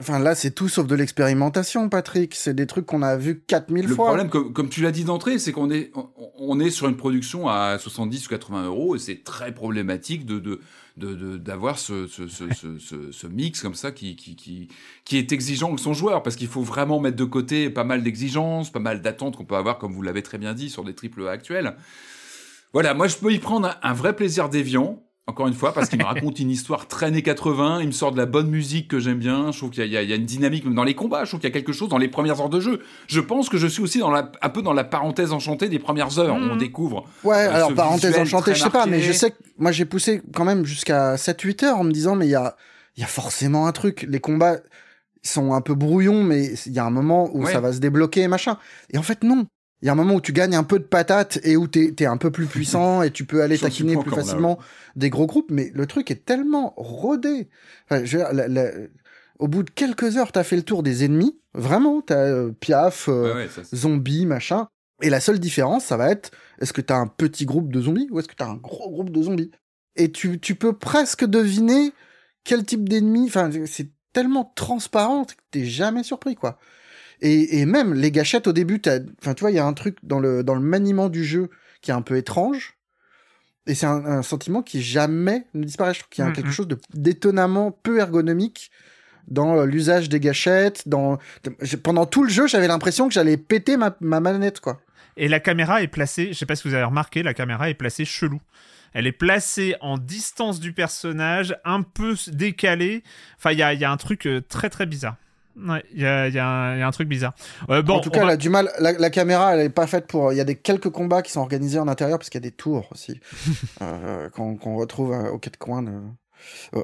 Enfin, 0.00 0.18
là, 0.18 0.34
c'est 0.34 0.50
tout 0.50 0.68
sauf 0.68 0.86
de 0.86 0.94
l'expérimentation, 0.96 1.88
Patrick. 1.88 2.34
C'est 2.34 2.54
des 2.54 2.66
trucs 2.66 2.86
qu'on 2.86 3.02
a 3.02 3.16
vus 3.16 3.42
4000 3.46 3.88
fois. 3.88 4.16
Le 4.16 4.26
problème, 4.26 4.52
comme, 4.52 4.68
tu 4.68 4.80
l'as 4.80 4.90
dit 4.90 5.04
d'entrée, 5.04 5.38
c'est 5.38 5.52
qu'on 5.52 5.70
est, 5.70 5.92
on, 6.38 6.58
est 6.58 6.70
sur 6.70 6.88
une 6.88 6.96
production 6.96 7.48
à 7.48 7.78
70 7.78 8.26
ou 8.26 8.30
80 8.30 8.66
euros 8.66 8.96
et 8.96 8.98
c'est 8.98 9.22
très 9.22 9.52
problématique 9.52 10.26
de, 10.26 10.38
de, 10.40 10.60
d'avoir 10.96 11.78
ce, 11.78 12.06
ce, 12.06 12.28
ce, 12.28 13.10
ce, 13.12 13.26
mix 13.26 13.62
comme 13.62 13.74
ça 13.74 13.92
qui, 13.92 14.14
qui, 14.14 14.36
qui, 14.36 14.68
qui 15.04 15.16
est 15.16 15.32
exigeant 15.32 15.68
avec 15.68 15.78
son 15.78 15.94
joueur 15.94 16.22
parce 16.22 16.36
qu'il 16.36 16.48
faut 16.48 16.62
vraiment 16.62 17.00
mettre 17.00 17.16
de 17.16 17.24
côté 17.24 17.70
pas 17.70 17.84
mal 17.84 18.02
d'exigences, 18.02 18.70
pas 18.70 18.78
mal 18.78 19.00
d'attentes 19.00 19.36
qu'on 19.36 19.44
peut 19.44 19.56
avoir, 19.56 19.78
comme 19.78 19.92
vous 19.92 20.02
l'avez 20.02 20.22
très 20.22 20.38
bien 20.38 20.52
dit, 20.52 20.68
sur 20.68 20.84
des 20.84 20.94
triples 20.94 21.26
actuels. 21.28 21.76
Voilà, 22.72 22.94
moi 22.94 23.08
je 23.08 23.16
peux 23.16 23.32
y 23.32 23.38
prendre 23.38 23.74
un 23.82 23.92
vrai 23.92 24.14
plaisir 24.14 24.48
déviant 24.48 25.02
encore 25.28 25.46
une 25.46 25.54
fois, 25.54 25.72
parce 25.72 25.88
qu'il 25.88 26.00
me 26.00 26.04
raconte 26.04 26.40
une 26.40 26.50
histoire 26.50 26.88
très 26.88 27.06
années 27.06 27.22
80, 27.22 27.80
il 27.80 27.86
me 27.86 27.92
sort 27.92 28.10
de 28.10 28.16
la 28.16 28.26
bonne 28.26 28.48
musique 28.48 28.88
que 28.88 28.98
j'aime 28.98 29.18
bien, 29.18 29.52
je 29.52 29.58
trouve 29.58 29.70
qu'il 29.70 29.84
y, 29.84 29.90
y, 29.90 29.96
a 29.96 30.16
une 30.16 30.26
dynamique 30.26 30.64
même 30.64 30.74
dans 30.74 30.82
les 30.82 30.94
combats, 30.94 31.24
je 31.24 31.30
trouve 31.30 31.40
qu'il 31.40 31.48
y 31.48 31.52
a 31.52 31.54
quelque 31.54 31.72
chose 31.72 31.88
dans 31.88 31.98
les 31.98 32.08
premières 32.08 32.40
heures 32.40 32.48
de 32.48 32.58
jeu. 32.58 32.82
Je 33.06 33.20
pense 33.20 33.48
que 33.48 33.56
je 33.56 33.68
suis 33.68 33.82
aussi 33.82 34.00
dans 34.00 34.10
la, 34.10 34.32
un 34.42 34.48
peu 34.48 34.62
dans 34.62 34.72
la 34.72 34.82
parenthèse 34.82 35.32
enchantée 35.32 35.68
des 35.68 35.78
premières 35.78 36.18
heures, 36.18 36.34
où 36.34 36.38
on 36.38 36.54
mhm. 36.54 36.58
découvre. 36.58 37.04
Ouais, 37.22 37.36
euh, 37.36 37.54
alors 37.54 37.74
parenthèse 37.74 38.18
enchantée, 38.18 38.54
je 38.54 38.62
sais 38.62 38.70
pas, 38.70 38.86
mais 38.86 39.00
je 39.00 39.12
sais 39.12 39.30
que 39.30 39.36
moi 39.58 39.70
j'ai 39.70 39.84
poussé 39.84 40.22
quand 40.34 40.44
même 40.44 40.64
jusqu'à 40.64 41.14
7-8 41.14 41.66
heures 41.66 41.78
en 41.78 41.84
me 41.84 41.92
disant, 41.92 42.16
mais 42.16 42.26
il 42.26 42.30
y 42.30 42.34
a, 42.34 42.56
y 42.96 43.04
a 43.04 43.08
forcément 43.08 43.68
un 43.68 43.72
truc, 43.72 44.04
les 44.08 44.20
combats 44.20 44.56
sont 45.22 45.54
un 45.54 45.60
peu 45.60 45.74
brouillons, 45.74 46.24
mais 46.24 46.52
il 46.66 46.72
y 46.72 46.80
a 46.80 46.84
un 46.84 46.90
moment 46.90 47.30
où 47.32 47.46
ça 47.46 47.60
va 47.60 47.72
se 47.72 47.78
débloquer 47.78 48.22
et 48.22 48.28
machin. 48.28 48.58
Et 48.92 48.98
en 48.98 49.02
fait, 49.02 49.22
non 49.22 49.46
il 49.82 49.86
y 49.86 49.88
a 49.88 49.92
un 49.92 49.96
moment 49.96 50.14
où 50.14 50.20
tu 50.20 50.32
gagnes 50.32 50.54
un 50.54 50.62
peu 50.62 50.78
de 50.78 50.84
patates 50.84 51.40
et 51.42 51.56
où 51.56 51.66
tu 51.66 51.94
es, 51.98 52.06
un 52.06 52.16
peu 52.16 52.30
plus 52.30 52.46
puissant 52.46 53.02
et 53.02 53.10
tu 53.10 53.24
peux 53.24 53.42
aller 53.42 53.58
taquiner 53.58 53.96
plus 53.96 54.12
facilement 54.12 54.58
des 54.94 55.10
gros 55.10 55.26
groupes, 55.26 55.50
mais 55.50 55.72
le 55.74 55.86
truc 55.86 56.10
est 56.12 56.24
tellement 56.24 56.72
rodé. 56.76 57.48
au 59.40 59.48
bout 59.48 59.64
de 59.64 59.70
quelques 59.70 60.16
heures, 60.16 60.30
tu 60.30 60.38
as 60.38 60.44
fait 60.44 60.54
le 60.54 60.62
tour 60.62 60.84
des 60.84 61.04
ennemis, 61.04 61.36
vraiment, 61.52 62.00
t'as 62.00 62.14
euh, 62.14 62.52
Piaf, 62.52 63.08
euh, 63.08 63.48
zombies, 63.74 64.24
machin. 64.24 64.68
Et 65.02 65.10
la 65.10 65.18
seule 65.18 65.40
différence, 65.40 65.84
ça 65.84 65.96
va 65.96 66.10
être, 66.10 66.30
est-ce 66.60 66.72
que 66.72 66.80
tu 66.80 66.92
as 66.92 66.96
un 66.96 67.08
petit 67.08 67.44
groupe 67.44 67.72
de 67.72 67.80
zombies 67.80 68.06
ou 68.12 68.20
est-ce 68.20 68.28
que 68.28 68.36
tu 68.36 68.44
as 68.44 68.48
un 68.48 68.54
gros 68.54 68.88
groupe 68.88 69.10
de 69.10 69.20
zombies? 69.20 69.50
Et 69.96 70.12
tu, 70.12 70.38
tu 70.38 70.54
peux 70.54 70.74
presque 70.74 71.24
deviner 71.24 71.92
quel 72.44 72.64
type 72.64 72.88
d'ennemi, 72.88 73.24
enfin, 73.26 73.50
c'est 73.66 73.90
tellement 74.12 74.52
transparent 74.54 75.24
que 75.24 75.32
t'es 75.50 75.64
jamais 75.64 76.04
surpris, 76.04 76.36
quoi. 76.36 76.58
Et, 77.24 77.66
même 77.66 77.94
les 77.94 78.10
gâchettes 78.10 78.48
au 78.48 78.52
début, 78.52 78.82
enfin, 79.20 79.34
tu 79.34 79.42
vois, 79.42 79.52
il 79.52 79.54
y 79.54 79.60
a 79.60 79.64
un 79.64 79.72
truc 79.74 79.96
dans 80.02 80.18
le, 80.18 80.42
dans 80.42 80.56
le 80.56 80.60
maniement 80.60 81.08
du 81.08 81.24
jeu 81.24 81.50
qui 81.80 81.92
est 81.92 81.94
un 81.94 82.02
peu 82.02 82.16
étrange. 82.16 82.74
Et 83.68 83.76
c'est 83.76 83.86
un, 83.86 84.22
sentiment 84.22 84.60
qui 84.60 84.82
jamais 84.82 85.46
ne 85.54 85.62
disparaît. 85.62 85.94
Je 85.94 86.00
trouve 86.00 86.10
qu'il 86.10 86.24
y 86.24 86.26
a 86.26 86.30
mm, 86.30 86.34
quelque 86.34 86.48
mm. 86.48 86.52
chose 86.52 86.68
d'étonnamment 86.94 87.70
peu 87.70 88.00
ergonomique 88.00 88.72
dans 89.28 89.56
euh, 89.56 89.66
l'usage 89.66 90.08
des 90.08 90.18
gâchettes. 90.18 90.88
Dans... 90.88 91.18
Pendant 91.84 92.06
tout 92.06 92.24
le 92.24 92.28
jeu, 92.28 92.48
j'avais 92.48 92.66
l'impression 92.66 93.06
que 93.06 93.14
j'allais 93.14 93.36
péter 93.36 93.76
ma, 93.76 93.96
ma, 94.00 94.18
manette, 94.18 94.58
quoi. 94.58 94.80
Et 95.16 95.28
la 95.28 95.38
caméra 95.38 95.80
est 95.80 95.88
placée, 95.88 96.32
je 96.32 96.38
sais 96.38 96.46
pas 96.46 96.56
si 96.56 96.66
vous 96.66 96.74
avez 96.74 96.84
remarqué, 96.84 97.22
la 97.22 97.34
caméra 97.34 97.70
est 97.70 97.74
placée 97.74 98.04
chelou. 98.04 98.40
Elle 98.94 99.06
est 99.06 99.12
placée 99.12 99.76
en 99.80 99.96
distance 99.96 100.58
du 100.58 100.72
personnage, 100.72 101.56
un 101.64 101.82
peu 101.82 102.16
décalée. 102.28 103.04
Enfin, 103.38 103.52
il 103.52 103.58
y 103.58 103.62
a, 103.62 103.74
y 103.74 103.84
a, 103.84 103.90
un 103.92 103.96
truc 103.96 104.26
euh, 104.26 104.40
très 104.40 104.70
très 104.70 104.86
bizarre. 104.86 105.16
Ouais, 105.56 105.84
il 105.92 106.00
y 106.00 106.06
a, 106.06 106.28
y, 106.28 106.32
y 106.32 106.38
a, 106.38 106.86
un 106.86 106.90
truc 106.90 107.08
bizarre. 107.08 107.34
bon, 107.68 107.94
en 107.94 108.00
tout 108.00 108.10
cas, 108.10 108.22
elle 108.22 108.30
a 108.30 108.36
du 108.36 108.48
mal. 108.48 108.70
La, 108.78 109.10
caméra, 109.10 109.54
elle 109.54 109.60
est 109.60 109.70
pas 109.70 109.86
faite 109.86 110.06
pour. 110.06 110.32
Il 110.32 110.36
y 110.36 110.40
a 110.40 110.44
des 110.44 110.56
quelques 110.56 110.90
combats 110.90 111.22
qui 111.22 111.32
sont 111.32 111.40
organisés 111.40 111.78
en 111.78 111.88
intérieur 111.88 112.18
parce 112.18 112.30
qu'il 112.30 112.40
y 112.40 112.46
a 112.46 112.48
des 112.48 112.56
tours 112.56 112.88
aussi 112.92 113.20
euh, 113.82 114.28
qu'on 114.30 114.76
retrouve 114.76 115.12
euh, 115.12 115.30
aux 115.30 115.38
quatre 115.38 115.58
coins. 115.58 115.82
De... 115.82 115.92
Euh, 116.74 116.82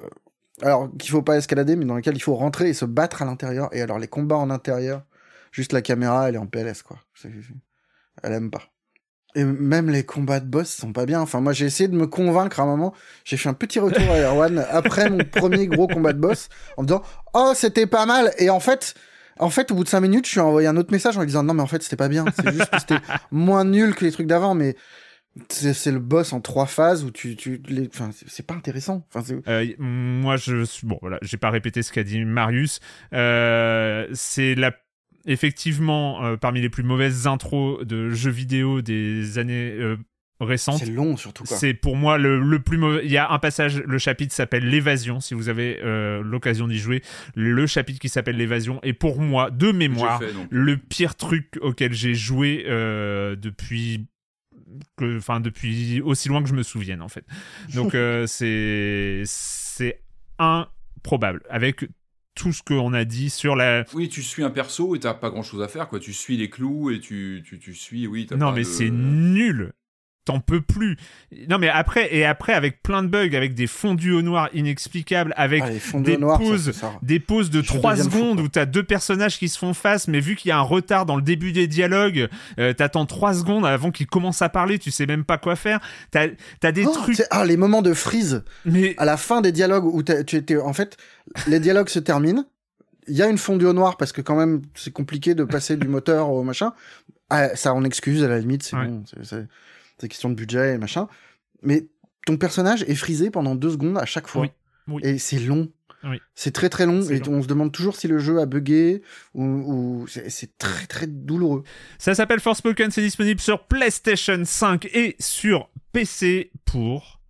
alors 0.62 0.90
qu'il 0.98 1.10
faut 1.10 1.22
pas 1.22 1.36
escalader, 1.36 1.76
mais 1.76 1.84
dans 1.84 1.96
lesquels 1.96 2.16
il 2.16 2.22
faut 2.22 2.34
rentrer 2.34 2.68
et 2.68 2.74
se 2.74 2.84
battre 2.84 3.22
à 3.22 3.24
l'intérieur. 3.24 3.68
Et 3.72 3.80
alors 3.80 3.98
les 3.98 4.08
combats 4.08 4.36
en 4.36 4.50
intérieur, 4.50 5.02
juste 5.52 5.72
la 5.72 5.82
caméra, 5.82 6.28
elle 6.28 6.34
est 6.34 6.38
en 6.38 6.46
PLS 6.46 6.82
quoi. 6.82 6.98
Elle 8.22 8.32
aime 8.32 8.50
pas. 8.50 8.64
Et 9.38 9.44
même 9.44 9.88
les 9.88 10.02
combats 10.02 10.40
de 10.40 10.46
boss 10.46 10.68
sont 10.68 10.92
pas 10.92 11.06
bien. 11.06 11.20
Enfin, 11.20 11.40
moi, 11.40 11.52
j'ai 11.52 11.64
essayé 11.64 11.86
de 11.86 11.94
me 11.94 12.08
convaincre 12.08 12.58
à 12.58 12.64
un 12.64 12.66
moment. 12.66 12.92
J'ai 13.24 13.36
fait 13.36 13.48
un 13.48 13.54
petit 13.54 13.78
retour 13.78 14.02
à 14.10 14.18
Erwan 14.18 14.66
après 14.70 15.08
mon 15.08 15.18
premier 15.18 15.68
gros 15.68 15.86
combat 15.86 16.12
de 16.12 16.18
boss 16.18 16.48
en 16.76 16.82
me 16.82 16.88
disant, 16.88 17.02
oh, 17.34 17.52
c'était 17.54 17.86
pas 17.86 18.04
mal. 18.04 18.32
Et 18.38 18.50
en 18.50 18.58
fait, 18.58 18.94
en 19.38 19.48
fait, 19.48 19.70
au 19.70 19.76
bout 19.76 19.84
de 19.84 19.88
5 19.88 20.00
minutes, 20.00 20.26
je 20.26 20.32
suis 20.32 20.40
envoyé 20.40 20.66
un 20.66 20.76
autre 20.76 20.90
message 20.90 21.16
en 21.16 21.20
lui 21.20 21.28
disant, 21.28 21.44
non, 21.44 21.54
mais 21.54 21.62
en 21.62 21.68
fait, 21.68 21.84
c'était 21.84 21.94
pas 21.94 22.08
bien. 22.08 22.24
C'est 22.34 22.52
juste 22.52 22.68
que 22.68 22.80
c'était 22.80 22.98
moins 23.30 23.64
nul 23.64 23.94
que 23.94 24.04
les 24.04 24.10
trucs 24.10 24.26
d'avant, 24.26 24.56
mais 24.56 24.74
c'est 25.48 25.92
le 25.92 26.00
boss 26.00 26.32
en 26.32 26.40
trois 26.40 26.66
phases 26.66 27.04
où 27.04 27.12
tu, 27.12 27.36
tu 27.36 27.62
les, 27.68 27.88
enfin, 27.94 28.10
c'est 28.26 28.44
pas 28.44 28.54
intéressant. 28.54 29.06
Enfin, 29.14 29.34
euh, 29.46 29.66
moi, 29.78 30.36
je 30.36 30.64
suis 30.64 30.84
bon, 30.84 30.98
voilà, 31.00 31.18
j'ai 31.22 31.36
pas 31.36 31.50
répété 31.50 31.84
ce 31.84 31.92
qu'a 31.92 32.02
dit 32.02 32.24
Marius. 32.24 32.80
Euh, 33.12 34.08
c'est 34.14 34.56
la 34.56 34.72
effectivement 35.26 36.24
euh, 36.24 36.36
parmi 36.36 36.60
les 36.60 36.68
plus 36.68 36.82
mauvaises 36.82 37.26
intros 37.26 37.84
de 37.84 38.10
jeux 38.10 38.30
vidéo 38.30 38.82
des 38.82 39.38
années 39.38 39.72
euh, 39.72 39.96
récentes. 40.40 40.78
C'est 40.78 40.90
long 40.90 41.16
surtout. 41.16 41.44
C'est 41.46 41.74
pour 41.74 41.96
moi 41.96 42.18
le, 42.18 42.58
plus 42.60 42.78
mauvais. 42.78 43.02
Il 43.04 43.10
y 43.10 43.16
a 43.16 43.30
un 43.30 43.38
passage, 43.38 43.82
le 43.82 43.98
chapitre 43.98 44.34
s'appelle 44.34 44.68
l'évasion. 44.68 45.20
Si 45.20 45.34
vous 45.34 45.48
avez 45.48 45.80
euh, 45.82 46.22
l'occasion 46.22 46.68
d'y 46.68 46.78
jouer, 46.78 47.02
le 47.34 47.66
chapitre 47.66 47.98
qui 47.98 48.08
s'appelle 48.08 48.36
l'évasion 48.36 48.80
est 48.82 48.92
pour 48.92 49.20
moi 49.20 49.50
de 49.50 49.72
mémoire 49.72 50.20
le 50.50 50.76
pire 50.76 51.14
truc 51.14 51.58
auquel 51.60 51.92
j'ai 51.92 52.14
joué 52.14 52.64
depuis 52.66 54.06
enfin 55.00 55.40
depuis 55.40 56.02
aussi 56.02 56.28
loin 56.28 56.42
que 56.42 56.48
je 56.48 56.54
me 56.54 56.62
souvienne 56.62 57.02
en 57.02 57.08
fait. 57.08 57.24
Donc 57.74 57.96
c'est 58.26 59.22
c'est 59.24 60.00
improbable 60.38 61.42
avec 61.50 61.84
tout 62.38 62.52
ce 62.52 62.62
qu'on 62.62 62.94
a 62.94 63.04
dit 63.04 63.30
sur 63.30 63.56
la. 63.56 63.84
Oui, 63.94 64.08
tu 64.08 64.22
suis 64.22 64.44
un 64.44 64.50
perso 64.50 64.94
et 64.94 65.00
t'as 65.00 65.12
pas 65.14 65.30
grand 65.30 65.42
chose 65.42 65.60
à 65.60 65.68
faire, 65.68 65.88
quoi. 65.88 65.98
Tu 65.98 66.12
suis 66.12 66.36
les 66.36 66.48
clous 66.48 66.90
et 66.90 67.00
tu, 67.00 67.42
tu, 67.44 67.58
tu 67.58 67.74
suis, 67.74 68.06
oui. 68.06 68.28
non, 68.36 68.52
mais 68.52 68.64
c'est 68.64 68.90
nul 68.90 69.72
t'en 70.28 70.40
peux 70.40 70.60
plus. 70.60 70.98
Non 71.48 71.58
mais 71.58 71.70
après 71.70 72.14
et 72.14 72.26
après 72.26 72.52
avec 72.52 72.82
plein 72.82 73.02
de 73.02 73.08
bugs, 73.08 73.34
avec 73.34 73.54
des 73.54 73.66
fondus 73.66 74.12
au 74.12 74.20
noir 74.20 74.50
inexplicables, 74.52 75.32
avec 75.38 75.62
ah, 75.64 75.98
des 76.00 76.18
pauses, 76.18 76.72
des 77.02 77.18
pauses 77.18 77.48
de 77.48 77.62
3 77.62 77.96
secondes 77.96 78.38
où 78.40 78.48
t'as 78.48 78.66
deux 78.66 78.82
personnages 78.82 79.38
qui 79.38 79.48
se 79.48 79.58
font 79.58 79.72
face, 79.72 80.06
mais 80.06 80.20
vu 80.20 80.36
qu'il 80.36 80.50
y 80.50 80.52
a 80.52 80.58
un 80.58 80.62
retard 80.62 81.06
dans 81.06 81.16
le 81.16 81.22
début 81.22 81.52
des 81.52 81.66
dialogues, 81.66 82.28
euh, 82.58 82.74
t'attends 82.74 83.06
3 83.06 83.34
secondes 83.34 83.64
avant 83.64 83.90
qu'ils 83.90 84.06
commencent 84.06 84.42
à 84.42 84.50
parler, 84.50 84.78
tu 84.78 84.90
sais 84.90 85.06
même 85.06 85.24
pas 85.24 85.38
quoi 85.38 85.56
faire. 85.56 85.80
T'as 86.10 86.26
as 86.62 86.72
des 86.72 86.84
oh, 86.84 86.92
trucs. 86.92 87.22
Ah 87.30 87.46
les 87.46 87.56
moments 87.56 87.80
de 87.80 87.94
freeze. 87.94 88.44
Mais 88.66 88.94
à 88.98 89.06
la 89.06 89.16
fin 89.16 89.40
des 89.40 89.52
dialogues 89.52 89.86
où 89.86 90.02
tu 90.02 90.36
étais 90.36 90.58
en 90.58 90.74
fait, 90.74 90.98
les 91.46 91.58
dialogues 91.58 91.88
se 91.88 92.00
terminent. 92.00 92.44
Il 93.10 93.16
y 93.16 93.22
a 93.22 93.28
une 93.28 93.38
fondue 93.38 93.64
au 93.64 93.72
noir 93.72 93.96
parce 93.96 94.12
que 94.12 94.20
quand 94.20 94.36
même 94.36 94.60
c'est 94.74 94.92
compliqué 94.92 95.34
de 95.34 95.44
passer 95.44 95.78
du 95.78 95.88
moteur 95.88 96.28
au 96.30 96.42
machin. 96.42 96.74
Ah, 97.30 97.56
ça 97.56 97.72
on 97.72 97.84
excuse 97.84 98.22
à 98.22 98.28
la 98.28 98.38
limite, 98.38 98.62
c'est 98.62 98.76
bon 98.76 99.02
c'est 99.98 100.08
question 100.08 100.30
de 100.30 100.34
budget 100.34 100.74
et 100.74 100.78
machin. 100.78 101.08
Mais 101.62 101.86
ton 102.26 102.36
personnage 102.36 102.82
est 102.82 102.94
frisé 102.94 103.30
pendant 103.30 103.54
deux 103.54 103.70
secondes 103.70 103.98
à 103.98 104.06
chaque 104.06 104.26
fois. 104.26 104.46
Et 105.02 105.18
c'est 105.18 105.38
long. 105.38 105.70
C'est 106.34 106.52
très 106.52 106.68
très 106.68 106.86
long 106.86 107.02
et 107.02 107.20
on 107.28 107.42
se 107.42 107.48
demande 107.48 107.72
toujours 107.72 107.96
si 107.96 108.06
le 108.06 108.18
jeu 108.18 108.38
a 108.38 108.46
bugué 108.46 109.02
ou, 109.34 110.06
c'est 110.08 110.56
très 110.56 110.86
très 110.86 111.06
douloureux. 111.06 111.64
Ça 111.98 112.14
s'appelle 112.14 112.40
Forspoken, 112.40 112.90
c'est 112.90 113.02
disponible 113.02 113.40
sur 113.40 113.66
PlayStation 113.66 114.40
5 114.44 114.86
et 114.94 115.16
sur 115.18 115.68
PC 115.92 116.52
pour 116.64 117.20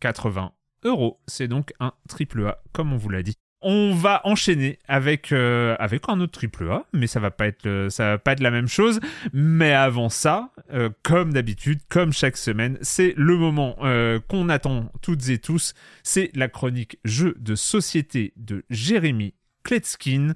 80 0.00 0.52
euros. 0.84 1.20
C'est 1.28 1.48
donc 1.48 1.72
un 1.78 1.92
triple 2.08 2.46
A 2.46 2.62
comme 2.72 2.92
on 2.92 2.96
vous 2.96 3.10
l'a 3.10 3.22
dit. 3.22 3.36
On 3.68 3.96
va 3.96 4.20
enchaîner 4.22 4.78
avec 4.86 5.32
euh, 5.32 5.74
avec 5.80 6.04
un 6.06 6.20
autre 6.20 6.38
triple 6.38 6.70
A, 6.70 6.84
mais 6.92 7.08
ça 7.08 7.18
va 7.18 7.32
pas 7.32 7.48
être 7.48 7.88
ça 7.90 8.10
va 8.10 8.18
pas 8.18 8.30
être 8.30 8.40
la 8.40 8.52
même 8.52 8.68
chose. 8.68 9.00
Mais 9.32 9.72
avant 9.72 10.08
ça, 10.08 10.52
euh, 10.72 10.88
comme 11.02 11.32
d'habitude, 11.32 11.80
comme 11.88 12.12
chaque 12.12 12.36
semaine, 12.36 12.78
c'est 12.80 13.12
le 13.16 13.36
moment 13.36 13.74
euh, 13.82 14.20
qu'on 14.28 14.50
attend 14.50 14.92
toutes 15.02 15.28
et 15.30 15.38
tous. 15.38 15.74
C'est 16.04 16.30
la 16.36 16.46
chronique 16.46 17.00
jeu 17.04 17.34
de 17.40 17.56
société 17.56 18.34
de 18.36 18.64
Jérémy 18.70 19.34
Kletskin. 19.64 20.34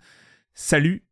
Salut, 0.53 1.05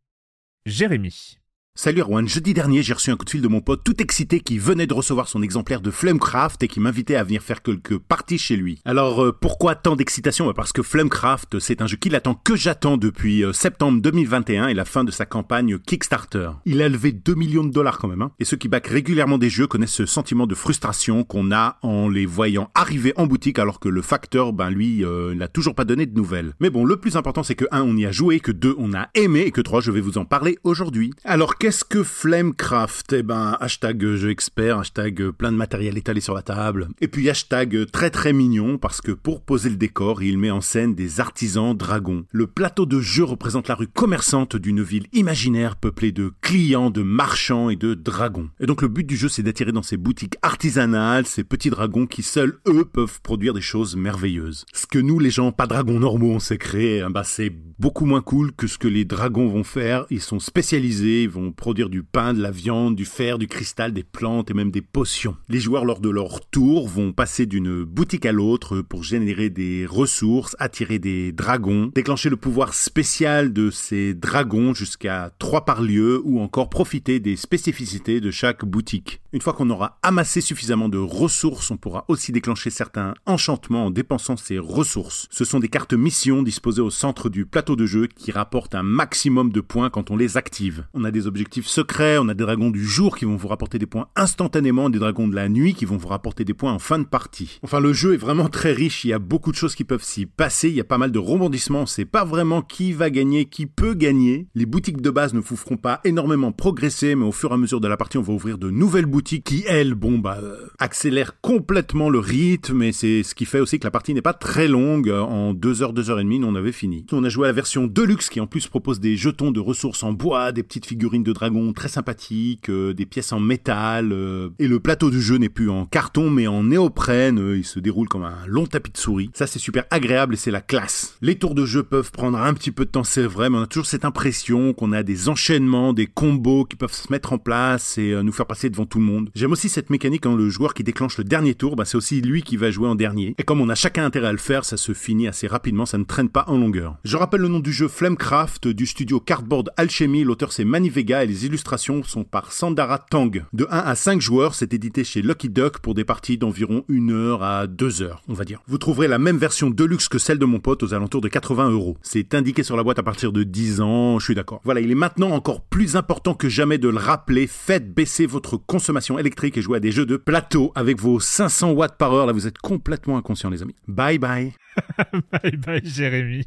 Jérémy. 0.67 1.38
Salut 1.81 2.01
Erwan, 2.01 2.27
jeudi 2.27 2.55
dernier 2.55 2.83
j'ai 2.83 2.93
reçu 2.93 3.13
un 3.13 3.17
coup 3.17 3.25
de 3.25 3.31
fil 3.31 3.41
de 3.41 3.47
mon 3.47 3.61
pote 3.61 3.85
tout 3.85 4.03
excité 4.03 4.41
qui 4.41 4.59
venait 4.59 4.89
de 4.89 4.95
recevoir 4.95 5.29
son 5.29 5.43
exemplaire 5.43 5.81
de 5.81 5.93
Flamecraft 5.93 6.61
et 6.65 6.67
qui 6.67 6.81
m'invitait 6.81 7.15
à 7.15 7.23
venir 7.23 7.41
faire 7.41 7.63
quelques 7.63 7.99
parties 7.99 8.37
chez 8.37 8.57
lui. 8.57 8.81
Alors 8.85 9.23
euh, 9.23 9.33
pourquoi 9.33 9.77
tant 9.77 9.95
d'excitation? 9.95 10.45
Bah, 10.49 10.55
Parce 10.57 10.73
que 10.73 10.83
Flamecraft 10.83 11.61
c'est 11.61 11.81
un 11.81 11.87
jeu 11.87 11.97
qu'il 11.97 12.17
attend 12.17 12.35
que 12.35 12.57
j'attends 12.57 12.97
depuis 12.97 13.45
euh, 13.45 13.53
septembre 13.53 14.03
2021 14.03 14.67
et 14.67 14.75
la 14.75 14.85
fin 14.85 15.05
de 15.05 15.13
sa 15.13 15.25
campagne 15.25 15.79
Kickstarter. 15.79 16.51
Il 16.65 16.83
a 16.83 16.89
levé 16.89 17.13
2 17.13 17.37
millions 17.37 17.63
de 17.63 17.71
dollars 17.71 17.99
quand 17.99 18.09
même 18.09 18.23
hein. 18.23 18.33
et 18.41 18.45
ceux 18.45 18.57
qui 18.57 18.67
backent 18.67 18.89
régulièrement 18.89 19.39
des 19.39 19.49
jeux 19.49 19.69
connaissent 19.69 19.93
ce 19.93 20.05
sentiment 20.05 20.49
de 20.49 20.57
frustration 20.57 21.23
qu'on 21.23 21.53
a 21.53 21.79
en 21.83 22.09
les 22.09 22.27
voyant 22.27 22.73
arriver 22.75 23.13
en 23.15 23.29
boutique 23.29 23.61
alors 23.61 23.79
que 23.79 23.89
le 23.89 24.03
facteur 24.03 24.53
ben 24.53 24.71
lui 24.71 25.05
euh, 25.05 25.33
n'a 25.33 25.47
toujours 25.47 25.77
pas 25.77 25.85
donné 25.85 26.07
de 26.07 26.17
nouvelles. 26.17 26.55
Mais 26.59 26.71
bon 26.71 26.85
le 26.85 26.97
plus 26.97 27.15
important 27.15 27.45
c'est 27.45 27.55
que 27.55 27.67
1 27.71 27.83
on 27.83 27.97
y 27.97 28.05
a 28.05 28.11
joué, 28.11 28.41
que 28.41 28.51
2 28.51 28.75
on 28.79 28.95
a 28.95 29.11
aimé 29.15 29.43
et 29.43 29.53
que 29.53 29.61
3 29.61 29.81
je 29.81 29.93
vais 29.93 30.01
vous 30.01 30.19
en 30.19 30.25
parler 30.25 30.59
aujourd'hui. 30.65 31.13
Alors 31.23 31.55
Qu'est-ce 31.69 31.85
que 31.85 32.03
Flamecraft? 32.03 33.13
Eh 33.13 33.23
ben, 33.23 33.55
hashtag 33.61 34.15
jeu 34.15 34.31
expert, 34.31 34.79
hashtag 34.79 35.29
plein 35.33 35.53
de 35.53 35.57
matériel 35.59 35.99
étalé 35.99 36.23
sur 36.23 36.33
la 36.33 36.41
table. 36.41 36.89
Et 37.03 37.09
puis 37.09 37.29
hashtag 37.29 37.91
très 37.93 38.09
très 38.09 38.33
mignon 38.33 38.79
parce 38.79 39.03
que 39.03 39.13
pour 39.13 39.43
poser 39.43 39.69
le 39.69 39.77
décor, 39.77 40.23
il 40.23 40.39
met 40.39 40.51
en 40.51 40.63
scène 40.63 40.95
des 40.95 41.21
artisans 41.21 41.77
dragons. 41.77 42.25
Le 42.33 42.47
plateau 42.47 42.87
de 42.87 43.01
jeu 43.01 43.25
représente 43.25 43.69
la 43.69 43.75
rue 43.75 43.87
commerçante 43.87 44.57
d'une 44.57 44.83
ville 44.83 45.09
imaginaire 45.13 45.77
peuplée 45.77 46.11
de 46.11 46.33
clients, 46.41 46.89
de 46.89 47.03
marchands 47.03 47.69
et 47.69 47.77
de 47.77 47.93
dragons. 47.93 48.49
Et 48.61 48.67
donc 48.67 48.81
le 48.81 48.89
but 48.89 49.05
du 49.05 49.19
jeu, 49.19 49.29
c'est 49.29 49.43
d'attirer 49.43 49.73
dans 49.73 49.83
ces 49.83 49.99
boutiques 49.99 50.39
artisanales 50.41 51.27
ces 51.27 51.45
petits 51.45 51.69
dragons 51.69 52.07
qui 52.07 52.23
seuls, 52.23 52.59
eux, 52.67 52.87
peuvent 52.87 53.21
produire 53.21 53.53
des 53.53 53.61
choses 53.61 53.95
merveilleuses. 53.95 54.65
Ce 54.73 54.87
que 54.87 54.99
nous, 54.99 55.19
les 55.19 55.31
gens 55.31 55.53
pas 55.53 55.67
dragons 55.67 56.01
normaux, 56.01 56.31
on 56.31 56.41
s'est 56.41 56.57
créé, 56.57 57.05
bah, 57.11 57.25
c'est 57.25 57.53
beaucoup 57.79 58.07
moins 58.07 58.23
cool 58.23 58.53
que 58.53 58.67
ce 58.67 58.79
que 58.79 58.89
les 58.89 59.05
dragons 59.05 59.49
vont 59.49 59.65
faire. 59.65 60.07
Ils 60.09 60.23
sont 60.23 60.41
spécialisés, 60.41 61.25
ils 61.25 61.29
vont 61.29 61.53
produire 61.59 61.91
du 61.91 62.03
pain, 62.03 62.33
de 62.33 62.41
la 62.41 62.51
viande, 62.51 62.97
du 62.97 63.05
fer, 63.05 63.37
du 63.37 63.49
cristal, 63.49 63.93
des 63.93 64.05
plantes 64.05 64.51
et 64.51 64.55
même 64.55 64.71
des 64.71 64.81
potions. 64.81 65.37
Les 65.51 65.61
joueurs 65.61 65.85
lors 65.85 66.01
de 66.01 66.09
leur 66.09 66.41
tour 66.49 66.89
vont 66.89 67.13
passer 67.13 67.45
d'une 67.45 67.85
boutique 67.85 68.25
à 68.25 68.33
l'autre 68.33 68.81
pour 68.81 69.03
générer 69.03 69.51
des 69.51 69.85
ressources, 69.85 70.57
attirer 70.59 70.99
des 70.99 71.33
dragons, 71.33 71.91
déclencher 71.95 72.31
le 72.31 72.37
pouvoir 72.37 72.73
spécial 72.73 73.53
de 73.53 73.71
ces 73.71 74.15
dragons 74.15 74.73
jusqu'à 74.73 75.33
3 75.39 75.65
par 75.65 75.83
lieu 75.83 76.23
ou 76.25 76.41
encore 76.41 76.71
profiter 76.71 77.21
des 77.21 77.37
spécificités 77.37 78.21
de 78.21 78.31
chaque 78.31 78.65
boutique. 78.65 79.21
Une 79.31 79.43
fois 79.43 79.53
qu'on 79.53 79.69
aura 79.69 79.99
amassé 80.03 80.41
suffisamment 80.41 80.89
de 80.89 80.97
ressources, 80.97 81.71
on 81.71 81.77
pourra 81.77 82.07
aussi 82.09 82.33
déclencher 82.33 82.71
certains 82.71 83.13
enchantements 83.27 83.85
en 83.85 83.91
dépensant 83.91 84.39
ces 84.39 84.59
ressources. 84.59 85.29
Ce 85.31 85.45
sont 85.45 85.61
des 85.61 85.69
cartes 85.69 85.93
missions 85.93 86.43
disposées 86.43 86.81
au 86.81 86.89
centre 86.89 87.29
du 87.29 87.45
plateau 87.45 87.77
de 87.77 87.85
jeu 87.85 88.07
qui 88.07 88.31
rapportent 88.33 88.75
un 88.75 88.83
maximum 88.83 89.53
de 89.53 89.61
points 89.61 89.91
quand 89.91 90.11
on 90.11 90.17
les 90.17 90.39
active. 90.39 90.87
On 90.95 91.05
a 91.05 91.11
des 91.11 91.27
objectifs 91.27 91.67
secrets, 91.67 92.17
on 92.17 92.31
a 92.31 92.33
des 92.33 92.45
dragons 92.45 92.71
du 92.71 92.83
jour 92.83 93.19
qui 93.19 93.27
vont 93.27 93.37
vous 93.37 93.49
rapporter 93.49 93.79
des 93.79 93.85
points 93.85 94.09
instantanément, 94.17 94.89
des 94.89 94.99
dragons 94.99 95.29
de 95.29 95.35
la 95.35 95.51
nuit 95.51 95.75
qui 95.75 95.85
vont 95.85 95.99
vous 95.99 96.09
rapporter 96.09 96.47
des 96.47 96.55
points 96.55 96.73
en 96.73 96.79
fin 96.79 96.99
de 96.99 97.05
partie. 97.05 97.61
Enfin, 97.63 97.81
le 97.81 97.93
jeu 97.93 98.15
est 98.15 98.17
vraiment 98.19 98.49
très 98.49 98.73
riche, 98.73 99.05
il 99.05 99.09
y 99.09 99.13
a 99.13 99.19
beaucoup 99.19 99.53
de 99.53 99.57
choses 99.57 99.75
qui 99.75 99.85
peuvent 99.85 100.03
s'y 100.03 100.25
passer, 100.25 100.71
il 100.71 100.75
y 100.75 100.81
a 100.81 100.85
pas 100.85 100.97
mal 100.97 101.13
de 101.13 101.19
rebondissements, 101.19 101.83
on 101.83 101.87
sait 101.87 102.07
pas 102.07 102.25
vraiment 102.25 102.63
qui 102.63 102.95
va 102.95 103.11
gagner, 103.11 103.45
qui 103.45 103.67
peut 103.67 103.93
gagner. 103.93 104.47
Les 104.55 104.65
boutiques 104.65 105.03
de 105.03 105.11
base 105.11 105.35
ne 105.35 105.41
vous 105.41 105.57
feront 105.57 105.77
pas 105.77 106.01
énormément 106.05 106.51
progresser, 106.51 107.15
mais 107.15 107.27
au 107.27 107.33
fur 107.33 107.51
et 107.51 107.55
à 107.55 107.59
mesure 107.59 107.83
de 107.83 107.89
la 107.89 107.99
partie, 107.99 108.17
on 108.17 108.23
va 108.23 108.33
ouvrir 108.33 108.57
de 108.57 108.71
nouvelles 108.71 109.05
boutiques 109.05 109.18
qui, 109.23 109.65
elles, 109.67 109.95
bon, 109.95 110.19
bah, 110.19 110.39
accélèrent 110.79 111.41
complètement 111.41 112.11
le 112.11 112.19
rythme, 112.19 112.83
et 112.83 112.93
c'est 112.93 113.23
ce 113.23 113.35
qui 113.35 113.45
fait 113.45 113.61
aussi 113.61 113.79
que 113.79 113.85
la 113.85 113.91
partie 113.91 114.15
n'est 114.15 114.23
pas 114.23 114.33
très 114.33 114.69
longue. 114.69 115.11
En 115.11 115.55
2 115.55 115.83
heures, 115.83 115.93
2 115.93 116.11
heures 116.11 116.21
et 116.21 116.25
demie, 116.25 116.39
nous, 116.39 116.49
on 116.49 116.55
avait 116.55 116.73
fini. 116.73 117.05
On 117.13 117.25
a 117.25 117.29
joué 117.29 117.47
à 117.47 117.49
la 117.49 117.55
version 117.55 117.87
Deluxe 117.87 118.29
qui 118.29 118.41
en 118.41 118.47
plus 118.47 118.67
propose 118.67 119.01
des 119.01 119.17
jetons 119.17 119.51
de 119.51 119.61
ressources 119.61 120.03
en 120.03 120.13
bois, 120.13 120.53
des 120.53 120.63
petites 120.63 120.87
figurines 120.87 121.23
de 121.23 121.33
dragons 121.33 121.73
très 121.73 121.89
sympathiques, 121.89 122.71
euh, 122.71 122.95
des 122.95 123.07
pièces 123.07 123.33
en 123.33 123.41
métal, 123.41 124.13
euh, 124.13 124.51
et 124.59 124.69
le 124.69 124.81
plateau 124.81 125.11
du 125.11 125.21
jeu 125.21 125.37
n'est 125.37 125.49
plus 125.49 125.71
en 125.71 125.87
carton 125.87 126.31
mais 126.31 126.47
en 126.47 126.65
néoprène, 126.65 127.39
euh, 127.39 127.59
il 127.59 127.65
se 127.65 127.81
déroule 127.81 128.09
comme 128.09 128.25
un 128.25 128.47
long 128.47 128.67
tapis 128.67 128.93
de 128.93 128.97
souris. 128.99 129.31
Ça 129.35 129.47
c'est 129.47 129.59
super 129.59 129.85
agréable 129.91 130.35
et 130.35 130.37
c'est 130.37 130.51
la 130.51 130.61
classe. 130.61 131.17
Les 131.23 131.37
tours 131.37 131.55
de 131.55 131.65
jeu 131.65 131.83
peuvent 131.83 132.13
prendre 132.13 132.39
un 132.39 132.55
petit 132.55 132.71
peu 132.71 132.85
de 132.85 132.91
temps, 132.91 133.05
c'est 133.05 133.27
vrai, 133.27 133.51
mais 133.51 133.59
on 133.59 133.63
a 133.63 133.67
toujours 133.67 133.87
cette 133.87 134.05
impression 134.05 134.73
qu'on 134.73 134.93
a 134.93 135.03
des 135.03 135.29
enchaînements, 135.29 135.93
des 135.93 136.07
combos 136.07 136.65
qui 136.65 136.77
peuvent 136.77 136.93
se 136.93 137.11
mettre 137.13 137.33
en 137.33 137.39
place 137.39 137.99
et 137.99 138.23
nous 138.23 138.33
faire 138.33 138.47
passer 138.47 138.71
devant 138.71 138.87
tout 138.87 138.99
le 138.99 139.05
monde. 139.05 139.08
J'aime 139.35 139.53
aussi 139.53 139.69
cette 139.69 139.91
mécanique 139.91 140.23
quand 140.23 140.35
le 140.35 140.49
joueur 140.49 140.75
qui 140.75 140.85
déclenche 140.85 141.19
le 141.19 141.25
dernier 141.25 141.55
tour, 141.55 141.77
bah, 141.77 141.85
c'est 141.85 141.97
aussi 141.97 142.21
lui 142.21 142.43
qui 142.43 142.57
va 142.57 142.71
jouer 142.71 142.89
en 142.89 142.95
dernier. 142.95 143.35
Et 143.39 143.43
comme 143.43 143.61
on 143.61 143.69
a 143.69 143.75
chacun 143.75 144.05
intérêt 144.05 144.29
à 144.29 144.33
le 144.33 144.39
faire, 144.39 144.65
ça 144.65 144.77
se 144.77 144.93
finit 144.93 145.29
assez 145.29 145.47
rapidement, 145.47 145.87
ça 145.87 145.99
ne 145.99 146.05
traîne 146.05 146.29
pas 146.29 146.45
en 146.49 146.59
longueur. 146.59 146.97
Je 147.05 147.17
rappelle 147.17 147.41
le 147.41 147.49
nom 147.49 147.61
du 147.61 147.73
jeu 147.73 147.89
Flamecraft 147.89 148.69
du 148.69 148.87
studio 148.87 149.21
Cardboard 149.21 149.71
Alchemy, 149.77 150.25
l'auteur 150.25 150.53
c'est 150.53 150.65
Manny 150.65 150.91
Vega 150.91 151.25
et 151.25 151.27
les 151.27 151.47
illustrations 151.47 152.03
sont 152.03 152.25
par 152.25 152.53
Sandara 152.53 152.99
Tang. 152.99 153.45
De 153.53 153.67
1 153.71 153.79
à 153.79 153.95
5 153.95 154.21
joueurs, 154.21 154.55
c'est 154.55 154.75
édité 154.75 155.05
chez 155.05 155.23
Lucky 155.23 155.49
Duck 155.49 155.79
pour 155.79 155.95
des 155.95 156.05
parties 156.05 156.39
d'environ 156.39 156.85
1 156.91 157.09
heure 157.11 157.43
à 157.43 157.67
2 157.67 158.03
heures, 158.03 158.23
on 158.29 158.35
va 158.35 158.45
dire. 158.45 158.61
Vous 158.67 158.79
trouverez 158.79 159.09
la 159.09 159.19
même 159.19 159.39
version 159.39 159.71
de 159.71 159.85
luxe 159.85 160.09
que 160.09 160.19
celle 160.19 160.39
de 160.39 160.45
mon 160.45 160.61
pote 160.61 160.83
aux 160.83 160.95
alentours 160.95 161.21
de 161.21 161.29
80 161.29 161.71
euros. 161.71 161.97
C'est 162.03 162.35
indiqué 162.35 162.63
sur 162.63 162.77
la 162.77 162.83
boîte 162.83 162.99
à 162.99 163.03
partir 163.03 163.33
de 163.33 163.43
10 163.43 163.81
ans, 163.81 164.19
je 164.19 164.25
suis 164.25 164.35
d'accord. 164.35 164.61
Voilà, 164.65 164.81
il 164.81 164.91
est 164.91 164.97
maintenant 164.97 165.31
encore 165.31 165.63
plus 165.63 165.97
important 165.97 166.35
que 166.35 166.49
jamais 166.49 166.79
de 166.79 166.89
le 166.89 166.99
rappeler. 166.99 167.47
Faites 167.47 167.93
baisser 167.95 168.27
votre 168.27 168.57
consommation 168.57 168.98
électrique 169.19 169.57
et 169.57 169.63
jouez 169.63 169.77
à 169.77 169.81
des 169.81 169.93
jeux 169.93 170.07
de 170.07 170.17
plateau 170.17 170.73
avec 170.75 171.01
vos 171.01 171.21
500 171.21 171.73
watts 171.73 171.97
par 171.97 172.13
heure. 172.13 172.27
Là, 172.27 172.33
vous 172.33 172.47
êtes 172.47 172.59
complètement 172.59 173.17
inconscient, 173.17 173.51
les 173.51 173.63
amis. 173.63 173.77
Bye 173.87 174.19
bye. 174.19 174.53
bye 175.33 175.57
bye, 175.57 175.81
Jérémy. 175.85 176.45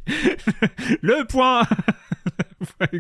le 1.02 1.26
point. 1.28 1.64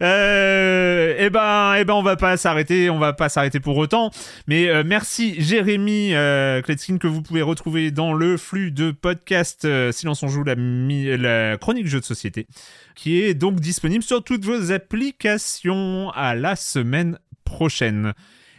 euh, 0.00 1.14
eh 1.18 1.30
ben, 1.30 1.74
eh 1.78 1.84
ben, 1.84 1.94
on 1.94 2.02
va 2.02 2.16
pas 2.16 2.36
s'arrêter, 2.36 2.90
on 2.90 2.98
va 2.98 3.12
pas 3.12 3.28
s'arrêter 3.28 3.60
pour 3.60 3.76
autant. 3.76 4.10
Mais 4.46 4.68
euh, 4.68 4.82
merci 4.84 5.40
Jérémy 5.40 6.14
euh, 6.14 6.62
Kletskin 6.62 6.98
que 6.98 7.06
vous 7.06 7.22
pouvez 7.22 7.42
retrouver 7.42 7.90
dans 7.90 8.12
le 8.12 8.36
flux 8.36 8.70
de 8.70 8.90
podcast 8.90 9.64
euh, 9.64 9.92
Silence 9.92 10.22
on 10.22 10.28
joue 10.28 10.44
la, 10.44 10.54
la 10.56 11.56
chronique 11.56 11.86
jeu 11.86 12.00
de 12.00 12.04
société, 12.04 12.46
qui 12.94 13.20
est 13.20 13.34
donc 13.34 13.60
disponible 13.60 14.02
sur 14.02 14.22
toutes 14.22 14.44
vos 14.44 14.72
applications 14.72 16.10
à 16.14 16.34
la 16.34 16.56
semaine 16.56 17.18
prochaine. 17.46 18.12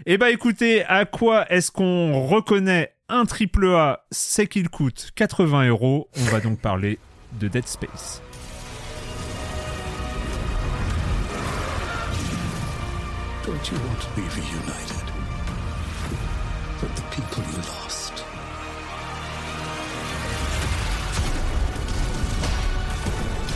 Eh 0.08 0.18
ben, 0.18 0.28
écoutez, 0.28 0.84
à 0.86 1.06
quoi 1.06 1.52
est-ce 1.52 1.70
qu'on 1.72 2.26
reconnaît 2.26 2.94
un 3.10 3.26
triple 3.26 3.68
A, 3.68 4.06
c'est 4.12 4.48
qu'il 4.48 4.70
coûte 4.70 5.12
80 5.16 5.68
euros. 5.68 6.10
On 6.18 6.24
va 6.26 6.40
donc 6.40 6.60
parler 6.60 7.00
de 7.40 7.48
Dead 7.48 7.68
Space. 7.68 8.22
Don't 13.46 13.72
you 13.72 13.78
want 13.78 14.02
to 14.02 14.10
be 14.14 14.24
reunited 14.36 15.08
with 16.82 16.94
the 16.96 17.02
people 17.16 17.44
you 17.50 17.58
lost? 17.60 18.26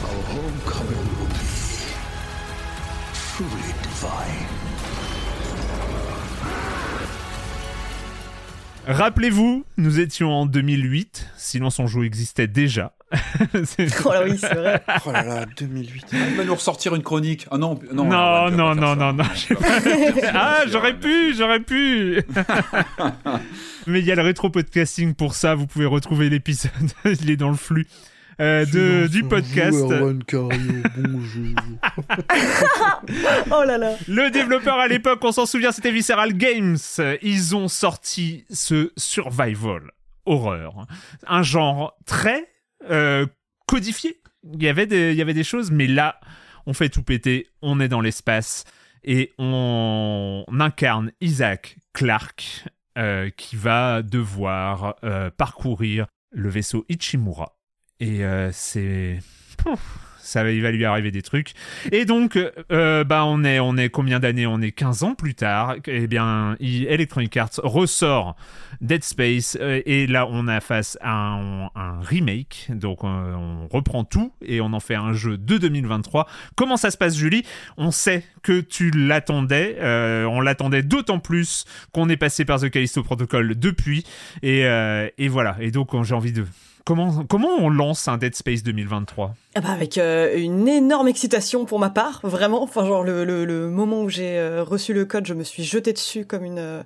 Our 0.02 0.24
homecoming 0.32 1.08
will 1.20 1.28
be 1.28 1.46
truly 3.36 3.74
divine. 3.84 4.41
Rappelez-vous, 8.92 9.64
nous 9.78 10.00
étions 10.02 10.34
en 10.34 10.46
2008, 10.46 11.28
Silence 11.38 11.80
on 11.80 11.88
joue 11.88 12.04
existait 12.04 12.48
déjà. 12.48 12.92
oh 13.14 14.12
là 14.12 14.24
oui, 14.26 14.38
c'est 14.38 14.54
vrai. 14.54 14.84
Oh 15.06 15.12
là 15.14 15.24
là, 15.24 15.46
2008. 15.58 16.08
Il 16.12 16.36
va 16.36 16.44
nous 16.44 16.56
ressortir 16.56 16.94
une 16.94 17.02
chronique. 17.02 17.48
Ah 17.52 17.58
non, 17.58 17.80
Non, 17.94 18.04
non, 18.04 18.52
non, 18.52 18.76
non, 18.76 18.96
non, 18.98 19.14
non. 19.14 19.24
ah, 20.34 20.64
j'aurais 20.68 21.00
pu, 21.00 21.34
j'aurais 21.34 21.62
pu. 21.62 22.22
Mais 23.88 24.00
il 24.00 24.06
y 24.06 24.12
a 24.12 24.16
le 24.16 24.24
rétro 24.24 24.50
podcasting 24.50 25.14
pour 25.14 25.36
ça. 25.36 25.56
Vous 25.56 25.68
pouvez 25.68 25.86
retrouver 25.86 26.30
l'épisode. 26.30 26.72
il 27.06 27.30
est 27.30 27.38
dans 27.38 27.50
le 27.50 27.56
flux 27.56 27.88
euh, 28.42 28.66
de, 28.66 29.08
du 29.08 29.24
podcast. 29.24 29.78
Erwan 29.78 30.24
Cario, 30.24 30.84
bonjour. 30.98 31.56
Oh 33.52 33.64
là 33.66 33.78
là. 33.78 33.96
Le 34.08 34.30
développeur 34.30 34.76
à 34.76 34.88
l'époque, 34.88 35.20
on 35.24 35.32
s'en 35.32 35.46
souvient, 35.46 35.72
c'était 35.72 35.92
Visceral 35.92 36.34
Games. 36.34 36.78
Ils 37.22 37.56
ont 37.56 37.68
sorti 37.68 38.46
ce 38.50 38.92
survival 38.98 39.92
horreur, 40.26 40.86
un 41.28 41.44
genre 41.44 41.98
très 42.06 42.48
euh, 42.90 43.26
codifié. 43.68 44.22
Il 44.54 44.64
y 44.64 44.68
avait 44.68 44.88
des, 44.88 45.12
il 45.12 45.18
y 45.18 45.22
avait 45.22 45.34
des 45.34 45.44
choses, 45.44 45.72
mais 45.72 45.88
là, 45.88 46.20
on 46.66 46.74
fait 46.74 46.90
tout 46.90 47.04
péter. 47.04 47.48
On 47.62 47.80
est 47.80 47.88
dans 47.88 48.02
l'espace 48.02 48.66
et 49.04 49.34
on 49.38 50.46
incarne 50.60 51.12
Isaac 51.22 51.78
Clarke 51.94 52.66
euh, 52.98 53.30
qui 53.30 53.56
va 53.56 54.02
devoir 54.02 54.96
euh, 55.04 55.30
parcourir 55.32 56.08
le 56.32 56.50
vaisseau 56.50 56.86
Ichimura. 56.90 57.58
Et 58.02 58.26
euh, 58.26 58.50
c'est 58.52 59.20
ça 60.18 60.44
va, 60.44 60.52
il 60.52 60.64
va 60.64 60.72
lui 60.72 60.86
arriver 60.86 61.12
des 61.12 61.22
trucs. 61.22 61.54
Et 61.92 62.06
donc, 62.06 62.40
euh, 62.72 63.04
bah, 63.04 63.26
on 63.26 63.44
est, 63.44 63.60
on 63.60 63.78
est 63.78 63.90
combien 63.90 64.20
d'années? 64.20 64.48
On 64.48 64.60
est 64.60 64.72
15 64.72 65.04
ans 65.04 65.14
plus 65.14 65.36
tard. 65.36 65.76
Eh 65.86 66.08
bien, 66.08 66.56
Electronic 66.60 67.38
Arts 67.38 67.60
ressort 67.62 68.36
Dead 68.80 69.04
Space 69.04 69.56
euh, 69.62 69.82
et 69.86 70.08
là, 70.08 70.26
on 70.28 70.48
a 70.48 70.62
face 70.62 70.98
à 71.02 71.12
un, 71.12 71.70
remake. 72.02 72.70
Donc, 72.70 73.04
on 73.04 73.68
reprend 73.68 74.04
tout 74.04 74.34
et 74.44 74.62
on 74.62 74.74
en 74.74 74.80
fait 74.80 74.96
un 74.96 75.14
jeu 75.14 75.38
de 75.38 75.60
2023. 75.60 76.28
Comment 76.56 76.78
ça 76.78 76.90
se 76.90 76.98
passe, 76.98 77.16
Julie? 77.16 77.44
On 77.78 77.92
sait 77.92 78.24
que 78.42 78.62
tu 78.62 78.90
l'attendais. 78.90 79.78
on 79.82 80.42
l'attendait 80.42 80.82
d'autant 80.82 81.20
plus 81.20 81.66
qu'on 81.92 82.10
est 82.10 82.18
passé 82.18 82.46
par 82.46 82.60
The 82.60 82.72
Callisto 82.72 83.04
Protocol 83.04 83.60
depuis. 83.60 84.06
Et, 84.42 84.62
et 84.62 85.28
voilà. 85.28 85.58
Et 85.60 85.70
donc, 85.70 85.90
j'ai 86.04 86.16
envie 86.16 86.32
de 86.32 86.46
Comment, 86.86 87.24
comment 87.30 87.50
on 87.60 87.70
lance 87.70 88.08
un 88.08 88.18
Dead 88.18 88.36
Space 88.36 88.64
2023 88.64 89.36
ah 89.56 89.62
bah 89.62 89.70
Avec 89.70 89.98
euh, 89.98 90.36
une 90.38 90.68
énorme 90.68 91.08
excitation 91.08 91.66
pour 91.66 91.80
ma 91.80 91.90
part, 91.90 92.22
vraiment. 92.24 92.64
Enfin, 92.64 92.86
genre, 92.86 93.04
le, 93.04 93.24
le, 93.24 93.70
moment 93.70 94.02
où 94.02 94.10
j'ai 94.10 94.40
euh, 94.40 94.64
reçu 94.64 94.94
le 94.94 95.06
code, 95.06 95.26
je 95.26 95.34
me 95.34 95.44
suis 95.44 95.64
jetée 95.64 95.94
dessus 95.94 96.26
comme 96.26 96.44
une. 96.44 96.60
Euh, 96.60 96.84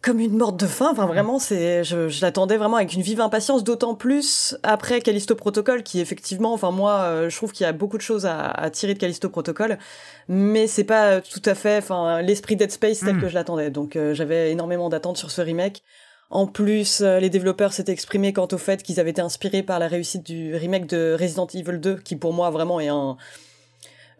comme 0.00 0.20
une 0.20 0.36
morte 0.36 0.60
de 0.60 0.66
faim, 0.66 0.90
enfin 0.92 1.06
vraiment, 1.06 1.38
c'est, 1.38 1.82
je, 1.82 2.10
je 2.10 2.20
l'attendais 2.20 2.58
vraiment 2.58 2.76
avec 2.76 2.92
une 2.92 3.00
vive 3.00 3.22
impatience, 3.22 3.64
d'autant 3.64 3.94
plus 3.94 4.54
après 4.62 5.00
Callisto 5.00 5.34
Protocol, 5.34 5.82
qui 5.82 5.98
effectivement, 5.98 6.52
enfin 6.52 6.70
moi, 6.72 7.26
je 7.30 7.34
trouve 7.34 7.52
qu'il 7.52 7.64
y 7.64 7.66
a 7.66 7.72
beaucoup 7.72 7.96
de 7.96 8.02
choses 8.02 8.26
à, 8.26 8.50
à 8.50 8.68
tirer 8.68 8.92
de 8.92 8.98
Callisto 8.98 9.30
Protocol, 9.30 9.78
mais 10.28 10.66
c'est 10.66 10.84
pas 10.84 11.22
tout 11.22 11.40
à 11.46 11.54
fait, 11.54 11.78
enfin 11.78 12.20
l'esprit 12.20 12.54
Dead 12.54 12.70
Space 12.70 13.00
tel 13.00 13.16
hmm. 13.16 13.20
que 13.22 13.28
je 13.28 13.34
l'attendais. 13.34 13.70
Donc 13.70 13.96
j'avais 14.12 14.52
énormément 14.52 14.90
d'attentes 14.90 15.16
sur 15.16 15.30
ce 15.30 15.40
remake. 15.40 15.82
En 16.30 16.46
plus, 16.46 17.00
euh, 17.00 17.20
les 17.20 17.30
développeurs 17.30 17.72
s'étaient 17.72 17.92
exprimés 17.92 18.32
quant 18.32 18.48
au 18.50 18.58
fait 18.58 18.82
qu'ils 18.82 18.98
avaient 18.98 19.10
été 19.10 19.20
inspirés 19.20 19.62
par 19.62 19.78
la 19.78 19.88
réussite 19.88 20.24
du 20.24 20.54
remake 20.56 20.86
de 20.86 21.16
Resident 21.18 21.46
Evil 21.46 21.78
2, 21.78 21.96
qui 21.96 22.16
pour 22.16 22.32
moi 22.32 22.50
vraiment 22.50 22.80
est 22.80 22.88
un, 22.88 23.16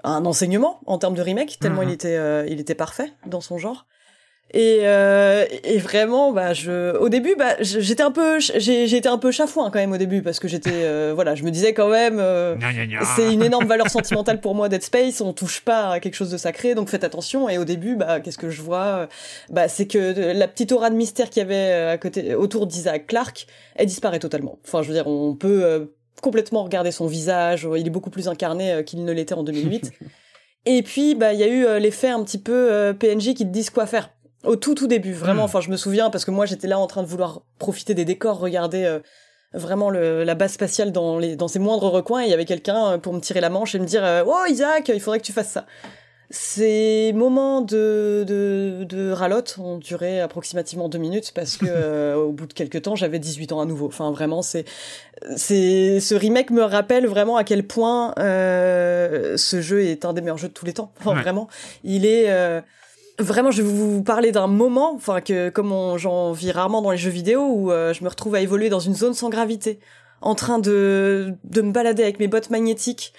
un 0.05 0.25
enseignement 0.27 0.81
en 0.87 0.99
termes 0.99 1.15
de 1.15 1.23
remake, 1.23 1.59
tellement 1.59 1.83
mhm. 1.83 1.89
il 1.89 1.93
était, 1.93 2.17
euh, 2.17 2.47
il 2.49 2.61
était 2.61 2.75
parfait 2.75 3.13
dans 3.27 3.41
son 3.41 3.59
genre. 3.59 3.87
Et, 4.55 4.83
euh, 4.83 5.47
et 5.65 5.79
vraiment, 5.79 6.33
bah, 6.33 6.53
je, 6.53 6.97
au 6.99 7.09
début, 7.09 7.35
bah, 7.37 7.57
j'étais 7.61 8.05
un 8.05 8.13
peu, 8.13 8.39
j'ai 8.39 8.97
été 8.97 9.09
un 9.09 9.19
peu 9.19 9.33
chafouin 9.33 9.69
quand 9.71 9.81
même 9.81 9.91
au 9.91 9.97
début 9.97 10.23
parce 10.23 10.39
que 10.39 10.47
j'étais, 10.47 10.85
euh, 10.85 11.13
voilà, 11.15 11.35
je 11.35 11.43
me 11.43 11.51
disais 11.51 11.75
quand 11.75 11.89
même, 11.89 12.21
euh, 12.21 12.55
c'est 13.17 13.33
une 13.33 13.43
énorme 13.43 13.67
valeur 13.67 13.91
sentimentale 13.91 14.41
pour 14.41 14.55
moi 14.55 14.69
Dead 14.69 14.83
Space, 14.83 15.21
on 15.21 15.33
touche 15.33 15.61
pas 15.63 15.91
à 15.91 16.01
quelque 16.01 16.15
chose 16.15 16.31
de 16.31 16.37
sacré, 16.37 16.77
donc 16.77 16.89
faites 16.89 17.03
attention. 17.03 17.49
Et 17.49 17.59
au 17.59 17.65
début, 17.65 17.97
bah, 17.97 18.21
qu'est-ce 18.21 18.39
que 18.39 18.49
je 18.49 18.63
vois? 18.63 19.09
Bah, 19.51 19.67
c'est 19.67 19.89
que 19.89 20.33
la 20.33 20.47
petite 20.47 20.71
aura 20.71 20.89
de 20.89 20.95
mystère 20.95 21.31
qu'il 21.31 21.41
y 21.41 21.45
avait 21.45 21.73
à 21.73 21.99
côté, 21.99 22.37
autour 22.37 22.69
d'Isaac 22.69 23.09
Clarke, 23.09 23.47
elle 23.75 23.87
disparaît 23.87 24.21
totalement. 24.21 24.61
Enfin, 24.65 24.83
je 24.83 24.89
veux 24.89 24.95
dire, 24.95 25.09
on 25.09 25.35
peut 25.35 25.91
complètement 26.23 26.63
regarder 26.63 26.93
son 26.93 27.09
visage, 27.09 27.67
il 27.77 27.85
est 27.85 27.91
beaucoup 27.91 28.11
plus 28.11 28.29
incarné 28.29 28.85
qu'il 28.85 29.05
ne 29.05 29.13
l'était 29.13 29.35
en 29.35 29.43
2008. 29.43 29.91
Et 30.67 30.83
puis, 30.83 31.17
bah, 31.17 31.33
il 31.33 31.41
y 31.41 31.43
a 31.43 31.49
eu 31.49 31.81
l'effet 31.81 32.09
un 32.09 32.23
petit 32.23 32.39
peu 32.39 32.95
PNJ 33.01 33.35
qui 33.35 33.45
te 33.45 33.53
disent 33.53 33.71
quoi 33.71 33.87
faire 33.87 34.14
au 34.45 34.57
tout 34.57 34.75
tout 34.75 34.87
début, 34.87 35.13
vraiment. 35.13 35.43
Hmm. 35.43 35.47
Enfin, 35.47 35.61
je 35.61 35.71
me 35.71 35.77
souviens 35.77 36.11
parce 36.11 36.25
que 36.25 36.31
moi 36.31 36.47
j'étais 36.47 36.69
là 36.69 36.79
en 36.79 36.87
train 36.87 37.03
de 37.03 37.09
vouloir 37.09 37.43
profiter 37.59 37.95
des 37.95 38.05
décors, 38.05 38.39
regarder 38.39 38.85
euh, 38.85 39.01
vraiment 39.53 39.91
le, 39.91 40.25
la 40.25 40.35
base 40.35 40.53
spatiale 40.53 40.93
dans 40.93 41.19
les 41.19 41.37
dans 41.37 41.49
ses 41.49 41.59
moindres 41.59 41.91
recoins. 41.91 42.23
Et 42.23 42.27
il 42.27 42.31
y 42.31 42.35
avait 42.35 42.45
quelqu'un 42.45 42.93
euh, 42.93 42.99
pour 42.99 43.13
me 43.13 43.21
tirer 43.21 43.41
la 43.41 43.51
manche 43.51 43.75
et 43.75 43.79
me 43.79 43.87
dire 43.87 44.05
euh, 44.05 44.25
"Oh 44.27 44.45
Isaac, 44.49 44.91
il 44.93 45.01
faudrait 45.01 45.19
que 45.19 45.25
tu 45.25 45.33
fasses 45.33 45.51
ça." 45.51 45.67
Ces 46.31 47.13
moments 47.15 47.61
de, 47.61 48.25
de, 48.27 48.85
de 48.85 49.11
ralotte 49.13 49.57
ont 49.59 49.77
duré 49.77 50.21
approximativement 50.21 50.89
deux 50.89 50.99
minutes 50.99 51.33
parce 51.35 51.57
que 51.57 52.15
au 52.17 52.33
bout 52.33 52.47
de 52.47 52.53
quelques 52.53 52.83
temps 52.83 52.97
j'avais 52.97 53.19
18 53.19 53.53
ans 53.53 53.61
à 53.61 53.67
nouveau. 53.67 53.87
Enfin 53.87 54.11
vraiment 54.11 54.43
c'est 54.43 54.65
c'est 55.37 56.01
ce 56.01 56.15
remake 56.15 56.51
me 56.51 56.63
rappelle 56.63 57.07
vraiment 57.07 57.37
à 57.37 57.45
quel 57.45 57.67
point 57.67 58.15
ce 58.17 59.61
jeu 59.61 59.85
est 59.85 60.05
un 60.05 60.13
des 60.13 60.23
meilleurs 60.23 60.39
jeux 60.39 60.49
de 60.49 60.55
tous 60.55 60.67
les 60.67 60.73
temps. 60.73 60.93
Enfin 60.99 61.15
vraiment 61.15 61.49
il 61.85 62.05
est 62.05 62.29
Vraiment, 63.19 63.53
je 63.53 63.63
vais 63.63 63.69
vous 63.69 64.03
parler 64.03 64.33
d'un 64.33 64.49
moment, 64.49 64.93
enfin 64.95 65.21
que 65.21 65.49
comme 65.49 65.97
j'en 65.99 66.33
vis 66.33 66.51
rarement 66.51 66.83
dans 66.83 66.91
les 66.91 66.97
jeux 66.99 67.11
vidéo, 67.11 67.43
où 67.43 67.71
euh, 67.71 67.93
je 67.93 68.03
me 68.03 68.09
retrouve 68.09 68.35
à 68.35 68.41
évoluer 68.41 68.69
dans 68.69 68.81
une 68.81 68.95
zone 68.95 69.15
sans 69.15 69.29
gravité, 69.29 69.79
en 70.21 70.35
train 70.35 70.59
de 70.59 71.35
de 71.45 71.63
me 71.63 71.71
balader 71.71 72.03
avec 72.03 72.19
mes 72.19 72.27
bottes 72.27 72.51
magnétiques, 72.51 73.13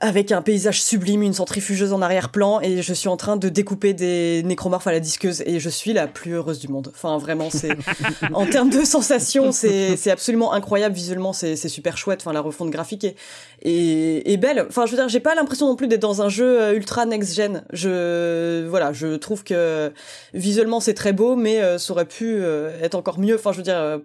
avec 0.00 0.32
un 0.32 0.42
paysage 0.42 0.82
sublime, 0.82 1.22
une 1.22 1.32
centrifugeuse 1.34 1.92
en 1.92 2.02
arrière-plan, 2.02 2.60
et 2.60 2.82
je 2.82 2.94
suis 2.94 3.08
en 3.08 3.16
train 3.16 3.36
de 3.36 3.48
découper 3.48 3.94
des 3.94 4.42
nécromorphes 4.44 4.86
à 4.86 4.92
la 4.92 5.00
disqueuse, 5.00 5.42
et 5.46 5.58
je 5.58 5.68
suis 5.68 5.92
la 5.92 6.06
plus 6.06 6.32
heureuse 6.32 6.60
du 6.60 6.68
monde. 6.68 6.90
Enfin, 6.94 7.18
vraiment, 7.18 7.50
c'est 7.50 7.76
en 8.32 8.46
termes 8.50 8.70
de 8.70 8.84
sensations, 8.84 9.52
c'est 9.52 9.96
c'est 9.96 10.10
absolument 10.10 10.52
incroyable 10.52 10.94
visuellement, 10.94 11.32
c'est 11.32 11.56
c'est 11.56 11.68
super 11.68 11.96
chouette. 11.96 12.20
Enfin, 12.22 12.32
la 12.32 12.40
refonte 12.40 12.70
graphique 12.70 13.04
est 13.04 13.16
est, 13.62 14.30
est 14.30 14.36
belle. 14.36 14.66
Enfin, 14.68 14.86
je 14.86 14.92
veux 14.92 14.96
dire, 14.98 15.08
j'ai 15.08 15.20
pas 15.20 15.34
l'impression 15.34 15.66
non 15.66 15.76
plus 15.76 15.88
d'être 15.88 16.02
dans 16.02 16.22
un 16.22 16.28
jeu 16.28 16.60
euh, 16.60 16.74
ultra 16.74 17.04
next-gen. 17.06 17.64
Je 17.72 18.66
voilà, 18.68 18.92
je 18.92 19.16
trouve 19.16 19.42
que 19.44 19.92
visuellement 20.34 20.80
c'est 20.80 20.94
très 20.94 21.12
beau, 21.12 21.34
mais 21.36 21.60
euh, 21.60 21.78
ça 21.78 21.92
aurait 21.92 22.06
pu 22.06 22.36
euh, 22.40 22.70
être 22.82 22.94
encore 22.94 23.18
mieux. 23.18 23.34
Enfin, 23.34 23.52
je 23.52 23.58
veux 23.58 23.62
dire, 23.64 24.00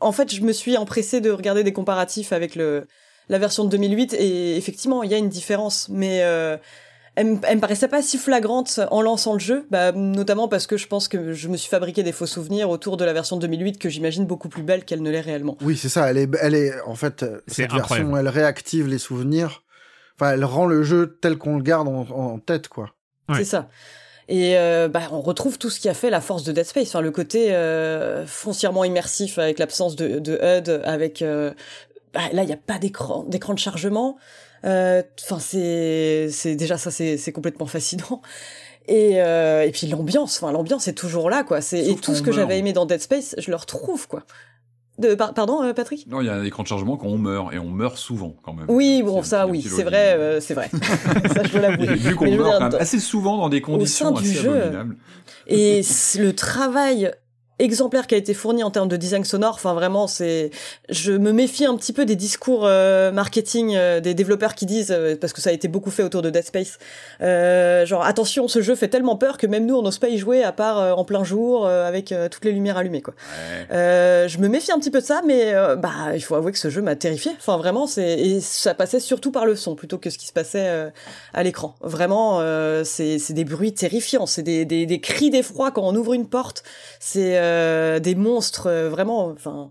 en 0.00 0.12
fait, 0.12 0.34
je 0.34 0.40
me 0.42 0.52
suis 0.52 0.76
empressée 0.76 1.20
de 1.20 1.30
regarder 1.30 1.62
des 1.62 1.72
comparatifs 1.72 2.32
avec 2.32 2.56
le 2.56 2.86
la 3.30 3.38
version 3.38 3.64
de 3.64 3.70
2008 3.70 4.12
et 4.14 4.56
effectivement 4.56 5.02
il 5.02 5.10
y 5.10 5.14
a 5.14 5.18
une 5.18 5.30
différence 5.30 5.88
mais 5.88 6.22
euh, 6.22 6.58
elle, 7.16 7.26
me, 7.26 7.60
paraissait 7.60 7.88
pas 7.88 8.02
si 8.02 8.18
flagrante 8.18 8.80
en 8.90 9.02
lançant 9.02 9.34
le 9.34 9.40
jeu, 9.40 9.66
bah, 9.70 9.92
notamment 9.92 10.48
parce 10.48 10.66
que 10.66 10.76
je 10.76 10.86
pense 10.86 11.08
que 11.08 11.32
je 11.32 11.48
me 11.48 11.56
suis 11.56 11.68
fabriqué 11.68 12.02
des 12.02 12.12
faux 12.12 12.26
souvenirs 12.26 12.70
autour 12.70 12.96
de 12.96 13.04
la 13.04 13.12
version 13.12 13.36
de 13.36 13.42
2008 13.42 13.78
que 13.78 13.88
j'imagine 13.88 14.26
beaucoup 14.26 14.48
plus 14.48 14.62
belle 14.62 14.84
qu'elle 14.84 15.02
ne 15.02 15.10
l'est 15.10 15.20
réellement. 15.20 15.56
Oui, 15.60 15.76
c'est 15.76 15.88
ça. 15.88 16.08
Elle 16.08 16.18
est, 16.18 16.28
elle 16.40 16.54
est, 16.54 16.72
en 16.82 16.94
fait, 16.94 17.24
cette 17.46 17.72
version, 17.72 18.16
elle 18.16 18.28
réactive 18.28 18.86
les 18.86 18.98
souvenirs. 18.98 19.64
Enfin, 20.18 20.32
elle 20.32 20.44
rend 20.44 20.66
le 20.66 20.82
jeu 20.82 21.18
tel 21.20 21.36
qu'on 21.36 21.56
le 21.56 21.62
garde 21.62 21.88
en, 21.88 22.38
tête, 22.38 22.68
quoi. 22.68 22.94
C'est 23.34 23.44
ça. 23.44 23.68
Et 24.28 24.56
euh, 24.56 24.86
bah, 24.88 25.08
on 25.10 25.20
retrouve 25.20 25.58
tout 25.58 25.70
ce 25.70 25.80
qui 25.80 25.88
a 25.88 25.94
fait 25.94 26.10
la 26.10 26.20
force 26.20 26.44
de 26.44 26.52
Dead 26.52 26.64
Space, 26.64 26.88
enfin, 26.88 27.00
le 27.00 27.10
côté 27.10 27.52
euh, 27.52 28.24
foncièrement 28.26 28.84
immersif 28.84 29.40
avec 29.40 29.58
l'absence 29.58 29.96
de, 29.96 30.20
de 30.20 30.34
HUD, 30.34 30.82
avec 30.84 31.24
bah, 31.24 31.54
là 32.14 32.42
il 32.42 32.46
n'y 32.46 32.52
a 32.52 32.56
pas 32.56 32.78
d'écran 32.78 33.24
d'écran 33.28 33.54
de 33.54 33.58
chargement 33.58 34.16
euh, 34.64 35.02
enfin 35.22 35.38
c'est 35.38 36.28
c'est 36.30 36.54
déjà 36.54 36.76
ça 36.76 36.90
c'est 36.90 37.16
c'est 37.16 37.32
complètement 37.32 37.66
fascinant 37.66 38.20
et 38.88 39.20
euh, 39.22 39.62
et 39.62 39.70
puis 39.70 39.86
l'ambiance 39.86 40.42
enfin 40.42 40.52
l'ambiance 40.52 40.88
est 40.88 40.94
toujours 40.94 41.30
là 41.30 41.44
quoi 41.44 41.60
c'est 41.60 41.84
et 41.84 41.96
tout 41.96 42.14
ce 42.14 42.22
que 42.22 42.32
j'avais 42.32 42.58
aimé 42.58 42.72
dans 42.72 42.86
Dead 42.86 43.00
Space 43.00 43.34
je 43.38 43.50
le 43.50 43.56
retrouve 43.56 44.08
quoi 44.08 44.24
de, 44.98 45.14
pardon, 45.14 45.62
euh, 45.62 45.72
Patrick? 45.72 46.06
Non, 46.08 46.20
il 46.20 46.26
y 46.26 46.28
a 46.28 46.34
un 46.34 46.44
écran 46.44 46.62
de 46.62 46.68
chargement 46.68 46.98
quand 46.98 47.06
on 47.06 47.16
meurt, 47.16 47.54
et 47.54 47.58
on 47.58 47.70
meurt 47.70 47.96
souvent 47.96 48.36
quand 48.42 48.52
même. 48.52 48.66
Oui, 48.68 49.02
bon, 49.02 49.22
ça, 49.22 49.46
oui, 49.46 49.62
c'est 49.62 49.82
vrai, 49.82 50.38
c'est 50.42 50.52
vrai. 50.54 50.68
ça, 51.34 51.42
je 51.42 51.52
veux 51.52 51.60
l'avouer. 51.62 51.86
Vu 51.94 52.14
qu'on 52.14 52.30
meurt 52.30 52.58
quand 52.58 52.70
même 52.72 52.78
assez 52.78 53.00
souvent 53.00 53.38
dans 53.38 53.48
des 53.48 53.62
conditions 53.62 54.14
assez 54.14 54.34
jeu, 54.34 54.54
abominables. 54.54 54.96
Et 55.46 55.80
le 56.18 56.32
travail 56.32 57.12
exemplaire 57.60 58.06
qui 58.06 58.14
a 58.14 58.18
été 58.18 58.34
fourni 58.34 58.62
en 58.64 58.70
termes 58.70 58.88
de 58.88 58.96
design 58.96 59.24
sonore. 59.24 59.54
Enfin, 59.54 59.74
vraiment, 59.74 60.06
c'est. 60.06 60.50
Je 60.88 61.12
me 61.12 61.32
méfie 61.32 61.64
un 61.64 61.76
petit 61.76 61.92
peu 61.92 62.04
des 62.04 62.16
discours 62.16 62.62
euh, 62.64 63.12
marketing 63.12 63.74
euh, 63.76 64.00
des 64.00 64.14
développeurs 64.14 64.54
qui 64.54 64.66
disent, 64.66 64.90
euh, 64.90 65.16
parce 65.16 65.32
que 65.32 65.40
ça 65.40 65.50
a 65.50 65.52
été 65.52 65.68
beaucoup 65.68 65.90
fait 65.90 66.02
autour 66.02 66.22
de 66.22 66.30
Dead 66.30 66.44
Space, 66.44 66.78
genre 67.86 68.04
attention, 68.04 68.48
ce 68.48 68.62
jeu 68.62 68.74
fait 68.74 68.88
tellement 68.88 69.16
peur 69.16 69.38
que 69.38 69.46
même 69.46 69.66
nous, 69.66 69.76
on 69.76 69.82
n'ose 69.82 69.98
pas 69.98 70.08
y 70.08 70.18
jouer 70.18 70.42
à 70.42 70.52
part 70.52 70.98
en 70.98 71.04
plein 71.04 71.24
jour 71.24 71.66
avec 71.66 72.14
toutes 72.30 72.44
les 72.44 72.52
lumières 72.52 72.76
allumées, 72.76 73.02
quoi. 73.02 73.14
je 73.70 74.38
me 74.38 74.48
méfie 74.48 74.72
un 74.72 74.78
petit 74.78 74.90
peu 74.90 75.00
de 75.00 75.04
ça, 75.04 75.22
mais 75.26 75.52
bah, 75.78 76.14
il 76.14 76.20
faut 76.20 76.34
avouer 76.34 76.52
que 76.52 76.58
ce 76.58 76.70
jeu 76.70 76.82
m'a 76.82 76.96
terrifié. 76.96 77.32
Enfin, 77.38 77.56
vraiment, 77.56 77.86
c'est 77.86 78.18
et 78.18 78.40
ça 78.40 78.74
passait 78.74 79.00
surtout 79.00 79.30
par 79.30 79.46
le 79.46 79.56
son 79.56 79.74
plutôt 79.74 79.98
que 79.98 80.10
ce 80.10 80.18
qui 80.18 80.26
se 80.26 80.32
passait 80.32 80.90
à 81.34 81.42
l'écran. 81.42 81.74
Vraiment, 81.80 82.40
c'est 82.84 83.32
des 83.32 83.44
bruits 83.44 83.74
terrifiants, 83.74 84.26
c'est 84.26 84.42
des, 84.42 84.64
des, 84.64 84.86
des 84.86 85.00
cris 85.00 85.30
d'effroi 85.30 85.70
quand 85.70 85.82
on 85.82 85.94
ouvre 85.94 86.14
une 86.14 86.28
porte. 86.28 86.62
C'est 86.98 87.38
euh, 87.38 87.49
des 88.00 88.14
monstres 88.14 88.66
euh, 88.66 88.88
vraiment, 88.88 89.28
enfin 89.28 89.70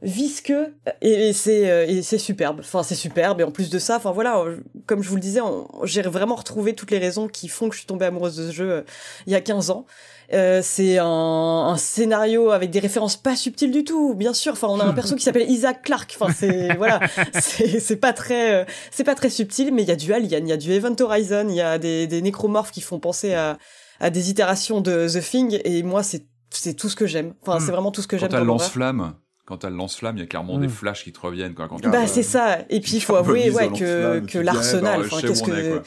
visqueux. 0.00 0.74
Et, 1.02 1.32
c'est 1.32 1.68
euh, 1.68 1.84
et 1.88 2.02
c'est 2.02 2.18
superbe. 2.18 2.60
Enfin 2.60 2.84
c'est 2.84 2.94
superbe. 2.94 3.40
Et 3.40 3.44
en 3.44 3.50
plus 3.50 3.68
de 3.68 3.80
ça 3.80 3.96
enfin 3.96 4.12
voilà 4.12 4.44
comme 4.86 5.02
je 5.02 5.08
vous 5.08 5.16
le 5.16 5.20
disais 5.20 5.40
j'ai 5.84 6.02
vraiment 6.02 6.36
retrouvé 6.36 6.74
toutes 6.74 6.92
les 6.92 6.98
raisons 6.98 7.26
qui 7.26 7.48
font 7.48 7.68
que 7.68 7.74
je 7.74 7.80
suis 7.80 7.86
tombée 7.86 8.06
amoureuse 8.06 8.36
de 8.36 8.46
ce 8.46 8.52
jeu 8.52 8.84
il 9.26 9.32
y 9.32 9.36
a 9.36 9.40
15 9.40 9.70
ans. 9.70 9.86
C'est 10.30 10.98
un, 10.98 11.04
un, 11.04 11.76
scénario 11.76 12.50
avec 12.50 12.70
des 12.70 12.78
références 12.78 13.16
pas 13.16 13.34
subtiles 13.34 13.72
du 13.72 13.82
tout 13.82 14.14
bien 14.14 14.34
sûr. 14.34 14.52
Enfin 14.52 14.68
on 14.70 14.78
a 14.78 14.84
un 14.84 14.92
perso 14.92 15.16
qui 15.16 15.24
s'appelle 15.24 15.50
Isaac 15.50 15.82
Clarke. 15.82 16.16
Enfin 16.16 16.32
c'est 16.32 16.74
voilà. 16.76 17.00
C'est 17.40 17.96
pas 17.96 18.12
très 18.12 18.66
c'est 18.92 19.04
pas 19.04 19.16
très 19.16 19.30
subtil 19.30 19.74
mais 19.74 19.82
il 19.82 19.88
y 19.88 19.92
a 19.92 19.96
du 19.96 20.12
Alien 20.12 20.46
il 20.46 20.50
y 20.50 20.52
a 20.52 20.56
du 20.56 20.70
Event 20.70 20.94
Horizon 21.00 21.46
il 21.48 21.56
y 21.56 21.60
a 21.60 21.78
des 21.78 22.06
des 22.06 22.22
nécromorphes 22.22 22.70
qui 22.70 22.82
font 22.82 23.00
penser 23.00 23.34
à 23.34 23.58
à 24.00 24.10
des 24.10 24.30
itérations 24.30 24.80
de 24.80 25.08
The 25.08 25.20
Thing. 25.20 25.60
Et 25.64 25.82
moi 25.82 26.02
c'est 26.02 26.24
c'est 26.50 26.74
tout 26.74 26.88
ce 26.88 26.96
que 26.96 27.06
j'aime. 27.06 27.34
Enfin, 27.42 27.60
c'est 27.60 27.66
hmm. 27.66 27.72
vraiment 27.72 27.90
tout 27.90 28.02
ce 28.02 28.08
que 28.08 28.18
j'aime. 28.18 28.28
Quand 28.28 28.38
elle 28.38 28.44
lance-flamme, 28.44 29.14
quand 29.46 29.64
elle 29.64 29.74
lance-flamme, 29.74 30.16
il 30.16 30.20
y 30.20 30.22
a 30.22 30.26
clairement 30.26 30.58
des 30.58 30.66
hmm. 30.66 30.70
flashs 30.70 31.04
qui 31.04 31.12
te 31.12 31.20
reviennent. 31.20 31.54
Quoi, 31.54 31.68
quand 31.68 31.80
bah, 31.88 32.06
c'est 32.06 32.22
ça. 32.22 32.58
Et 32.70 32.80
puis, 32.80 32.96
il 32.96 33.00
faut 33.00 33.16
avouer 33.16 33.50
ouais, 33.50 33.68
que, 33.70 34.20
que 34.20 34.38
l'arsenal, 34.38 35.00
enfin, 35.00 35.20
qu'est-ce 35.20 35.42
que... 35.42 35.82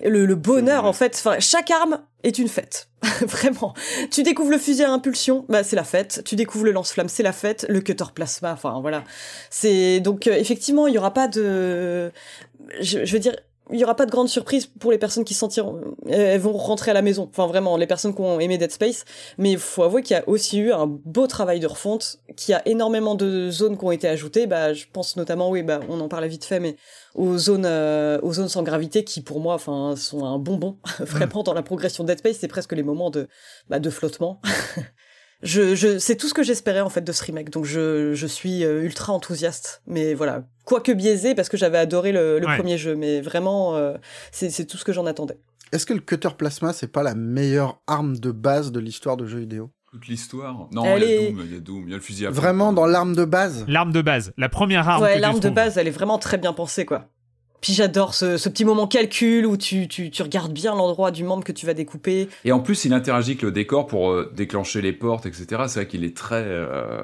Le, 0.00 0.26
le, 0.26 0.34
bonheur, 0.36 0.84
en 0.84 0.92
fait, 0.92 1.16
enfin, 1.16 1.40
chaque 1.40 1.72
arme 1.72 2.00
est 2.22 2.38
une 2.38 2.46
fête. 2.46 2.88
Vraiment. 3.22 3.74
Tu 4.12 4.22
découvres 4.22 4.52
le 4.52 4.58
fusil 4.58 4.84
à 4.84 4.92
impulsion, 4.92 5.44
bah, 5.48 5.64
c'est 5.64 5.74
la 5.74 5.82
fête. 5.82 6.22
Tu 6.24 6.36
découvres 6.36 6.64
le 6.64 6.70
lance-flamme, 6.70 7.08
c'est 7.08 7.24
la 7.24 7.32
fête. 7.32 7.66
Le 7.68 7.80
cutter 7.80 8.04
plasma, 8.14 8.52
enfin, 8.52 8.78
voilà. 8.80 9.02
C'est, 9.50 9.98
donc, 9.98 10.28
euh, 10.28 10.34
effectivement, 10.34 10.86
il 10.86 10.94
y 10.94 10.98
aura 10.98 11.12
pas 11.12 11.26
de, 11.26 12.12
je, 12.80 13.04
je 13.04 13.12
veux 13.12 13.18
dire, 13.18 13.34
il 13.72 13.78
y 13.78 13.84
aura 13.84 13.94
pas 13.94 14.06
de 14.06 14.10
grande 14.10 14.28
surprise 14.28 14.66
pour 14.66 14.90
les 14.90 14.98
personnes 14.98 15.24
qui 15.24 15.34
se 15.34 15.40
sentiront, 15.40 15.80
elles 16.08 16.40
vont 16.40 16.52
rentrer 16.52 16.90
à 16.90 16.94
la 16.94 17.02
maison. 17.02 17.28
Enfin, 17.30 17.46
vraiment, 17.46 17.76
les 17.76 17.86
personnes 17.86 18.14
qui 18.14 18.20
ont 18.20 18.40
aimé 18.40 18.58
Dead 18.58 18.70
Space. 18.70 19.04
Mais 19.36 19.52
il 19.52 19.58
faut 19.58 19.82
avouer 19.82 20.02
qu'il 20.02 20.16
y 20.16 20.20
a 20.20 20.28
aussi 20.28 20.58
eu 20.58 20.72
un 20.72 20.86
beau 20.86 21.26
travail 21.26 21.60
de 21.60 21.66
refonte, 21.66 22.18
qu'il 22.36 22.52
y 22.52 22.54
a 22.54 22.66
énormément 22.66 23.14
de 23.14 23.50
zones 23.50 23.76
qui 23.76 23.84
ont 23.84 23.92
été 23.92 24.08
ajoutées. 24.08 24.46
Bah, 24.46 24.72
je 24.72 24.84
pense 24.92 25.16
notamment, 25.16 25.50
oui, 25.50 25.62
bah, 25.62 25.80
on 25.88 26.00
en 26.00 26.08
parlait 26.08 26.28
vite 26.28 26.44
fait, 26.44 26.60
mais 26.60 26.76
aux 27.14 27.36
zones, 27.38 27.66
euh, 27.66 28.18
aux 28.22 28.34
zones 28.34 28.48
sans 28.48 28.62
gravité 28.62 29.04
qui, 29.04 29.20
pour 29.20 29.40
moi, 29.40 29.54
enfin, 29.54 29.94
sont 29.96 30.24
un 30.24 30.38
bonbon. 30.38 30.78
vraiment, 31.00 31.42
dans 31.42 31.54
la 31.54 31.62
progression 31.62 32.04
de 32.04 32.08
Dead 32.08 32.18
Space, 32.18 32.36
c'est 32.40 32.48
presque 32.48 32.72
les 32.72 32.82
moments 32.82 33.10
de, 33.10 33.28
bah, 33.68 33.78
de 33.78 33.90
flottement. 33.90 34.40
je, 35.42 35.74
je, 35.74 35.98
c'est 35.98 36.16
tout 36.16 36.28
ce 36.28 36.34
que 36.34 36.42
j'espérais 36.42 36.80
en 36.80 36.88
fait 36.90 37.02
de 37.02 37.12
ce 37.12 37.22
remake, 37.24 37.50
donc 37.50 37.64
je, 37.64 38.12
je 38.14 38.26
suis 38.26 38.64
euh, 38.64 38.82
ultra 38.82 39.12
enthousiaste. 39.12 39.82
Mais 39.86 40.14
voilà, 40.14 40.42
quoique 40.64 40.92
biaisé 40.92 41.34
parce 41.34 41.48
que 41.48 41.56
j'avais 41.56 41.78
adoré 41.78 42.12
le, 42.12 42.38
le 42.38 42.46
Ouais. 42.46 42.56
premier 42.56 42.78
jeu, 42.78 42.96
mais 42.96 43.20
vraiment, 43.20 43.76
euh, 43.76 43.94
c'est, 44.32 44.50
c'est 44.50 44.64
tout 44.66 44.76
ce 44.76 44.84
que 44.84 44.92
j'en 44.92 45.06
attendais. 45.06 45.38
Est-ce 45.72 45.84
que 45.86 45.92
le 45.94 46.00
cutter 46.00 46.30
plasma, 46.36 46.72
c'est 46.72 46.88
pas 46.90 47.02
la 47.02 47.14
meilleure 47.14 47.80
arme 47.86 48.16
de 48.18 48.30
base 48.32 48.72
de 48.72 48.80
l'histoire 48.80 49.16
de 49.16 49.26
jeux 49.26 49.40
vidéo? 49.40 49.70
Toute 49.92 50.06
l'histoire? 50.08 50.68
Non, 50.72 50.96
il 50.96 51.02
y 51.02 51.04
a 51.04 51.08
est- 51.08 51.30
Doom, 51.32 51.42
il 51.46 51.54
y 51.54 51.56
a 51.56 51.60
Doom, 51.60 51.82
il 51.86 51.90
y 51.90 51.92
a 51.92 51.96
le 51.96 52.02
fusil 52.02 52.26
à 52.26 52.28
pompe. 52.30 52.36
Vraiment, 52.36 52.72
dans 52.72 52.86
l'arme 52.86 53.14
de 53.14 53.24
base? 53.24 53.64
L'arme 53.68 53.92
de 53.92 54.02
base, 54.02 54.32
la 54.36 54.48
première 54.48 54.88
arme. 54.88 55.02
ouais, 55.02 55.18
l'arme 55.18 55.36
de 55.36 55.40
trouves. 55.42 55.54
base, 55.54 55.78
elle 55.78 55.86
est 55.88 55.92
vraiment 55.92 56.18
très 56.18 56.36
bien 56.38 56.52
pensée, 56.52 56.84
quoi. 56.84 57.06
Puis 57.60 57.72
j'adore 57.72 58.14
ce, 58.14 58.36
ce 58.36 58.48
petit 58.48 58.64
moment 58.64 58.86
calcul 58.86 59.44
où 59.46 59.56
tu, 59.56 59.88
tu, 59.88 60.10
tu 60.10 60.22
regardes 60.22 60.52
bien 60.52 60.74
l'endroit 60.74 61.10
du 61.10 61.24
membre 61.24 61.42
que 61.44 61.52
tu 61.52 61.66
vas 61.66 61.74
découper. 61.74 62.28
Et 62.44 62.52
en 62.52 62.60
plus, 62.60 62.84
il 62.84 62.92
interagit 62.92 63.32
avec 63.32 63.42
le 63.42 63.50
décor 63.50 63.86
pour 63.86 64.10
euh, 64.12 64.32
déclencher 64.36 64.80
les 64.80 64.92
portes, 64.92 65.26
etc. 65.26 65.46
C'est 65.66 65.80
vrai 65.80 65.86
qu'il 65.88 66.04
est 66.04 66.16
très. 66.16 66.44
euh. 66.46 67.02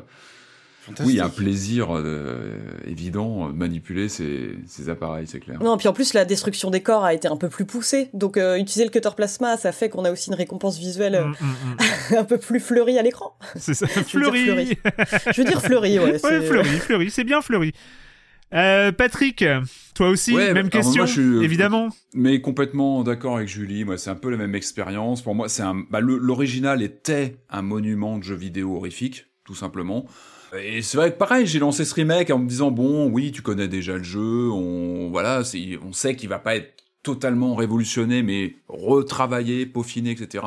Oui, 1.00 1.14
il 1.14 1.14
y 1.14 1.20
a 1.20 1.24
un 1.24 1.30
plaisir 1.30 1.96
euh, 1.96 2.58
évident 2.86 3.48
de 3.48 3.54
manipuler 3.54 4.10
ces, 4.10 4.50
ces 4.66 4.90
appareils, 4.90 5.26
c'est 5.26 5.40
clair. 5.40 5.58
Non, 5.62 5.78
puis 5.78 5.88
en 5.88 5.94
plus, 5.94 6.12
la 6.12 6.26
destruction 6.26 6.68
des 6.70 6.82
corps 6.82 7.04
a 7.04 7.14
été 7.14 7.26
un 7.26 7.38
peu 7.38 7.48
plus 7.48 7.64
poussée. 7.64 8.10
Donc, 8.12 8.36
euh, 8.36 8.56
utiliser 8.58 8.84
le 8.84 8.90
cutter 8.90 9.08
plasma, 9.16 9.56
ça 9.56 9.72
fait 9.72 9.88
qu'on 9.88 10.04
a 10.04 10.12
aussi 10.12 10.28
une 10.28 10.34
récompense 10.36 10.78
visuelle 10.78 11.14
euh, 11.14 11.24
Mm, 11.24 11.34
mm, 11.40 12.12
mm. 12.12 12.16
un 12.18 12.24
peu 12.24 12.36
plus 12.36 12.60
fleurie 12.60 12.98
à 12.98 13.02
l'écran. 13.02 13.34
C'est 13.56 13.72
ça. 13.72 13.86
Fleury. 13.88 14.76
Je 15.34 15.40
veux 15.40 15.48
dire 15.48 15.62
fleurie, 15.62 15.98
ouais. 15.98 16.12
Ouais, 16.12 16.18
c'est- 16.18 16.42
Fleury, 16.42 16.68
Fleury, 16.78 17.10
c'est 17.10 17.24
bien 17.24 17.40
Fleury. 17.40 17.72
Euh, 18.54 18.92
Patrick, 18.92 19.44
toi 19.94 20.08
aussi, 20.10 20.32
Ouais, 20.32 20.52
même 20.54 20.70
question, 20.70 21.02
moi, 21.02 21.06
je 21.06 21.12
suis- 21.12 21.20
euh, 21.22 21.42
évidemment. 21.42 21.88
Mais 22.14 22.40
complètement 22.40 23.02
d'accord 23.02 23.36
avec 23.36 23.48
Julie. 23.48 23.84
Moi, 23.84 23.98
c'est 23.98 24.10
un 24.10 24.14
peu 24.14 24.30
la 24.30 24.36
même 24.36 24.54
expérience. 24.54 25.22
Pour 25.22 25.34
moi, 25.34 25.48
c'est 25.48 25.62
un. 25.62 25.84
Bah, 25.90 26.00
l'original 26.00 26.82
était 26.82 27.36
un 27.50 27.62
monument 27.62 28.18
de 28.18 28.22
jeu 28.22 28.36
vidéo 28.36 28.76
horrifique, 28.76 29.26
tout 29.44 29.54
simplement. 29.56 30.06
Et 30.56 30.82
c'est 30.82 30.96
vrai 30.96 31.12
que 31.12 31.18
pareil, 31.18 31.46
j'ai 31.46 31.58
lancé 31.58 31.84
ce 31.84 31.94
remake 31.94 32.30
en 32.30 32.38
me 32.38 32.48
disant 32.48 32.70
bon, 32.70 33.08
oui, 33.10 33.32
tu 33.32 33.42
connais 33.42 33.66
déjà 33.66 33.96
le 33.96 34.04
jeu. 34.04 34.48
On 34.52 35.10
voilà, 35.10 35.42
on 35.82 35.92
sait 35.92 36.14
qu'il 36.14 36.28
va 36.28 36.38
pas 36.38 36.54
être 36.54 36.74
totalement 37.02 37.54
révolutionné, 37.56 38.22
mais 38.22 38.54
retravaillé, 38.68 39.66
peaufiné, 39.66 40.12
etc. 40.12 40.44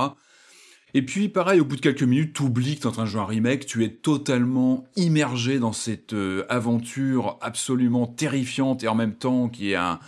Et 0.93 1.01
puis, 1.01 1.27
pareil, 1.27 1.59
au 1.59 1.65
bout 1.65 1.75
de 1.75 1.81
quelques 1.81 2.03
minutes, 2.03 2.33
tu 2.33 2.43
oublies 2.43 2.75
que 2.75 2.81
tu 2.81 2.83
es 2.83 2.87
en 2.87 2.91
train 2.91 3.03
de 3.03 3.09
jouer 3.09 3.21
un 3.21 3.25
remake, 3.25 3.65
tu 3.65 3.83
es 3.83 3.89
totalement 3.89 4.85
immergé 4.95 5.59
dans 5.59 5.73
cette 5.73 6.13
euh, 6.13 6.45
aventure 6.49 7.37
absolument 7.41 8.07
terrifiante 8.07 8.83
et 8.83 8.87
en 8.87 8.95
même 8.95 9.13
temps 9.13 9.49
qui 9.49 9.71
est 9.71 9.75
un, 9.75 9.99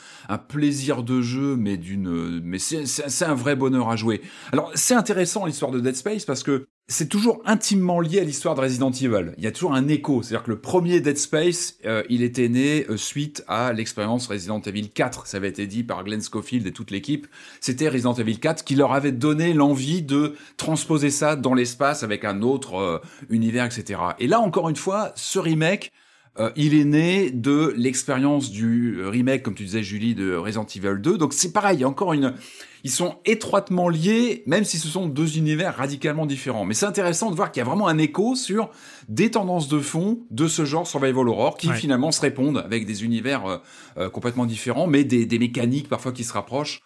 plaisir 0.47 1.03
de 1.03 1.21
jeu, 1.21 1.57
mais 1.57 2.59
c'est, 2.59 2.85
c'est 2.85 3.25
un 3.25 3.35
vrai 3.35 3.55
bonheur 3.55 3.89
à 3.89 3.97
jouer. 3.97 4.21
Alors, 4.53 4.71
c'est 4.73 4.95
intéressant 4.95 5.45
l'histoire 5.45 5.71
de 5.71 5.79
Dead 5.79 5.95
Space 5.95 6.23
parce 6.23 6.43
que 6.43 6.65
c'est 6.89 7.07
toujours 7.07 7.39
intimement 7.45 7.99
lié 7.99 8.19
à 8.19 8.23
l'histoire 8.23 8.55
de 8.55 8.61
Resident 8.61 8.89
Evil. 8.89 9.31
Il 9.37 9.43
y 9.43 9.47
a 9.47 9.51
toujours 9.51 9.73
un 9.73 9.87
écho, 9.87 10.23
c'est-à-dire 10.23 10.43
que 10.43 10.49
le 10.49 10.59
premier 10.59 10.99
Dead 10.99 11.17
Space, 11.17 11.77
euh, 11.85 12.01
il 12.09 12.23
était 12.23 12.49
né 12.49 12.87
euh, 12.89 12.97
suite 12.97 13.43
à 13.47 13.73
l'expérience 13.73 14.25
Resident 14.25 14.59
Evil 14.61 14.89
4. 14.89 15.27
Ça 15.27 15.37
avait 15.37 15.49
été 15.49 15.67
dit 15.67 15.83
par 15.83 16.03
Glenn 16.03 16.21
Schofield 16.21 16.65
et 16.65 16.71
toute 16.71 16.89
l'équipe. 16.89 17.27
C'était 17.61 17.89
Resident 17.89 18.15
Evil 18.15 18.39
4 18.39 18.63
qui 18.63 18.75
leur 18.75 18.93
avait 18.93 19.11
donné 19.11 19.53
l'envie 19.53 20.01
de 20.01 20.35
transposer 20.57 21.11
ça 21.11 21.35
dans 21.35 21.53
l'espace 21.53 22.01
avec 22.01 22.25
un 22.25 22.41
autre 22.41 22.75
euh, 22.75 22.97
univers, 23.29 23.65
etc. 23.65 24.01
Et 24.17 24.25
là, 24.25 24.39
encore 24.39 24.67
une 24.67 24.75
fois, 24.75 25.11
ce 25.13 25.37
remake, 25.37 25.91
euh, 26.39 26.51
il 26.55 26.73
est 26.73 26.85
né 26.85 27.31
de 27.31 27.73
l'expérience 27.75 28.49
du 28.51 29.01
remake, 29.05 29.43
comme 29.43 29.55
tu 29.55 29.63
disais 29.65 29.83
Julie, 29.83 30.15
de 30.15 30.35
Resident 30.35 30.65
Evil 30.65 30.99
2. 31.01 31.17
Donc 31.17 31.33
c'est 31.33 31.51
pareil, 31.51 31.77
il 31.77 31.81
y 31.81 31.83
a 31.83 31.87
encore 31.87 32.13
une... 32.13 32.33
Ils 32.85 32.91
sont 32.91 33.17
étroitement 33.25 33.89
liés, 33.89 34.43
même 34.45 34.63
si 34.63 34.77
ce 34.77 34.87
sont 34.87 35.07
deux 35.07 35.37
univers 35.37 35.75
radicalement 35.75 36.25
différents. 36.25 36.63
Mais 36.63 36.73
c'est 36.73 36.85
intéressant 36.85 37.29
de 37.29 37.35
voir 37.35 37.51
qu'il 37.51 37.59
y 37.59 37.65
a 37.65 37.67
vraiment 37.67 37.89
un 37.89 37.97
écho 37.97 38.35
sur 38.35 38.69
des 39.09 39.31
tendances 39.31 39.67
de 39.67 39.79
fond 39.79 40.19
de 40.31 40.47
ce 40.47 40.63
genre 40.63 40.87
Survival 40.87 41.27
Horror 41.27 41.57
qui 41.57 41.67
Ouais. 41.67 41.75
finalement 41.75 42.11
se 42.13 42.21
répondent 42.21 42.59
avec 42.59 42.85
des 42.85 43.03
univers 43.03 43.45
euh, 43.45 43.57
euh, 43.97 44.09
complètement 44.09 44.45
différents, 44.45 44.87
mais 44.87 45.03
des, 45.03 45.25
des 45.25 45.39
mécaniques 45.39 45.89
parfois 45.89 46.13
qui 46.13 46.23
se 46.23 46.31
rapprochent. 46.31 46.79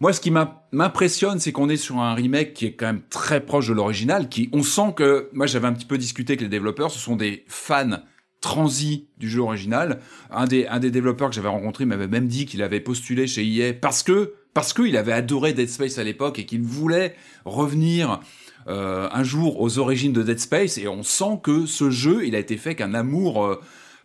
Moi, 0.00 0.12
ce 0.12 0.20
qui 0.20 0.30
m'impressionne, 0.30 1.40
c'est 1.40 1.52
qu'on 1.52 1.68
est 1.70 1.76
sur 1.76 1.98
un 1.98 2.14
remake 2.14 2.52
qui 2.54 2.66
est 2.66 2.72
quand 2.72 2.86
même 2.86 3.02
très 3.10 3.40
proche 3.44 3.68
de 3.68 3.74
l'original, 3.74 4.28
qui, 4.28 4.48
on 4.52 4.62
sent 4.62 4.94
que, 4.96 5.28
moi, 5.32 5.46
j'avais 5.46 5.66
un 5.68 5.72
petit 5.74 5.84
peu 5.86 5.98
discuté 5.98 6.32
avec 6.32 6.40
les 6.42 6.48
développeurs, 6.48 6.90
ce 6.90 6.98
sont 6.98 7.16
des 7.16 7.44
fans 7.48 7.98
transis 8.40 9.06
du 9.18 9.28
jeu 9.28 9.40
original. 9.40 10.00
Un 10.30 10.46
des, 10.46 10.66
un 10.66 10.78
des 10.80 10.90
développeurs 10.90 11.28
que 11.28 11.34
j'avais 11.34 11.48
rencontré 11.48 11.84
m'avait 11.84 12.08
même 12.08 12.26
dit 12.26 12.46
qu'il 12.46 12.62
avait 12.62 12.80
postulé 12.80 13.26
chez 13.26 13.44
EA 13.44 13.72
parce 13.74 14.02
que, 14.02 14.34
parce 14.54 14.72
qu'il 14.72 14.96
avait 14.96 15.12
adoré 15.12 15.52
Dead 15.52 15.68
Space 15.68 15.98
à 15.98 16.04
l'époque 16.04 16.38
et 16.38 16.46
qu'il 16.46 16.62
voulait 16.62 17.14
revenir 17.44 18.20
euh, 18.68 19.08
un 19.12 19.22
jour 19.24 19.60
aux 19.60 19.78
origines 19.78 20.12
de 20.12 20.22
Dead 20.22 20.38
Space 20.38 20.78
et 20.78 20.88
on 20.88 21.02
sent 21.02 21.40
que 21.42 21.66
ce 21.66 21.90
jeu, 21.90 22.26
il 22.26 22.34
a 22.34 22.38
été 22.38 22.56
fait 22.56 22.74
qu'un 22.74 22.94
amour 22.94 23.44
euh, 23.44 23.60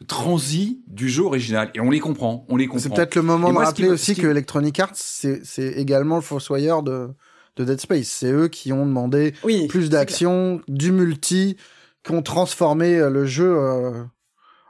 transi 0.07 0.81
du 0.87 1.09
jeu 1.09 1.23
original 1.23 1.71
et 1.73 1.79
on 1.79 1.89
les 1.89 1.99
comprend, 1.99 2.45
on 2.49 2.57
les 2.57 2.67
comprend. 2.67 2.83
C'est 2.83 2.93
peut-être 2.93 3.15
le 3.15 3.21
moment 3.21 3.51
de 3.51 3.57
rappeler 3.57 3.89
aussi 3.89 4.15
que 4.15 4.27
Electronic 4.27 4.79
Arts, 4.79 4.91
c'est 4.95 5.45
c'est 5.45 5.73
également 5.73 6.15
le 6.15 6.21
fossoyeur 6.21 6.83
de, 6.83 7.09
de 7.55 7.63
Dead 7.63 7.79
Space. 7.79 8.07
C'est 8.07 8.31
eux 8.31 8.47
qui 8.47 8.73
ont 8.73 8.85
demandé 8.85 9.33
Oui. 9.43 9.67
plus 9.67 9.89
d'action, 9.89 10.61
du 10.67 10.91
multi, 10.91 11.57
qui 12.03 12.11
ont 12.11 12.21
transformé 12.21 12.95
euh, 12.97 13.09
le 13.09 13.25
jeu 13.25 13.55
euh, 13.57 14.03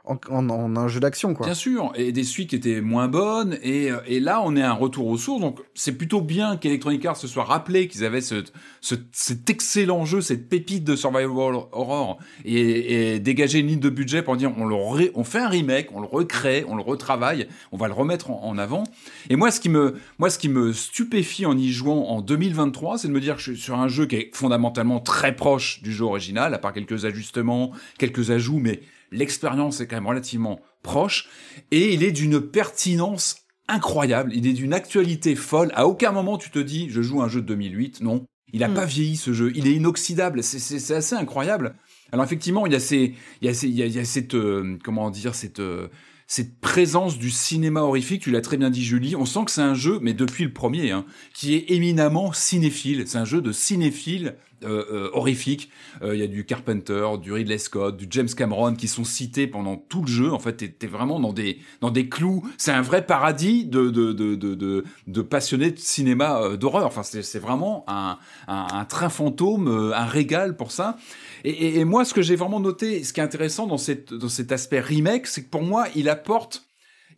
en, 0.06 0.76
un 0.76 0.88
jeu 0.88 1.00
d'action, 1.00 1.34
quoi. 1.34 1.46
Bien 1.46 1.54
sûr, 1.54 1.92
et 1.96 2.12
des 2.12 2.22
suites 2.24 2.50
qui 2.50 2.56
étaient 2.56 2.80
moins 2.80 3.08
bonnes, 3.08 3.58
et, 3.62 3.90
euh, 3.90 3.96
et 4.06 4.20
là 4.20 4.40
on 4.44 4.54
est 4.56 4.62
un 4.62 4.72
retour 4.72 5.06
aux 5.08 5.18
sources, 5.18 5.40
donc 5.40 5.58
c'est 5.74 5.92
plutôt 5.98 6.20
bien 6.20 6.56
qu'Electronic 6.56 7.04
Arts 7.04 7.16
se 7.16 7.26
soit 7.26 7.44
rappelé 7.44 7.88
qu'ils 7.88 8.04
avaient 8.04 8.20
ce, 8.20 8.44
ce- 8.80 8.94
cet 9.12 9.50
excellent 9.50 10.04
jeu, 10.04 10.20
cette 10.20 10.48
pépite 10.48 10.84
de 10.84 10.94
survival 10.96 11.54
horror, 11.72 12.18
et, 12.44 13.14
et 13.14 13.18
dégager 13.18 13.58
une 13.58 13.66
ligne 13.66 13.80
de 13.80 13.90
budget 13.90 14.22
pour 14.22 14.36
dire 14.36 14.52
on, 14.56 14.64
le 14.64 14.76
on 15.14 15.24
fait 15.24 15.40
un 15.40 15.48
remake, 15.48 15.88
on 15.94 16.00
le 16.00 16.06
recrée, 16.06 16.64
on 16.68 16.76
le 16.76 16.82
retravaille, 16.82 17.48
on 17.72 17.76
va 17.76 17.88
le 17.88 17.94
remettre 17.94 18.30
en, 18.30 18.42
en 18.44 18.58
avant. 18.58 18.84
Et 19.30 19.36
moi 19.36 19.50
ce, 19.50 19.58
qui 19.60 19.68
me, 19.68 19.94
moi 20.18 20.30
ce 20.30 20.38
qui 20.38 20.48
me 20.48 20.72
stupéfie 20.72 21.46
en 21.46 21.56
y 21.58 21.70
jouant 21.70 22.04
en 22.08 22.20
2023, 22.20 22.98
c'est 22.98 23.08
de 23.08 23.12
me 23.12 23.20
dire 23.20 23.34
que 23.36 23.42
je 23.42 23.52
suis 23.52 23.60
sur 23.60 23.74
un 23.78 23.88
jeu 23.88 24.06
qui 24.06 24.16
est 24.16 24.30
fondamentalement 24.34 25.00
très 25.00 25.34
proche 25.34 25.82
du 25.82 25.92
jeu 25.92 26.04
original, 26.04 26.54
à 26.54 26.58
part 26.58 26.72
quelques 26.72 27.04
ajustements, 27.04 27.72
quelques 27.98 28.30
ajouts, 28.30 28.58
mais 28.60 28.80
l'expérience 29.16 29.80
est 29.80 29.86
quand 29.86 29.96
même 29.96 30.06
relativement 30.06 30.60
proche 30.82 31.28
et 31.70 31.92
il 31.94 32.02
est 32.04 32.12
d'une 32.12 32.40
pertinence 32.40 33.36
incroyable, 33.68 34.32
il 34.34 34.46
est 34.46 34.52
d'une 34.52 34.72
actualité 34.72 35.34
folle. 35.34 35.72
À 35.74 35.86
aucun 35.88 36.12
moment 36.12 36.38
tu 36.38 36.50
te 36.50 36.58
dis 36.58 36.88
je 36.90 37.02
joue 37.02 37.22
un 37.22 37.28
jeu 37.28 37.40
de 37.42 37.46
2008, 37.46 38.00
non. 38.02 38.24
Il 38.52 38.62
a 38.62 38.68
Mm. 38.68 38.74
pas 38.74 38.84
vieilli 38.84 39.16
ce 39.16 39.32
jeu, 39.32 39.50
il 39.56 39.66
est 39.66 39.72
inoxydable, 39.74 40.42
c'est- 40.44 40.94
assez 40.94 41.14
incroyable. 41.16 41.74
Alors 42.12 42.24
effectivement, 42.24 42.64
il 42.66 42.72
y 42.72 42.76
a 42.76 42.80
ces 42.80 43.14
il 43.42 43.46
y 43.46 43.48
a 43.48 43.54
ces- 43.54 43.66
il 43.68 43.74
y 43.74 43.82
a, 43.82 43.86
il 43.86 43.92
y 43.94 43.98
a 43.98 44.04
cette 44.04 44.34
euh, 44.34 44.78
comment 44.84 45.10
dire 45.10 45.34
cette 45.34 45.58
euh, 45.58 45.88
cette 46.28 46.58
présence 46.60 47.18
du 47.18 47.30
cinéma 47.30 47.80
horrifique, 47.82 48.22
tu 48.22 48.30
l'as 48.32 48.40
très 48.40 48.56
bien 48.56 48.70
dit 48.70 48.84
Julie, 48.84 49.14
on 49.16 49.26
sent 49.26 49.44
que 49.46 49.50
c'est 49.52 49.60
un 49.62 49.74
jeu, 49.74 49.98
mais 50.02 50.12
depuis 50.12 50.42
le 50.44 50.52
premier, 50.52 50.90
hein, 50.90 51.04
qui 51.34 51.54
est 51.54 51.70
éminemment 51.70 52.32
cinéphile. 52.32 53.04
C'est 53.06 53.18
un 53.18 53.24
jeu 53.24 53.40
de 53.40 53.52
cinéphile 53.52 54.36
euh, 54.64 54.84
euh, 54.90 55.10
horrifique. 55.12 55.70
Euh, 56.02 56.14
Il 56.14 56.20
y 56.20 56.22
a 56.22 56.26
du 56.26 56.44
Carpenter, 56.44 57.06
du 57.20 57.32
Ridley 57.32 57.58
Scott, 57.58 57.96
du 57.96 58.06
James 58.10 58.28
Cameron 58.28 58.74
qui 58.74 58.88
sont 58.88 59.04
cités 59.04 59.46
pendant 59.46 59.76
tout 59.76 60.02
le 60.02 60.08
jeu. 60.08 60.32
En 60.32 60.38
fait, 60.38 60.54
t'es 60.54 60.68
t'es 60.68 60.86
vraiment 60.86 61.20
dans 61.20 61.32
des 61.32 61.58
dans 61.80 61.90
des 61.90 62.08
clous. 62.08 62.42
C'est 62.58 62.72
un 62.72 62.82
vrai 62.82 63.06
paradis 63.06 63.64
de 63.64 63.90
de 63.90 64.12
de 64.12 64.84
de 65.06 65.22
passionnés 65.22 65.70
de 65.70 65.78
cinéma 65.78 66.40
euh, 66.40 66.56
d'horreur. 66.56 66.86
Enfin, 66.86 67.02
c'est 67.02 67.38
vraiment 67.38 67.84
un, 67.88 68.18
un 68.48 68.84
train 68.84 69.08
fantôme, 69.08 69.92
un 69.94 70.04
régal 70.06 70.56
pour 70.56 70.72
ça. 70.72 70.96
Et, 71.44 71.50
et, 71.50 71.78
et 71.80 71.84
moi, 71.84 72.04
ce 72.04 72.14
que 72.14 72.22
j'ai 72.22 72.36
vraiment 72.36 72.60
noté, 72.60 73.04
ce 73.04 73.12
qui 73.12 73.20
est 73.20 73.22
intéressant 73.24 73.66
dans 73.66 73.78
cette 73.78 74.12
dans 74.14 74.28
cet 74.28 74.52
aspect 74.52 74.80
remake, 74.80 75.26
c'est 75.26 75.44
que 75.44 75.50
pour 75.50 75.62
moi, 75.62 75.86
il 75.94 76.08
apporte 76.08 76.62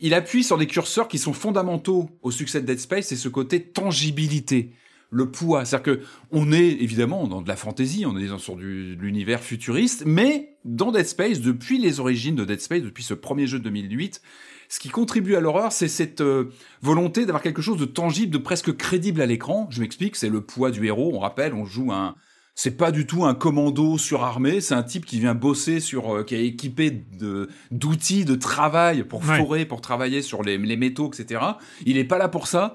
il 0.00 0.14
appuie 0.14 0.44
sur 0.44 0.58
des 0.58 0.68
curseurs 0.68 1.08
qui 1.08 1.18
sont 1.18 1.32
fondamentaux 1.32 2.08
au 2.22 2.30
succès 2.30 2.60
de 2.60 2.66
Dead 2.66 2.78
Space, 2.78 3.06
c'est 3.06 3.16
ce 3.16 3.28
côté 3.28 3.62
tangibilité, 3.62 4.70
le 5.10 5.30
poids. 5.30 5.64
C'est-à-dire 5.64 5.94
que 5.94 6.00
on 6.30 6.52
est 6.52 6.68
évidemment 6.68 7.26
dans 7.26 7.42
de 7.42 7.48
la 7.48 7.56
fantaisie, 7.56 8.04
on 8.06 8.16
est 8.16 8.26
dans, 8.26 8.38
sur 8.38 8.56
du, 8.56 8.96
de 8.96 9.00
l'univers 9.00 9.42
futuriste, 9.42 10.04
mais 10.06 10.56
dans 10.64 10.92
Dead 10.92 11.06
Space, 11.06 11.40
depuis 11.40 11.78
les 11.78 12.00
origines 12.00 12.34
de 12.34 12.44
Dead 12.44 12.60
Space, 12.60 12.82
depuis 12.82 13.04
ce 13.04 13.14
premier 13.14 13.46
jeu 13.46 13.58
de 13.58 13.64
2008, 13.64 14.20
ce 14.68 14.78
qui 14.78 14.90
contribue 14.90 15.34
à 15.34 15.40
l'horreur, 15.40 15.72
c'est 15.72 15.88
cette 15.88 16.20
euh, 16.20 16.50
volonté 16.82 17.24
d'avoir 17.24 17.42
quelque 17.42 17.62
chose 17.62 17.78
de 17.78 17.86
tangible, 17.86 18.30
de 18.30 18.38
presque 18.38 18.76
crédible 18.76 19.22
à 19.22 19.26
l'écran. 19.26 19.66
Je 19.70 19.80
m'explique, 19.80 20.14
c'est 20.14 20.28
le 20.28 20.42
poids 20.42 20.70
du 20.70 20.86
héros. 20.86 21.12
On 21.14 21.20
rappelle, 21.20 21.54
on 21.54 21.64
joue 21.64 21.90
un 21.92 22.14
c'est 22.58 22.76
pas 22.76 22.90
du 22.90 23.06
tout 23.06 23.24
un 23.24 23.36
commando 23.36 23.98
surarmé, 23.98 24.60
c'est 24.60 24.74
un 24.74 24.82
type 24.82 25.06
qui 25.06 25.20
vient 25.20 25.36
bosser 25.36 25.78
sur, 25.78 26.16
euh, 26.16 26.24
qui 26.24 26.34
est 26.34 26.44
équipé 26.44 26.90
de 26.90 27.48
d'outils 27.70 28.24
de 28.24 28.34
travail 28.34 29.04
pour 29.04 29.22
forer, 29.24 29.64
pour 29.64 29.80
travailler 29.80 30.22
sur 30.22 30.42
les, 30.42 30.58
les 30.58 30.76
métaux, 30.76 31.08
etc. 31.08 31.40
Il 31.86 31.98
est 31.98 32.04
pas 32.04 32.18
là 32.18 32.28
pour 32.28 32.48
ça. 32.48 32.74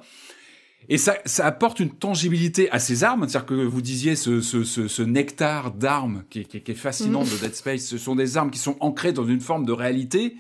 Et 0.90 0.98
ça, 0.98 1.18
ça 1.26 1.46
apporte 1.46 1.80
une 1.80 1.92
tangibilité 1.92 2.70
à 2.72 2.80
ces 2.80 3.04
armes, 3.04 3.28
c'est-à-dire 3.28 3.46
que 3.46 3.54
vous 3.54 3.82
disiez 3.82 4.16
ce, 4.16 4.42
ce, 4.42 4.64
ce, 4.64 4.88
ce 4.88 5.02
nectar 5.02 5.72
d'armes 5.72 6.24
qui, 6.30 6.46
qui, 6.46 6.62
qui, 6.62 6.72
est 6.72 6.76
fascinant 6.76 7.24
de 7.24 7.38
Dead 7.42 7.56
Space. 7.56 7.86
Ce 7.86 7.98
sont 7.98 8.16
des 8.16 8.38
armes 8.38 8.52
qui 8.52 8.60
sont 8.60 8.76
ancrées 8.80 9.14
dans 9.14 9.26
une 9.26 9.42
forme 9.42 9.66
de 9.66 9.72
réalité. 9.72 10.36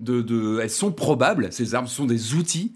De, 0.00 0.22
de, 0.22 0.58
elles 0.60 0.70
sont 0.70 0.90
probables. 0.90 1.52
Ces 1.52 1.74
armes 1.74 1.86
sont 1.86 2.06
des 2.06 2.34
outils. 2.34 2.74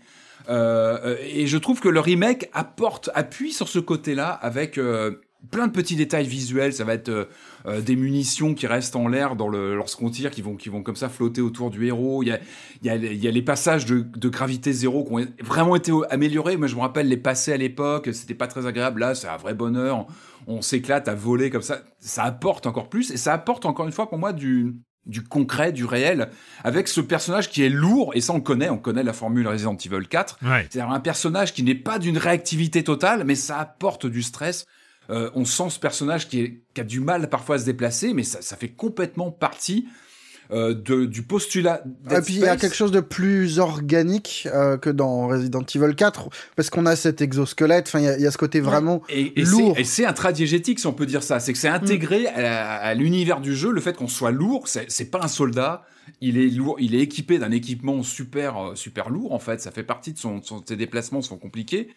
Euh, 0.49 1.16
et 1.23 1.47
je 1.47 1.59
trouve 1.59 1.81
que 1.81 1.89
le 1.89 2.01
remake 2.01 2.49
apporte, 2.53 3.11
appuie 3.15 3.53
sur 3.53 3.69
ce 3.69 3.78
côté-là 3.78 4.31
avec 4.31 4.78
euh, 4.78 5.20
plein 5.51 5.66
de 5.66 5.73
petits 5.73 5.97
détails 5.97 6.27
visuels. 6.27 6.73
Ça 6.73 6.85
va 6.85 6.94
être 6.94 7.09
euh, 7.09 7.24
euh, 7.66 7.81
des 7.81 7.97
munitions 7.97 8.55
qui 8.55 8.66
restent 8.66 8.97
en 8.97 9.09
l'air 9.09 9.36
dans 9.36 9.48
le, 9.48 9.74
lorsqu'on 9.74 10.10
tire, 10.10 10.31
qui 10.31 10.43
vont, 10.43 10.56
qui 10.56 10.69
vont 10.69 10.82
comme 10.82 10.97
ça 10.97 11.09
flotter 11.09 11.40
autour 11.40 11.70
du 11.70 11.86
héros. 11.86 12.23
Il 12.23 12.28
y 12.28 12.32
a, 12.32 12.40
il 12.82 12.86
y 12.86 12.90
a, 12.90 12.97
il 12.97 13.23
y 13.23 13.28
a 13.28 13.31
les 13.31 13.43
passages 13.43 13.86
de, 13.86 14.01
de, 14.01 14.28
gravité 14.28 14.73
zéro 14.73 15.05
qui 15.05 15.12
ont 15.12 15.27
vraiment 15.43 15.77
été 15.77 15.93
améliorés. 16.10 16.56
Moi, 16.56 16.66
je 16.66 16.74
me 16.74 16.81
rappelle 16.81 17.09
les 17.09 17.16
passer 17.16 17.52
à 17.52 17.56
l'époque. 17.56 18.09
C'était 18.12 18.35
pas 18.35 18.47
très 18.47 18.66
agréable. 18.66 19.01
Là, 19.01 19.15
c'est 19.15 19.28
un 19.28 19.36
vrai 19.36 19.55
bonheur. 19.55 20.06
On, 20.47 20.56
on 20.56 20.62
s'éclate 20.62 21.09
à 21.09 21.15
voler 21.15 21.51
comme 21.51 21.62
ça. 21.62 21.82
Ça 22.01 22.24
apporte 22.24 22.66
encore 22.66 22.89
plus. 22.89 23.10
Et 23.10 23.16
ça 23.16 23.32
apporte 23.32 23.66
encore 23.66 23.86
une 23.86 23.93
fois 23.93 24.09
pour 24.09 24.19
moi 24.19 24.32
du, 24.32 24.74
du 25.09 25.24
concret, 25.24 25.73
du 25.73 25.85
réel, 25.85 26.28
avec 26.62 26.86
ce 26.86 27.01
personnage 27.01 27.48
qui 27.48 27.65
est 27.65 27.70
lourd, 27.70 28.12
et 28.15 28.20
ça 28.20 28.35
on 28.35 28.40
connaît, 28.40 28.69
on 28.69 28.78
connaît 28.78 29.02
la 29.02 29.15
formule 29.15 29.48
Resident 29.48 29.77
Evil 29.77 30.06
4, 30.06 30.39
ouais. 30.43 30.66
c'est-à-dire 30.70 30.93
un 30.93 31.01
personnage 31.01 31.55
qui 31.55 31.62
n'est 31.62 31.74
pas 31.74 31.98
d'une 31.98 32.19
réactivité 32.19 32.85
totale, 32.85 33.24
mais 33.24 33.35
ça 33.35 33.59
apporte 33.59 34.06
du 34.06 34.23
stress, 34.23 34.66
euh, 35.10 35.30
on 35.35 35.44
sent 35.44 35.70
ce 35.70 35.78
personnage 35.78 36.28
qui, 36.28 36.40
est, 36.40 36.60
qui, 36.74 36.80
a 36.80 36.85
du 36.85 37.01
mal 37.01 37.30
parfois 37.30 37.56
à 37.56 37.59
se 37.59 37.64
déplacer, 37.64 38.12
mais 38.12 38.24
ça, 38.24 38.43
ça 38.43 38.56
fait 38.56 38.68
complètement 38.68 39.30
partie 39.30 39.86
euh, 40.51 40.74
de, 40.74 41.06
du 41.06 41.22
postulat. 41.22 41.82
Et 42.10 42.20
puis 42.20 42.35
il 42.35 42.40
y 42.40 42.47
a 42.47 42.56
quelque 42.56 42.74
chose 42.74 42.90
de 42.90 43.01
plus 43.01 43.59
organique 43.59 44.48
euh, 44.52 44.76
que 44.76 44.90
dans 44.90 45.28
Resident 45.28 45.62
Evil 45.74 45.94
4, 45.94 46.28
parce 46.56 46.70
qu'on 46.70 46.86
a 46.86 46.97
cet 46.97 47.20
exosquelette, 47.22 47.86
enfin 47.89 48.01
il 48.01 48.20
y, 48.20 48.22
y, 48.22 48.26
a 48.26 48.30
ce 48.30 48.39
côté 48.39 48.60
vraiment 48.60 49.02
et, 49.09 49.39
et 49.40 49.44
lourd. 49.44 49.78
Et 49.78 49.85
c'est 49.85 50.06
intradiégétique 50.06 50.78
si 50.78 50.86
on 50.86 50.94
peut 50.94 51.06
dire 51.06 51.22
ça, 51.22 51.40
c'est 51.40 51.52
que 51.52 51.59
c'est 51.59 51.68
intégré 51.68 52.22
mm. 52.22 52.40
à, 52.40 52.76
à 52.76 52.94
l'univers 52.94 53.40
du 53.40 53.55
jeu, 53.55 53.70
le 53.70 53.80
fait 53.80 53.94
qu'on 53.94 54.09
soit 54.09 54.30
lourd, 54.30 54.68
c'est 54.68 55.10
pas 55.10 55.20
un 55.22 55.28
soldat, 55.28 55.85
il 56.22 56.39
est 56.39 56.48
lourd, 56.48 56.76
il 56.80 56.94
est 56.94 57.01
équipé 57.01 57.39
d'un 57.39 57.51
équipement 57.51 58.02
super 58.02 58.72
super 58.74 59.10
lourd 59.10 59.32
en 59.32 59.39
fait, 59.39 59.60
ça 59.60 59.70
fait 59.70 59.82
partie 59.82 60.14
de 60.14 60.18
son, 60.18 60.43
son 60.43 60.62
ses 60.66 60.76
déplacements 60.76 61.20
sont 61.22 61.36
compliqués. 61.36 61.89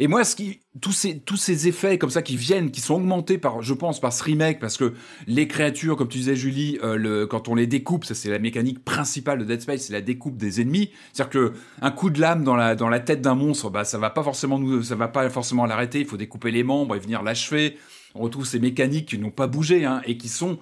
Et 0.00 0.06
moi, 0.06 0.24
ce 0.24 0.36
tous 0.80 0.92
ces, 0.92 1.68
effets 1.68 1.98
comme 1.98 2.10
ça 2.10 2.22
qui 2.22 2.36
viennent, 2.36 2.70
qui 2.70 2.80
sont 2.80 2.94
augmentés 2.94 3.36
par, 3.36 3.62
je 3.62 3.74
pense, 3.74 4.00
par 4.00 4.12
ce 4.12 4.22
remake, 4.22 4.60
parce 4.60 4.76
que 4.76 4.94
les 5.26 5.48
créatures, 5.48 5.96
comme 5.96 6.08
tu 6.08 6.18
disais, 6.18 6.36
Julie, 6.36 6.78
euh, 6.84 7.26
quand 7.26 7.48
on 7.48 7.56
les 7.56 7.66
découpe, 7.66 8.04
ça 8.04 8.14
c'est 8.14 8.30
la 8.30 8.38
mécanique 8.38 8.84
principale 8.84 9.40
de 9.40 9.44
Dead 9.44 9.60
Space, 9.60 9.82
c'est 9.82 9.92
la 9.92 10.00
découpe 10.00 10.36
des 10.36 10.60
ennemis. 10.60 10.90
C'est-à-dire 11.12 11.30
que 11.30 11.52
un 11.82 11.90
coup 11.90 12.10
de 12.10 12.20
lame 12.20 12.44
dans 12.44 12.54
la, 12.54 12.76
dans 12.76 12.88
la 12.88 13.00
tête 13.00 13.20
d'un 13.20 13.34
monstre, 13.34 13.70
bah, 13.70 13.84
ça 13.84 13.98
va 13.98 14.10
pas 14.10 14.22
forcément 14.22 14.58
nous, 14.58 14.82
ça 14.84 14.94
va 14.94 15.08
pas 15.08 15.28
forcément 15.30 15.66
l'arrêter. 15.66 16.00
Il 16.00 16.06
faut 16.06 16.16
découper 16.16 16.52
les 16.52 16.62
membres 16.62 16.94
et 16.94 17.00
venir 17.00 17.22
l'achever. 17.22 17.76
On 18.14 18.20
retrouve 18.20 18.46
ces 18.46 18.60
mécaniques 18.60 19.08
qui 19.08 19.18
n'ont 19.18 19.30
pas 19.30 19.46
bougé, 19.46 19.84
hein, 19.84 20.00
et 20.06 20.16
qui 20.16 20.28
sont, 20.28 20.58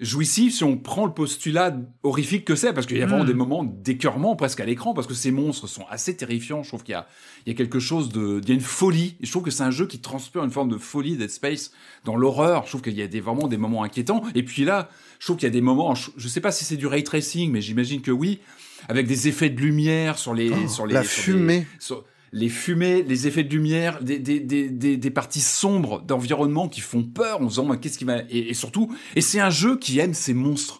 jouissif 0.00 0.54
si 0.54 0.64
on 0.64 0.76
prend 0.76 1.04
le 1.04 1.12
postulat 1.12 1.76
horrifique 2.02 2.44
que 2.44 2.54
c'est, 2.54 2.72
parce 2.72 2.86
qu'il 2.86 2.96
y 2.96 3.02
a 3.02 3.06
vraiment 3.06 3.24
mmh. 3.24 3.28
des 3.28 3.34
moments 3.34 3.64
d'écœurement 3.64 4.34
presque 4.34 4.60
à 4.60 4.64
l'écran, 4.64 4.94
parce 4.94 5.06
que 5.06 5.14
ces 5.14 5.30
monstres 5.30 5.66
sont 5.66 5.84
assez 5.90 6.16
terrifiants. 6.16 6.62
Je 6.62 6.68
trouve 6.68 6.82
qu'il 6.82 6.92
y 6.92 6.96
a, 6.96 7.06
il 7.46 7.52
y 7.52 7.54
a 7.54 7.56
quelque 7.56 7.78
chose 7.78 8.08
de, 8.08 8.40
il 8.42 8.48
y 8.48 8.52
a 8.52 8.54
une 8.54 8.60
folie. 8.60 9.16
Et 9.20 9.26
je 9.26 9.30
trouve 9.30 9.42
que 9.42 9.50
c'est 9.50 9.62
un 9.62 9.70
jeu 9.70 9.86
qui 9.86 9.98
transpire 10.00 10.42
une 10.42 10.50
forme 10.50 10.70
de 10.70 10.78
folie 10.78 11.16
Dead 11.16 11.30
Space 11.30 11.72
dans 12.04 12.16
l'horreur. 12.16 12.64
Je 12.64 12.70
trouve 12.70 12.82
qu'il 12.82 12.94
y 12.94 13.02
a 13.02 13.06
des, 13.06 13.20
vraiment 13.20 13.46
des 13.46 13.58
moments 13.58 13.84
inquiétants. 13.84 14.22
Et 14.34 14.42
puis 14.42 14.64
là, 14.64 14.88
je 15.18 15.26
trouve 15.26 15.36
qu'il 15.36 15.46
y 15.46 15.50
a 15.50 15.52
des 15.52 15.60
moments, 15.60 15.94
je, 15.94 16.10
je 16.16 16.28
sais 16.28 16.40
pas 16.40 16.52
si 16.52 16.64
c'est 16.64 16.76
du 16.76 16.86
ray 16.86 17.04
tracing, 17.04 17.52
mais 17.52 17.60
j'imagine 17.60 18.00
que 18.00 18.10
oui, 18.10 18.40
avec 18.88 19.06
des 19.06 19.28
effets 19.28 19.50
de 19.50 19.60
lumière 19.60 20.18
sur 20.18 20.34
les, 20.34 20.50
oh, 20.50 20.68
sur 20.68 20.86
les, 20.86 20.94
la 20.94 21.04
sur 21.04 21.24
fumée. 21.24 21.58
Les, 21.58 21.66
sur, 21.78 22.04
les 22.32 22.48
fumées, 22.48 23.02
les 23.02 23.26
effets 23.26 23.42
de 23.42 23.52
lumière, 23.52 24.02
des, 24.02 24.18
des, 24.18 24.40
des, 24.40 24.96
des, 24.96 25.10
parties 25.10 25.40
sombres 25.40 26.00
d'environnement 26.02 26.68
qui 26.68 26.80
font 26.80 27.02
peur 27.02 27.40
en 27.40 27.46
disant 27.46 27.76
qu'est-ce 27.76 27.98
qui 27.98 28.04
va 28.04 28.18
et, 28.30 28.54
surtout 28.54 28.94
et 29.16 29.20
c'est 29.20 29.40
un 29.40 29.50
jeu 29.50 29.76
qui 29.76 29.98
aime 29.98 30.14
ces 30.14 30.34
monstres. 30.34 30.79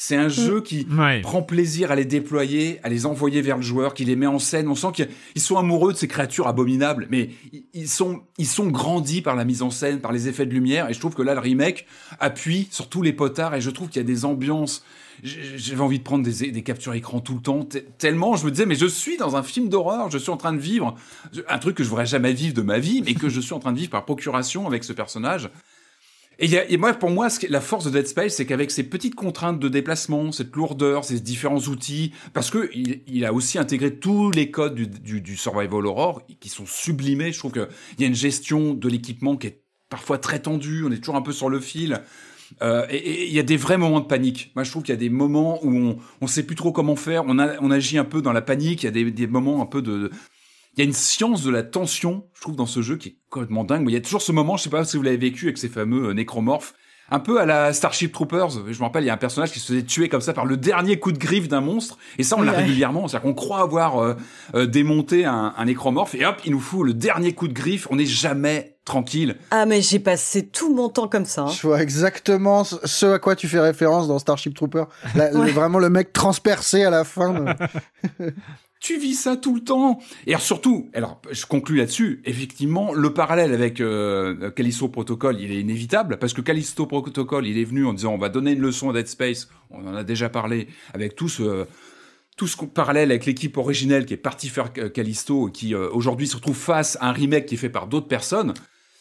C'est 0.00 0.14
un 0.14 0.28
jeu 0.28 0.60
qui 0.60 0.86
ouais. 0.96 1.22
prend 1.22 1.42
plaisir 1.42 1.90
à 1.90 1.96
les 1.96 2.04
déployer, 2.04 2.78
à 2.84 2.88
les 2.88 3.04
envoyer 3.04 3.42
vers 3.42 3.56
le 3.56 3.64
joueur, 3.64 3.94
qui 3.94 4.04
les 4.04 4.14
met 4.14 4.28
en 4.28 4.38
scène. 4.38 4.68
On 4.68 4.76
sent 4.76 4.92
qu'ils 4.94 5.42
sont 5.42 5.56
amoureux 5.56 5.92
de 5.92 5.98
ces 5.98 6.06
créatures 6.06 6.46
abominables, 6.46 7.08
mais 7.10 7.30
ils 7.74 7.88
sont, 7.88 8.22
ils 8.38 8.46
sont 8.46 8.68
grandis 8.68 9.22
par 9.22 9.34
la 9.34 9.44
mise 9.44 9.60
en 9.60 9.72
scène, 9.72 9.98
par 9.98 10.12
les 10.12 10.28
effets 10.28 10.46
de 10.46 10.52
lumière. 10.54 10.88
Et 10.88 10.94
je 10.94 11.00
trouve 11.00 11.16
que 11.16 11.22
là, 11.22 11.34
le 11.34 11.40
remake 11.40 11.84
appuie 12.20 12.68
sur 12.70 12.88
tous 12.88 13.02
les 13.02 13.12
potards. 13.12 13.56
Et 13.56 13.60
je 13.60 13.70
trouve 13.70 13.88
qu'il 13.88 14.00
y 14.00 14.04
a 14.04 14.06
des 14.06 14.24
ambiances 14.24 14.84
j'avais 15.24 15.80
envie 15.80 15.98
de 15.98 16.04
prendre 16.04 16.22
des, 16.22 16.52
des, 16.52 16.62
captures 16.62 16.94
écran 16.94 17.18
tout 17.18 17.34
le 17.34 17.40
temps, 17.40 17.66
tellement 17.98 18.36
je 18.36 18.44
me 18.44 18.52
disais, 18.52 18.66
mais 18.66 18.76
je 18.76 18.86
suis 18.86 19.16
dans 19.16 19.34
un 19.34 19.42
film 19.42 19.68
d'horreur, 19.68 20.12
je 20.12 20.18
suis 20.18 20.30
en 20.30 20.36
train 20.36 20.52
de 20.52 20.60
vivre 20.60 20.94
un 21.48 21.58
truc 21.58 21.76
que 21.76 21.82
je 21.82 21.88
voudrais 21.88 22.06
jamais 22.06 22.32
vivre 22.32 22.54
de 22.54 22.62
ma 22.62 22.78
vie, 22.78 23.02
mais 23.04 23.14
que 23.14 23.28
je 23.28 23.40
suis 23.40 23.52
en 23.52 23.58
train 23.58 23.72
de 23.72 23.78
vivre 23.78 23.90
par 23.90 24.04
procuration 24.04 24.68
avec 24.68 24.84
ce 24.84 24.92
personnage. 24.92 25.50
Et, 26.40 26.76
moi, 26.76 26.94
pour 26.94 27.10
moi, 27.10 27.26
la 27.48 27.60
force 27.60 27.84
de 27.84 27.90
Dead 27.90 28.06
Space, 28.06 28.36
c'est 28.36 28.46
qu'avec 28.46 28.70
ces 28.70 28.84
petites 28.84 29.16
contraintes 29.16 29.58
de 29.58 29.68
déplacement, 29.68 30.30
cette 30.30 30.54
lourdeur, 30.54 31.04
ces 31.04 31.18
différents 31.18 31.58
outils, 31.58 32.12
parce 32.32 32.50
que 32.50 32.70
il, 32.74 33.24
a 33.24 33.32
aussi 33.32 33.58
intégré 33.58 33.96
tous 33.96 34.30
les 34.30 34.52
codes 34.52 34.76
du, 34.76 35.36
survival 35.36 35.86
horror 35.86 36.22
qui 36.38 36.48
sont 36.48 36.66
sublimés. 36.66 37.32
Je 37.32 37.40
trouve 37.40 37.52
qu'il 37.52 37.66
y 37.98 38.04
a 38.04 38.06
une 38.06 38.14
gestion 38.14 38.72
de 38.72 38.88
l'équipement 38.88 39.36
qui 39.36 39.48
est 39.48 39.62
parfois 39.88 40.18
très 40.18 40.38
tendue, 40.38 40.84
on 40.86 40.92
est 40.92 40.98
toujours 40.98 41.16
un 41.16 41.22
peu 41.22 41.32
sur 41.32 41.48
le 41.48 41.58
fil. 41.58 42.02
Euh, 42.62 42.86
et 42.88 43.26
il 43.26 43.32
y 43.32 43.40
a 43.40 43.42
des 43.42 43.56
vrais 43.56 43.76
moments 43.76 44.00
de 44.00 44.06
panique. 44.06 44.52
Moi, 44.54 44.62
je 44.62 44.70
trouve 44.70 44.84
qu'il 44.84 44.94
y 44.94 44.96
a 44.96 45.00
des 45.00 45.10
moments 45.10 45.58
où 45.64 45.74
on 45.76 45.98
on 46.20 46.26
sait 46.28 46.44
plus 46.44 46.56
trop 46.56 46.70
comment 46.70 46.96
faire. 46.96 47.24
On, 47.26 47.70
agit 47.70 47.98
un 47.98 48.04
peu 48.04 48.22
dans 48.22 48.32
la 48.32 48.42
panique. 48.42 48.84
Il 48.84 48.86
y 48.86 49.06
a 49.06 49.10
des 49.10 49.26
moments 49.26 49.60
un 49.60 49.66
peu 49.66 49.82
de. 49.82 50.10
Il 50.78 50.82
y 50.82 50.84
a 50.84 50.86
une 50.86 50.94
science 50.94 51.42
de 51.42 51.50
la 51.50 51.64
tension, 51.64 52.22
je 52.34 52.40
trouve, 52.40 52.54
dans 52.54 52.64
ce 52.64 52.82
jeu 52.82 52.96
qui 52.96 53.08
est 53.08 53.16
complètement 53.30 53.64
dingue. 53.64 53.84
Mais 53.84 53.90
il 53.90 53.94
y 53.94 53.98
a 53.98 54.00
toujours 54.00 54.22
ce 54.22 54.30
moment, 54.30 54.56
je 54.56 54.62
sais 54.62 54.70
pas 54.70 54.84
si 54.84 54.96
vous 54.96 55.02
l'avez 55.02 55.16
vécu 55.16 55.46
avec 55.46 55.58
ces 55.58 55.68
fameux 55.68 56.10
euh, 56.10 56.14
nécromorphes, 56.14 56.72
un 57.10 57.18
peu 57.18 57.40
à 57.40 57.46
la 57.46 57.72
Starship 57.72 58.12
Troopers. 58.12 58.50
Je 58.50 58.78
me 58.78 58.84
rappelle, 58.84 59.02
il 59.02 59.08
y 59.08 59.10
a 59.10 59.14
un 59.14 59.16
personnage 59.16 59.50
qui 59.50 59.58
se 59.58 59.72
faisait 59.72 59.82
tuer 59.82 60.08
comme 60.08 60.20
ça 60.20 60.32
par 60.34 60.46
le 60.46 60.56
dernier 60.56 61.00
coup 61.00 61.10
de 61.10 61.18
griffe 61.18 61.48
d'un 61.48 61.62
monstre. 61.62 61.98
Et 62.16 62.22
ça, 62.22 62.36
on 62.38 62.42
l'a 62.42 62.52
ouais. 62.52 62.58
régulièrement. 62.58 63.08
C'est-à-dire 63.08 63.28
qu'on 63.28 63.34
croit 63.34 63.60
avoir 63.60 63.98
euh, 63.98 64.14
euh, 64.54 64.66
démonté 64.66 65.24
un, 65.24 65.52
un 65.56 65.64
nécromorphe 65.64 66.14
et 66.14 66.24
hop, 66.24 66.36
il 66.44 66.52
nous 66.52 66.60
fout 66.60 66.86
le 66.86 66.94
dernier 66.94 67.32
coup 67.32 67.48
de 67.48 67.54
griffe. 67.54 67.88
On 67.90 67.96
n'est 67.96 68.06
jamais 68.06 68.76
tranquille. 68.84 69.36
Ah 69.50 69.66
mais 69.66 69.82
j'ai 69.82 69.98
passé 69.98 70.46
tout 70.46 70.72
mon 70.72 70.90
temps 70.90 71.08
comme 71.08 71.24
ça. 71.24 71.42
Hein. 71.42 71.48
Je 71.48 71.66
vois 71.66 71.82
exactement 71.82 72.62
ce 72.62 73.06
à 73.06 73.18
quoi 73.18 73.34
tu 73.34 73.48
fais 73.48 73.58
référence 73.58 74.06
dans 74.06 74.20
Starship 74.20 74.54
Trooper. 74.54 74.84
La, 75.16 75.32
ouais. 75.32 75.46
le, 75.46 75.50
vraiment 75.50 75.80
le 75.80 75.90
mec 75.90 76.12
transpercé 76.12 76.84
à 76.84 76.90
la 76.90 77.02
fin. 77.02 77.34
De... 77.34 78.30
tu 78.80 78.98
vis 78.98 79.14
ça 79.14 79.36
tout 79.36 79.54
le 79.54 79.62
temps. 79.62 79.98
Et 80.26 80.30
alors 80.30 80.42
surtout, 80.42 80.90
alors 80.94 81.20
je 81.30 81.46
conclus 81.46 81.76
là-dessus, 81.76 82.22
effectivement, 82.24 82.94
le 82.94 83.12
parallèle 83.12 83.52
avec 83.52 83.80
euh, 83.80 84.50
Callisto 84.50 84.88
Protocol, 84.88 85.40
il 85.40 85.50
est 85.52 85.60
inévitable, 85.60 86.18
parce 86.18 86.32
que 86.32 86.40
Callisto 86.40 86.86
Protocol, 86.86 87.46
il 87.46 87.58
est 87.58 87.64
venu 87.64 87.86
en 87.86 87.92
disant 87.92 88.14
on 88.14 88.18
va 88.18 88.28
donner 88.28 88.52
une 88.52 88.60
leçon 88.60 88.90
à 88.90 88.92
Dead 88.92 89.08
Space, 89.08 89.48
on 89.70 89.86
en 89.86 89.94
a 89.94 90.04
déjà 90.04 90.28
parlé, 90.28 90.68
avec 90.94 91.16
tout 91.16 91.28
ce... 91.28 91.66
tout 92.36 92.46
ce 92.46 92.56
parallèle 92.64 93.10
avec 93.10 93.26
l'équipe 93.26 93.56
originelle 93.56 94.06
qui 94.06 94.14
est 94.14 94.16
partie 94.16 94.48
faire 94.48 94.72
Callisto 94.72 95.48
et 95.48 95.52
qui 95.52 95.74
euh, 95.74 95.88
aujourd'hui 95.90 96.28
se 96.28 96.36
retrouve 96.36 96.56
face 96.56 96.96
à 97.00 97.08
un 97.08 97.12
remake 97.12 97.46
qui 97.46 97.54
est 97.56 97.58
fait 97.58 97.68
par 97.68 97.88
d'autres 97.88 98.06
personnes. 98.06 98.54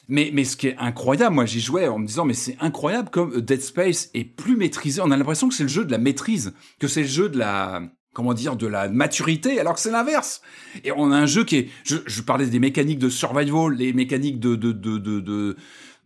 Mais, 0.09 0.31
mais 0.33 0.45
ce 0.45 0.55
qui 0.55 0.67
est 0.67 0.77
incroyable, 0.77 1.35
moi 1.35 1.45
j'y 1.45 1.59
jouais 1.59 1.87
en 1.87 1.99
me 1.99 2.07
disant 2.07 2.25
mais 2.25 2.33
c'est 2.33 2.57
incroyable 2.61 3.09
comme 3.09 3.41
Dead 3.41 3.61
Space 3.61 4.09
est 4.13 4.23
plus 4.23 4.55
maîtrisé. 4.55 5.01
On 5.03 5.11
a 5.11 5.17
l'impression 5.17 5.49
que 5.49 5.53
c'est 5.53 5.63
le 5.63 5.69
jeu 5.69 5.85
de 5.85 5.91
la 5.91 5.97
maîtrise, 5.97 6.53
que 6.79 6.87
c'est 6.87 7.01
le 7.01 7.07
jeu 7.07 7.29
de 7.29 7.37
la 7.37 7.83
comment 8.17 8.33
dire 8.33 8.55
de 8.55 8.65
la 8.65 8.89
maturité, 8.89 9.59
alors 9.59 9.75
que 9.75 9.79
c'est 9.79 9.91
l'inverse. 9.91 10.41
Et 10.83 10.91
on 10.91 11.11
a 11.11 11.15
un 11.15 11.27
jeu 11.27 11.43
qui 11.43 11.57
est, 11.57 11.69
je, 11.83 11.97
je, 12.07 12.23
parlais 12.23 12.47
des 12.47 12.57
mécaniques 12.57 12.97
de 12.97 13.09
survival, 13.09 13.75
les 13.75 13.93
mécaniques 13.93 14.39
de 14.39 14.55
de 14.55 14.71
de 14.71 14.97
de, 14.97 15.19
de 15.19 15.55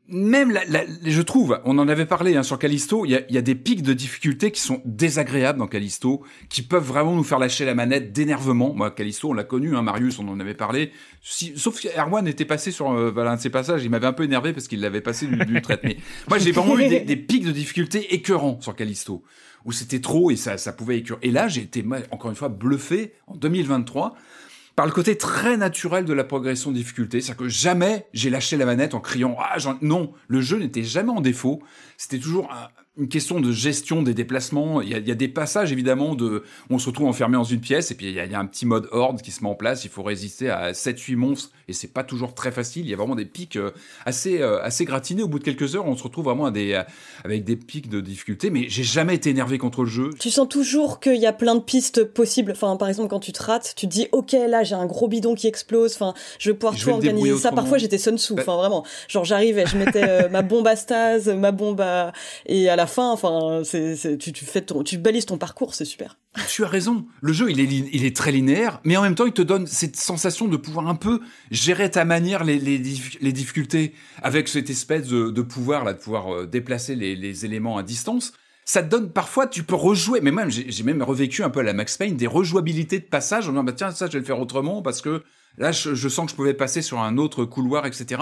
même 0.10 0.52
la, 0.52 0.66
la, 0.66 0.84
je 1.06 1.22
trouve, 1.22 1.62
on 1.64 1.78
en 1.78 1.88
avait 1.88 2.06
parlé 2.06 2.36
hein, 2.36 2.44
sur 2.44 2.60
Callisto, 2.60 3.06
il 3.06 3.12
y 3.12 3.16
a, 3.16 3.22
y 3.32 3.38
a, 3.38 3.42
des 3.42 3.56
pics 3.56 3.82
de 3.82 3.94
difficulté 3.94 4.52
qui 4.52 4.60
sont 4.60 4.82
désagréables 4.84 5.60
dans 5.60 5.68
Callisto, 5.68 6.22
qui 6.50 6.64
peuvent 6.64 6.84
vraiment 6.84 7.16
nous 7.16 7.24
faire 7.24 7.40
lâcher 7.40 7.64
la 7.64 7.76
manette 7.76 8.12
d'énervement. 8.12 8.74
Moi, 8.74 8.92
Callisto, 8.92 9.30
on 9.30 9.34
l'a 9.34 9.46
connu, 9.46 9.74
hein, 9.78 9.82
Marius, 9.82 10.20
on 10.20 10.28
en 10.28 10.38
avait 10.42 10.54
parlé. 10.54 10.92
Si, 11.22 11.54
sauf 11.56 11.80
que 11.80 11.88
Erwan 11.98 12.28
était 12.28 12.44
passé 12.44 12.72
sur 12.72 12.92
euh, 12.92 13.10
voilà, 13.10 13.32
un 13.32 13.36
de 13.38 13.42
ses 13.42 13.50
passages, 13.50 13.86
il 13.86 13.90
m'avait 13.90 14.08
un 14.08 14.12
peu 14.12 14.24
énervé 14.24 14.52
parce 14.52 14.68
qu'il 14.68 14.82
l'avait 14.82 15.00
passé 15.00 15.28
du, 15.28 15.38
du 15.46 15.62
trait. 15.62 15.80
Mais 15.82 15.96
moi, 16.28 16.40
j'ai 16.40 16.52
vraiment 16.52 16.78
eu 16.78 16.90
des, 16.90 17.00
des, 17.00 17.16
pics 17.16 17.46
de 17.46 17.52
difficulté 17.52 18.14
écœurants 18.14 18.60
sur 18.60 18.76
Callisto, 18.76 19.24
où 19.66 19.72
c'était 19.72 20.02
trop 20.02 20.32
et 20.32 20.36
ça, 20.36 20.58
ça 20.58 20.74
pouvait 20.74 21.00
écœurer. 21.00 21.20
Et 21.24 21.32
là, 21.32 21.48
j'ai 21.48 21.62
été 21.62 21.86
encore 22.12 22.30
une 22.30 22.36
fois 22.36 22.50
bluffé 22.50 23.14
en 23.28 23.36
2023 23.36 24.16
par 24.76 24.86
le 24.86 24.92
côté 24.92 25.18
très 25.18 25.58
naturel 25.58 26.06
de 26.06 26.14
la 26.14 26.24
progression 26.24 26.72
de 26.72 26.78
difficulté. 26.78 27.22
C'est-à-dire 27.22 27.46
que 27.46 27.50
jamais 27.50 28.08
j'ai 28.14 28.30
lâché 28.30 28.58
la 28.58 28.66
manette 28.66 28.94
en 28.94 29.00
criant 29.00 29.36
ah 29.40 29.58
non, 29.82 30.14
le 30.28 30.42
jeu 30.42 30.58
n'était 30.58 30.84
jamais 30.84 31.12
en 31.12 31.22
défaut. 31.22 31.62
C'était 31.98 32.20
toujours 32.20 32.52
un, 32.52 32.70
une 32.98 33.08
question 33.08 33.40
de 33.40 33.52
gestion 33.52 34.02
des 34.02 34.14
déplacements. 34.14 34.82
Il 34.82 34.90
y, 34.90 34.96
a, 34.96 34.98
il 34.98 35.08
y 35.08 35.12
a 35.12 35.16
des 35.16 35.28
passages 35.28 35.72
évidemment 35.72 36.16
de, 36.16 36.44
on 36.70 36.78
se 36.78 36.88
retrouve 36.88 37.08
enfermé 37.08 37.36
dans 37.36 37.44
une 37.44 37.62
pièce 37.62 37.92
et 37.92 37.96
puis 37.96 38.08
il 38.08 38.14
y, 38.14 38.20
a, 38.20 38.26
il 38.26 38.32
y 38.32 38.36
a 38.36 38.40
un 38.40 38.46
petit 38.46 38.66
mode 38.66 38.88
horde 38.92 39.22
qui 39.22 39.32
se 39.32 39.44
met 39.44 39.50
en 39.50 39.56
place. 39.56 39.86
Il 39.86 39.90
faut 39.90 40.04
résister 40.04 40.50
à 40.50 40.72
7-8 40.72 41.16
monstres 41.16 41.52
et 41.72 41.74
c'est 41.74 41.88
pas 41.92 42.04
toujours 42.04 42.36
très 42.36 42.52
facile. 42.52 42.86
Il 42.86 42.90
y 42.90 42.94
a 42.94 42.98
vraiment 42.98 43.16
des 43.16 43.26
pics 43.26 43.56
euh, 43.56 43.72
assez 44.06 44.40
euh, 44.42 44.62
assez 44.62 44.86
gratinés. 44.86 45.24
Au 45.24 45.28
bout 45.28 45.40
de 45.40 45.44
quelques 45.44 45.76
heures, 45.76 45.88
on 45.88 45.98
se 45.98 46.04
retrouve 46.04 46.26
vraiment 46.26 46.46
à 46.46 46.52
des, 46.52 46.74
euh, 46.74 46.84
avec 47.26 47.44
des 47.44 47.56
pics 47.56 47.90
de 47.90 48.00
difficulté. 48.00 48.50
Mais 48.52 48.66
j'ai 48.70 48.84
jamais 48.84 49.16
été 49.16 49.30
énervé 49.32 49.58
contre 49.58 49.82
le 49.84 49.90
jeu. 49.90 50.10
Tu 50.20 50.30
sens 50.30 50.48
toujours 50.48 51.00
qu'il 51.00 51.16
y 51.18 51.26
a 51.26 51.34
plein 51.34 51.56
de 51.56 51.62
pistes 51.62 52.04
possibles. 52.04 52.52
Enfin, 52.52 52.78
par 52.78 52.88
exemple, 52.88 53.10
quand 53.10 53.20
tu 53.20 53.32
te 53.32 53.42
rates, 53.42 53.74
tu 53.76 53.88
te 53.88 53.92
dis, 53.92 54.08
ok, 54.12 54.34
là 54.34 54.64
j'ai 54.64 54.76
un 54.76 54.86
gros 54.86 55.08
bidon 55.08 55.34
qui 55.34 55.48
explose. 55.48 55.94
Enfin, 55.96 56.14
je 56.38 56.52
vais 56.52 56.56
pouvoir 56.58 56.74
Je 56.76 56.82
tout 56.82 56.86
vais 56.88 56.94
organiser. 56.94 57.38
Ça, 57.38 57.52
parfois 57.52 57.78
j'étais 57.80 57.98
Sun 57.98 58.18
Tzu. 58.18 58.36
Bah- 58.36 58.42
Enfin, 58.44 58.56
vraiment. 58.58 58.86
Genre 59.08 59.26
j'arrivais, 59.26 59.66
je 59.66 59.78
mettais 59.78 60.04
euh, 60.08 60.30
ma 60.30 60.42
bombe 60.42 60.68
à 60.68 60.76
stase, 60.76 61.28
ma 61.30 61.52
bombe 61.52 61.82
à... 61.82 62.12
et 62.46 62.70
à 62.70 62.76
la 62.76 62.88
fin, 62.88 63.12
enfin, 63.12 63.62
c'est- 63.64 64.18
tu, 64.18 64.34
tu 64.34 64.46
fais 64.46 64.62
ton, 64.62 64.84
tu 64.84 64.98
balises 64.98 65.26
ton 65.26 65.38
parcours, 65.38 65.74
c'est 65.76 65.86
super. 65.86 66.18
Tu 66.48 66.64
as 66.64 66.68
raison. 66.68 67.06
Le 67.22 67.34
jeu, 67.34 67.52
il 67.52 67.60
est, 68.06 68.16
très 68.16 68.32
linéaire, 68.32 68.80
mais 68.86 68.96
en 68.96 69.02
même 69.02 69.16
temps, 69.16 69.26
il 69.26 69.34
te 69.34 69.42
donne 69.42 69.68
cette 69.68 69.98
sensation 69.98 70.48
de 70.48 70.56
pouvoir 70.56 70.88
un 70.88 70.96
peu 70.96 71.20
gérer 71.50 71.86
à 71.86 71.90
ta 71.90 72.06
manière 72.06 72.46
les, 72.46 72.58
les, 72.58 72.80
dif- 72.80 73.18
les 73.20 73.34
difficultés 73.34 73.94
avec 74.22 74.48
cette 74.48 74.70
espèce 74.70 75.08
de, 75.08 75.42
pouvoir 75.42 75.84
là, 75.84 75.94
de 75.94 76.00
pouvoir 76.00 76.34
euh, 76.34 76.48
déplacer 76.48 76.96
les, 76.96 77.46
éléments 77.46 77.78
à 77.78 77.84
distance. 77.84 78.32
Ça 78.64 78.82
te 78.82 78.88
donne 78.90 79.12
parfois, 79.12 79.48
tu 79.48 79.64
peux 79.64 79.76
rejouer, 79.76 80.22
mais 80.22 80.32
même 80.32 80.50
j'ai 80.50 80.72
j'ai 80.72 80.84
même 80.84 81.02
revécu 81.02 81.44
un 81.44 81.50
peu 81.50 81.60
à 81.60 81.64
la 81.64 81.74
Max 81.74 81.98
Payne 81.98 82.16
des 82.16 82.28
rejouabilités 82.28 83.00
de 83.00 83.06
passage 83.06 83.48
en 83.48 83.52
disant 83.52 83.64
bah 83.64 83.74
tiens 83.74 83.92
ça 83.92 84.06
je 84.06 84.14
vais 84.14 84.20
le 84.20 84.26
faire 84.26 84.40
autrement 84.40 84.84
parce 84.84 85.02
que 85.02 85.24
là 85.58 85.72
je, 85.72 85.96
je 85.96 86.08
sens 86.08 86.28
que 86.28 86.32
je 86.32 86.36
pouvais 86.36 86.54
passer 86.54 86.84
sur 86.84 87.00
un 87.00 87.18
autre 87.18 87.44
couloir 87.44 87.88
etc. 87.88 88.22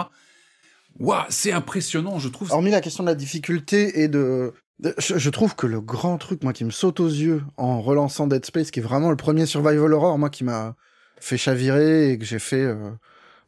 Waouh, 0.97 1.23
c'est 1.29 1.51
impressionnant, 1.51 2.19
je 2.19 2.29
trouve. 2.29 2.51
Hormis 2.51 2.71
la 2.71 2.81
question 2.81 3.03
de 3.03 3.09
la 3.09 3.15
difficulté 3.15 4.01
et 4.01 4.07
de... 4.07 4.53
de- 4.79 4.93
Je, 4.97 5.17
je 5.17 5.29
trouve 5.29 5.55
que 5.55 5.67
le 5.67 5.81
grand 5.81 6.17
truc, 6.17 6.43
moi, 6.43 6.53
qui 6.53 6.65
me 6.65 6.71
saute 6.71 6.99
aux 6.99 7.07
yeux 7.07 7.43
en 7.57 7.81
relançant 7.81 8.27
Dead 8.27 8.45
Space, 8.45 8.71
qui 8.71 8.79
est 8.79 8.83
vraiment 8.83 9.09
le 9.09 9.17
premier 9.17 9.45
survival 9.45 9.93
horror, 9.93 10.17
moi, 10.17 10.29
qui 10.29 10.43
m'a 10.43 10.75
fait 11.19 11.37
chavirer 11.37 12.11
et 12.11 12.17
que 12.17 12.25
j'ai 12.25 12.39
fait 12.39 12.63
euh, 12.63 12.91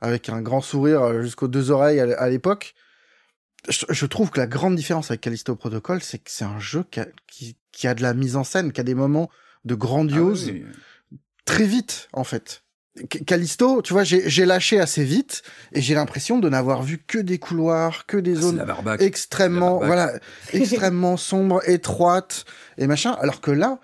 avec 0.02 0.30
un 0.30 0.42
grand 0.42 0.62
sourire 0.62 1.02
euh, 1.04 1.22
jusqu'aux 1.22 1.48
deux 1.48 1.72
oreilles 1.72 2.00
à, 2.00 2.30
l'époque, 2.30 2.74
je, 3.70 3.86
je 3.90 4.06
trouve 4.06 4.32
que 4.32 4.40
la 4.40 4.48
grande 4.48 4.76
différence 4.76 5.12
avec 5.12 5.22
Callisto 5.22 5.56
Protocol, 5.56 6.02
c'est 6.02 6.18
que 6.18 6.32
c'est 6.32 6.46
un 6.46 6.60
jeu 6.60 6.84
qui 6.90 7.00
a, 7.00 7.08
qui, 7.28 7.56
qui 7.72 7.88
a 7.88 7.94
de 7.94 8.02
la 8.02 8.14
mise 8.14 8.36
en 8.36 8.44
scène, 8.44 8.72
qui 8.72 8.82
a 8.82 8.84
des 8.84 8.96
moments 8.96 9.30
de 9.66 9.74
Ah 9.74 9.78
grandiose 9.78 10.50
oui. 10.52 10.66
très 11.46 11.66
vite, 11.66 12.10
en 12.14 12.24
fait. 12.24 12.64
Callisto, 13.26 13.82
tu 13.82 13.94
vois, 13.94 14.04
j'ai 14.04 14.46
lâché 14.46 14.80
assez 14.80 15.04
vite 15.06 15.44
et 15.72 15.82
j'ai 15.82 15.96
l'impression 15.96 16.40
de 16.40 16.50
n'avoir 16.50 16.84
vu 16.84 16.98
que 16.98 17.18
des 17.18 17.40
couloirs, 17.40 18.06
que 18.06 18.18
des 18.18 18.36
Ah, 18.38 18.42
zones 18.42 18.58
extrêmement, 19.06 19.80
voilà, 19.88 20.12
extrêmement 20.54 21.16
sombres, 21.16 21.62
étroites 21.70 22.44
et 22.78 22.88
machin. 22.88 23.12
Alors 23.22 23.40
que 23.40 23.52
là, 23.52 23.80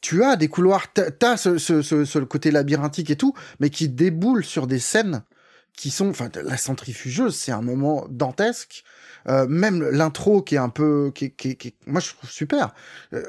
tu 0.00 0.22
as 0.22 0.36
des 0.36 0.48
couloirs, 0.48 0.92
t'as- 0.92 1.10
t'as 1.10 1.36
ce, 1.36 1.58
ce, 1.58 1.82
ce, 1.82 2.04
ce 2.04 2.18
côté 2.20 2.50
labyrinthique 2.52 3.10
et 3.10 3.16
tout, 3.16 3.34
mais 3.58 3.68
qui 3.68 3.88
déboule 3.88 4.44
sur 4.44 4.66
des 4.68 4.78
scènes 4.78 5.22
qui 5.76 5.90
sont, 5.90 6.08
enfin, 6.10 6.28
la 6.44 6.56
centrifugeuse, 6.56 7.34
c'est 7.34 7.52
un 7.52 7.62
moment 7.62 8.06
dantesque. 8.10 8.84
Euh, 9.28 9.46
même 9.48 9.82
l'intro 9.90 10.42
qui 10.42 10.54
est 10.54 10.58
un 10.58 10.68
peu, 10.68 11.12
qui, 11.14 11.30
qui, 11.32 11.56
qui 11.56 11.74
moi 11.86 12.00
je 12.00 12.14
trouve 12.14 12.30
super. 12.30 12.74
Euh, 13.12 13.22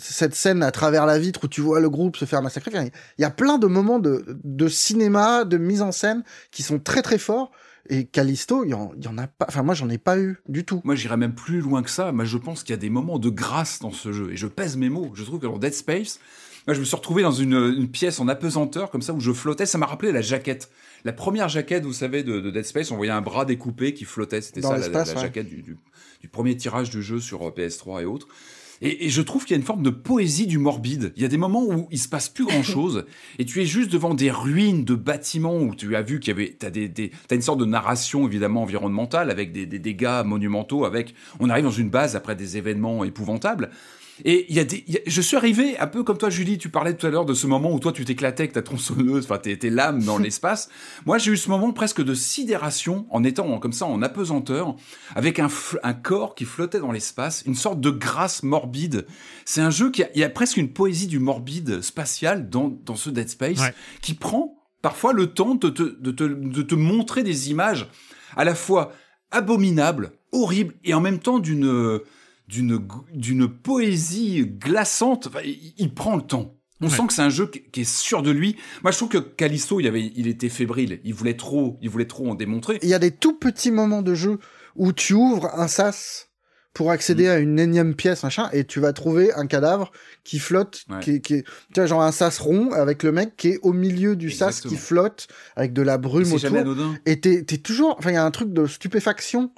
cette 0.00 0.34
scène 0.34 0.62
à 0.62 0.70
travers 0.70 1.06
la 1.06 1.18
vitre 1.18 1.44
où 1.44 1.48
tu 1.48 1.60
vois 1.60 1.80
le 1.80 1.90
groupe 1.90 2.16
se 2.16 2.24
faire 2.24 2.42
massacrer. 2.42 2.92
Il 3.18 3.22
y 3.22 3.24
a 3.24 3.30
plein 3.30 3.58
de 3.58 3.66
moments 3.66 3.98
de, 3.98 4.24
de 4.44 4.68
cinéma, 4.68 5.44
de 5.44 5.58
mise 5.58 5.82
en 5.82 5.92
scène 5.92 6.24
qui 6.50 6.62
sont 6.62 6.78
très 6.78 7.02
très 7.02 7.18
forts. 7.18 7.50
Et 7.90 8.06
Callisto, 8.06 8.64
il 8.64 8.70
y 8.70 8.74
en, 8.74 8.92
il 8.96 9.04
y 9.04 9.08
en 9.08 9.18
a 9.18 9.26
pas. 9.26 9.44
Enfin, 9.48 9.62
moi, 9.62 9.74
j'en 9.74 9.90
ai 9.90 9.98
pas 9.98 10.18
eu 10.18 10.38
du 10.48 10.64
tout. 10.64 10.80
Moi, 10.84 10.94
j'irais 10.94 11.18
même 11.18 11.34
plus 11.34 11.60
loin 11.60 11.82
que 11.82 11.90
ça. 11.90 12.12
Moi, 12.12 12.24
je 12.24 12.38
pense 12.38 12.62
qu'il 12.62 12.70
y 12.70 12.78
a 12.78 12.80
des 12.80 12.88
moments 12.88 13.18
de 13.18 13.28
grâce 13.28 13.78
dans 13.80 13.92
ce 13.92 14.10
jeu. 14.10 14.32
Et 14.32 14.36
je 14.36 14.46
pèse 14.46 14.78
mes 14.78 14.88
mots. 14.88 15.12
Je 15.14 15.22
trouve 15.22 15.38
que 15.38 15.46
dans 15.46 15.58
Dead 15.58 15.74
Space, 15.74 16.18
moi, 16.66 16.72
je 16.72 16.80
me 16.80 16.84
suis 16.86 16.96
retrouvé 16.96 17.22
dans 17.22 17.32
une, 17.32 17.52
une 17.52 17.90
pièce 17.90 18.20
en 18.20 18.28
apesanteur, 18.28 18.90
comme 18.90 19.02
ça, 19.02 19.12
où 19.12 19.20
je 19.20 19.32
flottais. 19.32 19.66
Ça 19.66 19.76
m'a 19.76 19.84
rappelé 19.84 20.12
la 20.12 20.22
jaquette. 20.22 20.70
La 21.04 21.12
première 21.12 21.48
jaquette, 21.48 21.84
vous 21.84 21.92
savez, 21.92 22.22
de, 22.22 22.40
de 22.40 22.50
Dead 22.50 22.64
Space, 22.64 22.90
on 22.90 22.96
voyait 22.96 23.12
un 23.12 23.20
bras 23.20 23.44
découpé 23.44 23.92
qui 23.92 24.04
flottait. 24.04 24.40
C'était 24.40 24.62
ça, 24.62 24.78
la, 24.78 25.02
ouais. 25.02 25.20
jaquette 25.20 25.48
du, 25.48 25.62
du, 25.62 25.76
du 26.20 26.28
premier 26.28 26.56
tirage 26.56 26.88
du 26.88 27.02
jeu 27.02 27.20
sur 27.20 27.46
euh, 27.46 27.50
PS3 27.50 28.02
et 28.02 28.04
autres. 28.06 28.28
Et, 28.80 29.06
et 29.06 29.10
je 29.10 29.22
trouve 29.22 29.44
qu'il 29.44 29.52
y 29.52 29.54
a 29.54 29.60
une 29.60 29.66
forme 29.66 29.82
de 29.82 29.90
poésie 29.90 30.46
du 30.46 30.58
morbide. 30.58 31.12
Il 31.16 31.22
y 31.22 31.24
a 31.24 31.28
des 31.28 31.36
moments 31.36 31.64
où 31.64 31.86
il 31.90 31.98
se 31.98 32.08
passe 32.08 32.28
plus 32.28 32.44
grand 32.44 32.62
chose 32.62 33.04
et 33.38 33.44
tu 33.44 33.60
es 33.60 33.66
juste 33.66 33.92
devant 33.92 34.14
des 34.14 34.30
ruines 34.30 34.84
de 34.84 34.94
bâtiments 34.94 35.58
où 35.58 35.74
tu 35.74 35.94
as 35.94 36.02
vu 36.02 36.20
qu'il 36.20 36.28
y 36.28 36.36
avait, 36.36 36.56
t'as 36.58 36.70
des, 36.70 36.88
des, 36.88 37.10
t'as 37.28 37.36
une 37.36 37.42
sorte 37.42 37.60
de 37.60 37.66
narration 37.66 38.26
évidemment 38.26 38.62
environnementale 38.62 39.30
avec 39.30 39.52
des, 39.52 39.66
des 39.66 39.78
dégâts 39.78 40.22
monumentaux. 40.24 40.84
Avec, 40.84 41.14
on 41.38 41.50
arrive 41.50 41.64
dans 41.64 41.70
une 41.70 41.90
base 41.90 42.16
après 42.16 42.34
des 42.34 42.56
événements 42.56 43.04
épouvantables. 43.04 43.70
Et 44.24 44.46
il 44.48 44.54
y 44.54 44.60
a 44.60 44.64
des, 44.64 44.84
il 44.86 44.94
y 44.94 44.96
a- 44.98 45.00
je 45.06 45.20
suis 45.20 45.36
arrivé 45.36 45.76
un 45.78 45.88
peu 45.88 46.04
comme 46.04 46.18
toi, 46.18 46.30
Julie. 46.30 46.56
Tu 46.56 46.68
parlais 46.68 46.94
tout 46.94 47.06
à 47.06 47.10
l'heure 47.10 47.24
de 47.24 47.34
ce 47.34 47.48
moment 47.48 47.72
où 47.72 47.80
toi 47.80 47.90
tu 47.92 48.04
t'éclatais 48.04 48.44
avec 48.44 48.52
ta 48.52 48.62
tronçonneuse, 48.62 49.24
enfin 49.24 49.38
tes, 49.38 49.70
lames 49.70 50.02
dans 50.04 50.18
l'espace. 50.24 50.68
Moi, 51.04 51.18
j'ai 51.18 51.32
eu 51.32 51.36
ce 51.36 51.48
moment 51.50 51.72
presque 51.72 52.02
de 52.02 52.14
sidération 52.14 53.06
en 53.10 53.24
étant 53.24 53.58
comme 53.58 53.72
ça 53.72 53.86
en 53.86 54.02
apesanteur, 54.02 54.76
avec 55.16 55.40
un, 55.40 55.48
corps 55.94 56.34
qui 56.36 56.44
flottait 56.44 56.78
dans 56.78 56.92
l'espace, 56.92 57.42
une 57.46 57.56
sorte 57.56 57.80
de 57.80 57.90
grâce 57.90 58.42
morbide. 58.44 59.06
C'est 59.44 59.60
un 59.62 59.70
jeu 59.70 59.90
qui 59.90 60.04
a, 60.04 60.08
y 60.16 60.22
a 60.22 60.30
presque 60.30 60.58
une 60.58 60.72
poésie 60.72 61.08
du 61.08 61.18
morbide 61.18 61.80
spatial 61.82 62.48
dans, 62.48 62.68
dans 62.68 62.96
ce 62.96 63.10
Dead 63.10 63.28
Space, 63.28 63.58
Ouais. 63.60 63.74
qui 64.00 64.14
prend 64.14 64.56
parfois 64.82 65.12
le 65.12 65.28
temps 65.28 65.54
de 65.56 65.70
te, 65.70 65.82
de, 65.82 66.10
te, 66.12 66.24
de 66.24 66.62
te 66.62 66.74
montrer 66.74 67.22
des 67.24 67.50
images 67.50 67.88
à 68.36 68.44
la 68.44 68.54
fois 68.54 68.92
abominables, 69.30 70.12
horribles, 70.32 70.74
et 70.84 70.94
en 70.94 71.00
même 71.00 71.18
temps 71.18 71.38
d'une 71.38 72.00
d'une 72.48 72.80
d'une 73.12 73.48
poésie 73.48 74.46
glaçante. 74.46 75.26
Enfin, 75.28 75.40
il, 75.44 75.72
il 75.78 75.94
prend 75.94 76.16
le 76.16 76.22
temps. 76.22 76.54
On 76.80 76.86
Ouais. 76.88 76.92
sent 76.96 77.06
que 77.06 77.12
c'est 77.12 77.22
un 77.22 77.30
jeu 77.30 77.46
qui, 77.46 77.62
qui 77.70 77.82
est 77.82 77.84
sûr 77.90 78.22
de 78.22 78.30
lui. 78.30 78.56
Moi, 78.82 78.90
je 78.90 78.96
trouve 78.98 79.08
que 79.08 79.18
Callisto, 79.18 79.80
il 79.80 79.86
avait, 79.86 80.12
il 80.16 80.26
était 80.26 80.48
fébrile. 80.48 81.00
Il 81.04 81.14
voulait 81.14 81.36
trop, 81.36 81.78
il 81.80 81.88
voulait 81.88 82.04
trop 82.06 82.28
en 82.28 82.34
démontrer. 82.34 82.78
Il 82.82 82.88
y 82.88 82.94
a 82.94 82.98
des 82.98 83.12
tout 83.12 83.34
petits 83.38 83.70
moments 83.70 84.02
de 84.02 84.14
jeu 84.14 84.38
où 84.76 84.92
tu 84.92 85.14
ouvres 85.14 85.48
un 85.58 85.68
sas 85.68 86.28
pour 86.74 86.90
accéder 86.90 87.28
à 87.28 87.38
une 87.38 87.60
énième 87.60 87.94
pièce, 87.94 88.24
machin, 88.24 88.50
et 88.52 88.64
tu 88.64 88.80
vas 88.80 88.92
trouver 88.92 89.32
un 89.34 89.46
cadavre 89.46 89.92
qui 90.24 90.40
flotte, 90.40 90.84
Ouais. 90.90 90.98
qui, 91.00 91.20
qui 91.22 91.34
est, 91.34 91.42
tu 91.44 91.52
vois, 91.76 91.86
genre 91.86 92.02
un 92.02 92.10
sas 92.10 92.36
rond 92.40 92.72
avec 92.72 93.04
le 93.04 93.12
mec 93.12 93.36
qui 93.36 93.50
est 93.50 93.58
au 93.62 93.72
milieu 93.72 94.16
du 94.16 94.32
sas 94.32 94.60
qui 94.60 94.74
flotte 94.76 95.28
avec 95.54 95.72
de 95.72 95.82
la 95.82 95.98
brume 95.98 96.24
C'est 96.24 96.38
jamais 96.38 96.60
autour. 96.62 96.72
anodin. 96.72 96.98
Et 97.06 97.20
t'es, 97.20 97.44
t'es 97.44 97.58
toujours, 97.58 97.94
enfin, 98.00 98.10
il 98.10 98.14
y 98.14 98.16
a 98.16 98.24
un 98.24 98.30
truc 98.32 98.52
de 98.52 98.66
stupéfaction 98.66 99.52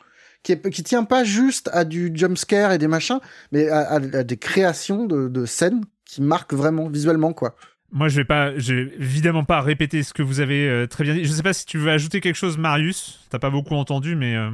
qui 0.46 0.52
est, 0.52 0.70
qui 0.70 0.84
tient 0.84 1.02
pas 1.02 1.24
juste 1.24 1.68
à 1.72 1.84
du 1.84 2.12
jumpscare 2.14 2.70
et 2.70 2.78
des 2.78 2.86
machins, 2.86 3.18
mais 3.50 3.68
à, 3.68 3.80
à- 3.80 3.94
à 3.96 4.22
des 4.22 4.36
créations 4.36 5.04
de, 5.04 5.26
de 5.26 5.44
scènes 5.44 5.82
qui 6.04 6.22
marquent 6.22 6.54
vraiment 6.54 6.88
visuellement, 6.88 7.32
quoi. 7.32 7.56
Moi, 7.90 8.08
je 8.08 8.16
vais 8.16 8.24
pas, 8.24 8.56
je 8.56 8.74
vais 8.74 8.92
évidemment 9.00 9.42
pas 9.44 9.60
répéter 9.60 10.04
ce 10.04 10.12
que 10.12 10.22
vous 10.22 10.38
avez 10.38 10.68
euh, 10.68 10.86
très 10.86 11.02
bien 11.02 11.14
dit. 11.14 11.24
Je 11.24 11.32
sais 11.32 11.42
pas 11.42 11.52
si 11.52 11.66
tu 11.66 11.78
veux 11.78 11.90
ajouter 11.90 12.20
quelque 12.20 12.36
chose, 12.36 12.58
Marius. 12.58 13.26
T'as 13.30 13.38
pas 13.40 13.50
beaucoup 13.50 13.74
entendu, 13.74 14.14
mais 14.14 14.36
euh, 14.36 14.50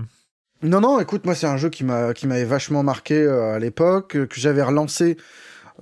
Non, 0.62 0.80
non, 0.80 0.98
écoute, 1.00 1.24
moi, 1.26 1.34
c'est 1.34 1.46
un 1.46 1.56
jeu 1.58 1.68
qui 1.68 1.84
m'a, 1.84 2.14
qui 2.14 2.26
m'avait 2.26 2.44
vachement 2.44 2.82
marqué 2.82 3.14
euh, 3.14 3.54
à 3.54 3.58
l'époque, 3.58 4.12
que 4.28 4.40
j'avais 4.40 4.62
relancé 4.62 5.16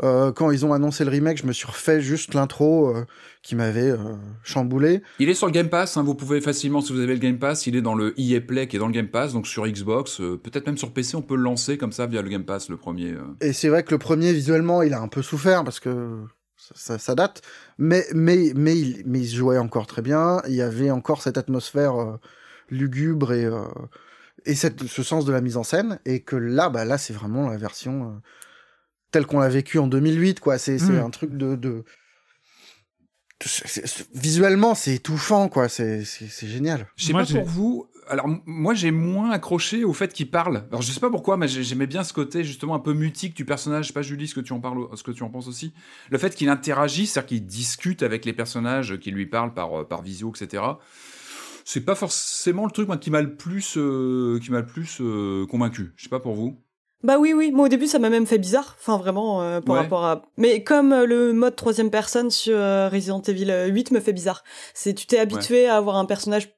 euh, 0.03 0.33
quand 0.33 0.51
ils 0.51 0.65
ont 0.65 0.73
annoncé 0.73 1.05
le 1.05 1.11
remake. 1.11 1.39
Je 1.39 1.47
me 1.47 1.53
suis 1.53 1.67
refait 1.67 2.01
juste 2.01 2.35
l'intro 2.35 2.89
euh, 2.89 3.05
qui 3.43 3.55
m'avait 3.57 3.91
euh, 3.91 4.17
chamboulé. 4.43 5.03
Il 5.19 5.29
est 5.29 5.35
sur 5.35 5.47
le 5.47 5.53
Game 5.53 5.69
Pass. 5.69 5.97
hein, 5.97 6.03
vous 6.03 6.15
pouvez 6.15 6.41
facilement, 6.41 6.81
si 6.81 6.93
vous 6.93 7.01
avez 7.01 7.15
le 7.15 7.21
Game 7.21 7.39
Pass, 7.39 7.67
il 7.67 7.77
est 7.77 7.83
dans 7.83 7.95
le 7.95 8.15
EA 8.19 8.41
Play 8.41 8.69
qui 8.69 8.77
est 8.77 8.79
dans 8.79 8.87
le 8.87 8.93
Game 8.93 9.09
Pass, 9.09 9.33
donc 9.33 9.47
sur 9.47 9.67
Xbox, 9.67 10.19
peut-être 10.19 10.67
même 10.67 10.79
sur 10.79 10.93
PC, 10.93 11.17
on 11.17 11.23
peut 11.23 11.37
le 11.37 11.43
lancer 11.43 11.77
comme 11.79 11.93
ça 11.93 12.07
via 12.07 12.23
le 12.23 12.29
Game 12.29 12.45
Pass, 12.45 12.69
le 12.69 12.77
premier. 12.77 13.15
Et 13.41 13.53
c'est 13.53 13.69
vrai 13.69 13.83
que 13.83 13.91
le 13.91 13.99
premier, 13.99 14.33
visuellement, 14.33 14.83
il 14.83 14.95
a 14.95 15.01
un 15.01 15.09
peu 15.09 15.23
souffert 15.23 15.65
parce 15.65 15.81
que 15.81 16.21
ça, 16.57 16.75
ça, 16.77 16.99
ça 16.99 17.15
date. 17.15 17.43
Mais, 17.79 18.05
mais, 18.15 18.53
mais, 18.55 18.79
il, 18.79 19.03
mais 19.07 19.21
il 19.21 19.29
se 19.29 19.37
jouait 19.37 19.59
encore 19.59 19.87
très 19.87 20.03
bien. 20.03 20.41
Il 20.49 20.55
y 20.55 20.62
avait 20.62 20.91
encore 20.91 21.23
cette 21.23 21.39
atmosphère 21.39 22.19
lugubre 22.71 23.33
et, 23.33 23.49
et 24.47 24.55
cette, 24.55 24.85
ce 24.85 25.03
sens 25.03 25.25
de 25.25 25.33
la 25.33 25.41
mise 25.41 25.57
en 25.57 25.62
scène. 25.62 25.99
Et 26.05 26.21
que 26.21 26.37
là, 26.37 26.69
bah, 26.69 26.85
là, 26.85 26.99
c'est 26.99 27.12
vraiment 27.12 27.49
la 27.49 27.57
version 27.57 28.05
euh, 28.05 28.19
telle 29.11 29.27
qu'on 29.27 29.41
l'a 29.41 29.49
vécue 29.49 29.78
en 29.78 29.87
2008, 29.87 30.41
quoi. 30.41 30.59
C'est, 30.59 30.81
Mm. 30.81 30.99
un 31.05 31.11
truc 31.11 31.37
de, 31.37 31.85
visuellement, 34.15 34.74
c'est 34.74 34.95
étouffant, 34.97 35.49
quoi. 35.49 35.69
C'est, 35.69 36.05
génial. 36.43 36.87
Je 36.97 37.07
sais 37.07 37.12
pas 37.12 37.24
pour 37.24 37.45
vous. 37.45 37.87
Alors 38.09 38.27
moi 38.45 38.74
j'ai 38.74 38.91
moins 38.91 39.31
accroché 39.31 39.85
au 39.85 39.93
fait 39.93 40.12
qu'il 40.12 40.28
parle. 40.32 40.65
Alors 40.70 40.82
je 40.82 40.91
sais 40.91 40.99
pas 40.99 41.11
pourquoi, 41.11 41.37
mais 41.37 41.47
j'ai- 41.47 41.62
j'aimais 41.62 41.87
bien 41.87 42.03
ce 42.03 42.12
côté 42.12 42.43
justement 42.43 42.74
un 42.74 42.81
peu 42.81 42.93
mutique 42.93 43.37
du 43.37 43.45
personnage. 43.45 43.85
Je 43.85 43.89
sais 43.89 43.95
pas 43.95 44.03
Julie 44.03 44.27
ce 44.27 44.35
que 44.35 44.41
tu 44.41 44.53
en 44.53 44.59
parles, 44.59 44.85
ce 44.95 45.05
que 45.05 45.12
tu 45.12 45.23
en 45.23 45.28
penses 45.31 45.47
aussi. 45.47 45.73
Le 46.11 46.19
fait 46.19 46.35
qu'il 46.35 46.49
interagit, 46.49 47.07
c'est-à-dire 47.07 47.28
qu'il 47.28 47.47
discute 47.47 48.03
avec 48.03 48.24
les 48.24 48.32
personnages 48.32 48.99
qui 48.99 49.12
lui 49.12 49.27
parlent 49.27 49.55
par 49.55 49.82
euh, 49.82 49.85
par 49.85 50.03
visio, 50.03 50.32
etc. 50.35 50.61
C'est 51.65 51.82
pas 51.85 51.95
forcément 51.95 52.65
le 52.66 52.73
truc 52.73 52.89
moi, 52.89 52.97
qui 52.97 53.12
m'a 53.12 53.23
le 53.23 53.37
plus 53.37 53.74
euh, 53.77 54.41
qui 54.43 54.51
m'a 54.51 54.59
le 54.62 54.66
plus 54.66 54.99
euh, 55.01 55.47
convaincu. 55.47 55.93
Je 55.95 56.03
sais 56.03 56.09
pas 56.09 56.19
pour 56.19 56.35
vous. 56.35 56.61
Bah 57.03 57.17
oui, 57.19 57.33
oui. 57.33 57.51
Moi, 57.51 57.67
au 57.67 57.69
début, 57.69 57.87
ça 57.87 57.99
m'a 57.99 58.11
même 58.11 58.27
fait 58.27 58.39
bizarre. 58.39 58.77
Enfin, 58.79 58.99
vraiment, 58.99 59.41
euh, 59.43 59.61
par 59.61 59.75
Ouais. 59.77 59.81
rapport 59.83 60.05
à... 60.05 60.23
Mais 60.37 60.63
comme 60.63 60.93
euh, 60.93 61.07
le 61.07 61.33
mode 61.33 61.57
troisième 61.57 61.91
personne 61.91 62.31
sur 62.31 62.55
euh, 62.57 62.89
Resident 62.91 63.23
Evil 63.23 63.51
8 63.69 63.91
me 63.93 64.01
fait 64.01 64.13
bizarre. 64.13 64.45
C'est, 64.75 64.93
tu 64.95 65.07
t'es 65.07 65.19
habitué 65.19 65.67
à 65.67 65.77
avoir 65.77 65.97
un 65.97 66.05
personnage 66.05 66.51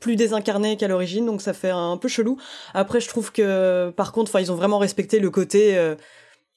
plus 0.00 0.16
désincarné 0.16 0.78
qu'à 0.78 0.88
l'origine, 0.88 1.26
donc 1.26 1.42
ça 1.42 1.52
fait 1.52 1.68
un 1.68 1.98
peu 1.98 2.08
chelou. 2.08 2.38
Après, 2.72 3.00
je 3.00 3.08
trouve 3.08 3.30
que, 3.32 3.90
par 3.90 4.12
contre, 4.12 4.30
enfin, 4.30 4.40
ils 4.40 4.50
ont 4.50 4.54
vraiment 4.54 4.78
respecté 4.78 5.18
le 5.20 5.30
côté. 5.30 5.76
euh, 5.76 5.94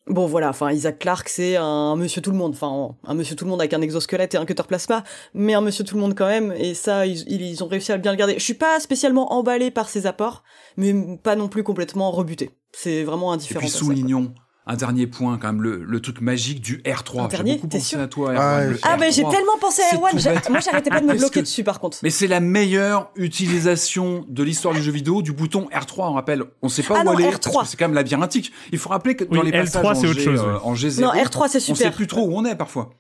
Bon 0.07 0.25
voilà, 0.25 0.49
enfin 0.49 0.69
Isaac 0.69 0.99
Clarke 0.99 1.29
c'est 1.29 1.55
un 1.55 1.95
monsieur 1.95 2.21
tout 2.21 2.31
le 2.31 2.35
monde, 2.35 2.51
enfin 2.51 2.93
un 3.09 3.13
monsieur 3.13 3.37
tout 3.37 3.45
le 3.45 3.51
monde 3.51 3.61
avec 3.61 3.73
un 3.73 3.79
exosquelette 3.79 4.33
et 4.33 4.37
un 4.37 4.43
cutter 4.43 4.63
plasma, 4.67 5.01
mais 5.33 5.53
un 5.53 5.61
monsieur 5.61 5.85
tout 5.85 5.95
le 5.95 6.01
monde 6.01 6.13
quand 6.13 6.25
même, 6.27 6.51
et 6.57 6.73
ça 6.73 7.05
ils, 7.05 7.23
ils 7.31 7.63
ont 7.63 7.67
réussi 7.69 7.93
à 7.93 7.97
bien 7.97 8.11
le 8.11 8.17
garder. 8.17 8.33
Je 8.33 8.43
suis 8.43 8.53
pas 8.53 8.81
spécialement 8.81 9.31
emballé 9.31 9.71
par 9.71 9.87
ses 9.87 10.05
apports, 10.05 10.43
mais 10.75 10.93
pas 11.23 11.37
non 11.37 11.47
plus 11.47 11.63
complètement 11.63 12.11
rebuté. 12.11 12.51
C'est 12.75 13.03
vraiment 13.03 13.31
Et 13.31 13.35
indifférent. 13.35 13.59
puis 13.61 13.69
ça, 13.69 13.79
quoi. 13.79 13.87
soulignons 13.87 14.33
un 14.65 14.77
dernier 14.77 15.07
point 15.07 15.37
quand 15.37 15.47
même, 15.47 15.61
le, 15.61 15.83
le 15.83 15.99
truc 15.99 16.21
magique 16.21 16.61
du 16.61 16.77
R3. 16.83 17.19
Un 17.19 17.23
J'ai 17.23 17.35
dernier, 17.35 17.55
beaucoup 17.55 17.67
pensé 17.67 17.97
à 17.97 18.07
toi, 18.07 18.33
Ah, 18.37 18.61
Ah 18.83 18.95
ben 18.95 19.11
j'ai 19.11 19.21
R3. 19.23 19.31
tellement 19.31 19.57
pensé 19.59 19.81
à 19.81 19.85
C'est 19.89 19.95
Erwan, 19.97 20.11
tout 20.13 20.19
j'ai- 20.19 20.29
bête. 20.29 20.49
moi 20.49 20.59
j'arrêtais 20.61 20.89
pas 20.89 21.01
de 21.01 21.05
me 21.05 21.13
bloquer 21.17 21.33
que- 21.33 21.39
dessus 21.41 21.65
par 21.65 21.81
contre. 21.81 21.97
Mais 22.01 22.09
c'est 22.09 22.27
la 22.27 22.39
meilleure 22.39 23.11
utilisation 23.17 24.25
de 24.29 24.41
l'histoire 24.43 24.73
du 24.73 24.81
jeu 24.81 24.91
vidéo 24.93 25.21
du 25.21 25.33
bouton 25.33 25.67
R3. 25.73 26.09
On 26.09 26.13
rappelle, 26.13 26.43
on 26.61 26.69
sait 26.69 26.81
pas 26.83 26.95
Ah 26.97 27.01
où 27.01 27.05
non, 27.05 27.11
aller. 27.15 27.25
R3. 27.25 27.51
parce 27.51 27.63
que 27.65 27.71
C'est 27.71 27.77
quand 27.77 27.85
même 27.85 27.93
labyrinthique. 27.95 28.51
Il 28.71 28.77
faut 28.79 28.89
rappeler 28.89 29.15
que 29.15 29.25
dans 29.25 29.41
Oui, 29.41 29.51
les 29.51 29.57
L3, 29.57 29.63
passages 29.81 29.85
en, 29.85 29.95
c'est 29.95 30.07
autre 30.07 30.19
G, 30.19 30.23
chose, 30.25 30.41
euh, 30.41 30.57
en 30.63 30.73
G0, 30.73 31.01
Non, 31.01 31.11
R3 31.11 31.47
c'est 31.49 31.57
on 31.57 31.75
sait 31.75 31.75
super. 31.75 31.93
plus 31.93 32.07
trop 32.07 32.21
où 32.25 32.33
on 32.37 32.45
est 32.45 32.55
parfois. 32.55 32.91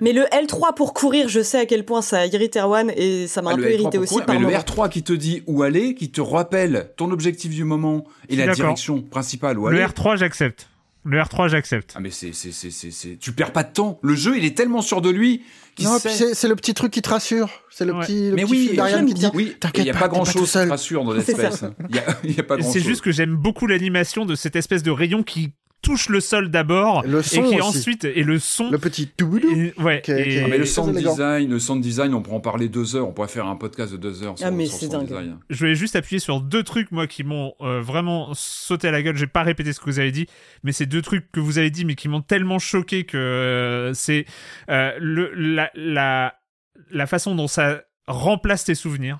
Mais 0.00 0.12
le 0.12 0.22
L3 0.24 0.74
pour 0.74 0.92
courir, 0.94 1.28
je 1.28 1.42
sais 1.42 1.58
à 1.60 1.66
quel 1.66 1.84
point 1.84 2.02
ça 2.02 2.26
irrite 2.26 2.56
Erwan 2.56 2.92
et 2.94 3.26
ça 3.26 3.40
m'a 3.42 3.50
Ah, 3.50 3.54
un 3.54 3.56
le 3.56 3.62
peu 3.62 3.68
L3 3.70 3.72
irrité 3.80 3.98
aussi 3.98 4.08
courir, 4.12 4.26
par 4.26 4.34
mais 4.34 4.40
le 4.42 4.46
moment. 4.48 4.58
R3 4.58 4.88
qui 4.90 5.02
te 5.02 5.12
dit 5.12 5.42
où 5.46 5.62
aller, 5.62 5.94
qui 5.94 6.10
te 6.10 6.20
rappelle 6.20 6.90
ton 6.96 7.10
objectif 7.10 7.50
du 7.54 7.64
moment 7.64 8.04
et 8.28 8.36
la 8.36 8.52
direction 8.54 9.00
principale 9.00 9.58
où 9.58 9.68
Le 9.68 9.78
aller. 9.78 9.86
R3, 9.86 10.16
j'accepte. 10.18 10.68
Le 11.04 11.18
R3, 11.18 11.48
j'accepte. 11.48 11.94
Ah 11.96 12.00
mais 12.00 12.10
c'est 12.10 12.32
c'est 12.32 12.52
c'est 12.52 12.70
c'est 12.70 12.92
c'est 12.92 13.16
tu 13.18 13.32
perds 13.32 13.52
pas 13.52 13.64
de 13.64 13.72
temps. 13.72 13.98
Le 14.02 14.14
jeu, 14.14 14.36
il 14.36 14.44
est 14.44 14.56
tellement 14.56 14.82
sûr 14.82 15.00
de 15.00 15.10
lui 15.10 15.42
Non, 15.82 15.98
c'est 15.98 16.34
c'est 16.34 16.46
le 16.46 16.54
petit 16.54 16.74
truc 16.74 16.92
qui 16.92 17.02
te 17.02 17.08
rassure. 17.08 17.48
C'est 17.70 17.84
le 17.84 17.92
Ouais. 17.92 18.04
petit, 18.06 18.28
le 18.30 18.36
mais 18.36 18.42
petit 18.44 18.52
oui, 18.52 18.70
j'aime 18.88 19.06
qui 19.06 19.14
dit 19.14 19.26
oui, 19.34 19.56
T'inquiète 19.58 19.84
il 19.84 19.88
y 19.88 19.90
a 19.90 19.94
pas, 19.98 20.06
grand 20.06 20.24
chose 20.24 20.46
qui 20.52 20.58
te 20.58 20.68
rassure 20.68 21.02
dans. 21.04 21.20
Space. 21.20 21.64
Il 21.90 21.96
y 21.96 21.98
a, 21.98 22.04
il 22.22 22.36
y 22.36 22.38
a 22.38 22.44
pas 22.44 22.56
grand 22.56 22.64
chose. 22.64 22.72
C'est 22.72 22.86
juste 22.86 23.00
que 23.00 23.10
j'aime 23.10 23.34
beaucoup 23.34 23.66
l'animation 23.66 24.24
de 24.26 24.36
cette 24.36 24.54
espèce 24.54 24.84
de 24.84 24.92
rayon 24.92 25.24
qui 25.24 25.50
touche 25.82 26.08
le 26.08 26.20
sol 26.20 26.48
d'abord 26.50 27.04
et 27.04 27.08
qui 27.08 27.38
aussi. 27.40 27.60
ensuite 27.60 28.04
et 28.04 28.22
le 28.22 28.38
son 28.38 28.70
le 28.70 28.78
petit 28.78 29.10
et- 29.18 29.74
ouais 29.80 30.00
Qui 30.00 30.12
est- 30.12 30.22
qui 30.22 30.30
et- 30.30 30.34
est- 30.36 30.44
Ah, 30.44 30.48
mais 30.48 30.58
le 30.58 30.64
sound 30.64 30.96
design, 30.96 31.50
le 31.50 31.58
sound 31.58 31.82
design, 31.82 32.14
on 32.14 32.22
pourrait 32.22 32.36
en 32.36 32.40
parler 32.40 32.68
deux 32.68 32.94
heures. 32.96 33.08
On 33.08 33.12
pourrait 33.12 33.28
faire 33.28 33.46
un 33.46 33.56
podcast 33.56 33.92
de 33.92 33.96
deux 33.98 34.22
heures 34.22 34.38
sur, 34.38 34.46
Ah, 34.46 34.50
mais 34.50 34.66
c'est 34.66 34.88
dingue. 34.88 35.06
design. 35.08 35.38
je 35.50 35.58
voulais 35.58 35.74
juste 35.74 35.96
appuyer 35.96 36.20
sur 36.20 36.40
deux 36.40 36.62
trucs 36.62 36.92
moi 36.92 37.06
qui 37.06 37.24
m'ont 37.24 37.54
euh, 37.60 37.80
vraiment 37.80 38.30
sauté 38.34 38.88
à 38.88 38.90
la 38.92 39.02
gueule. 39.02 39.16
J'ai 39.16 39.26
pas 39.26 39.42
répété 39.42 39.72
ce 39.72 39.80
que 39.80 39.86
vous 39.86 39.98
avez 39.98 40.12
dit, 40.12 40.26
mais 40.62 40.72
c'est 40.72 40.86
deux 40.86 41.02
trucs 41.02 41.30
que 41.32 41.40
vous 41.40 41.58
avez 41.58 41.70
dit 41.70 41.84
mais 41.84 41.96
qui 41.96 42.08
m'ont 42.08 42.22
tellement 42.22 42.58
choqué 42.60 43.04
que 43.04 43.16
euh, 43.18 43.92
c'est 43.94 44.24
euh, 44.70 44.92
le 45.00 45.32
la, 45.34 45.70
la 45.74 46.34
la 46.90 47.06
façon 47.06 47.34
dont 47.34 47.48
ça 47.48 47.82
remplace 48.06 48.64
tes 48.64 48.74
souvenirs. 48.74 49.18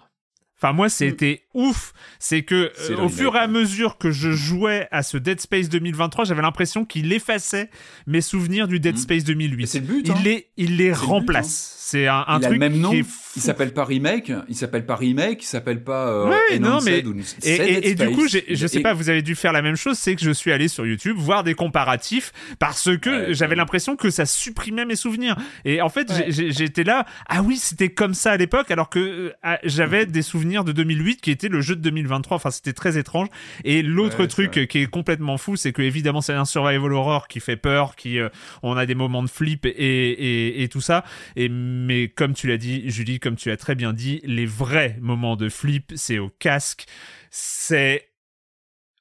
Enfin 0.57 0.73
moi 0.73 0.89
c'était 0.89 1.42
ouf, 1.55 1.93
c'est 2.19 2.43
que 2.43 2.73
euh, 2.91 2.97
au 2.99 3.09
fur 3.09 3.35
et 3.37 3.39
à 3.39 3.47
mesure 3.47 3.99
que 3.99 4.11
je 4.11 4.31
jouais 4.33 4.89
à 4.91 5.03
ce 5.03 5.17
Dead 5.17 5.41
Space 5.41 5.69
2023, 5.69 6.25
j'avais 6.25 6.43
l'impression 6.43 6.85
qu'il 6.85 7.13
effaçait 7.13 7.71
mes 8.07 8.21
souvenirs 8.21 8.69
du 8.69 8.81
Dead 8.81 8.95
Mhm. 8.97 9.01
Space 9.01 9.25
2008. 9.25 9.63
Et 9.63 9.67
c'est 9.67 9.81
le 9.81 9.87
but. 9.87 10.03
il 10.07 10.11
hein. 10.13 10.17
les 10.25 10.47
il 10.57 10.77
les 10.77 10.89
le 10.89 10.95
but, 10.95 10.99
remplace. 11.01 11.79
C'est 11.85 12.07
un, 12.07 12.25
un 12.27 12.39
il 12.39 12.45
a 12.45 12.49
truc 12.49 12.53
le 12.53 12.59
même 12.59 12.79
nom. 12.79 12.91
qui 12.91 13.01
est 13.01 13.05
Il 13.37 13.43
s'appelle 13.43 13.75
pas 13.75 13.85
remake. 13.85 14.33
Il 14.49 14.55
s'appelle 14.57 14.87
pas 14.87 14.97
remake. 14.97 15.43
Il 15.43 15.47
s'appelle 15.47 15.83
pas. 15.85 16.07
Euh, 16.09 16.29
Ouais, 16.31 16.59
non, 16.59 16.81
mais- 16.83 17.05
ou- 17.05 17.15
Et, 17.45 17.95
du 17.95 18.11
coup, 18.11 18.27
je 18.29 18.67
sais 18.67 18.81
pas, 18.81 18.95
vous 18.95 19.09
avez 19.11 19.21
dû 19.23 19.35
faire 19.35 19.53
la 19.53 19.61
même 19.63 19.77
chose, 19.77 19.99
c'est 19.99 20.15
que 20.17 20.23
je 20.23 20.31
suis 20.31 20.53
allé 20.53 20.69
sur 20.69 20.87
YouTube 20.87 21.17
voir 21.19 21.43
des 21.45 21.55
comparatifs 21.55 22.33
parce 22.59 22.97
que 22.99 23.11
Ouais, 23.29 23.35
j'avais 23.35 23.51
ouais. 23.51 23.57
l'impression 23.57 23.97
que 23.97 24.09
ça 24.11 24.25
supprimait 24.27 24.85
mes 24.87 24.97
souvenirs. 24.97 25.37
Et 25.65 25.83
en 25.83 25.89
fait, 25.91 26.11
j'étais 26.29 26.85
là, 26.85 27.05
ah 27.29 27.43
oui, 27.43 27.57
c'était 27.57 27.91
comme 27.91 28.15
ça 28.15 28.33
à 28.33 28.37
l'époque, 28.37 28.71
alors 28.71 28.89
que 28.89 28.99
euh, 28.99 29.33
ah, 29.43 29.59
j'avais 29.65 30.07
des 30.07 30.23
souvenirs 30.23 30.65
de 30.65 30.73
2008 30.73 31.21
qui 31.21 31.31
étaient 31.31 31.42
le 31.49 31.61
jeu 31.61 31.77
de 31.77 31.81
2023. 31.81 32.37
Enfin, 32.37 32.51
c'était 32.51 32.73
très 32.73 32.99
étrange. 32.99 33.29
Et 33.65 33.83
l'autre 33.83 34.21
Ouais, 34.21 34.29
truc 34.29 34.69
qui 34.69 34.79
est 34.79 34.87
complètement 34.87 35.39
fou, 35.39 35.57
c'est 35.57 35.73
que 35.73 35.83
évidemment, 35.83 36.21
c'est 36.21 36.35
un 36.35 36.45
survival 36.45 36.93
horror 36.93 37.29
qui 37.29 37.41
fait 37.41 37.57
peur, 37.57 37.97
qui 37.97 38.19
euh, 38.19 38.29
on 38.63 38.77
a 38.77 38.87
des 38.87 38.95
moments 38.95 39.23
de 39.23 39.29
flip 39.29 39.67
et, 39.67 39.71
et, 39.71 40.63
et 40.63 40.69
tout 40.69 40.81
ça. 40.81 41.05
Et 41.37 41.49
mais 41.49 42.09
comme 42.09 42.35
tu 42.35 42.47
l'as 42.47 42.59
dit, 42.59 42.89
Julie, 42.91 43.21
comme 43.21 43.37
tu 43.37 43.51
as 43.51 43.57
très 43.57 43.75
bien 43.75 43.93
dit, 43.93 44.21
les 44.25 44.47
vrais 44.47 44.99
moments 45.01 45.37
de 45.37 45.49
flip, 45.49 45.93
c'est 45.97 46.19
au 46.19 46.29
casque. 46.29 46.87
C'est 47.31 48.11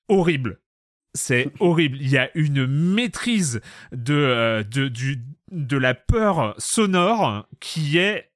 horrible. 0.08 0.60
C'est 1.14 1.52
horrible. 1.60 1.98
Il 2.00 2.10
y 2.10 2.18
a 2.18 2.30
une 2.36 2.66
maîtrise 2.66 3.62
de, 3.92 4.14
euh, 4.14 4.64
de, 4.64 4.88
du, 4.88 5.24
de 5.52 5.78
la 5.78 5.94
peur 5.94 6.56
sonore 6.58 7.48
qui 7.60 7.98
est 7.98 8.31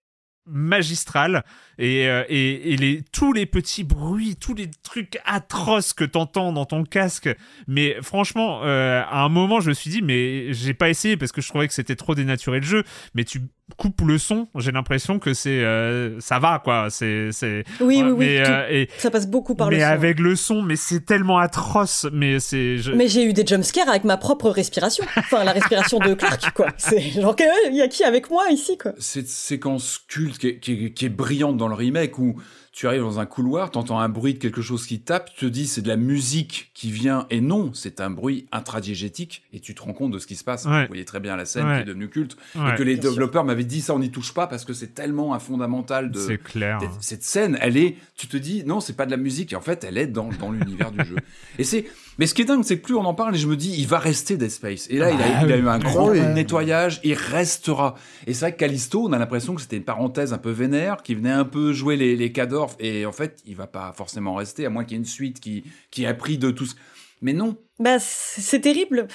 magistrale 0.47 1.43
et, 1.77 2.07
euh, 2.07 2.23
et, 2.29 2.73
et 2.73 2.77
les, 2.77 3.03
tous 3.11 3.33
les 3.33 3.45
petits 3.45 3.83
bruits, 3.83 4.35
tous 4.35 4.53
les 4.53 4.69
trucs 4.83 5.19
atroces 5.25 5.93
que 5.93 6.03
t'entends 6.03 6.53
dans 6.53 6.65
ton 6.65 6.83
casque. 6.83 7.29
Mais 7.67 7.97
franchement, 8.01 8.61
euh, 8.63 9.01
à 9.01 9.23
un 9.23 9.29
moment, 9.29 9.59
je 9.59 9.69
me 9.69 9.73
suis 9.73 9.89
dit, 9.89 10.01
mais 10.01 10.53
j'ai 10.53 10.73
pas 10.73 10.89
essayé 10.89 11.17
parce 11.17 11.31
que 11.31 11.41
je 11.41 11.49
trouvais 11.49 11.67
que 11.67 11.73
c'était 11.73 11.95
trop 11.95 12.15
dénaturé 12.15 12.59
le 12.59 12.65
jeu. 12.65 12.83
Mais 13.13 13.23
tu 13.23 13.41
coupes 13.77 14.01
le 14.01 14.17
son, 14.19 14.47
j'ai 14.55 14.71
l'impression 14.71 15.17
que 15.19 15.33
c'est 15.33 15.63
euh, 15.63 16.19
ça 16.19 16.37
va 16.39 16.59
quoi. 16.63 16.87
C'est 16.91 17.31
c'est 17.31 17.63
Oui, 17.81 18.01
oui, 18.03 18.11
oui. 18.11 18.15
mais, 18.25 18.39
euh, 18.47 18.67
et, 18.69 18.89
Ça 18.97 19.09
passe 19.09 19.27
beaucoup 19.27 19.55
par 19.55 19.69
mais 19.69 19.77
le 19.77 19.81
son. 19.81 19.87
avec 19.87 20.19
le 20.19 20.35
son, 20.35 20.61
mais 20.61 20.75
c'est 20.75 21.01
tellement 21.05 21.39
atroce. 21.39 22.05
Mais 22.13 22.39
c'est 22.39 22.77
je- 22.77 22.91
Mais 22.91 23.07
j'ai 23.07 23.23
eu 23.25 23.33
des 23.33 23.45
jumpscares 23.45 23.89
avec 23.89 24.03
ma 24.03 24.17
propre 24.17 24.49
respiration. 24.49 25.03
Enfin, 25.17 25.43
la 25.43 25.51
respiration 25.51 25.97
de 25.99 26.13
Clark, 26.13 26.51
quoi. 26.55 26.67
C'est 26.77 27.01
genre, 27.21 27.35
que- 27.35 27.69
il 27.69 27.75
y 27.75 27.81
a 27.81 27.87
qui 27.87 28.03
avec 28.03 28.29
moi 28.29 28.43
ici, 28.51 28.77
quoi? 28.77 28.93
Cette 28.99 29.29
séquence 29.29 29.99
culte 30.07 30.37
qui 30.37 30.47
est, 30.49 30.59
qui 30.59 30.85
est- 30.85 30.91
qui 30.93 31.05
est 31.05 31.09
brillante 31.09 31.57
dans 31.57 31.67
le 31.67 31.75
remake 31.75 32.19
où 32.19 32.35
tu 32.75 32.87
arrives 32.87 33.01
dans 33.03 33.19
un 33.21 33.25
couloir, 33.25 33.71
t'entends 33.71 33.99
un 33.99 34.09
bruit 34.09 34.33
de 34.33 34.39
quelque 34.39 34.61
chose 34.61 34.85
qui 34.85 34.99
tape, 34.99 35.31
tu 35.33 35.45
te 35.45 35.49
dis 35.49 35.65
c'est 35.65 35.81
de 35.81 35.87
la 35.87 35.95
musique 35.95 36.71
qui 36.73 36.91
vient 36.91 37.25
et 37.29 37.39
non, 37.39 37.71
c'est 37.73 38.01
un 38.01 38.09
bruit 38.09 38.47
intradiégétique 38.51 39.43
et 39.53 39.61
tu 39.61 39.73
te 39.73 39.81
rends 39.81 39.93
compte 39.93 40.11
de 40.11 40.19
ce 40.19 40.27
qui 40.27 40.35
se 40.35 40.43
passe. 40.43 40.65
Ouais. 40.65 40.81
Vous 40.81 40.87
voyez 40.89 41.05
très 41.05 41.21
bien 41.21 41.37
la 41.37 41.45
scène 41.45 41.65
Ouais. 41.65 41.77
qui 41.77 41.81
est 41.83 41.85
devenue 41.85 42.09
culte 42.09 42.35
Ouais, 42.55 42.73
et 42.73 42.75
que 42.75 42.83
les 42.83 42.93
bien 42.95 43.03
sûr. 43.03 43.11
développeurs 43.11 43.45
m'avaient 43.45 43.63
dit 43.63 43.79
ça 43.81 43.95
on 43.95 43.99
n'y 43.99 44.11
touche 44.11 44.33
pas 44.33 44.47
parce 44.47 44.65
que 44.65 44.73
c'est 44.73 44.93
tellement 44.93 45.33
un 45.33 45.39
fondamental 45.39 46.11
de 46.11 46.19
c'est 46.19 46.37
clair. 46.37 46.79
cette- 46.81 47.03
cette 47.15 47.23
scène, 47.23 47.57
elle 47.61 47.77
est, 47.77 47.95
tu 48.17 48.27
te 48.27 48.35
dis, 48.35 48.63
non, 48.65 48.81
c'est 48.81 48.93
pas 48.97 49.05
de 49.05 49.11
la 49.11 49.17
musique, 49.17 49.53
et 49.53 49.55
en 49.55 49.61
fait, 49.61 49.85
elle 49.85 49.97
est 49.97 50.07
dans, 50.07 50.27
dans 50.39 50.51
l'univers 50.51 50.91
du 50.91 50.99
jeu. 51.05 51.15
Et 51.57 51.63
c'est, 51.63 51.85
mais 52.17 52.27
ce 52.27 52.33
qui 52.33 52.41
est 52.41 52.45
dingue, 52.45 52.63
c'est 52.63 52.77
que 52.77 52.83
plus 52.83 52.95
on 52.95 53.05
en 53.05 53.13
parle, 53.13 53.35
et 53.35 53.37
je 53.37 53.47
me 53.47 53.55
dis, 53.55 53.75
il 53.77 53.87
va 53.87 53.99
rester 53.99 54.37
Dead 54.37 54.49
Space. 54.49 54.87
Et 54.89 54.97
là, 54.97 55.11
il, 55.11 55.21
a, 55.21 55.43
il 55.43 55.51
a 55.51 55.57
eu 55.57 55.67
un 55.67 55.79
grand 55.79 56.09
oui. 56.09 56.21
nettoyage, 56.21 57.01
il 57.03 57.13
restera. 57.13 57.95
Et 58.27 58.33
c'est 58.33 58.41
vrai 58.41 58.53
que 58.53 58.59
Callisto, 58.59 59.03
on 59.03 59.13
a 59.13 59.17
l'impression 59.17 59.55
que 59.55 59.61
c'était 59.61 59.77
une 59.77 59.83
parenthèse 59.83 60.33
un 60.33 60.37
peu 60.37 60.51
vénère, 60.51 61.03
qui 61.03 61.15
venait 61.15 61.31
un 61.31 61.45
peu 61.45 61.73
jouer 61.73 61.95
les, 61.97 62.15
les 62.15 62.31
Cadorf, 62.31 62.75
et 62.79 63.05
en 63.05 63.11
fait, 63.11 63.41
il 63.45 63.55
va 63.55 63.67
pas 63.67 63.93
forcément 63.95 64.35
rester, 64.35 64.65
à 64.65 64.69
moins 64.69 64.83
qu'il 64.83 64.93
y 64.93 64.95
ait 64.95 64.99
une 64.99 65.05
suite 65.05 65.39
qui, 65.39 65.63
qui 65.91 66.05
a 66.05 66.13
pris 66.13 66.37
de 66.37 66.51
tout 66.51 66.65
ce... 66.65 66.75
Mais 67.21 67.33
non, 67.33 67.57
Bah, 67.79 67.97
c'est 67.99 68.59
terrible. 68.59 69.07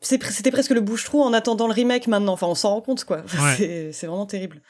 C'était 0.00 0.50
presque 0.50 0.70
le 0.70 0.80
bouche-trou 0.80 1.22
en 1.22 1.32
attendant 1.32 1.66
le 1.66 1.72
remake 1.72 2.06
maintenant. 2.06 2.34
Enfin, 2.34 2.46
on 2.46 2.54
s'en 2.54 2.70
rend 2.70 2.80
compte, 2.80 3.04
quoi. 3.04 3.22
Ouais. 3.40 3.90
C'est 3.92 4.06
vraiment 4.06 4.26
terrible. 4.26 4.62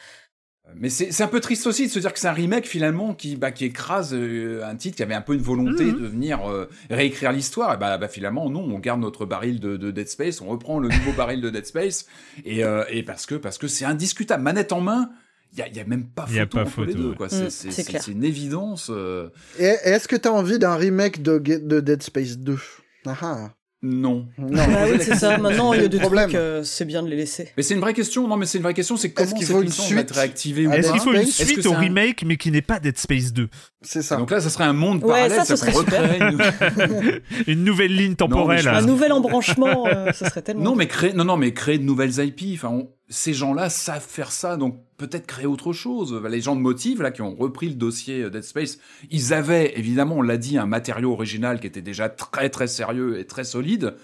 Mais 0.74 0.88
c'est 0.90 1.12
c'est 1.12 1.22
un 1.22 1.28
peu 1.28 1.40
triste 1.40 1.66
aussi 1.66 1.86
de 1.86 1.90
se 1.92 1.98
dire 2.00 2.12
que 2.12 2.18
c'est 2.18 2.28
un 2.28 2.32
remake 2.32 2.66
finalement 2.66 3.14
qui, 3.14 3.36
bah, 3.36 3.50
qui 3.52 3.64
écrase 3.64 4.12
euh, 4.12 4.62
un 4.64 4.74
titre 4.76 4.96
qui 4.96 5.02
avait 5.02 5.14
un 5.14 5.20
peu 5.22 5.34
une 5.34 5.40
volonté 5.40 5.84
Mhm. 5.84 6.00
de 6.02 6.06
venir 6.06 6.50
euh, 6.50 6.68
réécrire 6.90 7.32
l'histoire. 7.32 7.74
Et 7.74 7.76
bah, 7.78 7.96
bah, 7.98 8.08
finalement 8.08 8.50
non, 8.50 8.60
on 8.62 8.78
garde 8.78 9.00
notre 9.00 9.24
baril 9.26 9.60
de, 9.60 9.76
de 9.76 9.90
Dead 9.90 10.08
Space, 10.08 10.40
on 10.40 10.46
reprend 10.48 10.78
le 10.78 10.88
nouveau 10.88 11.12
baril 11.12 11.40
de 11.40 11.50
Dead 11.50 11.64
Space 11.64 12.06
et, 12.44 12.64
euh, 12.64 12.84
et 12.90 13.02
parce 13.04 13.26
que 13.26 13.36
parce 13.36 13.58
que 13.58 13.68
c'est 13.68 13.84
indiscutable, 13.84 14.42
manette 14.42 14.72
en 14.72 14.80
main. 14.80 15.10
Il 15.52 15.60
y 15.60 15.62
a, 15.62 15.68
y 15.68 15.80
a 15.80 15.84
même 15.84 16.04
pas 16.08 16.26
Y 16.28 16.40
a 16.40 16.42
photo 16.42 16.56
pas 16.58 16.62
entre 16.64 16.84
les 16.84 16.92
photo, 16.92 17.02
deux. 17.04 17.14
ouais. 17.18 17.46
Mm, 17.46 17.50
C'est, 17.50 18.08
une 18.08 18.24
évidence. 18.24 18.88
euh, 18.90 19.28
Et, 19.58 19.64
est-ce 19.84 20.08
que 20.08 20.16
t'as 20.16 20.30
envie 20.30 20.58
d'un 20.58 20.74
remake 20.74 21.22
de, 21.22 21.38
Dead 21.80 22.02
Space 22.02 22.36
2 22.38 22.58
ah, 23.06 23.16
ah. 23.22 23.50
Non. 23.88 24.26
Non. 24.38 24.48
Bah 24.66 24.66
oui, 24.90 24.98
c'est 25.00 25.14
ça. 25.14 25.38
Maintenant, 25.38 25.72
il 25.72 25.82
y 25.82 25.84
a 25.84 25.88
des 25.88 25.98
Problème. 25.98 26.24
trucs, 26.28 26.34
euh, 26.36 26.62
c'est 26.64 26.84
bien 26.84 27.02
de 27.02 27.08
les 27.08 27.16
laisser. 27.16 27.48
Mais 27.56 27.62
c'est 27.62 27.74
une 27.74 27.80
vraie 27.80 27.94
question. 27.94 28.26
Non, 28.26 28.36
mais 28.36 28.44
c'est 28.46 28.58
une 28.58 28.64
vraie 28.64 28.74
question. 28.74 28.96
C'est 28.96 29.10
comment 29.12 29.26
Est-ce 29.28 29.34
qu'il 29.36 29.46
cette 29.46 29.54
faut 29.56 29.62
une 29.62 29.68
licence 29.68 29.92
va 29.92 30.00
être 30.00 30.08
suite 30.08 30.18
réactivée 30.18 30.64
Est-ce 30.64 30.90
qu'il 30.92 31.00
faut 31.00 31.12
une 31.12 31.26
suite 31.26 31.66
au 31.66 31.72
un- 31.74 31.78
remake 31.78 32.24
mais 32.26 32.36
qui 32.36 32.50
n'est 32.50 32.62
pas 32.62 32.80
Dead 32.80 32.98
Space 32.98 33.32
2 33.32 33.48
C'est 33.82 34.02
ça. 34.02 34.16
Donc 34.16 34.30
là, 34.30 34.40
ça 34.40 34.50
serait 34.50 34.64
un 34.64 34.72
monde 34.72 35.02
Ouais, 35.04 35.10
parallèle. 35.28 35.32
ça, 35.38 35.44
ce 35.44 35.56
serait 35.56 35.70
recréerait 35.72 36.18
une- 36.18 37.20
Une 37.46 37.64
nouvelle 37.64 37.94
ligne 37.94 38.14
temporelle. 38.16 38.60
je- 38.62 38.68
Un 38.68 38.82
nouvel 38.82 39.12
embranchement, 39.12 39.86
euh, 39.86 40.12
ce 40.12 40.24
serait 40.24 40.42
tellement. 40.42 40.64
Non, 40.64 40.74
mais 40.74 40.86
créer, 40.88 41.12
non, 41.12 41.24
non, 41.24 41.36
mais 41.36 41.52
créer 41.52 41.78
de 41.78 41.84
nouvelles 41.84 42.18
IP. 42.18 42.54
Enfin, 42.54 42.68
on- 42.72 42.88
ces 43.08 43.32
gens-là 43.32 43.70
savent 43.70 44.06
faire 44.06 44.32
ça, 44.32 44.56
donc 44.56 44.80
peut-être 44.96 45.26
créer 45.26 45.46
autre 45.46 45.72
chose. 45.72 46.20
Les 46.28 46.40
gens 46.40 46.56
de 46.56 46.60
Motive, 46.60 47.02
là, 47.02 47.10
qui 47.10 47.22
ont 47.22 47.34
repris 47.34 47.68
le 47.68 47.74
dossier 47.74 48.22
euh, 48.22 48.30
Dead 48.30 48.42
Space, 48.42 48.78
ils 49.10 49.32
avaient, 49.32 49.78
évidemment, 49.78 50.16
on 50.16 50.22
l'a 50.22 50.36
dit, 50.36 50.58
un 50.58 50.66
matériau 50.66 51.12
original 51.12 51.60
qui 51.60 51.66
était 51.66 51.82
déjà 51.82 52.08
très, 52.08 52.50
très 52.50 52.66
sérieux 52.66 53.18
et 53.18 53.26
très 53.26 53.44
solide. 53.44 53.94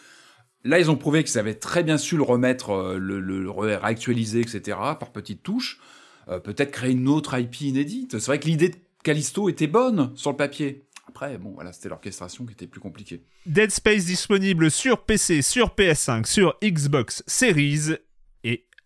Là, 0.64 0.78
ils 0.78 0.90
ont 0.90 0.96
prouvé 0.96 1.24
qu'ils 1.24 1.38
avaient 1.38 1.56
très 1.56 1.82
bien 1.82 1.98
su 1.98 2.16
le 2.16 2.22
remettre, 2.22 2.70
euh, 2.70 2.98
le, 2.98 3.18
le, 3.18 3.50
réactualiser, 3.50 4.40
etc., 4.40 4.78
par 4.98 5.10
petites 5.10 5.42
touches. 5.42 5.80
Euh, 6.28 6.38
peut-être 6.38 6.70
créer 6.70 6.92
une 6.92 7.08
autre 7.08 7.36
IP 7.36 7.62
inédite. 7.62 8.18
C'est 8.20 8.26
vrai 8.26 8.38
que 8.38 8.46
l'idée 8.46 8.68
de 8.68 8.76
Callisto 9.02 9.48
était 9.48 9.66
bonne 9.66 10.12
sur 10.14 10.30
le 10.30 10.36
papier. 10.36 10.86
Après, 11.08 11.36
bon, 11.36 11.50
voilà, 11.50 11.72
c'était 11.72 11.88
l'orchestration 11.88 12.46
qui 12.46 12.52
était 12.52 12.68
plus 12.68 12.80
compliquée. 12.80 13.24
Dead 13.46 13.72
Space 13.72 14.04
disponible 14.04 14.70
sur 14.70 15.02
PC, 15.02 15.42
sur 15.42 15.74
PS5, 15.74 16.26
sur 16.26 16.56
Xbox 16.62 17.24
Series 17.26 17.96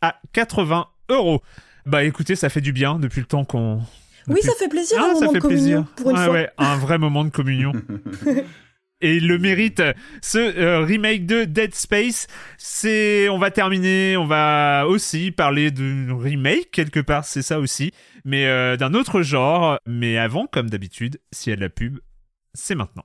à 0.03 0.21
80 0.33 0.87
euros. 1.11 1.43
Bah 1.87 2.05
écoutez, 2.05 2.37
ça 2.37 2.49
fait 2.49 2.61
du 2.61 2.73
bien 2.73 2.99
depuis 2.99 3.21
le 3.21 3.27
temps 3.27 3.45
qu'on 3.45 3.81
Oui, 4.29 4.41
ça 4.43 4.53
fait 4.59 4.69
plaisir, 4.69 4.99
Ah, 5.01 5.05
un 5.11 5.15
ça 5.15 5.21
moment 5.21 5.33
fait 5.33 5.39
de 5.39 5.43
communion, 5.43 5.83
plaisir. 5.83 5.95
pour 5.97 6.11
une 6.11 6.17
Ouais, 6.19 6.25
fois. 6.25 6.35
ouais, 6.35 6.51
un 6.59 6.77
vrai 6.77 6.99
moment 6.99 7.25
de 7.25 7.31
communion. 7.31 7.73
Et 9.03 9.17
il 9.17 9.29
le 9.29 9.39
mérite. 9.39 9.83
Ce 10.23 10.39
euh, 10.39 10.81
remake 10.81 11.27
de 11.27 11.45
Dead 11.45 11.75
Space, 11.75 12.29
c'est, 12.57 13.29
on 13.29 13.39
va 13.39 13.51
terminer, 13.51 14.17
on 14.17 14.25
va 14.27 14.87
aussi 14.89 15.31
parler 15.33 15.71
de 15.71 16.11
remake 16.11 16.71
quelque 16.73 17.01
part, 17.01 17.27
c'est 17.27 17.43
ça 17.43 17.61
aussi, 17.61 17.93
mais 18.25 18.47
euh, 18.47 18.79
d'un 18.79 18.95
autre 18.95 19.21
genre. 19.21 19.79
Mais 19.87 20.17
avant, 20.17 20.47
comme 20.47 20.71
d'habitude, 20.71 21.21
s'il 21.31 21.51
y 21.51 21.53
a 21.53 21.57
de 21.57 21.61
la 21.61 21.69
pub, 21.69 21.99
c'est 22.55 22.75
maintenant. 22.75 23.05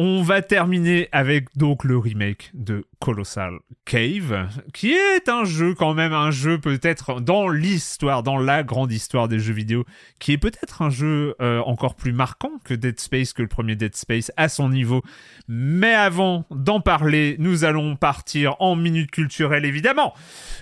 On 0.00 0.22
va 0.22 0.42
terminer 0.42 1.08
avec 1.10 1.46
donc 1.56 1.82
le 1.82 1.98
remake 1.98 2.52
de 2.54 2.84
Colossal 3.00 3.58
Cave, 3.84 4.48
qui 4.72 4.92
est 4.92 5.28
un 5.28 5.44
jeu 5.44 5.74
quand 5.74 5.92
même, 5.92 6.12
un 6.12 6.30
jeu 6.30 6.58
peut-être 6.60 7.20
dans 7.20 7.48
l'histoire, 7.48 8.22
dans 8.22 8.38
la 8.38 8.62
grande 8.62 8.92
histoire 8.92 9.26
des 9.26 9.40
jeux 9.40 9.52
vidéo, 9.54 9.84
qui 10.20 10.30
est 10.30 10.38
peut-être 10.38 10.82
un 10.82 10.90
jeu 10.90 11.34
euh, 11.40 11.58
encore 11.62 11.96
plus 11.96 12.12
marquant 12.12 12.52
que 12.64 12.74
Dead 12.74 13.00
Space, 13.00 13.32
que 13.32 13.42
le 13.42 13.48
premier 13.48 13.74
Dead 13.74 13.96
Space 13.96 14.30
à 14.36 14.48
son 14.48 14.68
niveau. 14.68 15.02
Mais 15.48 15.94
avant 15.94 16.44
d'en 16.52 16.80
parler, 16.80 17.34
nous 17.40 17.64
allons 17.64 17.96
partir 17.96 18.54
en 18.60 18.76
minute 18.76 19.10
culturelle 19.10 19.64
évidemment. 19.64 20.14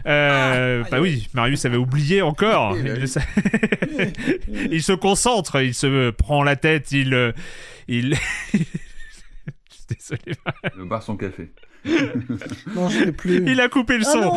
Euh, 0.07 0.83
bah 0.91 1.01
oui, 1.03 1.29
Marius 1.35 1.67
avait 1.67 1.77
oublié 1.77 2.23
encore. 2.23 2.73
Bah 2.73 2.81
Il, 3.01 3.07
sa- 3.07 3.21
il 4.71 4.83
se 4.83 4.93
concentre, 4.93 5.61
il 5.63 5.75
se 5.75 6.09
prend 6.09 6.43
la 6.43 6.57
tête, 6.57 6.91
il, 6.93 7.13
euh, 7.13 7.33
il. 7.87 8.17
Désolé. 9.95 10.37
Le 10.77 10.85
bar 10.85 11.03
son 11.03 11.17
café. 11.17 11.51
Non, 12.75 12.89
je 12.89 13.05
l'ai 13.05 13.13
plus. 13.13 13.45
Il 13.49 13.61
a 13.61 13.69
coupé 13.69 13.97
le 13.99 14.05
Ah 14.07 14.13
son. 14.13 14.33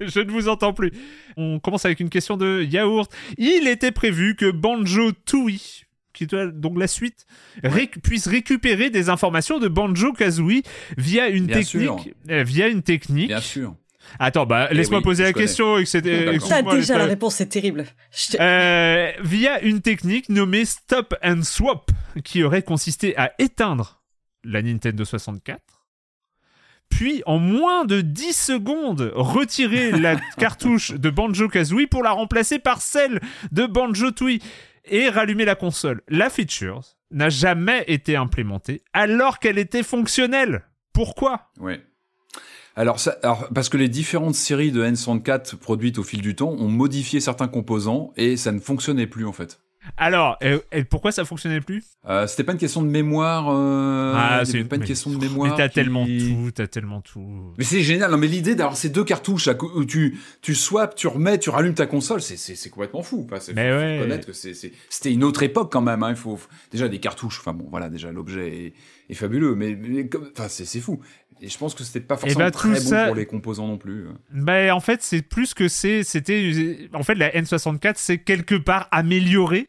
Je 0.06 0.20
ne 0.20 0.30
vous 0.30 0.48
entends 0.48 0.72
plus. 0.72 0.92
On 1.36 1.58
commence 1.58 1.84
avec 1.84 1.98
une 2.00 2.08
question 2.10 2.36
de 2.36 2.62
Yaourt. 2.62 3.10
Il 3.38 3.66
était 3.66 3.90
prévu 3.90 4.36
que 4.36 4.50
Banjo 4.50 5.10
Tooie, 5.12 5.84
qui 6.12 6.24
est 6.24 6.34
donc 6.52 6.78
la 6.78 6.86
suite, 6.86 7.26
réc- 7.64 8.00
puisse 8.00 8.28
récupérer 8.28 8.90
des 8.90 9.08
informations 9.08 9.58
de 9.58 9.66
Banjo 9.68 10.12
Kazooie 10.12 10.62
via 10.96 11.28
une 11.28 11.46
Bien 11.46 11.56
technique. 11.60 12.14
euh, 12.30 12.44
via 12.44 12.68
une 12.68 12.82
technique. 12.82 13.28
Bien 13.28 13.40
sûr. 13.40 13.74
Attends, 14.18 14.46
bah 14.46 14.68
Eh 14.70 14.74
laisse-moi 14.74 14.98
oui, 14.98 15.04
poser 15.04 15.22
la 15.24 15.32
connais. 15.32 15.46
question. 15.46 15.78
et 15.78 15.84
que 15.84 15.88
c'était- 15.88 16.18
D'accord. 16.18 16.34
excuse-moi, 16.34 16.72
T'as 16.72 16.78
déjà 16.78 16.98
la 16.98 17.04
réponse, 17.06 17.34
c'est 17.36 17.46
terrible. 17.46 17.84
Te- 18.30 18.36
Euh, 18.40 19.12
via 19.22 19.60
une 19.62 19.80
technique 19.80 20.28
nommée 20.28 20.64
Stop 20.64 21.14
and 21.22 21.42
Swap, 21.42 21.90
qui 22.24 22.42
aurait 22.42 22.62
consisté 22.62 23.16
à 23.16 23.32
éteindre 23.38 24.02
la 24.44 24.62
Nintendo 24.62 25.04
64, 25.04 25.60
puis 26.88 27.22
en 27.26 27.38
moins 27.38 27.84
de 27.84 28.00
10 28.00 28.32
secondes 28.32 29.12
retirer 29.14 29.90
la 29.92 30.16
cartouche 30.38 30.92
de 30.92 31.10
Banjo-Kazooie 31.10 31.86
pour 31.86 32.02
la 32.02 32.10
remplacer 32.10 32.58
par 32.58 32.80
celle 32.82 33.20
de 33.52 33.66
Banjo-Tooie 33.66 34.40
et 34.86 35.08
rallumer 35.08 35.44
la 35.44 35.54
console. 35.54 36.02
La 36.08 36.30
feature 36.30 36.80
n'a 37.12 37.28
jamais 37.28 37.84
été 37.86 38.16
implémentée 38.16 38.82
alors 38.92 39.38
qu'elle 39.38 39.58
était 39.58 39.82
fonctionnelle. 39.82 40.62
Pourquoi? 40.92 41.50
Ouais. 41.58 41.80
Alors, 42.76 43.00
ça, 43.00 43.16
alors, 43.22 43.48
parce 43.54 43.68
que 43.68 43.76
les 43.76 43.88
différentes 43.88 44.34
séries 44.34 44.72
de 44.72 44.82
N64 44.84 45.56
produites 45.56 45.98
au 45.98 46.02
fil 46.02 46.22
du 46.22 46.34
temps 46.34 46.50
ont 46.50 46.68
modifié 46.68 47.20
certains 47.20 47.48
composants 47.48 48.12
et 48.16 48.36
ça 48.36 48.52
ne 48.52 48.60
fonctionnait 48.60 49.06
plus 49.06 49.26
en 49.26 49.32
fait. 49.32 49.60
Alors, 49.96 50.36
et 50.42 50.84
pourquoi 50.84 51.10
ça 51.10 51.24
fonctionnait 51.24 51.62
plus? 51.62 51.84
Euh, 52.06 52.26
C'était 52.26 52.44
pas 52.44 52.52
une 52.52 52.58
question 52.58 52.82
de 52.82 52.88
mémoire. 52.88 53.48
Euh, 53.48 54.12
Ah, 54.14 54.36
avait 54.40 54.62
pas 54.64 54.76
une 54.76 54.82
mais- 54.82 54.86
question 54.86 55.10
de 55.10 55.16
mémoire. 55.16 55.50
Mais 55.50 55.56
t'as 55.56 55.68
qui- 55.70 55.74
tellement 55.76 56.04
tout, 56.04 56.50
t'as 56.54 56.66
tellement 56.66 57.00
tout. 57.00 57.54
Mais 57.56 57.64
c'est 57.64 57.80
génial. 57.82 58.10
Non, 58.10 58.18
mais 58.18 58.26
l'idée 58.26 58.54
d'avoir 58.54 58.76
ces 58.76 58.90
deux 58.90 59.04
cartouches 59.04 59.48
à 59.48 59.54
où 59.62 59.84
tu 59.86 60.18
tu 60.42 60.54
swaps, 60.54 60.94
tu 60.96 61.06
remets, 61.08 61.38
tu 61.38 61.48
rallumes 61.48 61.74
ta 61.74 61.86
console, 61.86 62.20
c'est 62.20 62.36
c'est 62.36 62.56
c'est 62.56 62.68
complètement 62.68 63.02
fou. 63.02 63.22
Enfin, 63.26 63.40
c'est- 63.40 63.54
Mais 63.54 63.70
faut, 63.70 63.76
faut 63.78 63.80
ouais. 63.82 63.98
reconnaître 64.00 64.26
que 64.26 64.32
c'est 64.34 64.52
c'est- 64.52 64.72
c'était 64.90 65.12
une 65.14 65.24
autre 65.24 65.42
époque 65.42 65.72
quand 65.72 65.80
même. 65.82 66.02
Hein. 66.02 66.10
Il 66.10 66.16
faut 66.16 66.38
déjà 66.70 66.86
des 66.86 66.98
cartouches. 67.00 67.38
Enfin 67.40 67.54
bon, 67.54 67.66
voilà, 67.70 67.88
déjà 67.88 68.12
l'objet 68.12 68.48
est, 68.66 68.72
est 69.08 69.14
fabuleux, 69.14 69.54
mais, 69.54 69.74
mais 69.74 70.08
enfin 70.36 70.48
c'est 70.48 70.66
c'est 70.66 70.80
fou. 70.80 71.00
Et 71.42 71.48
je 71.48 71.56
pense 71.58 71.74
que 71.74 71.82
c'était 71.84 72.00
pas 72.00 72.16
forcément 72.16 72.44
bah, 72.44 72.50
très 72.50 72.68
bon 72.68 72.74
ça- 72.76 73.06
pour 73.06 73.14
les 73.14 73.24
composants 73.26 73.66
non 73.66 73.78
plus. 73.78 74.06
Ben, 74.32 74.72
en 74.72 74.80
fait, 74.80 75.02
c'est 75.02 75.22
plus 75.22 75.54
que 75.54 75.68
c'est. 75.68 76.02
C'était. 76.04 76.88
En 76.92 77.02
fait, 77.02 77.14
la 77.14 77.30
N64, 77.30 77.94
c'est 77.96 78.18
quelque 78.18 78.54
part 78.56 78.88
amélioré. 78.90 79.68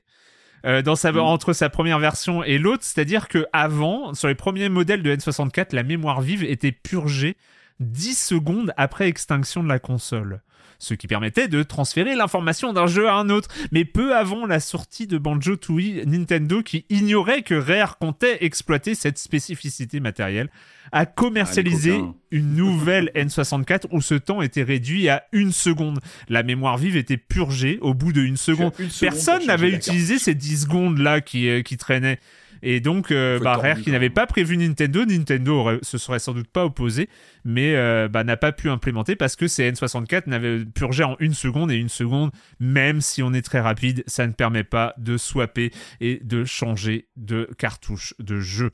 euh, 0.63 0.83
dans 0.83 0.95
sa, 0.95 1.11
Mm. 1.11 1.17
entre 1.17 1.53
sa 1.53 1.69
première 1.69 1.97
version 1.97 2.43
et 2.43 2.59
l'autre, 2.59 2.83
c'est-à-dire 2.83 3.27
que 3.27 3.47
avant, 3.51 4.13
sur 4.13 4.27
les 4.27 4.35
premiers 4.35 4.69
modèles 4.69 5.01
de 5.01 5.09
N64, 5.15 5.73
la 5.73 5.81
mémoire 5.81 6.21
vive 6.21 6.43
était 6.43 6.71
purgée 6.71 7.35
10 7.79 8.15
secondes 8.15 8.71
après 8.77 9.07
extinction 9.07 9.63
de 9.63 9.67
la 9.69 9.79
console, 9.79 10.41
ce 10.79 10.93
qui 10.93 11.07
permettait 11.07 11.47
de 11.47 11.63
transférer 11.63 12.15
l'information 12.15 12.73
d'un 12.73 12.87
jeu 12.87 13.07
à 13.07 13.13
un 13.15 13.29
autre. 13.29 13.49
Mais 13.71 13.85
peu 13.85 14.15
avant 14.15 14.45
la 14.45 14.59
sortie 14.59 15.07
de 15.07 15.17
Banjo 15.17 15.55
Tooie, 15.55 16.05
Nintendo, 16.05 16.61
qui 16.63 16.85
ignorait 16.89 17.43
que 17.43 17.55
Rare 17.55 17.97
comptait 17.97 18.43
exploiter 18.43 18.95
cette 18.95 19.17
spécificité 19.17 19.99
matérielle, 19.99 20.49
a 20.91 21.05
commercialisé 21.05 21.99
Ah, 22.01 22.13
une 22.31 22.55
nouvelle 22.55 23.11
N64 23.15 23.85
où 23.91 24.01
ce 24.01 24.15
temps 24.15 24.41
était 24.41 24.63
réduit 24.63 25.09
à 25.09 25.23
une 25.31 25.51
seconde. 25.51 25.99
La 26.29 26.43
mémoire 26.43 26.77
vive 26.77 26.97
était 26.97 27.17
purgée 27.17 27.77
au 27.81 27.93
bout 27.93 28.13
de 28.13 28.21
une 28.21 28.37
seconde. 28.37 28.73
une 28.79 28.89
seconde 28.89 29.13
Personne 29.13 29.45
n'avait 29.45 29.69
utilisé 29.69 30.17
ces 30.17 30.35
10 30.35 30.63
secondes 30.63 30.97
là 30.97 31.21
qui, 31.21 31.49
euh, 31.49 31.61
qui 31.61 31.77
traînaient. 31.77 32.19
Et 32.63 32.79
donc, 32.79 33.11
euh, 33.11 33.39
bah, 33.39 33.55
Rare, 33.55 33.77
qui 33.77 33.85
quand 33.85 33.91
n'avait 33.91 34.09
pas 34.09 34.27
prévu 34.27 34.57
Nintendo, 34.57 35.05
Nintendo 35.05 35.55
aurait- 35.59 35.79
se 35.81 35.97
serait 35.97 36.19
sans 36.19 36.33
doute 36.33 36.47
pas 36.47 36.65
opposé, 36.65 37.09
mais 37.43 37.75
euh, 37.75 38.07
bah, 38.07 38.23
n'a 38.23 38.37
pas 38.37 38.51
pu 38.51 38.69
implémenter 38.69 39.15
parce 39.15 39.35
que 39.35 39.47
ces 39.47 39.71
N64 39.71 40.27
n'avaient 40.27 40.63
purgé 40.65 41.03
en 41.03 41.15
une 41.19 41.33
seconde 41.33 41.71
et 41.71 41.75
une 41.77 41.89
seconde, 41.89 42.31
même 42.59 43.01
si 43.01 43.23
on 43.23 43.33
est 43.33 43.41
très 43.41 43.59
rapide, 43.59 44.03
ça 44.07 44.27
ne 44.27 44.33
permet 44.33 44.63
pas 44.63 44.93
de 44.97 45.17
swapper 45.17 45.71
et 45.99 46.19
de 46.23 46.43
changer 46.45 47.07
de 47.15 47.49
cartouche 47.57 48.13
de 48.19 48.39
jeu. 48.39 48.71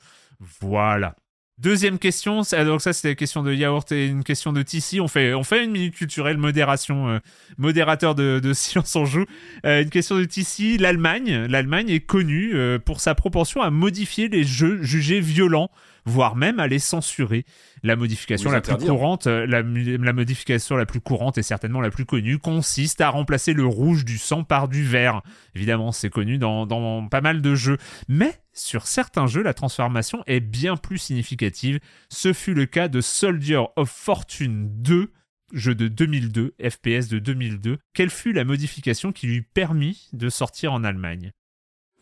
Voilà. 0.60 1.16
Deuxième 1.58 1.98
question, 1.98 2.42
donc 2.64 2.80
ça 2.80 2.92
c'était 2.92 3.08
la 3.08 3.14
question 3.16 3.42
de 3.42 3.52
Yaourt 3.52 3.90
et 3.90 4.06
une 4.06 4.22
question 4.22 4.52
de 4.52 4.62
Tissi. 4.62 5.00
On 5.00 5.08
fait, 5.08 5.34
on 5.34 5.42
fait 5.42 5.64
une 5.64 5.72
minute 5.72 5.96
culturelle, 5.96 6.36
modération, 6.36 7.08
euh, 7.08 7.18
modérateur 7.56 8.14
de, 8.14 8.38
de 8.38 8.52
Silence 8.54 8.94
on 8.94 9.04
joue. 9.04 9.24
Euh, 9.66 9.82
une 9.82 9.90
question 9.90 10.16
de 10.16 10.24
Tissi, 10.24 10.78
l'Allemagne. 10.78 11.46
L'Allemagne 11.46 11.90
est 11.90 11.98
connue 11.98 12.54
euh, 12.54 12.78
pour 12.78 13.00
sa 13.00 13.16
propension 13.16 13.60
à 13.60 13.70
modifier 13.70 14.28
les 14.28 14.44
jeux 14.44 14.80
jugés 14.84 15.18
violents, 15.18 15.68
voire 16.04 16.36
même 16.36 16.60
à 16.60 16.68
les 16.68 16.78
censurer. 16.78 17.44
La 17.82 17.96
modification 17.96 18.52
la 18.52 18.60
plus 18.60 18.76
courante, 18.76 19.26
euh, 19.26 19.44
la, 19.44 19.62
la 19.62 20.12
modification 20.12 20.76
la 20.76 20.86
plus 20.86 21.00
courante 21.00 21.38
et 21.38 21.42
certainement 21.42 21.80
la 21.80 21.90
plus 21.90 22.04
connue 22.04 22.38
consiste 22.38 23.00
à 23.00 23.10
remplacer 23.10 23.52
le 23.52 23.66
rouge 23.66 24.04
du 24.04 24.18
sang 24.18 24.44
par 24.44 24.68
du 24.68 24.84
vert. 24.84 25.22
Évidemment, 25.56 25.90
c'est 25.90 26.10
connu 26.10 26.38
dans, 26.38 26.66
dans 26.66 27.08
pas 27.08 27.20
mal 27.20 27.42
de 27.42 27.56
jeux. 27.56 27.78
Mais 28.06 28.32
sur 28.58 28.86
certains 28.86 29.26
jeux, 29.26 29.42
la 29.42 29.54
transformation 29.54 30.22
est 30.26 30.40
bien 30.40 30.76
plus 30.76 30.98
significative. 30.98 31.80
Ce 32.08 32.32
fut 32.32 32.54
le 32.54 32.66
cas 32.66 32.88
de 32.88 33.00
Soldier 33.00 33.62
of 33.76 33.90
Fortune 33.90 34.68
2, 34.82 35.10
jeu 35.52 35.74
de 35.74 35.88
2002, 35.88 36.54
FPS 36.60 37.08
de 37.08 37.18
2002. 37.18 37.78
Quelle 37.94 38.10
fut 38.10 38.32
la 38.32 38.44
modification 38.44 39.12
qui 39.12 39.26
lui 39.26 39.42
permit 39.42 40.08
de 40.12 40.28
sortir 40.28 40.72
en 40.72 40.84
Allemagne? 40.84 41.32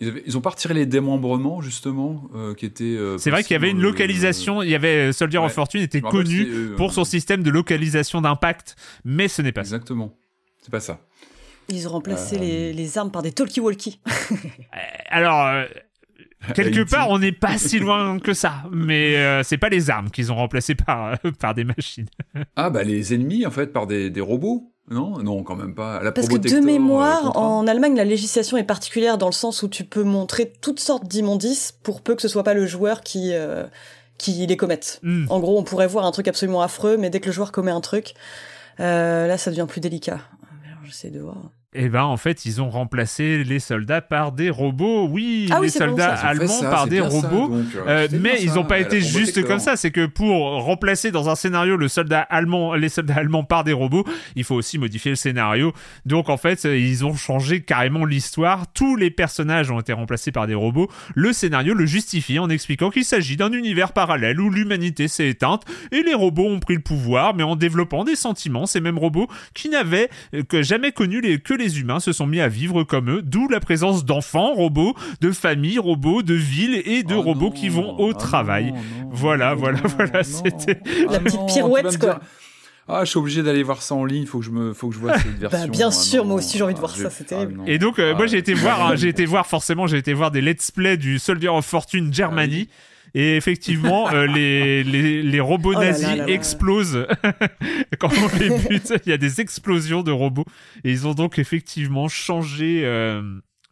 Ils, 0.01 0.09
avaient- 0.09 0.23
ils 0.27 0.37
ont 0.37 0.43
pas 0.43 0.51
retiré 0.51 0.75
les 0.75 0.85
démembrements 0.85 1.63
justement 1.63 2.29
euh, 2.35 2.55
qui 2.55 2.67
étaient. 2.67 2.85
euh, 2.85 3.17
C'est 3.19 3.31
vrai 3.31 3.43
qu'il 3.43 3.53
y 3.53 3.57
avait 3.57 3.71
une 3.71 3.79
euh, 3.79 3.83
localisation, 3.83 4.63
il 4.63 4.69
y 4.69 4.75
avait 4.75 5.09
euh, 5.09 5.13
Soldier 5.13 5.39
of. 5.39 5.53
Fortune 5.53 5.81
était 5.81 6.03
connu 6.03 6.45
euh, 6.47 6.77
pour 6.77 6.93
son 6.93 7.05
système 7.05 7.43
de 7.43 7.51
localisation 7.51 8.21
d'impact, 8.21 8.77
mais 9.05 9.27
ce 9.29 9.41
n'est 9.41 9.53
pas 9.53 9.65
ça. 9.65 9.77
Exactement. 9.77 10.15
C'est 10.61 10.71
pas 10.71 10.81
ça. 10.81 11.01
Ils 11.69 11.89
ont 11.89 11.93
remplacé 11.93 12.37
Euh. 12.37 12.41
les, 12.41 12.73
les 12.75 12.99
armes 12.99 13.11
par 13.11 13.23
des 13.23 13.33
talkie-walkie. 13.33 14.01
Alors, 15.09 15.67
quelque 16.55 16.89
part, 16.89 17.11
on 17.11 17.19
n'est 17.19 17.33
pas 17.33 17.59
si 17.59 17.79
loin 17.79 18.19
que 18.19 18.35
ça, 18.35 18.65
mais 18.73 19.17
euh, 19.17 19.43
c'est 19.43 19.59
pas 19.59 19.69
les 19.69 19.91
armes 19.91 20.11
qu'ils 20.11 20.33
ont 20.33 20.37
remplacées 20.37 20.75
par, 20.75 21.13
euh, 21.25 21.31
par 21.39 21.55
des 21.55 21.65
machines. 21.65 22.09
Ah 22.57 22.71
bah 22.71 22.83
les 22.83 23.15
ennemis 23.15 23.47
en 23.47 23.51
fait 23.51 23.73
par 23.73 23.87
des, 23.87 24.11
des 24.11 24.21
robots. 24.21 24.73
Non, 24.89 25.19
non, 25.19 25.43
quand 25.43 25.57
même 25.57 25.75
pas. 25.75 26.01
La 26.03 26.13
Parce 26.13 26.29
que 26.29 26.37
de 26.37 26.55
euh, 26.55 26.61
mémoire, 26.61 27.37
en 27.37 27.67
Allemagne, 27.67 27.97
la 27.97 28.05
législation 28.05 28.57
est 28.57 28.65
particulière 28.65 29.19
dans 29.19 29.27
le 29.27 29.33
sens 29.33 29.63
où 29.63 29.69
tu 29.69 29.85
peux 29.85 30.05
montrer 30.05 30.53
toutes 30.61 30.79
sortes 30.79 31.09
d'immondices 31.09 31.73
pour 31.83 32.03
peu 32.03 32.15
que 32.15 32.23
ce 32.23 32.29
soit 32.29 32.45
pas 32.45 32.55
le 32.55 32.67
joueur 32.67 33.01
qui, 33.01 33.31
euh, 33.33 33.65
qui 34.17 34.47
les 34.47 34.57
commettent. 34.57 35.01
Hmm. 35.03 35.27
En 35.29 35.41
gros, 35.41 35.59
on 35.59 35.65
pourrait 35.65 35.89
voir 35.89 36.07
un 36.07 36.13
truc 36.13 36.29
absolument 36.29 36.63
affreux, 36.63 36.97
mais 36.97 37.11
dès 37.11 37.19
que 37.19 37.27
le 37.27 37.33
joueur 37.33 37.51
commet 37.51 37.73
un 37.73 37.81
truc, 37.81 38.15
euh, 38.79 39.27
là, 39.27 39.37
ça 39.39 39.51
devient 39.51 39.67
plus 39.69 39.81
délicat. 39.81 40.21
Alors, 40.65 40.85
J'essaie 40.85 41.11
de 41.11 41.21
voir. 41.21 41.51
Eh 41.79 41.89
ben, 41.89 42.03
en 42.05 42.17
fait, 42.17 42.45
ils 42.47 42.61
ont 42.63 42.71
remplacé 42.71 43.45
les 43.45 43.59
soldats 43.59 44.01
par 44.01 44.33
des 44.33 44.51
robots. 44.51 45.07
Oui, 45.09 45.49
Ah 45.51 45.61
oui, 45.61 45.67
les 45.67 45.73
bon, 45.79 45.87
soldats 45.87 46.15
allemands 46.15 46.47
ça, 46.49 46.71
par 46.71 46.87
des 46.87 46.99
ça, 47.01 47.09
robots. 47.09 47.49
donc, 47.49 47.67
euh, 47.77 47.83
Euh, 47.87 48.09
mais 48.21 48.43
ils 48.43 48.55
n'ont 48.55 48.65
pas 48.65 48.79
été 48.79 49.01
juste 49.01 49.45
comme 49.47 49.59
ça. 49.59 49.77
C'est 49.77 49.91
que 49.91 50.07
pour 50.07 50.63
remplacer 50.65 51.11
dans 51.11 51.29
un 51.29 51.35
scénario 51.35 51.77
le 51.77 51.89
soldat 51.89 52.21
allemand, 52.21 52.75
les 52.75 52.89
soldats 52.89 53.17
allemands 53.17 53.45
par 53.45 53.65
des 53.65 53.73
robots, 53.73 54.05
il 54.35 54.45
faut 54.45 54.55
aussi 54.55 54.79
modifier 54.79 55.11
le 55.11 55.17
scénario. 55.17 55.73
Donc 56.05 56.29
en 56.29 56.37
fait, 56.37 56.65
euh, 56.65 56.79
ils 56.79 57.05
ont 57.05 57.15
changé 57.15 57.61
carrément 57.61 58.05
l'histoire. 58.05 58.73
Tous 58.73 58.97
les 58.97 59.11
personnages 59.11 59.71
ont 59.71 59.81
été 59.81 59.93
remplacés 59.93 60.33
par 60.33 60.47
des 60.47 60.55
robots. 60.55 60.91
Le 61.15 61.33
scénario 61.33 61.75
le 61.75 61.87
justifie 61.87 62.39
en 62.39 62.49
expliquant 62.49 62.91
qu'il 62.91 63.05
s'agit 63.05 63.37
d'un 63.37 63.53
univers 63.53 63.93
parallèle 63.93 64.41
où 64.41 64.51
l'humanité 64.51 65.09
s'est 65.09 65.29
éteinte 65.29 65.63
et 65.93 66.03
les 66.03 66.15
robots 66.15 66.47
ont 66.49 66.61
pris 66.61 66.75
le 66.75 66.81
pouvoir, 66.81 67.35
mais 67.35 67.43
en 67.43 67.57
développant 67.57 68.05
des 68.05 68.17
sentiments. 68.17 68.67
Ces 68.67 68.81
mêmes 68.81 68.99
robots 68.99 69.29
qui 69.55 69.69
n'avaient 69.69 70.09
que 70.49 70.63
jamais 70.63 70.93
connu 70.93 71.21
les, 71.21 71.39
que 71.39 71.55
les 71.55 71.66
humains 71.69 72.01
se 72.01 72.13
sont 72.13 72.27
mis 72.27 72.41
à 72.41 72.49
vivre 72.49 72.83
comme 72.85 73.11
eux, 73.11 73.23
d'où 73.23 73.49
la 73.49 73.61
présence 73.61 74.05
d'enfants 74.05 74.55
robots, 74.55 74.95
de 75.21 75.31
familles 75.33 75.79
robots, 75.79 76.23
de 76.23 76.35
villes 76.35 76.83
et 76.85 77.03
de 77.03 77.15
Oh 77.15 77.23
robots 77.23 77.47
non, 77.47 77.51
qui 77.53 77.69
vont 77.69 77.99
au 77.99 78.11
ah 78.11 78.15
travail. 78.15 78.67
non, 78.73 78.75
non, 79.05 79.11
Voilà, 79.13 79.51
non, 79.51 79.57
voilà, 79.61 79.79
non, 79.83 79.89
voilà, 79.97 80.23
c'était 80.25 80.81
La 81.09 81.17
Ah 81.17 81.19
petite 81.21 81.41
non, 81.41 81.47
pirouette, 81.47 81.99
quoi. 81.99 82.21
Ah, 82.89 83.01
je 83.05 83.11
suis 83.11 83.19
obligé 83.19 83.43
d'aller 83.43 83.65
voir 83.65 83.83
ça 83.83 83.97
en 83.97 84.05
ligne. 84.05 84.27
Faut 84.27 84.39
que 84.39 84.45
je 84.45 84.51
me, 84.53 84.73
faut 84.73 84.89
que 84.89 84.95
je 84.95 85.01
vois 85.01 85.19
cette 85.19 85.39
version. 85.39 85.69
bien 85.69 85.91
sûr, 85.91 86.25
moi 86.25 86.37
aussi, 86.37 86.57
j'ai 86.57 86.63
envie 86.63 86.75
de 86.75 86.79
voir 86.79 86.93
ah, 86.95 86.99
ça, 87.03 87.09
j'ai- 87.09 87.15
c'est 87.17 87.25
terrible. 87.25 87.61
Et 87.67 87.79
donc, 87.79 87.99
euh, 87.99 88.13
Ah, 88.15 88.17
moi, 88.17 88.27
j'ai 88.29 88.39
été 88.39 88.55
voir, 88.55 88.87
hein, 88.87 88.95
j'ai 88.97 89.09
été 89.09 89.25
voir 89.27 89.45
forcément, 89.47 89.89
j'ai 89.89 89.99
été 89.99 90.13
voir 90.13 90.31
des 90.31 90.41
let's 90.41 90.71
play 90.71 90.97
du 90.97 91.19
Soldier 91.19 91.49
of 91.49 91.67
Fortune 91.67 92.15
Germany. 92.15 92.69
Et 93.17 93.35
effectivement, 93.37 94.13
euh, 94.13 94.27
les, 94.35 94.85
les, 94.85 95.23
les 95.23 95.41
robots 95.41 95.73
Oh 95.75 95.81
là 95.81 95.87
là 95.87 95.87
nazis 95.87 96.07
là 96.07 96.17
là. 96.17 96.29
explosent 96.29 97.07
quand 97.99 98.11
on 98.13 98.39
les 98.39 98.51
bute. 98.51 98.93
Il 99.07 99.09
y 99.11 99.13
a 99.13 99.17
des 99.17 99.41
explosions 99.41 100.03
de 100.03 100.13
robots. 100.13 100.45
Et 100.85 100.93
ils 100.93 101.07
ont 101.07 101.15
donc 101.15 101.39
effectivement 101.39 102.09
changé, 102.09 102.83
euh, 102.85 103.23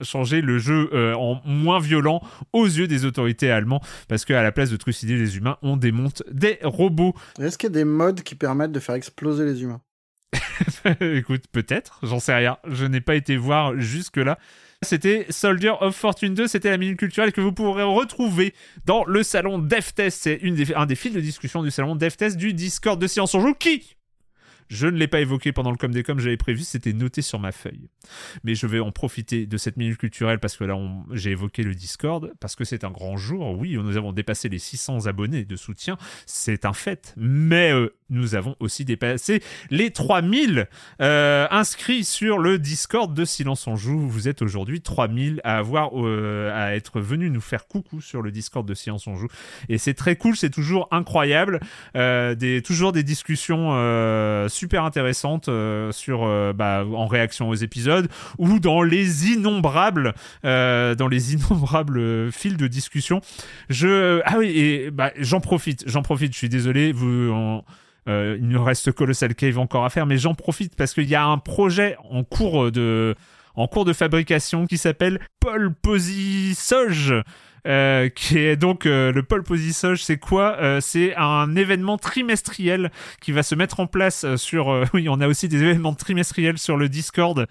changé 0.01 0.41
le 0.41 0.59
jeu 0.59 0.89
euh, 0.95 1.13
en 1.15 1.43
moins 1.45 1.79
violent 1.79 2.23
aux 2.55 2.65
yeux 2.65 2.87
des 2.87 3.05
autorités 3.05 3.51
allemandes. 3.51 3.83
Parce 4.09 4.25
qu'à 4.25 4.43
la 4.43 4.51
place 4.51 4.71
de 4.71 4.79
trucider 4.79 5.17
les 5.17 5.37
humains, 5.37 5.59
on 5.61 5.77
démonte 5.77 6.23
des 6.33 6.59
robots. 6.63 7.15
Est-ce 7.39 7.59
qu'il 7.59 7.69
y 7.69 7.73
a 7.73 7.75
des 7.75 7.85
modes 7.85 8.23
qui 8.23 8.37
permettent 8.37 8.73
de 8.73 8.81
faire 8.81 8.95
exploser 8.95 9.45
les 9.45 9.63
humains? 9.63 9.83
Écoute, 11.01 11.45
peut-être, 11.53 12.01
j'en 12.03 12.19
sais 12.19 12.35
rien. 12.35 12.57
Je 12.67 12.87
n'ai 12.87 13.03
pas 13.03 13.15
été 13.15 13.37
voir 13.37 13.79
jusque-là. 13.79 14.39
C'était 14.85 15.27
Soldier 15.31 15.73
of 15.81 15.97
Fortune 15.97 16.35
2, 16.35 16.47
c'était 16.47 16.71
la 16.71 16.79
minute 16.79 16.99
culturelle 16.99 17.33
que 17.33 17.41
vous 17.41 17.53
pourrez 17.53 17.83
retrouver 17.83 18.55
dans 18.87 19.05
le 19.05 19.23
salon 19.23 19.59
DevTest. 19.59 20.23
C'est 20.23 20.41
un 20.77 20.87
des 20.87 20.95
fils 20.95 21.13
de 21.13 21.21
discussion 21.21 21.63
du 21.63 21.71
salon 21.71 21.97
DevTest 21.97 22.37
du 22.37 22.55
Discord 22.55 23.01
de 23.01 23.07
Science 23.07 23.35
en 23.35 23.41
Joue 23.41 23.55
qui, 23.55 23.97
je 24.69 24.87
ne 24.87 24.97
l'ai 24.97 25.09
pas 25.09 25.21
évoqué 25.21 25.53
pendant 25.53 25.71
le 25.71 25.77
com 25.77 25.93
des 25.93 26.03
com, 26.03 26.19
j'avais 26.19 26.37
prévu, 26.37 26.63
c'était 26.63 26.93
noté 26.93 27.23
sur 27.23 27.39
ma 27.39 27.53
feuille. 27.53 27.89
Mais 28.45 28.55
je 28.55 28.67
vais 28.67 28.81
en 28.81 28.93
profiter 28.93 29.47
de 29.47 29.57
cette 29.57 29.77
minute 29.77 29.99
culturelle 29.99 30.39
parce 30.39 30.57
que 30.57 30.65
là, 30.65 30.79
j'ai 31.13 31.31
évoqué 31.31 31.63
le 31.63 31.75
Discord, 31.75 32.33
parce 32.41 32.57
que 32.57 32.65
c'est 32.65 32.85
un 32.85 32.91
grand 32.91 33.17
jour. 33.17 33.57
Oui, 33.59 33.77
nous 33.77 33.97
avons 33.97 34.13
dépassé 34.13 34.49
les 34.49 34.59
600 34.59 35.07
abonnés 35.07 35.45
de 35.45 35.57
soutien, 35.57 35.97
c'est 36.27 36.65
un 36.65 36.73
fait. 36.73 37.15
Mais 37.17 37.73
euh, 37.73 37.95
nous 38.11 38.35
avons 38.35 38.55
aussi 38.61 38.85
dépassé 38.85 39.43
les 39.71 39.91
3000 39.91 40.69
euh, 41.01 41.47
inscrits 41.51 42.05
sur 42.05 42.39
le 42.39 42.59
Discord 42.59 43.15
de 43.15 43.25
Silence 43.25 43.67
en 43.67 43.77
Joue. 43.77 43.99
Vous 43.99 44.29
êtes 44.29 44.43
aujourd'hui 44.43 44.81
3000 44.81 45.41
à 45.45 45.59
avoir 45.59 45.91
euh, 45.95 46.51
à 46.55 46.75
être 46.75 47.01
venus 47.01 47.31
nous 47.31 47.41
faire 47.41 47.67
coucou 47.67 48.01
sur 48.01 48.23
le 48.23 48.31
Discord 48.31 48.67
de 48.67 48.75
Silence 48.75 49.07
en 49.07 49.17
Joue. 49.17 49.29
Et 49.69 49.79
c'est 49.79 49.95
très 49.95 50.17
cool, 50.17 50.37
c'est 50.37 50.51
toujours 50.51 50.89
incroyable. 50.91 51.61
Euh, 51.97 52.35
toujours 52.61 52.93
des 52.93 53.03
discussions 53.03 53.71
super 54.55 54.85
intéressantes 54.85 55.49
euh, 55.49 55.93
sur, 55.93 56.25
euh, 56.25 56.53
bah, 56.55 56.85
en 56.95 57.07
réaction 57.07 57.49
aux 57.49 57.55
épisodes 57.55 58.09
ou 58.39 58.59
dans 58.61 58.83
les 58.83 59.33
innombrables, 59.33 60.15
euh, 60.45 60.95
dans 60.95 61.09
les 61.09 61.33
innombrables 61.35 62.33
fils 62.33 62.57
de 62.57 62.67
discussion. 62.67 63.21
Je, 63.69 64.21
ah 64.25 64.37
oui, 64.39 64.89
bah, 64.93 65.11
j'en 65.19 65.41
profite, 65.41 65.85
j'en 65.87 66.03
profite. 66.03 66.33
Je 66.33 66.39
suis 66.39 66.49
désolé, 66.49 66.93
vous. 66.93 67.31
en- 67.33 67.65
euh, 68.07 68.37
il 68.39 68.49
nous 68.49 68.63
reste 68.63 68.93
Colossal 68.93 69.35
Cave 69.35 69.59
encore 69.59 69.87
à 69.87 69.89
faire, 69.89 70.05
mais 70.05 70.19
j'en 70.19 70.35
profite 70.35 70.77
parce 70.77 70.93
qu'il 70.93 71.09
y 71.09 71.15
a 71.15 71.25
un 71.25 71.39
projet 71.39 71.97
en 72.11 72.23
cours 72.23 72.71
de, 72.71 73.15
en 73.55 73.67
cours 73.67 73.87
de 73.87 73.95
fabrication 73.95 74.67
qui 74.67 74.77
s'appelle 74.77 75.21
Paul 75.41 75.73
Posy-Soge. 75.75 77.15
Euh, 77.67 78.11
qui 78.11 78.37
est 78.39 78.57
donc 78.57 78.85
euh, 78.85 79.11
le 79.11 79.23
Pole 79.23 79.43
Posy-Soge, 79.43 80.03
c'est 80.03 80.19
quoi 80.19 80.57
Euh, 80.61 80.81
C'est 80.83 81.15
un 81.17 81.57
événement 81.57 81.97
trimestriel 81.97 82.91
qui 83.23 83.33
va 83.33 83.43
se 83.43 83.55
mettre 83.55 83.81
en 83.81 83.87
place 83.87 84.25
euh, 84.25 84.37
sur. 84.37 84.71
euh, 84.71 84.85
oui, 84.93 85.09
on 85.09 85.19
a 85.21 85.27
aussi 85.29 85.49
des 85.49 85.63
événements 85.63 85.95
trimestriels 85.95 86.59
sur 86.59 86.77
le 86.77 86.91
Discord 86.91 87.47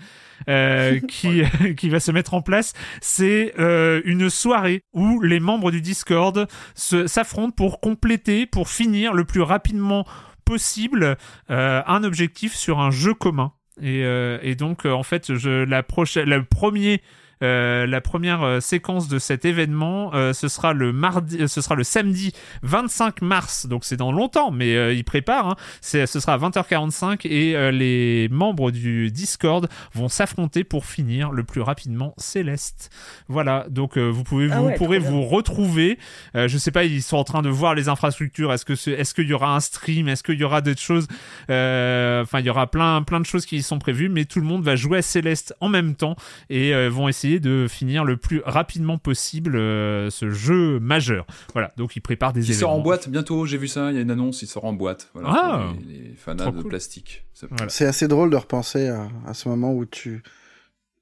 euh, 0.49 0.99
qui 1.07 1.41
qui 1.77 1.89
va 1.89 1.99
se 1.99 2.11
mettre 2.11 2.35
en 2.35 2.41
place. 2.43 2.73
C'est 3.01 3.55
euh, 3.57 4.01
une 4.05 4.29
soirée 4.29 4.83
où 4.93 5.19
les 5.21 5.39
membres 5.39 5.71
du 5.71 5.81
Discord 5.81 6.47
s'affrontent 6.75 7.55
pour 7.55 7.79
compléter, 7.79 8.45
pour 8.45 8.69
finir 8.69 9.13
le 9.13 9.25
plus 9.25 9.41
rapidement 9.41 10.05
possible 10.45 11.17
euh, 11.49 11.81
un 11.87 12.03
objectif 12.03 12.53
sur 12.53 12.79
un 12.79 12.91
jeu 12.91 13.13
commun. 13.15 13.53
Et, 13.81 14.03
euh, 14.03 14.37
et 14.43 14.53
donc, 14.53 14.85
euh, 14.85 14.91
en 14.91 15.01
fait, 15.01 15.33
je, 15.33 15.63
la 15.63 15.81
prochaine, 15.81 16.29
le 16.29 16.43
premier, 16.43 17.01
euh, 17.43 17.85
la 17.85 18.01
première 18.01 18.43
euh, 18.43 18.59
séquence 18.59 19.07
de 19.07 19.19
cet 19.19 19.45
événement, 19.45 20.13
euh, 20.13 20.33
ce 20.33 20.47
sera 20.47 20.73
le 20.73 20.93
mardi, 20.93 21.47
ce 21.47 21.61
sera 21.61 21.75
le 21.75 21.83
samedi 21.83 22.31
25 22.63 23.21
mars. 23.21 23.65
Donc, 23.65 23.83
c'est 23.85 23.97
dans 23.97 24.11
longtemps, 24.11 24.51
mais 24.51 24.95
ils 24.95 25.03
préparent. 25.03 25.49
Hein. 25.49 25.55
Ce 25.81 26.05
sera 26.05 26.33
à 26.33 26.37
20h45 26.37 27.27
et 27.27 27.71
les 27.71 28.29
membres 28.29 28.71
du 28.71 29.11
Discord 29.11 29.67
vont 29.93 30.07
s'affronter 30.07 30.63
pour 30.63 30.85
finir 30.85 31.31
le 31.31 31.43
plus 31.43 31.61
rapidement 31.61 32.13
Céleste. 32.17 32.89
Voilà. 33.27 33.65
Donc, 33.69 33.97
vous 33.97 34.23
pouvez, 34.23 34.49
Ah 34.51 34.59
vous 34.59 34.67
ouais, 34.67 34.75
pourrez 34.75 34.99
vous 34.99 35.23
retrouver. 35.23 35.97
Je 36.33 36.57
sais 36.57 36.71
pas, 36.71 36.83
ils 36.83 37.01
sont 37.01 37.17
en 37.17 37.23
train 37.23 37.41
de 37.41 37.49
voir 37.49 37.75
les 37.75 37.89
infrastructures. 37.89 38.53
Est-ce 38.53 38.65
que 38.65 38.73
est-ce 38.89 39.13
qu'il 39.13 39.27
y 39.27 39.33
aura 39.33 39.55
un 39.55 39.59
stream? 39.59 40.07
Est-ce 40.07 40.23
qu'il 40.23 40.39
y 40.39 40.43
aura 40.43 40.61
d'autres 40.61 40.81
choses? 40.81 41.07
Enfin, 41.43 42.39
il 42.39 42.45
y 42.45 42.49
aura 42.49 42.67
plein, 42.67 43.01
plein 43.03 43.19
de 43.19 43.25
choses 43.25 43.45
qui 43.45 43.61
sont 43.61 43.79
prévues, 43.79 44.09
mais 44.09 44.25
tout 44.25 44.39
le 44.39 44.45
monde 44.45 44.63
va 44.63 44.75
jouer 44.75 44.99
à 44.99 45.01
Céleste 45.01 45.55
en 45.59 45.69
même 45.69 45.95
temps 45.95 46.15
et 46.49 46.73
vont 46.89 47.07
essayer 47.07 47.32
de 47.39 47.67
finir 47.69 48.03
le 48.05 48.17
plus 48.17 48.41
rapidement 48.45 48.97
possible 48.97 49.55
euh, 49.55 50.09
ce 50.09 50.29
jeu 50.29 50.79
majeur. 50.79 51.25
Voilà. 51.53 51.71
Donc, 51.77 51.95
ils 51.95 52.01
préparent 52.01 52.33
des 52.33 52.41
Il 52.49 52.53
sort 52.55 52.69
événements. 52.69 52.79
en 52.79 52.83
boîte 52.83 53.09
bientôt, 53.09 53.45
j'ai 53.45 53.57
vu 53.57 53.67
ça, 53.67 53.91
il 53.91 53.95
y 53.95 53.99
a 53.99 54.01
une 54.01 54.11
annonce, 54.11 54.41
il 54.41 54.47
sort 54.47 54.65
en 54.65 54.73
boîte. 54.73 55.09
Voilà, 55.13 55.29
Ah. 55.31 55.63
pour 55.73 55.81
les, 55.87 56.09
les 56.09 56.15
fanats 56.15 56.51
de 56.51 56.61
cool. 56.61 56.69
plastique. 56.69 57.25
Voilà. 57.49 57.69
C'est 57.69 57.85
assez 57.85 58.07
drôle 58.07 58.29
de 58.29 58.35
repenser 58.37 58.87
à, 58.89 59.07
à 59.27 59.33
ce 59.33 59.49
moment 59.49 59.73
où 59.73 59.85
tu, 59.85 60.23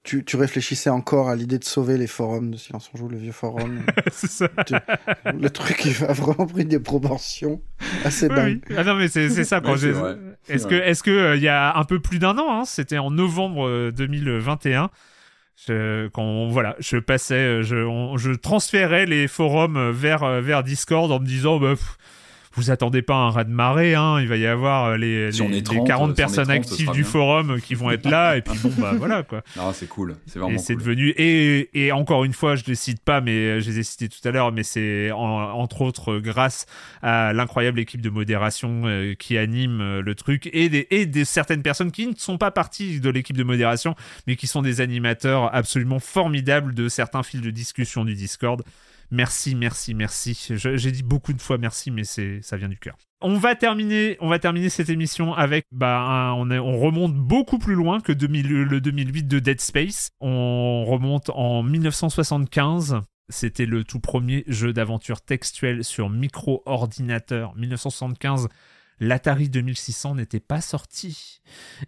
tu, 0.03 0.25
tu 0.25 0.35
réfléchissais 0.35 0.89
encore 0.89 1.29
à 1.29 1.35
l'idée 1.35 1.59
de 1.59 1.63
sauver 1.63 1.97
les 1.97 2.07
forums 2.07 2.49
de 2.51 2.57
Silence 2.57 2.89
on 2.93 2.97
Joue, 2.97 3.07
le 3.09 3.17
vieux 3.17 3.31
forum. 3.31 3.81
c'est 4.11 4.29
ça. 4.31 4.47
le 5.37 5.49
truc, 5.51 5.85
il 5.85 6.03
a 6.03 6.13
vraiment 6.13 6.47
pris 6.47 6.65
des 6.65 6.79
proportions 6.79 7.61
assez 8.03 8.27
Oui, 8.27 8.35
dingues. 8.35 8.61
oui. 8.69 8.75
Ah 8.79 8.83
non, 8.83 8.95
mais 8.95 9.07
c'est 9.07 9.29
c'est 9.29 9.43
ça. 9.43 9.61
Quand 9.61 9.73
Ouais, 9.73 9.77
c'est 9.77 9.87
j'ai- 9.87 9.91
vrai. 9.91 10.17
C'est 10.43 10.53
Est-ce 10.55 10.65
que, 10.65 10.73
est-ce 10.75 11.03
que 11.03 11.11
euh, 11.11 11.35
il 11.35 11.43
y 11.43 11.47
a 11.47 11.77
un 11.77 11.83
peu 11.83 11.99
plus 11.99 12.17
d'un 12.17 12.35
an, 12.39 12.61
hein, 12.61 12.65
c'était 12.65 12.97
en 12.97 13.11
novembre 13.11 13.67
euh, 13.67 13.91
2021. 13.91 14.89
Je, 15.67 16.07
quand 16.07 16.47
voilà, 16.47 16.75
je 16.79 16.97
passais, 16.97 17.35
euh, 17.35 17.61
je, 17.61 17.75
on- 17.77 18.17
je 18.17 18.31
transférais 18.31 19.05
les 19.05 19.27
forums 19.27 19.77
euh, 19.77 19.91
vers 19.91 20.23
euh, 20.23 20.41
vers 20.41 20.63
Discord 20.63 21.11
en 21.11 21.19
me 21.19 21.25
disant, 21.25 21.59
bah, 21.59 21.75
pff, 21.75 21.97
vous 22.53 22.69
attendez 22.71 23.01
pas 23.01 23.15
un 23.15 23.29
raz 23.29 23.43
de 23.45 23.49
marée, 23.51 23.95
hein, 23.95 24.19
il 24.19 24.27
va 24.27 24.37
y 24.37 24.45
avoir 24.45 24.85
euh, 24.85 24.97
les, 24.97 25.31
Si 25.31 25.41
les- 25.41 25.47
est 25.47 25.51
les 25.51 25.63
30, 25.63 25.87
40 25.87 26.07
si 26.07 26.09
on 26.09 26.13
est 26.13 26.15
personnes 26.15 26.45
30, 26.47 26.65
ce 26.65 26.71
actives 26.73 26.91
du 26.91 27.01
bien. 27.01 27.09
forum 27.09 27.51
euh, 27.51 27.57
qui 27.59 27.75
vont 27.75 27.91
être 27.91 28.09
là, 28.09 28.35
et 28.37 28.41
puis 28.41 28.57
bon 28.61 28.71
bah 28.77 28.93
voilà 28.97 29.23
quoi. 29.23 29.41
Non, 29.55 29.71
c'est 29.73 29.87
cool, 29.87 30.15
c'est 30.25 30.37
Et 30.37 30.39
vraiment 30.39 30.57
c'est 30.59 30.73
cool. 30.73 30.83
devenu 30.83 31.09
et, 31.17 31.69
et 31.85 31.91
encore 31.91 32.23
une 32.25 32.33
fois, 32.33 32.55
je 32.55 32.63
les 32.67 32.75
cite 32.75 33.01
pas, 33.03 33.21
mais 33.21 33.31
euh, 33.31 33.59
je 33.61 33.69
les 33.71 33.79
ai 33.79 33.83
cités 33.83 34.09
tout 34.09 34.25
à 34.27 34.31
l'heure, 34.31 34.51
mais 34.51 34.63
c'est 34.63 35.11
en- 35.11 35.17
entre 35.53 35.81
autres 35.81 36.13
euh, 36.13 36.19
grâce 36.19 36.65
à 37.01 37.33
l'incroyable 37.33 37.79
équipe 37.79 38.01
de 38.01 38.09
modération 38.09 38.83
euh, 38.85 39.13
qui 39.13 39.37
anime 39.37 39.79
euh, 39.81 40.01
le 40.01 40.15
truc 40.15 40.49
et 40.53 40.69
des 40.69 40.87
et 40.91 41.05
des 41.05 41.25
certaines 41.25 41.61
personnes 41.63 41.91
qui 41.91 42.07
ne 42.07 42.13
sont 42.17 42.37
pas 42.37 42.51
parties 42.51 42.99
de 42.99 43.09
l'équipe 43.09 43.37
de 43.37 43.43
modération, 43.43 43.95
mais 44.27 44.35
qui 44.35 44.47
sont 44.47 44.61
des 44.61 44.81
animateurs 44.81 45.53
absolument 45.55 45.99
formidables 45.99 46.73
de 46.73 46.89
certains 46.89 47.23
fils 47.23 47.41
de 47.41 47.49
discussion 47.51 48.03
du 48.05 48.13
Discord. 48.15 48.61
Merci, 49.11 49.55
merci, 49.55 49.93
merci. 49.93 50.47
J'ai 50.55 50.91
dit 50.91 51.03
beaucoup 51.03 51.33
de 51.33 51.41
fois 51.41 51.57
merci, 51.57 51.91
mais 51.91 52.03
ça 52.05 52.57
vient 52.57 52.69
du 52.69 52.77
cœur. 52.77 52.95
On 53.19 53.37
va 53.37 53.55
terminer, 53.55 54.15
on 54.21 54.29
va 54.29 54.39
terminer 54.39 54.69
cette 54.69 54.89
émission 54.89 55.33
avec, 55.33 55.65
bah, 55.71 56.33
on, 56.35 56.79
remonte 56.79 57.13
beaucoup 57.13 57.59
plus 57.59 57.75
loin 57.75 57.99
que 57.99 58.13
2000 58.13 58.47
le 58.47 58.79
2008 58.79 59.27
de 59.27 59.39
Dead 59.39 59.59
Space. 59.59 60.11
On 60.21 60.85
remonte 60.85 61.29
en 61.29 61.61
1975. 61.61 63.01
C'était 63.27 63.65
le 63.65 63.83
tout 63.83 63.99
premier 63.99 64.45
jeu 64.47 64.71
d'aventure 64.71 65.21
textuel 65.21 65.83
sur 65.83 66.09
micro-ordinateur. 66.09 67.53
1975, 67.55 68.47
l'Atari 69.01 69.49
2600 69.49 70.15
n'était 70.15 70.39
pas 70.39 70.61
sorti. 70.61 71.41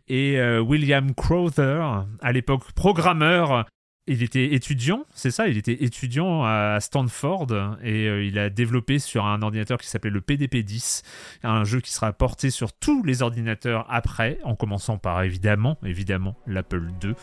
Et 0.09 0.39
euh, 0.39 0.59
William 0.59 1.13
Crowther, 1.15 2.05
à 2.21 2.31
l'époque 2.33 2.71
programmeur, 2.73 3.65
il 4.05 4.21
était 4.21 4.53
étudiant, 4.53 5.05
c'est 5.13 5.31
ça, 5.31 5.47
il 5.47 5.57
était 5.57 5.83
étudiant 5.83 6.43
à 6.43 6.79
Stanford 6.81 7.47
et 7.81 8.07
euh, 8.07 8.25
il 8.25 8.37
a 8.37 8.49
développé 8.49 8.99
sur 8.99 9.25
un 9.25 9.41
ordinateur 9.41 9.77
qui 9.77 9.87
s'appelait 9.87 10.11
le 10.11 10.19
PDP-10, 10.19 11.03
un 11.43 11.63
jeu 11.63 11.79
qui 11.79 11.91
sera 11.93 12.11
porté 12.11 12.49
sur 12.49 12.73
tous 12.73 13.03
les 13.03 13.21
ordinateurs 13.21 13.85
après, 13.89 14.39
en 14.43 14.55
commençant 14.55 14.97
par 14.97 15.23
évidemment, 15.23 15.77
évidemment, 15.85 16.35
l'Apple 16.47 16.89
II, 17.01 17.13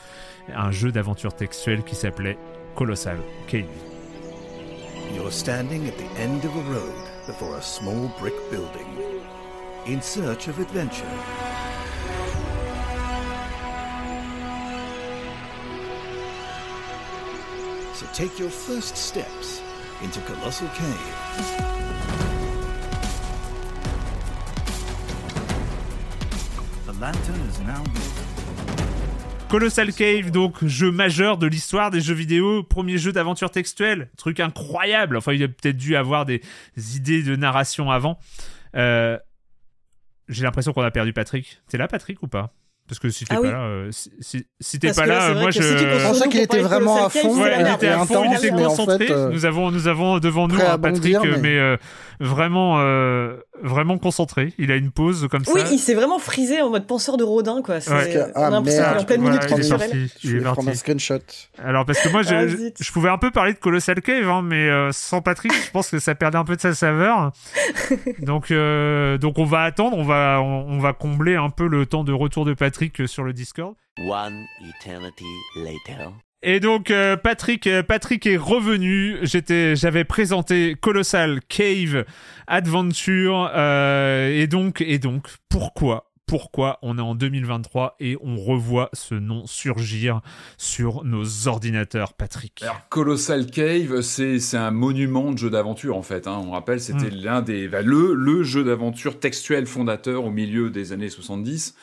un 0.55 0.71
jeu 0.71 0.91
d'aventure 0.91 1.35
textuelle 1.35 1.83
qui 1.85 1.97
s'appelait 1.97 2.39
Colossal 2.77 3.19
Cave. 3.47 3.67
You're 5.15 5.33
standing 5.33 5.87
at 5.87 5.99
the 5.99 6.21
end 6.21 6.45
of 6.47 6.57
a 6.57 6.73
road 6.73 6.95
before 7.27 7.57
a 7.57 7.63
small 7.63 8.11
brick 8.19 8.35
building, 8.51 8.87
in 9.87 10.01
search 10.01 10.49
of 10.49 10.59
adventure. 10.59 11.50
So 18.01 18.07
take 18.15 18.39
your 18.39 18.49
first 18.49 18.97
steps 18.97 19.61
into 20.03 20.21
Colossal 20.21 20.69
Cave. 20.69 20.97
The 26.87 26.93
lantern 26.99 27.41
is 27.47 27.61
now 27.61 27.83
lit. 27.93 29.49
Colossal 29.51 29.93
Cave, 29.93 30.31
donc 30.31 30.65
jeu 30.65 30.91
majeur 30.91 31.37
de 31.37 31.47
l'histoire 31.47 31.91
des 31.91 32.01
jeux 32.01 32.15
vidéo, 32.15 32.63
premier 32.63 32.97
jeu 32.97 33.13
d'aventure 33.13 33.51
textuelle, 33.51 34.09
truc 34.17 34.41
incroyable. 34.41 35.19
Enfin, 35.19 35.35
il 35.35 35.43
a 35.43 35.49
peut-être 35.49 35.77
dû 35.77 35.95
avoir 35.95 36.25
des 36.25 36.41
idées 36.97 37.23
de 37.23 37.37
narration 37.37 37.91
avant. 37.91 38.19
Euh, 38.77 39.19
J'ai 40.31 40.45
l'impression 40.45 40.73
qu'on 40.73 40.81
a 40.81 40.91
perdu 40.91 41.13
Patrick. 41.13 41.61
T'es 41.69 41.77
là, 41.77 41.87
Patrick, 41.87 42.23
ou 42.23 42.29
pas? 42.29 42.55
Parce 42.91 42.99
que 42.99 43.09
si 43.09 43.25
t'es 43.25 43.35
Ah 43.35 43.37
pas 43.37 43.43
oui. 43.43 43.51
là, 43.53 43.61
euh, 43.61 43.89
si, 43.93 44.11
si- 44.19 44.47
si 44.59 44.79
t'es 44.81 44.93
pas 44.93 45.07
là, 45.07 45.29
là, 45.29 45.35
moi 45.41 45.51
que 45.51 45.63
je. 45.63 45.63
Je 45.63 46.03
pensais 46.03 46.29
qu'il 46.29 46.41
était 46.41 46.59
vraiment 46.61 47.07
à 47.07 47.09
fond, 47.09 47.41
Ouais, 47.41 47.55
il 47.61 47.73
était 47.73 47.87
à 47.87 48.05
fond, 48.05 48.25
il 48.29 48.35
était 48.37 48.51
en 48.53 48.57
concentré. 48.69 49.07
fait, 49.07 49.13
euh, 49.13 49.31
Nous 49.31 49.47
avons, 49.47 49.71
nous 49.71 49.87
avons 49.87 50.19
devant 50.19 50.49
nous 50.49 50.57
un 50.61 50.77
Patrick, 50.77 51.15
bondir, 51.15 51.23
mais- 51.25 51.39
mais 51.41 51.57
euh, 51.59 51.77
vraiment, 52.19 52.79
euh, 52.81 53.37
vraiment 53.63 53.97
concentré. 53.97 54.53
Il 54.59 54.73
a 54.73 54.77
une 54.77 54.91
pause 54.91 55.29
comme 55.31 55.45
ça. 55.45 55.53
Oui, 55.55 55.61
il 55.71 55.79
s'est 55.79 55.95
vraiment 55.95 56.19
frisé 56.19 56.61
en 56.61 56.71
mode 56.71 56.87
penseur 56.89 57.17
de 57.17 57.23
Rodin, 57.23 57.63
quoi. 57.63 57.81
C'est- 57.81 57.93
Ouais. 57.93 58.25
On 58.35 58.43
a 58.43 58.51
l'impression 58.51 58.83
Ah, 58.85 59.01
en 59.01 59.05
pleine 59.05 59.21
Voilà, 59.21 59.37
minute 59.47 59.55
il 59.57 59.65
est 59.67 59.69
parti. 59.79 60.13
Je 60.23 60.29
Il 60.31 60.37
est 60.37 60.39
vais 60.41 60.45
prendre 60.53 60.69
un 60.69 60.75
screenshot. 60.75 61.19
Alors 61.65 61.87
parce 61.87 62.01
que 62.01 62.09
moi, 62.09 62.23
je, 62.23 62.35
Ah, 62.35 62.47
je, 62.81 62.93
pouvais 62.93 63.11
un 63.11 63.19
peu 63.19 63.31
parler 63.31 63.53
de 63.53 63.59
Colossal 63.59 64.01
Cave, 64.03 64.29
hein, 64.29 64.43
mais 64.43 64.69
sans 64.91 65.21
Patrick, 65.23 65.53
je 65.53 65.71
pense 65.71 65.91
que 65.91 66.01
ça 66.01 66.17
perdait 66.17 66.39
un 66.39 66.45
peu 66.45 66.57
de 66.57 66.61
sa 66.61 66.75
saveur. 66.75 67.31
donc, 68.21 68.53
donc 69.21 69.39
on 69.39 69.45
va 69.45 69.61
attendre, 69.63 69.97
on 69.97 70.03
va, 70.05 70.41
on 70.43 70.79
va 70.79 70.93
combler 70.93 71.37
un 71.37 71.51
peu 71.51 71.69
le 71.69 71.87
temps 71.87 72.03
de 72.03 72.13
retour 72.13 72.45
de 72.45 72.55
Patrick 72.55 72.80
euh, 73.01 73.07
sur 73.07 73.23
le 73.25 73.33
Discord. 73.33 73.75
One 73.99 74.47
eternity 74.63 75.25
later. 75.57 76.13
Et 76.43 76.59
donc 76.59 76.91
euh, 76.91 77.17
Patrick, 77.19 77.67
euh, 77.67 77.83
Patrick 77.83 78.27
est 78.27 78.39
revenu. 78.39 79.19
J'étais, 79.23 79.77
j'avais 79.77 80.05
présenté 80.05 80.75
Colossal 80.81 81.41
Cave 81.49 82.07
Adventure, 82.47 83.51
euh, 83.55 84.29
et 84.31 84.47
donc, 84.47 84.81
et 84.81 84.99
donc, 84.99 85.29
pourquoi? 85.49 86.07
Pourquoi 86.27 86.79
on 86.83 86.97
est 86.97 87.03
en 87.03 87.17
2023 87.17 87.97
et 87.99 88.17
on 88.23 88.37
revoit 88.37 88.89
ce 88.93 89.17
nom 89.17 89.47
surgir 89.49 90.21
sur 90.59 91.03
nos 91.05 91.49
ordinateurs, 91.49 92.15
Patrick? 92.15 92.63
Alors, 92.63 92.81
Colossal 92.89 93.47
Cave, 93.47 94.01
c'est 94.03 94.39
c'est 94.39 94.57
un 94.57 94.71
monument 94.71 95.33
de 95.33 95.39
jeu 95.39 95.51
d'aventure 95.51 95.97
en 95.97 96.03
fait. 96.03 96.29
hein. 96.29 96.41
On 96.47 96.53
rappelle, 96.53 96.81
c'était 96.81 97.11
l'un 97.11 97.43
des 97.43 97.67
bah, 97.67 97.83
le 97.83 98.15
le 98.15 98.45
jeu 98.45 98.63
d'aventure 98.63 99.19
textuel 99.19 99.67
fondateur 99.67 100.25
au 100.25 100.31
milieu 100.31 100.71
des 100.71 100.93
années 100.93 101.09
70. 101.11 101.75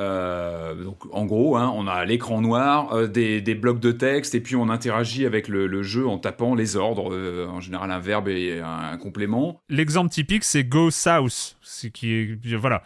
Euh, 0.00 0.74
donc 0.74 1.02
en 1.12 1.26
gros, 1.26 1.56
hein, 1.56 1.72
on 1.76 1.86
a 1.86 2.04
l'écran 2.04 2.40
noir, 2.40 2.92
euh, 2.94 3.06
des, 3.06 3.54
blocs 3.54 3.80
de 3.80 3.92
texte, 3.92 4.34
et 4.34 4.40
puis 4.40 4.56
on 4.56 4.70
interagit 4.70 5.26
avec 5.26 5.46
le, 5.46 5.82
jeu 5.82 6.06
en 6.06 6.18
tapant 6.18 6.54
les 6.54 6.76
ordres, 6.76 7.12
euh, 7.12 7.46
en 7.48 7.60
général 7.60 7.90
un 7.90 7.98
verbe 7.98 8.28
et 8.28 8.60
un, 8.60 8.96
complément. 8.96 9.60
L'exemple 9.68 10.10
typique, 10.10 10.44
c'est 10.44 10.64
Go 10.64 10.90
South, 10.90 11.56
qui 11.92 12.14
est 12.14 12.56
voilà. 12.56 12.82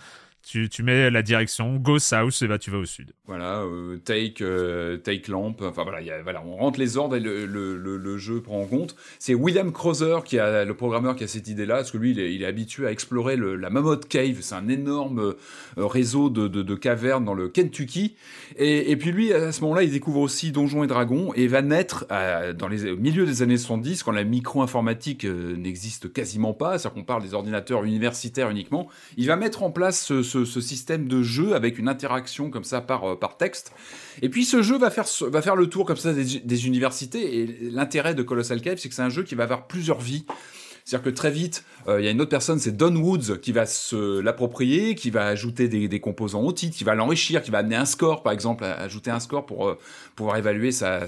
Tu, 0.46 0.68
tu 0.68 0.82
mets 0.82 1.10
la 1.10 1.22
direction 1.22 1.76
Go 1.76 1.98
South 1.98 2.42
et 2.42 2.46
bah 2.46 2.58
tu 2.58 2.70
vas 2.70 2.76
au 2.78 2.84
sud. 2.84 3.12
Voilà, 3.26 3.62
euh, 3.62 3.96
take, 3.96 4.42
euh, 4.44 4.98
take 4.98 5.30
lamp. 5.30 5.56
Enfin 5.62 5.84
voilà, 5.84 6.00
voilà, 6.22 6.42
on 6.44 6.56
rentre 6.56 6.78
les 6.78 6.98
ordres 6.98 7.16
et 7.16 7.20
le, 7.20 7.46
le, 7.46 7.76
le, 7.76 8.18
jeu 8.18 8.42
prend 8.42 8.60
en 8.60 8.66
compte. 8.66 8.94
C'est 9.18 9.34
William 9.34 9.72
Crowther 9.72 10.22
qui 10.22 10.38
a 10.38 10.66
le 10.66 10.74
programmeur 10.74 11.16
qui 11.16 11.24
a 11.24 11.28
cette 11.28 11.48
idée-là, 11.48 11.76
parce 11.76 11.90
que 11.90 11.96
lui, 11.96 12.10
il 12.10 12.42
est, 12.42 12.44
habitué 12.44 12.86
à 12.86 12.90
explorer 12.92 13.36
la 13.38 13.70
Mammoth 13.70 14.06
Cave. 14.06 14.36
C'est 14.42 14.54
un 14.54 14.68
énorme 14.68 15.18
euh, 15.78 15.86
réseau 15.86 16.28
de, 16.28 16.46
de, 16.46 16.60
de 16.62 16.74
cavernes 16.74 17.24
dans 17.24 17.34
le 17.34 17.48
Kentucky. 17.48 18.14
Et, 18.58 18.90
et 18.90 18.96
puis 18.96 19.12
lui, 19.12 19.32
à 19.32 19.50
ce 19.50 19.62
moment-là, 19.62 19.82
il 19.82 19.90
découvre 19.90 20.20
aussi 20.20 20.52
Donjons 20.52 20.84
et 20.84 20.86
Dragons 20.86 21.32
et 21.34 21.46
va 21.46 21.62
naître 21.62 22.06
dans 22.54 22.68
les 22.68 22.90
au 22.90 22.96
milieu 22.96 23.24
des 23.24 23.40
années 23.42 23.56
70, 23.56 24.02
quand 24.02 24.12
la 24.12 24.24
micro-informatique 24.24 25.24
n'existe 25.24 26.12
quasiment 26.12 26.52
pas, 26.52 26.78
c'est-à-dire 26.78 26.94
qu'on 26.94 27.04
parle 27.04 27.22
des 27.22 27.32
ordinateurs 27.32 27.84
universitaires 27.84 28.50
uniquement. 28.50 28.88
Il 29.16 29.26
va 29.26 29.36
mettre 29.36 29.62
en 29.62 29.70
place 29.70 30.02
ce, 30.04 30.22
ce- 30.22 30.33
ce 30.44 30.60
système 30.60 31.06
de 31.06 31.22
jeu 31.22 31.54
avec 31.54 31.78
une 31.78 31.88
interaction 31.88 32.50
comme 32.50 32.64
ça 32.64 32.80
par, 32.80 33.04
euh, 33.04 33.14
par 33.16 33.36
texte. 33.36 33.72
Et 34.22 34.28
puis 34.28 34.44
ce 34.44 34.62
jeu 34.62 34.76
va 34.76 34.90
faire, 34.90 35.06
va 35.28 35.42
faire 35.42 35.54
le 35.54 35.68
tour 35.68 35.86
comme 35.86 35.96
ça 35.96 36.12
des, 36.12 36.66
universités. 36.66 37.38
Et 37.38 37.70
l'intérêt 37.70 38.14
de 38.14 38.22
Colossal 38.22 38.60
Cave, 38.60 38.78
c'est 38.78 38.88
que 38.88 38.94
c'est 38.94 39.02
un 39.02 39.10
jeu 39.10 39.22
qui 39.22 39.36
va 39.36 39.44
avoir 39.44 39.66
plusieurs 39.66 40.00
vies. 40.00 40.24
C'est-à-dire 40.84 41.04
que 41.04 41.16
très 41.16 41.30
vite, 41.30 41.64
euh, 41.88 42.00
il 42.00 42.04
y 42.04 42.08
a 42.08 42.10
une 42.10 42.20
autre 42.20 42.30
personne, 42.30 42.58
c'est 42.58 42.76
Don 42.76 42.94
Woods, 42.94 43.38
qui 43.40 43.52
va 43.52 43.64
se 43.64 44.20
l'approprier, 44.20 44.94
qui 44.94 45.10
va 45.10 45.26
ajouter 45.26 45.68
des, 45.68 46.00
composants 46.00 46.42
au 46.42 46.52
titre, 46.52 46.76
qui 46.76 46.84
va 46.84 46.94
l'enrichir, 46.94 47.42
qui 47.42 47.50
va 47.50 47.58
amener 47.58 47.76
un 47.76 47.86
score, 47.86 48.22
par 48.22 48.32
exemple, 48.32 48.64
ajouter 48.64 49.10
un 49.10 49.20
score 49.20 49.46
pour 49.46 49.68
euh, 49.68 49.78
pouvoir 50.16 50.36
évaluer 50.36 50.72
sa, 50.72 51.06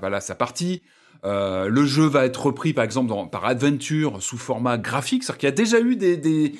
voilà, 0.00 0.20
sa 0.20 0.34
partie. 0.34 0.82
Le 1.22 1.84
jeu 1.84 2.06
va 2.06 2.24
être 2.24 2.46
repris, 2.46 2.72
par 2.72 2.84
exemple, 2.84 3.12
par 3.30 3.44
Adventure 3.44 4.22
sous 4.22 4.38
format 4.38 4.78
graphique. 4.78 5.22
C'est-à-dire 5.22 5.38
qu'il 5.38 5.48
y 5.48 5.52
a 5.52 5.54
déjà 5.54 5.80
eu 5.80 5.96
des, 5.96 6.54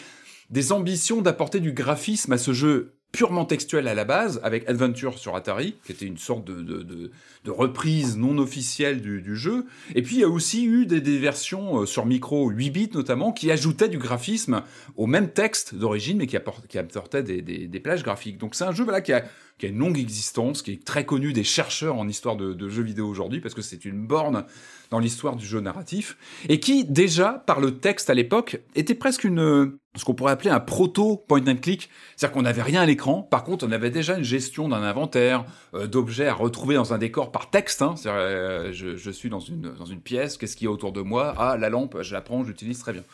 des 0.51 0.73
ambitions 0.73 1.23
d'apporter 1.23 1.61
du 1.61 1.73
graphisme 1.73 2.33
à 2.33 2.39
ce 2.39 2.53
jeu 2.53 2.95
purement 3.13 3.45
textuel 3.45 3.89
à 3.89 3.95
la 3.95 4.05
base, 4.05 4.41
avec 4.45 4.69
Adventure 4.69 5.19
sur 5.19 5.35
Atari, 5.35 5.75
qui 5.85 5.91
était 5.91 6.07
une 6.07 6.17
sorte 6.19 6.45
de, 6.45 6.63
de, 6.63 6.83
de, 6.85 7.11
de 7.45 7.51
reprise 7.51 8.17
non 8.17 8.39
officielle 8.39 9.01
du, 9.01 9.21
du 9.21 9.35
jeu. 9.35 9.67
Et 9.97 10.03
puis 10.03 10.17
il 10.17 10.21
y 10.21 10.25
a 10.25 10.29
aussi 10.29 10.65
eu 10.65 10.87
des, 10.87 11.01
des 11.01 11.19
versions 11.19 11.81
euh, 11.83 11.87
sur 11.87 12.07
micro 12.07 12.49
8 12.51 12.71
bits 12.71 12.91
notamment, 12.95 13.33
qui 13.33 13.51
ajoutaient 13.51 13.89
du 13.89 13.99
graphisme 13.99 14.63
au 14.97 15.09
même 15.09 15.29
texte 15.31 15.75
d'origine, 15.75 16.19
mais 16.19 16.29
qui, 16.29 16.37
apport- 16.37 16.65
qui 16.69 16.79
apportaient 16.79 17.25
des, 17.25 17.43
des, 17.43 17.67
des 17.67 17.81
plages 17.81 18.05
graphiques. 18.05 18.39
Donc 18.39 18.55
c'est 18.55 18.63
un 18.65 18.73
jeu 18.73 18.85
voilà, 18.85 19.01
qui, 19.01 19.13
a, 19.13 19.25
qui 19.61 19.67
a 19.67 19.69
une 19.69 19.79
longue 19.79 19.99
existence, 19.99 20.63
qui 20.63 20.73
est 20.73 20.85
très 20.85 21.05
connu 21.05 21.35
des 21.35 21.45
chercheurs 21.45 21.97
en 21.97 22.09
histoire 22.09 22.35
de, 22.37 22.69
jeux 22.69 22.83
vidéo 22.83 23.07
aujourd'hui, 23.07 23.41
parce 23.41 23.55
que 23.55 23.61
c'est 23.61 23.85
une 23.85 24.07
borne 24.07 24.47
dans 24.91 24.99
l'histoire 24.99 25.37
du 25.37 25.47
jeu 25.47 25.61
narratif, 25.61 26.17
et 26.49 26.59
qui, 26.59 26.85
déjà, 26.85 27.45
par 27.47 27.61
le 27.61 27.77
texte 27.79 28.09
à 28.09 28.15
l'époque, 28.15 28.63
était 28.75 28.95
presque 28.95 29.25
une, 29.25 29.79
ce 29.97 30.05
qu'on 30.05 30.15
pourrait 30.15 30.33
appeler 30.33 30.51
un 30.51 30.61
proto 30.61 31.19
point 31.29 31.47
and 31.47 31.57
click, 31.57 31.91
c'est-à-dire 32.17 32.35
qu'on 32.35 32.43
n'avait 32.43 32.63
rien 32.63 32.81
à 32.81 32.87
l'écran, 32.87 33.23
par 33.23 33.45
contre 33.45 33.67
on 33.67 33.71
avait 33.71 33.91
déjà 33.91 34.17
une 34.17 34.25
gestion 34.25 34.69
d'un 34.69 34.83
inventaire, 34.83 35.45
euh, 35.75 35.87
d'objets 35.87 36.27
à 36.27 36.35
retrouver 36.35 36.77
dans 36.77 36.95
un 36.95 36.99
décor 36.99 37.31
par 37.31 37.51
texte, 37.51 37.83
hein, 37.83 37.95
c'est-à-dire 37.97 38.21
euh, 38.21 38.73
je, 38.73 39.11
suis 39.11 39.29
dans 39.29 39.41
une, 39.41 39.75
dans 39.79 39.85
une 39.85 40.01
pièce, 40.01 40.39
qu'est-ce 40.39 40.57
qu'il 40.57 40.65
y 40.65 40.69
a 40.69 40.73
autour 40.73 40.93
de 40.93 41.03
moi? 41.03 41.35
Ah, 41.37 41.57
la 41.59 41.69
lampe, 41.69 42.01
je 42.01 42.15
la 42.15 42.23
prends, 42.23 42.43
je 42.43 42.49
l'utilise 42.49 42.79
très 42.79 42.95
bien. 42.95 43.05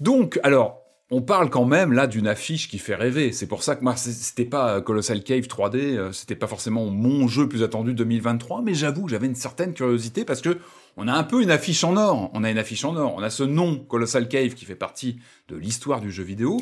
Donc, 0.00 0.38
alors, 0.44 0.85
on 1.10 1.22
parle 1.22 1.50
quand 1.50 1.64
même 1.64 1.92
là 1.92 2.06
d'une 2.06 2.26
affiche 2.26 2.68
qui 2.68 2.78
fait 2.78 2.94
rêver. 2.94 3.30
C'est 3.32 3.46
pour 3.46 3.62
ça 3.62 3.76
que 3.76 3.84
moi, 3.84 3.96
c'était 3.96 4.44
pas 4.44 4.76
euh, 4.76 4.80
Colossal 4.80 5.22
Cave 5.22 5.44
3D, 5.46 5.76
euh, 5.76 6.12
c'était 6.12 6.34
pas 6.34 6.48
forcément 6.48 6.86
mon 6.86 7.28
jeu 7.28 7.48
plus 7.48 7.62
attendu 7.62 7.92
de 7.92 7.98
2023, 7.98 8.62
mais 8.62 8.74
j'avoue 8.74 9.08
j'avais 9.08 9.26
une 9.26 9.36
certaine 9.36 9.72
curiosité 9.72 10.24
parce 10.24 10.40
que 10.40 10.58
on 10.96 11.08
a 11.08 11.12
un 11.12 11.24
peu 11.24 11.42
une 11.42 11.50
affiche 11.50 11.84
en 11.84 11.96
or. 11.96 12.30
On 12.32 12.42
a 12.44 12.50
une 12.50 12.58
affiche 12.58 12.84
en 12.84 12.96
or. 12.96 13.14
On 13.16 13.22
a 13.22 13.30
ce 13.30 13.42
nom 13.42 13.78
Colossal 13.78 14.28
Cave 14.28 14.54
qui 14.54 14.64
fait 14.64 14.74
partie 14.74 15.18
de 15.48 15.54
l'histoire 15.56 16.00
du 16.00 16.10
jeu 16.10 16.24
vidéo. 16.24 16.56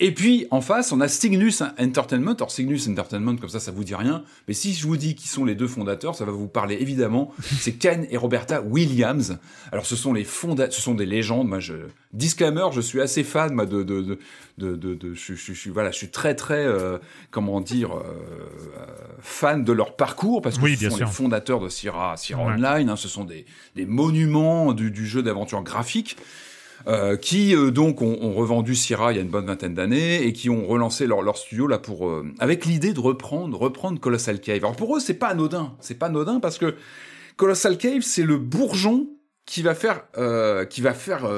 Et 0.00 0.12
puis 0.12 0.46
en 0.50 0.60
face, 0.60 0.90
on 0.90 1.00
a 1.00 1.06
Cygnus 1.08 1.62
Entertainment. 1.78 2.32
Alors 2.34 2.50
Cygnus 2.50 2.88
Entertainment, 2.88 3.36
comme 3.36 3.48
ça, 3.50 3.60
ça 3.60 3.70
vous 3.72 3.84
dit 3.84 3.94
rien. 3.94 4.24
Mais 4.48 4.54
si 4.54 4.72
je 4.74 4.86
vous 4.86 4.96
dis 4.96 5.14
qui 5.14 5.28
sont 5.28 5.44
les 5.44 5.54
deux 5.54 5.68
fondateurs, 5.68 6.14
ça 6.14 6.24
va 6.24 6.32
vous 6.32 6.48
parler 6.48 6.76
évidemment. 6.80 7.32
C'est 7.60 7.74
Ken 7.74 8.06
et 8.10 8.16
Roberta 8.16 8.62
Williams. 8.62 9.38
Alors 9.70 9.86
ce 9.86 9.96
sont 9.96 10.12
les 10.12 10.24
fonda 10.24 10.70
ce 10.70 10.80
sont 10.80 10.94
des 10.94 11.06
légendes. 11.06 11.46
Moi, 11.48 11.60
je 11.60 11.74
disclaimer, 12.12 12.66
je 12.72 12.80
suis 12.80 13.00
assez 13.00 13.22
fan 13.22 13.52
moi, 13.54 13.66
de 13.66 13.82
de 13.82 14.00
de 14.02 14.18
de, 14.56 14.76
de, 14.76 14.94
de- 14.94 15.14
je, 15.14 15.34
je, 15.34 15.70
voilà, 15.70 15.90
je 15.90 15.96
suis 15.96 16.10
très 16.10 16.34
très 16.36 16.64
euh, 16.64 16.98
comment 17.32 17.60
dire 17.60 17.92
euh, 17.96 18.02
euh, 18.78 18.86
fan 19.20 19.64
de 19.64 19.72
leur 19.72 19.96
parcours 19.96 20.42
parce 20.42 20.58
que 20.58 20.62
Oui, 20.62 20.74
ce 20.74 20.80
bien 20.80 20.90
sont 20.90 20.96
sûr. 20.96 21.06
les 21.06 21.12
fondateurs 21.12 21.60
de 21.60 21.68
Sierra 21.68 22.16
Sierra 22.16 22.44
Ouais. 22.46 22.52
Online. 22.54 22.88
hein, 22.90 22.96
ce 22.96 23.08
sont 23.08 23.24
des 23.24 23.44
des 23.74 23.86
monuments 23.86 24.72
du, 24.72 25.06
jeu 25.06 25.22
d'aventure 25.22 25.62
graphique. 25.62 26.16
euh, 26.86 27.16
qui 27.16 27.56
euh, 27.56 27.70
donc 27.70 28.02
ont, 28.02 28.34
revendu 28.34 28.74
Sierra 28.74 29.12
il 29.12 29.16
y 29.16 29.18
a 29.18 29.22
une 29.22 29.30
bonne 29.30 29.46
vingtaine 29.46 29.72
d'années 29.72 30.22
et 30.22 30.34
qui 30.34 30.50
ont 30.50 30.66
relancé 30.66 31.06
leur, 31.06 31.38
studio 31.38 31.66
là 31.66 31.78
pour 31.78 32.08
euh, 32.08 32.26
avec 32.40 32.66
l'idée 32.66 32.92
de 32.92 33.00
reprendre 33.00 33.56
reprendre 33.58 33.98
Colossal 33.98 34.38
Cave. 34.40 34.58
Alors 34.58 34.76
pour 34.76 34.94
eux 34.94 35.00
c'est 35.00 35.14
pas 35.14 35.28
anodin, 35.28 35.74
c'est 35.80 35.98
pas 35.98 36.06
anodin 36.06 36.40
parce 36.40 36.58
que 36.58 36.74
Colossal 37.36 37.78
Cave 37.78 38.02
c'est 38.02 38.22
le 38.22 38.36
bourgeon 38.36 39.08
qui 39.46 39.62
va 39.62 39.74
faire 39.74 40.04
qui 40.68 40.80
va 40.80 40.94
faire 40.94 41.28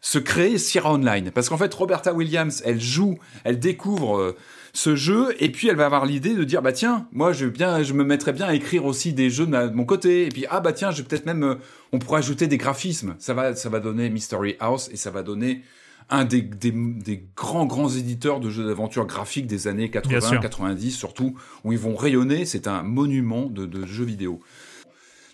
se 0.00 0.18
créer 0.18 0.58
Sierra 0.58 0.92
Online 0.92 1.30
parce 1.30 1.48
qu'en 1.48 1.58
fait 1.58 1.72
Roberta 1.72 2.12
Williams 2.12 2.62
elle 2.64 2.80
joue 2.80 3.18
elle 3.44 3.58
découvre 3.58 4.34
ce 4.76 4.94
jeu, 4.94 5.34
et 5.40 5.50
puis 5.50 5.68
elle 5.68 5.76
va 5.76 5.86
avoir 5.86 6.04
l'idée 6.06 6.34
de 6.34 6.44
dire 6.44 6.60
bah 6.62 6.72
tiens, 6.72 7.08
moi 7.12 7.32
je 7.32 7.46
bien, 7.46 7.82
je 7.82 7.92
me 7.94 8.04
mettrais 8.04 8.32
bien 8.32 8.46
à 8.46 8.54
écrire 8.54 8.84
aussi 8.84 9.12
des 9.12 9.30
jeux 9.30 9.46
de, 9.46 9.50
ma- 9.50 9.68
de 9.68 9.74
mon 9.74 9.84
côté, 9.84 10.26
et 10.26 10.28
puis 10.28 10.44
ah 10.50 10.60
bah 10.60 10.72
tiens, 10.72 10.90
je 10.90 11.02
peut-être 11.02 11.24
même, 11.26 11.42
euh, 11.42 11.54
on 11.92 11.98
pourrait 11.98 12.18
ajouter 12.18 12.46
des 12.46 12.58
graphismes, 12.58 13.14
ça 13.18 13.32
va, 13.34 13.56
ça 13.56 13.68
va 13.70 13.80
donner 13.80 14.10
Mystery 14.10 14.56
House 14.60 14.90
et 14.92 14.96
ça 14.96 15.10
va 15.10 15.22
donner 15.22 15.62
un 16.10 16.24
des, 16.24 16.42
des, 16.42 16.70
des 16.72 17.24
grands 17.34 17.66
grands 17.66 17.88
éditeurs 17.88 18.38
de 18.38 18.48
jeux 18.50 18.64
d'aventure 18.66 19.06
graphiques 19.06 19.46
des 19.48 19.66
années 19.66 19.88
Bien 19.88 20.02
80, 20.02 20.20
sûr. 20.28 20.40
90 20.40 20.90
surtout, 20.92 21.34
où 21.64 21.72
ils 21.72 21.78
vont 21.78 21.96
rayonner, 21.96 22.44
c'est 22.44 22.68
un 22.68 22.82
monument 22.82 23.46
de, 23.46 23.66
de 23.66 23.84
jeux 23.86 24.04
vidéo. 24.04 24.40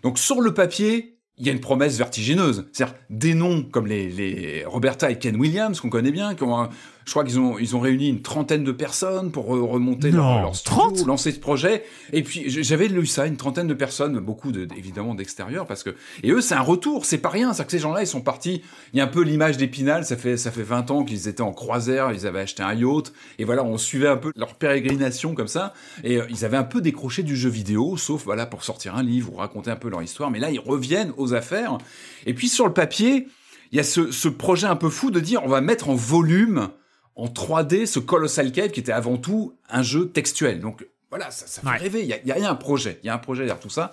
Donc 0.02 0.19
sur 0.19 0.40
le 0.40 0.55
papier, 0.55 1.19
il 1.39 1.47
y 1.47 1.51
a 1.51 1.52
une 1.52 1.60
promesse 1.60 1.98
vertigineuse. 1.98 2.66
C'est-à-dire 2.73 2.94
des 3.10 3.35
noms 3.35 3.62
comme 3.64 3.86
les, 3.86 4.09
les 4.09 4.64
Roberta 4.64 5.10
et 5.10 5.19
Ken 5.19 5.36
Williams, 5.36 5.81
qu'on 5.81 5.90
connaît 5.90 6.10
bien, 6.12 6.35
qui 6.35 6.43
ont 6.44 6.59
un- 6.59 6.70
je 7.04 7.10
crois 7.10 7.24
qu'ils 7.24 7.38
ont, 7.40 7.58
ils 7.58 7.74
ont 7.76 7.80
réuni 7.80 8.08
une 8.08 8.22
trentaine 8.22 8.64
de 8.64 8.72
personnes 8.72 9.30
pour 9.32 9.52
re- 9.54 9.60
remonter 9.68 10.10
leur, 10.10 10.24
Non, 10.24 10.40
leur 10.42 10.56
studio, 10.56 10.78
30? 10.80 11.06
lancer 11.06 11.32
ce 11.32 11.38
projet. 11.40 11.84
Et 12.12 12.22
puis 12.22 12.44
j'avais 12.48 12.88
lu 12.88 13.06
ça, 13.06 13.26
une 13.26 13.36
trentaine 13.36 13.66
de 13.66 13.74
personnes, 13.74 14.18
beaucoup 14.20 14.52
de, 14.52 14.68
évidemment 14.76 15.14
d'extérieur, 15.14 15.66
parce 15.66 15.82
que 15.82 15.90
et 16.22 16.30
eux 16.30 16.40
c'est 16.40 16.54
un 16.54 16.60
retour, 16.60 17.04
c'est 17.06 17.18
pas 17.18 17.28
rien. 17.28 17.52
C'est 17.52 17.64
que 17.64 17.70
ces 17.70 17.78
gens-là 17.78 18.02
ils 18.02 18.06
sont 18.06 18.20
partis. 18.20 18.62
Il 18.92 18.98
y 18.98 19.00
a 19.00 19.04
un 19.04 19.08
peu 19.08 19.22
l'image 19.22 19.56
d'Épinal, 19.56 20.04
ça 20.04 20.16
fait 20.16 20.36
ça 20.36 20.50
fait 20.50 20.62
20 20.62 20.90
ans 20.90 21.04
qu'ils 21.04 21.28
étaient 21.28 21.42
en 21.42 21.52
croisière, 21.52 22.12
ils 22.12 22.26
avaient 22.26 22.40
acheté 22.40 22.62
un 22.62 22.74
yacht, 22.74 23.12
et 23.38 23.44
voilà 23.44 23.64
on 23.64 23.78
suivait 23.78 24.08
un 24.08 24.16
peu 24.16 24.32
leur 24.36 24.54
pérégrination 24.54 25.34
comme 25.34 25.48
ça. 25.48 25.74
Et 26.04 26.18
euh, 26.18 26.26
ils 26.30 26.44
avaient 26.44 26.56
un 26.56 26.64
peu 26.64 26.80
décroché 26.80 27.22
du 27.22 27.36
jeu 27.36 27.50
vidéo, 27.50 27.96
sauf 27.96 28.24
voilà 28.24 28.46
pour 28.46 28.64
sortir 28.64 28.94
un 28.96 29.02
livre 29.02 29.32
ou 29.32 29.36
raconter 29.36 29.70
un 29.70 29.76
peu 29.76 29.88
leur 29.90 30.02
histoire. 30.02 30.30
Mais 30.30 30.38
là 30.38 30.50
ils 30.50 30.60
reviennent 30.60 31.12
aux 31.16 31.34
affaires. 31.34 31.78
Et 32.26 32.34
puis 32.34 32.48
sur 32.48 32.66
le 32.66 32.72
papier, 32.72 33.26
il 33.72 33.76
y 33.76 33.80
a 33.80 33.84
ce, 33.84 34.10
ce 34.12 34.28
projet 34.28 34.66
un 34.66 34.76
peu 34.76 34.88
fou 34.90 35.10
de 35.10 35.18
dire 35.20 35.42
on 35.44 35.48
va 35.48 35.60
mettre 35.60 35.88
en 35.88 35.94
volume 35.94 36.68
en 37.16 37.26
3D 37.26 37.86
ce 37.86 37.98
Colossal 37.98 38.52
Cave 38.52 38.70
qui 38.70 38.80
était 38.80 38.93
avant 38.93 39.16
tout 39.16 39.55
un 39.68 39.82
jeu 39.82 40.09
textuel. 40.09 40.60
Donc 40.60 40.86
voilà, 41.10 41.30
ça, 41.30 41.47
ça 41.47 41.60
fait 41.60 41.68
Ouais. 41.68 41.76
rêver. 41.76 42.01
Il 42.02 42.06
y, 42.09 42.12
a, 42.14 42.18
il 42.22 42.26
y 42.28 42.32
a 42.32 42.51
un 42.51 42.55
projet, 42.55 42.98
il 43.02 43.06
y 43.06 43.10
a 43.10 43.14
un 43.14 43.18
projet 43.18 43.44
derrière 43.44 43.60
tout 43.60 43.68
ça. 43.70 43.93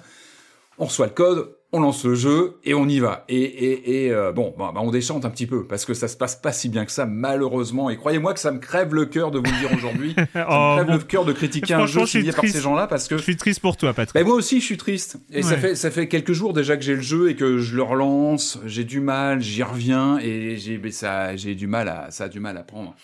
On 0.78 0.86
reçoit 0.86 1.08
le 1.08 1.14
code, 1.14 1.56
on 1.72 1.82
lance 1.82 2.04
le 2.04 2.16
jeu 2.16 2.58
et 2.64 2.74
on 2.74 2.88
y 2.88 3.00
va. 3.00 3.26
Et, 3.30 3.38
et, 3.42 4.06
et 4.06 4.12
euh, 4.12 4.32
bon, 4.32 4.56
bah, 4.58 4.72
bah, 4.74 4.82
on 4.84 4.90
déchante 4.90 5.24
un 5.26 5.30
petit 5.30 5.46
peu 5.46 5.66
parce 5.68 5.86
que 5.86 5.94
ça 5.94 6.08
se 6.08 6.18
passe 6.18 6.36
pas 6.36 6.52
si 6.52 6.68
bien 6.68 6.84
que 6.84 6.92
ça, 6.92 7.06
malheureusement. 7.06 7.90
Et 7.92 7.98
croyez-moi 7.98 8.34
que 8.34 8.40
ça 8.40 8.52
me 8.52 8.58
crève 8.60 8.96
le 8.96 9.06
cœur 9.06 9.30
de 9.30 9.38
vous 9.38 9.46
le 9.46 9.60
dire 9.60 9.72
aujourd'hui. 9.78 10.16
ça 10.34 10.40
me 10.40 10.46
Oh, 10.50 10.74
crève 10.78 10.88
bon. 10.88 10.94
le 10.94 11.00
cœur 11.00 11.26
de 11.26 11.34
critiquer 11.34 11.76
un 11.76 11.86
jeu 11.86 12.02
je 12.02 12.06
signé 12.06 12.32
par 12.32 12.46
ces 12.46 12.60
gens-là 12.62 12.88
parce 12.88 13.08
que 13.08 13.18
Je 13.18 13.24
suis 13.24 13.38
triste 13.38 13.60
pour 13.62 13.78
toi, 13.78 13.94
Patrick. 13.94 14.16
ben 14.16 14.26
moi 14.26 14.36
aussi, 14.36 14.60
je 14.60 14.66
suis 14.66 14.78
triste. 14.78 15.18
Et 15.32 15.44
ça 15.44 15.58
fait 15.58 15.76
ça 15.76 15.92
fait 15.92 16.08
quelques 16.08 16.34
jours 16.34 16.54
déjà 16.54 16.76
que 16.76 16.84
j'ai 16.84 16.96
le 16.96 17.02
jeu 17.02 17.30
et 17.30 17.36
que 17.36 17.60
je 17.60 17.76
le 17.76 17.84
relance. 17.84 18.60
J'ai 18.66 18.84
du 18.84 19.00
mal, 19.00 19.40
j'y 19.42 19.62
reviens 19.62 20.18
et 20.18 20.58
j'ai 20.58 20.80
mais 20.80 20.92
ça 20.92 21.36
j'ai 21.36 21.54
du 21.54 21.68
mal 21.68 21.88
à 21.88 22.10
ça 22.10 22.24
a 22.26 22.30
du 22.30 22.40
mal 22.40 22.58
à 22.58 22.64
prendre. 22.64 22.96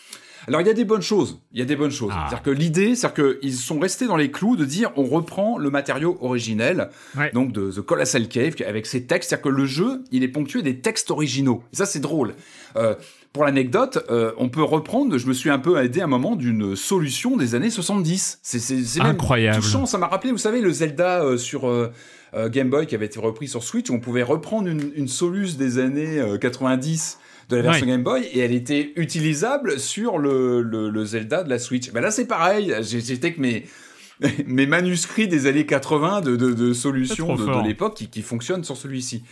Alors 0.48 0.62
il 0.62 0.68
y 0.68 0.70
a 0.70 0.74
des 0.74 0.86
bonnes 0.86 1.02
choses. 1.02 1.40
Il 1.54 1.60
y 1.60 1.62
a 1.62 1.66
des 1.66 1.76
bonnes 1.76 1.92
choses. 1.92 2.12
Ah. 2.14 2.26
C'est-à-dire 2.30 2.44
que 2.44 2.50
l'idée, 2.52 2.96
c'est-à-dire 2.96 3.40
qu'ils 3.40 3.54
sont 3.54 3.80
restés 3.80 4.06
dans 4.08 4.18
les 4.18 4.32
clous 4.32 4.56
de 4.56 4.66
dire 4.66 4.92
on 4.96 5.04
reprend 5.04 5.58
le 5.58 5.70
matériau 5.70 6.18
originel, 6.22 6.90
Ouais. 7.18 7.32
donc 7.34 7.52
de 7.52 7.72
The 7.72 7.82
Colossal 7.82 8.28
Cave 8.28 8.56
avec 8.68 8.86
ses 8.86 9.04
textes. 9.06 9.30
C'est-à-dire 9.30 9.44
que 9.44 9.50
le 9.50 9.66
jeu, 9.66 10.04
il 10.12 10.24
est 10.24 10.28
ponctué 10.28 10.62
des 10.62 10.80
textes 10.80 11.10
originaux. 11.12 11.64
Et 11.74 11.76
ça 11.78 11.86
c'est 11.86 12.00
drôle. 12.00 12.34
Euh, 12.76 12.96
pour 13.34 13.44
l'anecdote, 13.44 14.00
euh, 14.10 14.32
on 14.38 14.48
peut 14.50 14.64
reprendre. 14.64 15.18
Je 15.18 15.28
me 15.28 15.34
suis 15.34 15.50
un 15.50 15.60
peu 15.60 15.82
aidé 15.84 16.00
à 16.02 16.06
un 16.06 16.08
moment 16.08 16.36
d'une 16.36 16.76
solution 16.76 17.36
des 17.38 17.54
années 17.56 17.70
70. 17.70 18.40
C'est 18.42 19.02
Incroyable. 19.02 19.58
touchant. 19.62 19.86
Ça 19.86 19.98
m'a 19.98 20.08
rappelé, 20.08 20.32
vous 20.32 20.38
savez, 20.38 20.62
le 20.62 20.72
Zelda 20.72 21.22
euh, 21.24 21.38
sur 21.38 21.68
euh, 21.68 21.92
Game 22.50 22.70
Boy 22.70 22.86
qui 22.88 22.96
avait 22.96 23.06
été 23.08 23.20
repris 23.20 23.48
sur 23.48 23.64
Switch. 23.64 23.90
où 23.90 23.94
On 23.94 24.00
pouvait 24.00 24.24
reprendre 24.24 24.68
une, 24.70 24.92
une 24.96 25.08
soluce 25.10 25.58
des 25.58 25.80
années 25.80 26.20
euh, 26.20 26.38
90 26.38 27.18
de 27.50 27.56
la 27.58 27.62
version. 27.64 27.86
Game 27.88 28.04
Boy 28.04 28.24
et 28.34 28.40
elle 28.40 28.54
était 28.54 28.94
utilisable 28.96 29.80
sur 29.80 30.18
le, 30.18 30.62
le, 30.62 30.90
le 30.90 31.06
Zelda 31.06 31.44
de 31.44 31.50
la 31.50 31.60
Switch. 31.60 31.92
Ben 31.92 32.02
là, 32.02 32.12
c'est 32.12 32.28
pareil. 32.28 32.74
J'ai- 32.82 33.02
J'étais 33.02 33.34
que 33.34 33.42
mes 33.42 33.66
mes 34.46 34.66
manuscrits 34.66 35.28
des 35.28 35.46
années 35.46 35.66
80 35.66 36.22
de, 36.22 36.36
de, 36.36 36.54
de 36.54 36.74
solutions 36.74 37.36
de, 37.36 37.68
l'époque 37.68 37.96
qui, 37.96 38.08
qui 38.10 38.22
fonctionnent 38.22 38.64
sur 38.64 38.78
celui-ci. 38.78 39.24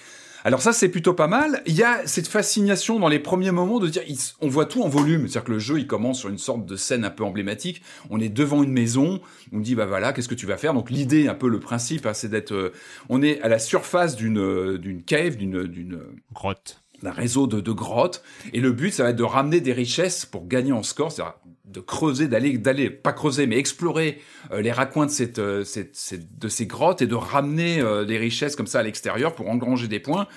Alors 0.45 0.61
ça, 0.61 0.73
c'est 0.73 0.89
plutôt 0.89 1.13
pas 1.13 1.27
mal. 1.27 1.63
Il 1.65 1.73
y 1.73 1.83
a 1.83 2.05
cette 2.05 2.27
fascination 2.27 2.99
dans 2.99 3.07
les 3.07 3.19
premiers 3.19 3.51
moments 3.51 3.79
de 3.79 3.87
dire, 3.87 4.01
on 4.41 4.49
voit 4.49 4.65
tout 4.65 4.83
en 4.83 4.89
volume. 4.89 5.21
C'est-à-dire 5.29 5.45
que 5.45 5.51
le 5.53 5.59
jeu, 5.59 5.79
il 5.79 5.87
commence 5.87 6.19
sur 6.19 6.27
une 6.27 6.37
sorte 6.37 6.65
de 6.65 6.75
scène 6.75 7.05
un 7.05 7.09
peu 7.09 7.23
emblématique. 7.23 7.81
On 8.09 8.19
est 8.19 8.27
devant 8.27 8.61
une 8.61 8.73
maison. 8.73 9.21
On 9.53 9.59
dit, 9.59 9.73
bah 9.73 9.85
voilà, 9.85 10.11
qu'est-ce 10.11 10.27
que 10.27 10.35
tu 10.35 10.45
vas 10.45 10.57
faire? 10.57 10.73
Donc 10.73 10.89
l'idée, 10.91 11.29
un 11.29 11.33
peu 11.33 11.47
le 11.47 11.61
principe, 11.61 12.05
hein, 12.05 12.13
c'est 12.13 12.27
d'être, 12.27 12.51
euh, 12.51 12.73
on 13.07 13.21
est 13.21 13.39
à 13.41 13.47
la 13.47 13.57
surface 13.57 14.17
d'une 14.17 14.37
euh, 14.37 14.77
d'une 14.77 15.01
cave, 15.03 15.37
d'une 15.37 15.63
d'une 15.63 16.01
Grotte. 16.33 16.82
D'un 17.03 17.11
réseau 17.11 17.47
de, 17.47 17.61
de 17.61 17.71
grottes. 17.71 18.23
Et 18.53 18.59
le 18.59 18.71
but, 18.71 18.91
ça 18.91 19.03
va 19.03 19.09
être 19.09 19.15
de 19.15 19.23
ramener 19.23 19.61
des 19.61 19.73
richesses 19.73 20.25
pour 20.25 20.47
gagner 20.47 20.71
en 20.71 20.83
score, 20.83 21.11
c'est-à-dire 21.11 21.35
de 21.65 21.79
creuser, 21.79 22.27
d'aller, 22.27 22.57
d'aller, 22.57 22.89
pas 22.89 23.13
creuser, 23.13 23.47
mais 23.47 23.57
explorer 23.57 24.19
euh, 24.51 24.61
les 24.61 24.71
raccoins 24.71 25.07
de 25.07 25.39
euh, 25.39 25.63
cette, 25.63 26.39
de 26.39 26.47
ces 26.47 26.65
grottes 26.67 27.01
et 27.01 27.07
de 27.07 27.15
ramener 27.15 27.81
euh, 27.81 28.05
des 28.05 28.17
richesses 28.17 28.55
comme 28.55 28.67
ça 28.67 28.79
à 28.79 28.83
l'extérieur 28.83 29.33
pour 29.33 29.49
engranger 29.49 29.87
des 29.87 29.99
points 29.99 30.27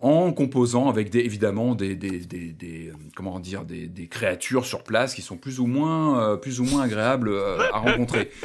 en 0.00 0.32
composant 0.32 0.88
avec 0.88 1.10
des, 1.10 1.20
évidemment 1.20 1.74
des, 1.74 1.94
des, 1.94 2.18
des, 2.20 2.92
comment 3.14 3.38
dire, 3.40 3.64
des, 3.64 4.08
créatures 4.08 4.64
sur 4.64 4.84
place 4.84 5.14
qui 5.14 5.22
sont 5.22 5.36
plus 5.36 5.60
ou 5.60 5.66
moins, 5.66 6.38
plus 6.38 6.60
ou 6.60 6.64
moins 6.64 6.82
agréables 6.82 7.30
à 7.72 7.78
rencontrer. 7.78 8.30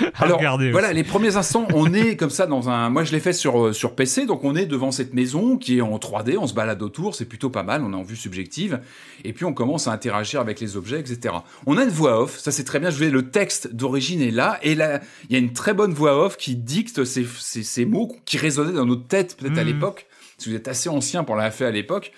Alors, 0.14 0.40
voilà, 0.72 0.88
aussi. 0.88 0.96
les 0.96 1.04
premiers 1.04 1.36
instants, 1.36 1.66
on 1.74 1.92
est 1.92 2.16
comme 2.16 2.30
ça 2.30 2.46
dans 2.46 2.68
un. 2.68 2.88
Moi, 2.90 3.04
je 3.04 3.12
l'ai 3.12 3.20
fait 3.20 3.32
sur 3.32 3.66
euh, 3.66 3.72
sur 3.72 3.94
PC, 3.94 4.26
donc 4.26 4.44
on 4.44 4.56
est 4.56 4.66
devant 4.66 4.90
cette 4.90 5.14
maison 5.14 5.56
qui 5.56 5.78
est 5.78 5.80
en 5.80 5.96
3D, 5.98 6.36
on 6.38 6.46
se 6.46 6.54
balade 6.54 6.82
autour, 6.82 7.14
c'est 7.14 7.24
plutôt 7.26 7.50
pas 7.50 7.62
mal, 7.62 7.82
on 7.84 7.92
est 7.92 7.96
en 7.96 8.02
vue 8.02 8.16
subjective, 8.16 8.80
et 9.24 9.32
puis 9.32 9.44
on 9.44 9.52
commence 9.52 9.88
à 9.88 9.92
interagir 9.92 10.40
avec 10.40 10.60
les 10.60 10.76
objets, 10.76 11.00
etc. 11.00 11.34
On 11.66 11.76
a 11.78 11.84
une 11.84 11.90
voix 11.90 12.22
off, 12.22 12.38
ça 12.38 12.52
c'est 12.52 12.64
très 12.64 12.80
bien. 12.80 12.90
Je 12.90 12.98
vais 12.98 13.10
le 13.10 13.30
texte 13.30 13.74
d'origine 13.74 14.22
est 14.22 14.30
là, 14.30 14.58
et 14.62 14.74
là, 14.74 15.00
il 15.28 15.32
y 15.32 15.36
a 15.36 15.38
une 15.38 15.52
très 15.52 15.74
bonne 15.74 15.92
voix 15.92 16.24
off 16.24 16.36
qui 16.36 16.54
dicte 16.56 17.04
ces 17.04 17.26
ces, 17.38 17.62
ces 17.62 17.84
mots 17.84 18.16
qui 18.24 18.38
résonnaient 18.38 18.72
dans 18.72 18.86
notre 18.86 19.06
tête 19.06 19.36
peut-être 19.36 19.58
à 19.58 19.62
Mhm. 19.62 19.66
l'époque. 19.68 20.06
Si 20.42 20.50
vous 20.50 20.56
êtes 20.56 20.68
assez 20.68 20.88
ancien 20.88 21.24
pour 21.24 21.36
l'avoir 21.36 21.54
fait 21.54 21.66
à 21.66 21.70
l'époque, 21.70 22.12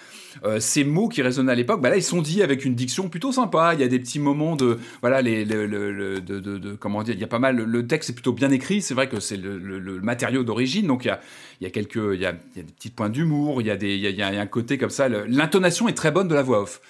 euh, 0.44 0.60
ces 0.60 0.82
mots 0.82 1.08
qui 1.08 1.22
résonnaient 1.22 1.52
à 1.52 1.54
l'époque, 1.54 1.80
bah 1.80 1.90
là 1.90 1.96
ils 1.96 2.02
sont 2.02 2.22
dits 2.22 2.42
avec 2.42 2.64
une 2.64 2.74
diction 2.74 3.08
plutôt 3.08 3.32
sympa. 3.32 3.72
Il 3.74 3.80
y 3.80 3.84
a 3.84 3.88
des 3.88 3.98
petits 3.98 4.18
moments 4.18 4.56
de 4.56 4.78
voilà 5.02 5.22
les 5.22 5.44
le, 5.44 6.20
de, 6.20 6.74
comment 6.74 7.02
dire, 7.02 7.14
il 7.14 7.20
y 7.20 7.24
a 7.24 7.28
pas 7.28 7.38
mal. 7.38 7.56
Le 7.56 7.86
texte 7.86 8.10
est 8.10 8.14
plutôt 8.14 8.32
bien 8.32 8.50
écrit. 8.50 8.82
C'est 8.82 8.94
vrai 8.94 9.08
que 9.08 9.20
c'est 9.20 9.36
le, 9.36 10.00
matériau 10.00 10.42
d'origine, 10.42 10.86
donc 10.86 11.04
il 11.04 11.08
y 11.08 11.10
a 11.10 11.20
il 11.60 11.64
y 11.64 11.66
a 11.66 11.70
quelques 11.70 11.96
il 12.14 12.20
y 12.20 12.26
a, 12.26 12.32
des 12.32 12.62
petits 12.62 12.90
points 12.90 13.10
d'humour. 13.10 13.60
Il 13.60 13.66
y 13.66 13.70
a 13.70 13.76
des 13.76 13.94
il 13.94 14.16
y 14.16 14.22
a, 14.22 14.28
un 14.28 14.46
côté 14.46 14.78
comme 14.78 14.90
ça. 14.90 15.08
L'intonation 15.08 15.88
est 15.88 15.94
très 15.94 16.10
bonne 16.10 16.28
de 16.28 16.34
la 16.34 16.42
voix 16.42 16.62
off. 16.62 16.80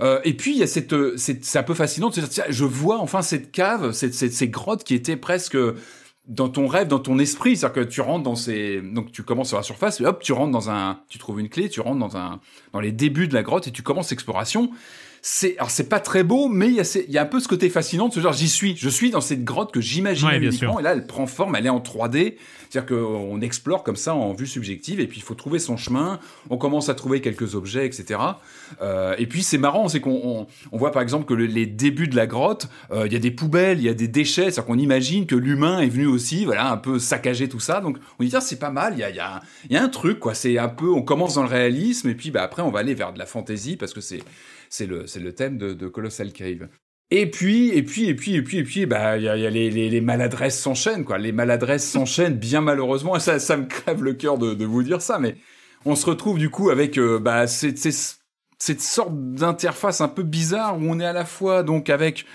Euh, 0.00 0.20
et 0.24 0.34
puis 0.34 0.52
il 0.52 0.58
y 0.58 0.62
a 0.62 0.66
cette, 0.66 0.92
euh, 0.92 1.14
c'est 1.16 1.56
un 1.56 1.62
peu 1.62 1.74
fascinant 1.74 2.10
je 2.48 2.64
vois 2.64 2.98
enfin 3.00 3.22
cette 3.22 3.50
cave, 3.50 3.92
ces 3.92 4.48
grottes 4.48 4.84
qui 4.84 4.94
étaient 4.94 5.16
presque 5.16 5.56
dans 6.26 6.48
ton 6.48 6.66
rêve, 6.66 6.88
dans 6.88 6.98
ton 6.98 7.18
esprit, 7.18 7.56
c'est-à-dire 7.56 7.84
que 7.84 7.88
tu 7.88 8.00
rentres 8.00 8.22
dans 8.22 8.36
ces, 8.36 8.80
donc 8.80 9.10
tu 9.10 9.22
commences 9.22 9.48
sur 9.48 9.56
la 9.56 9.62
surface, 9.62 10.00
et 10.00 10.06
hop, 10.06 10.22
tu 10.22 10.32
rentres 10.32 10.52
dans 10.52 10.70
un, 10.70 11.00
tu 11.08 11.18
trouves 11.18 11.40
une 11.40 11.48
clé, 11.48 11.68
tu 11.68 11.80
rentres 11.80 11.98
dans 11.98 12.16
un, 12.16 12.40
dans 12.72 12.80
les 12.80 12.92
débuts 12.92 13.28
de 13.28 13.34
la 13.34 13.42
grotte 13.42 13.66
et 13.66 13.70
tu 13.70 13.82
commences 13.82 14.10
l'exploration. 14.10 14.70
C'est, 15.22 15.56
alors 15.58 15.70
c'est 15.70 15.88
pas 15.88 16.00
très 16.00 16.22
beau, 16.24 16.48
mais 16.48 16.68
il 16.68 16.74
y 16.76 16.80
a, 16.80 16.84
ces- 16.84 17.04
il 17.06 17.12
y 17.12 17.18
a 17.18 17.22
un 17.22 17.26
peu 17.26 17.40
ce 17.40 17.48
côté 17.48 17.68
fascinant 17.68 18.08
de 18.08 18.14
se 18.14 18.20
dire 18.20 18.32
j'y 18.32 18.48
suis, 18.48 18.74
je 18.76 18.88
suis 18.88 19.10
dans 19.10 19.20
cette 19.20 19.44
grotte 19.44 19.70
que 19.70 19.80
j'imaginais 19.82 20.30
Ouais, 20.32 20.38
uniquement, 20.38 20.72
sûr. 20.72 20.80
et 20.80 20.82
là 20.82 20.92
elle 20.92 21.06
prend 21.06 21.26
forme, 21.26 21.56
elle 21.56 21.66
est 21.66 21.70
en 21.70 21.80
3D, 21.80 22.36
c'est-à-dire 22.70 22.86
qu'on 22.96 23.40
explore 23.42 23.82
comme 23.82 23.96
ça 23.96 24.14
en 24.14 24.32
vue 24.32 24.46
subjective, 24.46 24.98
et 24.98 25.06
puis 25.06 25.18
il 25.18 25.22
faut 25.22 25.34
trouver 25.34 25.58
son 25.58 25.76
chemin, 25.76 26.20
on 26.48 26.56
commence 26.56 26.88
à 26.88 26.94
trouver 26.94 27.20
quelques 27.20 27.54
objets, 27.54 27.84
etc. 27.84 28.18
Euh, 28.80 29.14
et 29.18 29.26
puis 29.26 29.42
c'est 29.42 29.58
marrant, 29.58 29.88
c'est 29.88 30.00
qu'on 30.00 30.20
on, 30.24 30.46
on 30.72 30.78
voit 30.78 30.90
par 30.92 31.02
exemple 31.02 31.26
que 31.26 31.34
le- 31.34 31.44
les 31.46 31.66
débuts 31.66 32.08
de 32.08 32.16
la 32.16 32.26
grotte, 32.26 32.68
euh, 32.90 33.06
il 33.06 33.12
y 33.12 33.16
a 33.16 33.18
des 33.18 33.30
poubelles, 33.30 33.78
il 33.78 33.84
y 33.84 33.88
a 33.90 33.94
des 33.94 34.08
déchets, 34.08 34.44
c'est-à-dire 34.44 34.64
qu'on 34.66 34.78
imagine 34.78 35.26
que 35.26 35.34
l'humain 35.36 35.80
est 35.80 35.88
venu 35.88 36.06
aussi, 36.06 36.46
voilà, 36.46 36.70
un 36.72 36.78
peu 36.78 36.98
saccager 36.98 37.46
tout 37.48 37.60
ça. 37.60 37.80
Donc 37.82 37.98
on 38.18 38.24
dit 38.24 38.30
tiens 38.30 38.40
c'est 38.40 38.58
pas 38.58 38.70
mal, 38.70 38.94
il 38.94 39.00
y 39.00 39.02
a, 39.02 39.10
il 39.10 39.16
y, 39.16 39.20
a, 39.20 39.42
y 39.68 39.76
a 39.76 39.82
un 39.82 39.88
truc 39.90 40.18
quoi. 40.18 40.32
C'est 40.32 40.56
un 40.56 40.68
peu, 40.68 40.88
on 40.90 41.02
commence 41.02 41.34
dans 41.34 41.42
le 41.42 41.48
réalisme 41.48 42.08
et 42.08 42.14
puis 42.14 42.30
bah 42.30 42.42
après 42.42 42.62
on 42.62 42.70
va 42.70 42.78
aller 42.78 42.94
vers 42.94 43.12
de 43.12 43.18
la 43.18 43.26
fantaisie 43.26 43.76
parce 43.76 43.92
que 43.92 44.00
c'est 44.00 44.20
c'est 44.70 44.86
le 44.86 45.06
c'est 45.06 45.20
le 45.20 45.34
thème 45.34 45.58
de, 45.58 45.74
de 45.74 45.88
Colossal 45.88 46.32
Cave. 46.32 46.68
Et 47.12 47.28
puis, 47.28 47.70
et 47.70 47.82
puis, 47.82 48.06
et 48.06 48.14
puis, 48.14 48.36
et 48.36 48.42
puis, 48.42 48.58
et 48.58 48.62
puis, 48.62 48.86
bah, 48.86 49.16
il 49.16 49.24
y 49.24 49.28
a, 49.28 49.36
y 49.36 49.44
a 49.44 49.50
les, 49.50 49.68
les, 49.68 49.90
les 49.90 50.00
maladresses 50.00 50.60
s'enchaînent, 50.60 51.04
quoi. 51.04 51.18
Les 51.18 51.32
maladresses 51.32 51.86
s'enchaînent, 51.90 52.36
bien 52.38 52.60
malheureusement. 52.60 53.16
Et 53.16 53.20
ça, 53.20 53.38
ça 53.40 53.56
me 53.56 53.66
crève 53.66 54.04
le 54.04 54.14
cœur 54.14 54.38
de, 54.38 54.54
de 54.54 54.64
vous 54.64 54.82
dire 54.84 55.02
ça, 55.02 55.18
mais 55.18 55.36
on 55.84 55.96
se 55.96 56.06
retrouve 56.06 56.38
du 56.38 56.50
coup 56.50 56.70
avec, 56.70 56.98
euh, 56.98 57.18
bah, 57.18 57.46
cette, 57.48 57.78
cette, 57.78 58.80
sorte 58.80 59.12
d'interface 59.34 60.00
un 60.00 60.08
peu 60.08 60.22
bizarre 60.22 60.78
où 60.78 60.82
on 60.84 61.00
est 61.00 61.06
à 61.06 61.12
la 61.12 61.24
fois 61.24 61.62
donc 61.62 61.90
avec 61.90 62.26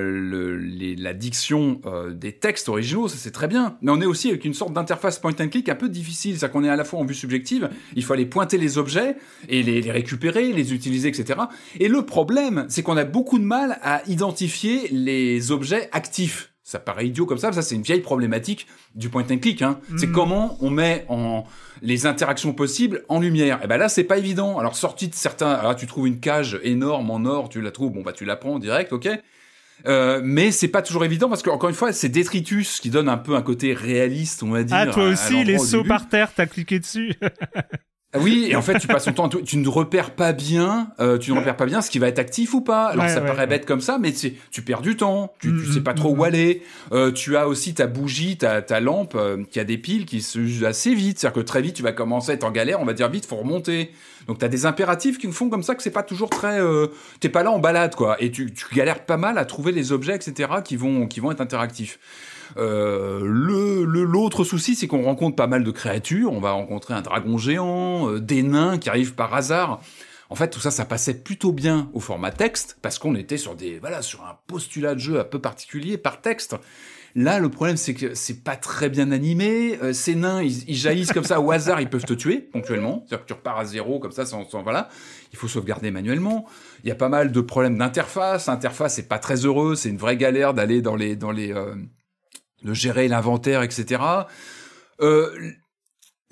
le, 0.00 0.56
les, 0.56 0.96
la 0.96 1.12
diction 1.14 1.80
euh, 1.86 2.10
des 2.12 2.32
textes 2.32 2.68
originaux, 2.68 3.08
ça 3.08 3.16
c'est 3.18 3.30
très 3.30 3.48
bien, 3.48 3.76
mais 3.82 3.90
on 3.90 4.00
est 4.00 4.06
aussi 4.06 4.28
avec 4.28 4.44
une 4.44 4.54
sorte 4.54 4.72
d'interface 4.72 5.18
point 5.18 5.32
and 5.40 5.48
click 5.48 5.68
un 5.68 5.74
peu 5.74 5.88
difficile, 5.88 6.38
c'est-à-dire 6.38 6.52
qu'on 6.52 6.64
est 6.64 6.68
à 6.68 6.76
la 6.76 6.84
fois 6.84 7.00
en 7.00 7.04
vue 7.04 7.14
subjective, 7.14 7.68
il 7.96 8.04
faut 8.04 8.12
aller 8.12 8.26
pointer 8.26 8.58
les 8.58 8.78
objets 8.78 9.16
et 9.48 9.62
les, 9.62 9.80
les 9.80 9.90
récupérer, 9.90 10.52
les 10.52 10.72
utiliser, 10.74 11.08
etc. 11.08 11.40
Et 11.78 11.88
le 11.88 12.02
problème, 12.06 12.66
c'est 12.68 12.82
qu'on 12.82 12.96
a 12.96 13.04
beaucoup 13.04 13.38
de 13.38 13.44
mal 13.44 13.78
à 13.82 14.02
identifier 14.08 14.88
les 14.92 15.50
objets 15.52 15.88
actifs. 15.92 16.48
Ça 16.62 16.78
paraît 16.78 17.08
idiot 17.08 17.26
comme 17.26 17.38
ça, 17.38 17.48
mais 17.48 17.54
ça 17.54 17.62
c'est 17.62 17.74
une 17.74 17.82
vieille 17.82 18.00
problématique 18.00 18.68
du 18.94 19.08
point 19.08 19.24
and 19.28 19.38
click. 19.38 19.60
Hein. 19.62 19.80
C'est 19.96 20.06
Mhm. 20.06 20.12
comment 20.12 20.56
on 20.60 20.70
met 20.70 21.04
en 21.08 21.44
les 21.82 22.06
interactions 22.06 22.52
possibles 22.52 23.04
en 23.08 23.18
lumière. 23.18 23.58
Et 23.64 23.66
ben 23.66 23.76
là 23.76 23.88
c'est 23.88 24.04
pas 24.04 24.18
évident. 24.18 24.58
Alors 24.58 24.76
sorti 24.76 25.08
de 25.08 25.14
certains, 25.16 25.50
alors 25.50 25.74
tu 25.74 25.88
trouves 25.88 26.06
une 26.06 26.20
cage 26.20 26.60
énorme 26.62 27.10
en 27.10 27.24
or, 27.24 27.48
tu 27.48 27.60
la 27.60 27.72
trouves, 27.72 27.90
bon 27.92 28.02
bah 28.02 28.12
tu 28.12 28.24
la 28.24 28.36
prends 28.36 28.54
en 28.54 28.58
direct, 28.60 28.92
ok. 28.92 29.08
Euh, 29.86 30.20
mais 30.22 30.50
c'est 30.50 30.68
pas 30.68 30.82
toujours 30.82 31.04
évident 31.04 31.28
parce 31.28 31.42
que 31.42 31.50
encore 31.50 31.68
une 31.70 31.74
fois, 31.76 31.92
c'est 31.92 32.08
Detritus 32.08 32.80
qui 32.80 32.90
donne 32.90 33.08
un 33.08 33.16
peu 33.18 33.34
un 33.36 33.42
côté 33.42 33.72
réaliste, 33.74 34.42
on 34.42 34.50
va 34.50 34.62
dire. 34.62 34.76
Ah, 34.78 34.86
toi 34.86 35.04
aussi, 35.04 35.44
les 35.44 35.56
au 35.56 35.64
sauts 35.64 35.76
début. 35.78 35.88
par 35.88 36.08
terre, 36.08 36.30
t'as 36.34 36.46
cliqué 36.46 36.78
dessus. 36.78 37.14
Ah 38.12 38.18
Oui, 38.18 38.48
et 38.50 38.56
en 38.56 38.62
fait, 38.62 38.76
tu 38.80 38.88
passes 38.88 39.04
ton 39.04 39.12
temps, 39.12 39.28
tu, 39.28 39.40
tu 39.44 39.56
ne 39.56 39.68
repères 39.68 40.10
pas 40.10 40.32
bien, 40.32 40.90
euh, 40.98 41.16
tu 41.16 41.32
ne 41.32 41.38
repères 41.38 41.56
pas 41.56 41.66
bien 41.66 41.80
ce 41.80 41.90
qui 41.92 42.00
va 42.00 42.08
être 42.08 42.18
actif 42.18 42.54
ou 42.54 42.60
pas. 42.60 42.86
Alors 42.88 43.04
Ouais, 43.04 43.08
ça 43.14 43.20
ouais, 43.20 43.26
paraît 43.28 43.42
ouais. 43.42 43.46
bête 43.46 43.66
comme 43.66 43.80
ça, 43.80 43.98
mais 44.00 44.12
c'est- 44.12 44.34
tu 44.50 44.62
perds 44.62 44.80
du 44.80 44.96
temps, 44.96 45.32
tu, 45.40 45.46
tu 45.48 45.54
Mm, 45.68 45.72
sais 45.74 45.80
pas 45.80 45.92
mm, 45.92 45.96
trop 45.96 46.16
mm. 46.16 46.18
où 46.18 46.24
aller. 46.24 46.62
Euh, 46.90 47.12
tu 47.12 47.36
as 47.36 47.46
aussi 47.46 47.72
ta 47.72 47.86
bougie, 47.86 48.36
ta, 48.36 48.62
ta 48.62 48.80
lampe 48.80 49.14
euh, 49.14 49.44
qui 49.48 49.60
a 49.60 49.64
des 49.64 49.78
piles 49.78 50.06
qui 50.06 50.22
se 50.22 50.40
usent 50.40 50.64
assez 50.64 50.92
vite. 50.92 51.20
C'est-à-dire 51.20 51.40
que 51.40 51.46
très 51.46 51.62
vite, 51.62 51.76
tu 51.76 51.84
vas 51.84 51.92
commencer 51.92 52.32
à 52.32 52.34
être 52.34 52.42
en 52.42 52.50
galère, 52.50 52.80
on 52.80 52.84
va 52.84 52.94
dire 52.94 53.08
vite, 53.08 53.26
faut 53.26 53.36
remonter. 53.36 53.92
Donc 54.30 54.38
tu 54.38 54.44
as 54.44 54.48
des 54.48 54.64
impératifs 54.64 55.18
qui 55.18 55.26
font 55.32 55.50
comme 55.50 55.64
ça 55.64 55.74
que 55.74 55.82
c'est 55.82 55.90
pas 55.90 56.04
toujours 56.04 56.30
très... 56.30 56.60
Euh, 56.60 56.86
T'es 57.18 57.28
pas 57.28 57.42
là 57.42 57.50
en 57.50 57.58
balade, 57.58 57.96
quoi. 57.96 58.16
Et 58.22 58.30
tu, 58.30 58.54
galères 58.72 59.04
pas 59.04 59.16
mal 59.16 59.38
à 59.38 59.44
trouver 59.44 59.72
les 59.72 59.90
objets, 59.90 60.14
etc., 60.14 60.48
qui 60.64 60.76
vont, 60.76 61.08
qui 61.08 61.18
vont 61.18 61.32
être 61.32 61.40
interactifs. 61.40 61.98
Euh, 62.56 63.22
le- 63.24 64.04
l'autre 64.04 64.44
souci, 64.44 64.76
c'est 64.76 64.86
qu'on 64.86 65.02
rencontre 65.02 65.34
pas 65.34 65.48
mal 65.48 65.64
de 65.64 65.70
créatures. 65.72 66.32
On 66.32 66.38
va 66.38 66.52
rencontrer 66.52 66.94
un 66.94 67.02
dragon 67.02 67.38
géant, 67.38 68.08
euh, 68.08 68.20
des 68.20 68.44
nains 68.44 68.78
qui 68.78 68.88
arrivent 68.88 69.14
par 69.14 69.34
hasard. 69.34 69.80
En 70.28 70.36
fait, 70.36 70.48
tout 70.50 70.60
ça, 70.60 70.70
ça 70.70 70.84
passait 70.84 71.14
plutôt 71.14 71.50
bien 71.50 71.90
au 71.92 71.98
format 71.98 72.30
texte 72.30 72.78
parce 72.82 73.00
qu'on 73.00 73.16
était 73.16 73.36
sur 73.36 73.56
des 73.56 73.80
voilà 73.80 74.00
sur 74.00 74.20
un 74.22 74.38
postulat 74.46 74.94
de 74.94 75.00
jeu 75.00 75.18
un 75.18 75.24
peu 75.24 75.40
particulier 75.40 75.98
par 75.98 76.20
texte. 76.20 76.54
Là, 77.14 77.38
le 77.38 77.48
problème, 77.48 77.76
c'est 77.76 77.94
que 77.94 78.14
c'est 78.14 78.44
pas 78.44 78.56
très 78.56 78.88
bien 78.88 79.10
animé. 79.10 79.78
Euh, 79.82 79.92
ces 79.92 80.14
nains, 80.14 80.42
ils, 80.42 80.74
jaillissent 80.74 81.12
comme 81.12 81.24
ça 81.24 81.40
au 81.40 81.50
hasard, 81.50 81.80
ils 81.80 81.88
peuvent 81.88 82.04
te 82.04 82.14
tuer 82.14 82.38
ponctuellement. 82.38 83.04
C'est-à-dire 83.06 83.24
que 83.24 83.28
tu 83.28 83.32
repars 83.34 83.58
à 83.58 83.64
zéro 83.64 83.98
comme 83.98 84.12
ça, 84.12 84.26
sans, 84.26 84.48
sans- 84.48 84.62
voilà. 84.62 84.88
Il 85.32 85.38
faut 85.38 85.48
sauvegarder 85.48 85.90
manuellement. 85.90 86.46
Il 86.84 86.88
y 86.88 86.92
a 86.92 86.96
pas 86.96 87.08
mal 87.08 87.32
de 87.32 87.40
problèmes 87.40 87.78
d'interface. 87.78 88.46
L'interface 88.46 88.98
est 88.98 89.08
pas 89.08 89.18
très 89.18 89.44
heureux. 89.44 89.74
C'est 89.74 89.88
une 89.88 89.98
vraie 89.98 90.16
galère 90.16 90.54
d'aller 90.54 90.82
dans 90.82 90.96
les 90.96 91.16
dans 91.16 91.32
les 91.32 91.52
euh, 91.52 91.74
de 92.62 92.74
gérer 92.74 93.08
l'inventaire, 93.08 93.62
etc. 93.62 94.02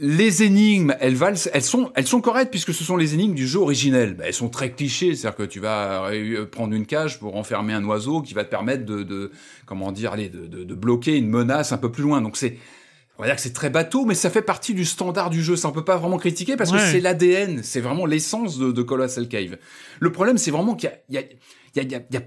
les 0.01 0.45
énigmes, 0.45 0.95
elles 1.01 1.17
valent, 1.17 1.37
elles 1.53 1.63
sont, 1.63 1.91
elles 1.97 2.07
sont 2.07 2.21
correctes 2.21 2.51
puisque 2.51 2.73
ce 2.73 2.85
sont 2.85 2.97
les 2.97 3.15
énigmes 3.15 3.35
du 3.35 3.47
jeu 3.49 3.59
originel. 3.59 4.15
Bah, 4.15 4.25
elles 4.27 4.35
sont 4.35 4.49
très 4.49 4.71
clichés, 4.71 5.15
c'est-à-dire 5.17 5.37
que 5.37 5.43
tu 5.43 5.59
vas 5.61 6.09
euh, 6.13 6.47
prendre 6.47 6.73
une 6.75 6.87
cage 6.87 7.19
pour 7.19 7.37
enfermer 7.37 7.73
un 7.73 7.85
oiseau 7.85 8.23
qui 8.23 8.33
va 8.35 8.45
te 8.45 8.51
permettre 8.51 8.85
de, 8.85 9.03
de 9.03 9.33
comment 9.67 9.91
dire, 9.91 10.13
allez, 10.13 10.29
de, 10.29 10.47
de, 10.47 10.63
de 10.63 10.75
bloquer 10.75 11.17
une 11.17 11.29
menace 11.29 11.73
un 11.73 11.79
peu 11.79 11.91
plus 11.91 12.05
loin. 12.05 12.21
Donc 12.21 12.37
c'est, 12.37 12.59
on 13.19 13.23
va 13.23 13.27
dire 13.29 13.35
que 13.35 13.43
c'est 13.43 13.53
très 13.53 13.71
bateau, 13.71 14.05
mais 14.05 14.15
ça 14.15 14.31
fait 14.31 14.43
partie 14.43 14.73
du 14.73 14.85
standard 14.85 15.31
du 15.31 15.43
jeu. 15.43 15.57
Ça 15.57 15.69
on 15.69 15.73
peut 15.73 15.85
pas 15.85 15.97
vraiment 15.97 16.19
critiquer 16.19 16.57
parce 16.57 16.71
que 16.71 16.79
c'est 16.93 17.01
l'ADN, 17.01 17.63
c'est 17.65 17.81
vraiment 17.81 18.07
l'essence 18.07 18.57
de, 18.59 18.71
de 18.71 18.83
Colossal 18.83 19.27
Cave. 19.27 19.57
Le 19.99 20.13
problème, 20.13 20.39
c'est 20.39 20.53
vraiment 20.53 20.77
qu'il 20.77 20.91
y 20.91 20.93
a, 20.93 20.99
il 21.09 21.15
y 21.17 21.19
a, 21.19 21.23
il 21.75 21.77
y 21.77 21.81
a, 21.81 21.83
il 21.83 21.91
y 21.93 21.95
a- 21.97 22.03
il 22.11 22.15
y 22.15 22.19
a- 22.19 22.23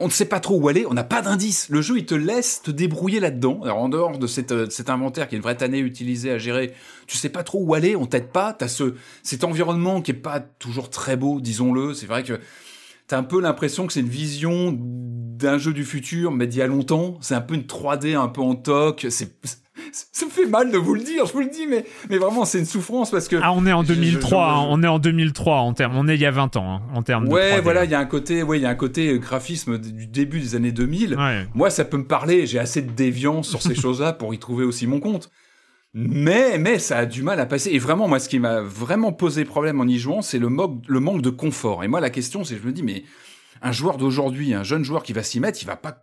on 0.00 0.06
ne 0.06 0.12
sait 0.12 0.24
pas 0.24 0.40
trop 0.40 0.58
où 0.58 0.68
aller, 0.68 0.86
on 0.86 0.94
n'a 0.94 1.04
pas 1.04 1.22
d'indice. 1.22 1.68
Le 1.68 1.80
jeu, 1.80 1.98
il 1.98 2.06
te 2.06 2.14
laisse 2.14 2.62
te 2.62 2.72
débrouiller 2.72 3.20
là-dedans. 3.20 3.60
Alors, 3.62 3.78
en 3.78 3.88
dehors 3.88 4.18
de 4.18 4.26
euh, 4.52 4.66
cet 4.68 4.90
inventaire 4.90 5.28
qui 5.28 5.36
est 5.36 5.38
une 5.38 5.42
vraie 5.42 5.56
tannée 5.56 5.78
utilisée 5.78 6.32
à 6.32 6.38
gérer, 6.38 6.74
tu 7.06 7.16
sais 7.16 7.28
pas 7.28 7.44
trop 7.44 7.62
où 7.62 7.74
aller, 7.74 7.94
on 7.94 8.06
t'aide 8.06 8.32
pas. 8.32 8.52
T'as 8.52 8.66
ce, 8.66 8.94
cet 9.22 9.44
environnement 9.44 10.02
qui 10.02 10.10
est 10.10 10.14
pas 10.14 10.40
toujours 10.40 10.90
très 10.90 11.16
beau, 11.16 11.40
disons-le. 11.40 11.94
C'est 11.94 12.06
vrai 12.06 12.24
que 12.24 12.40
t'as 13.06 13.18
un 13.18 13.22
peu 13.22 13.40
l'impression 13.40 13.86
que 13.86 13.92
c'est 13.92 14.00
une 14.00 14.08
vision 14.08 14.76
d'un 14.76 15.58
jeu 15.58 15.72
du 15.72 15.84
futur, 15.84 16.32
mais 16.32 16.48
d'il 16.48 16.58
y 16.58 16.62
a 16.62 16.66
longtemps. 16.66 17.18
C'est 17.20 17.36
un 17.36 17.40
peu 17.40 17.54
une 17.54 17.62
3D 17.62 18.16
un 18.16 18.28
peu 18.28 18.40
en 18.40 18.56
toc. 18.56 19.06
Ça 19.92 20.26
me 20.26 20.30
fait 20.30 20.46
mal 20.46 20.70
de 20.70 20.78
vous 20.78 20.94
le 20.94 21.02
dire, 21.02 21.26
je 21.26 21.32
vous 21.32 21.40
le 21.40 21.48
dis, 21.48 21.66
mais, 21.66 21.84
mais 22.10 22.18
vraiment, 22.18 22.44
c'est 22.44 22.58
une 22.58 22.64
souffrance 22.64 23.10
parce 23.10 23.28
que. 23.28 23.36
Ah, 23.42 23.52
on 23.52 23.66
est 23.66 23.72
en 23.72 23.82
Je- 23.82 23.88
je- 23.88 23.94
2003, 23.94 24.30
je- 24.30 24.54
hein, 24.60 24.66
on 24.70 24.82
est 24.82 24.86
en 24.86 24.98
2003 24.98 25.56
en 25.58 25.72
termes, 25.74 25.96
on 25.96 26.06
est 26.08 26.14
il 26.14 26.20
y 26.20 26.26
a 26.26 26.30
20 26.30 26.56
ans 26.56 26.76
hein, 26.76 26.82
en 26.94 27.02
termes 27.02 27.28
de 27.28 27.32
Ouais, 27.32 27.52
3D. 27.58 27.62
voilà, 27.62 27.84
il 27.84 27.90
y 27.90 27.94
a 27.94 27.98
un 27.98 28.04
côté, 28.06 28.42
ouais, 28.42 28.58
il 28.58 28.62
y 28.62 28.66
a 28.66 28.70
un 28.70 28.74
côté 28.74 29.18
graphisme 29.18 29.78
du 29.78 30.06
début 30.06 30.40
des 30.40 30.54
années 30.54 30.72
2000. 30.72 31.16
Ouais. 31.16 31.46
Moi, 31.54 31.70
ça 31.70 31.84
peut 31.84 31.96
me 31.96 32.06
parler. 32.06 32.46
J'ai 32.46 32.58
assez 32.58 32.82
de 32.82 32.90
déviance 32.90 33.48
sur 33.48 33.62
ces 33.62 33.74
choses-là 33.74 34.12
pour 34.12 34.32
y 34.34 34.38
trouver 34.38 34.64
aussi 34.64 34.86
mon 34.86 35.00
compte. 35.00 35.30
Mais, 35.96 36.58
mais 36.58 36.78
ça 36.80 36.98
a 36.98 37.06
du 37.06 37.22
mal 37.22 37.38
à 37.38 37.46
passer. 37.46 37.70
Et 37.70 37.78
vraiment, 37.78 38.08
moi, 38.08 38.18
ce 38.18 38.28
qui 38.28 38.40
m'a 38.40 38.60
vraiment 38.60 39.12
posé 39.12 39.44
problème 39.44 39.80
en 39.80 39.86
y 39.86 39.98
jouant, 39.98 40.22
c'est 40.22 40.38
le, 40.40 40.48
le 40.88 41.00
manque 41.00 41.22
de 41.22 41.30
confort. 41.30 41.84
Et 41.84 41.88
moi, 41.88 42.00
la 42.00 42.10
question, 42.10 42.42
c'est, 42.42 42.56
je 42.60 42.66
me 42.66 42.72
dis, 42.72 42.82
mais 42.82 43.04
un 43.62 43.70
joueur 43.70 43.96
d'aujourd'hui, 43.96 44.54
un 44.54 44.64
jeune 44.64 44.84
joueur 44.84 45.04
qui 45.04 45.12
va 45.12 45.22
s'y 45.22 45.38
mettre, 45.38 45.60
il 45.62 45.66
va 45.66 45.76
pas, 45.76 46.02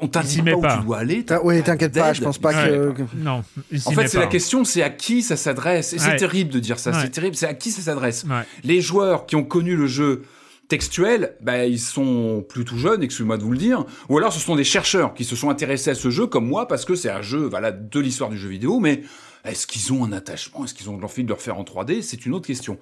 on 0.00 0.08
t'indique 0.08 0.44
pas, 0.44 0.56
pas. 0.60 0.76
où 0.76 0.80
tu 0.80 0.86
dois 0.86 0.98
aller. 0.98 1.24
Oui, 1.42 1.62
t'inquiète 1.62 1.94
pas, 1.94 2.12
je 2.12 2.22
pense 2.22 2.38
pas 2.38 2.50
Ouais. 2.50 2.68
que. 2.94 3.02
Non, 3.16 3.42
En 3.86 3.90
fait, 3.92 4.08
c'est 4.08 4.18
la 4.18 4.26
question, 4.26 4.64
c'est 4.64 4.82
à 4.82 4.90
qui 4.90 5.22
ça 5.22 5.36
s'adresse. 5.36 5.92
Et 5.92 5.98
c'est 5.98 6.16
terrible 6.16 6.50
de 6.52 6.58
dire 6.58 6.78
ça. 6.78 6.90
Ouais. 6.90 6.98
C'est 7.02 7.10
terrible. 7.10 7.36
C'est 7.36 7.46
à 7.46 7.54
qui 7.54 7.70
ça 7.70 7.82
s'adresse. 7.82 8.24
Ouais. 8.28 8.42
Les 8.64 8.80
joueurs 8.80 9.26
qui 9.26 9.36
ont 9.36 9.44
connu 9.44 9.76
le 9.76 9.86
jeu 9.86 10.22
textuel, 10.68 11.36
bah, 11.40 11.64
ils 11.66 11.78
sont 11.78 12.44
plutôt 12.48 12.76
jeunes, 12.76 13.02
excusez-moi 13.02 13.38
de 13.38 13.42
vous 13.44 13.52
le 13.52 13.58
dire. 13.58 13.84
Ou 14.08 14.18
alors 14.18 14.32
ce 14.32 14.40
sont 14.40 14.56
des 14.56 14.64
chercheurs 14.64 15.14
qui 15.14 15.24
se 15.24 15.36
sont 15.36 15.48
intéressés 15.50 15.90
à 15.90 15.94
ce 15.94 16.10
jeu 16.10 16.26
comme 16.26 16.46
moi 16.46 16.66
parce 16.66 16.84
que 16.84 16.94
c'est 16.96 17.10
un 17.10 17.22
jeu, 17.22 17.46
voilà, 17.46 17.70
de 17.70 18.00
l'histoire 18.00 18.30
du 18.30 18.36
jeu 18.36 18.48
vidéo. 18.48 18.80
Mais 18.80 19.02
est-ce 19.44 19.66
qu'ils 19.68 19.92
ont 19.92 20.04
un 20.04 20.12
attachement? 20.12 20.64
Est-ce 20.64 20.74
qu'ils 20.74 20.90
ont 20.90 20.98
l'envie 20.98 21.22
de 21.22 21.28
le 21.28 21.34
refaire 21.34 21.56
en 21.58 21.62
3D 21.62 22.02
C'est 22.02 22.26
une 22.26 22.34
autre 22.34 22.46
question. 22.48 22.78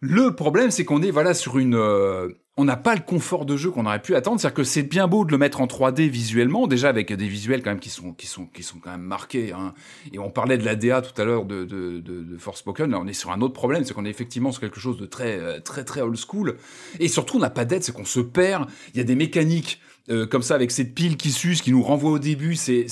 Le 0.00 0.34
problème, 0.34 0.70
c'est 0.70 0.84
qu'on 0.84 1.02
est 1.02 1.10
voilà 1.10 1.34
sur 1.34 1.58
une, 1.58 1.74
euh, 1.74 2.28
on 2.58 2.64
n'a 2.64 2.76
pas 2.76 2.94
le 2.94 3.00
confort 3.00 3.46
de 3.46 3.56
jeu 3.56 3.70
qu'on 3.70 3.86
aurait 3.86 4.02
pu 4.02 4.14
attendre. 4.14 4.38
C'est-à-dire 4.38 4.54
que 4.56 4.64
c'est 4.64 4.82
bien 4.82 5.08
beau 5.08 5.24
de 5.24 5.30
le 5.32 5.38
mettre 5.38 5.60
en 5.62 5.66
3D 5.66 6.08
visuellement, 6.10 6.66
déjà 6.66 6.90
avec 6.90 7.10
des 7.12 7.26
visuels 7.26 7.62
quand 7.62 7.70
même 7.70 7.80
qui 7.80 7.88
sont 7.88 8.12
qui 8.12 8.26
sont 8.26 8.44
qui 8.46 8.62
sont 8.62 8.78
quand 8.78 8.90
même 8.90 9.00
marqués. 9.00 9.52
Hein. 9.52 9.72
Et 10.12 10.18
on 10.18 10.30
parlait 10.30 10.58
de 10.58 10.64
la 10.64 10.76
DA 10.76 11.00
tout 11.00 11.18
à 11.20 11.24
l'heure 11.24 11.46
de 11.46 11.64
de, 11.64 12.00
de, 12.00 12.22
de. 12.22 12.84
Là, 12.86 12.98
on 13.00 13.06
est 13.06 13.12
sur 13.14 13.30
un 13.30 13.40
autre 13.40 13.54
problème, 13.54 13.84
c'est 13.84 13.94
qu'on 13.94 14.04
est 14.04 14.10
effectivement 14.10 14.52
sur 14.52 14.60
quelque 14.60 14.80
chose 14.80 14.98
de 14.98 15.06
très 15.06 15.38
euh, 15.38 15.60
très 15.60 15.84
très 15.84 16.02
old 16.02 16.16
school. 16.18 16.56
Et 17.00 17.08
surtout, 17.08 17.36
on 17.38 17.40
n'a 17.40 17.50
pas 17.50 17.64
d'aide, 17.64 17.82
c'est 17.84 17.92
qu'on 17.92 18.04
se 18.04 18.20
perd. 18.20 18.68
Il 18.94 18.98
y 18.98 19.00
a 19.00 19.04
des 19.04 19.16
mécaniques. 19.16 19.80
euh, 20.10 20.26
comme 20.26 20.42
ça, 20.42 20.54
avec 20.56 20.72
cette 20.72 20.94
pile 20.94 21.16
qui 21.16 21.30
s'use, 21.30 21.62
qui 21.62 21.70
nous 21.70 21.82
renvoie 21.82 22.10
au 22.10 22.18
début, 22.18 22.56
c'est 22.56 22.86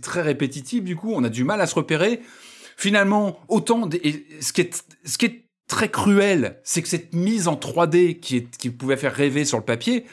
très 0.00 0.22
répétitif. 0.22 0.84
Du 0.84 0.94
coup, 0.96 1.12
on 1.12 1.24
a 1.24 1.28
du 1.28 1.42
mal 1.44 1.60
à 1.60 1.66
se 1.66 1.74
repérer. 1.74 2.20
Finalement, 2.76 3.40
autant 3.48 3.86
des- 3.86 4.26
ce 4.40 4.52
qui 4.52 4.60
est 4.60 4.84
ce 5.04 5.18
qui 5.18 5.26
est 5.26 5.45
très 5.68 5.90
cruel, 5.90 6.60
c'est 6.64 6.82
que 6.82 6.88
cette 6.88 7.14
mise 7.14 7.48
en 7.48 7.54
3D 7.54 8.20
qui, 8.20 8.36
est, 8.36 8.56
qui 8.56 8.70
pouvait 8.70 8.96
faire 8.96 9.14
rêver 9.14 9.44
sur 9.44 9.58
le 9.58 9.64
papier, 9.64 10.06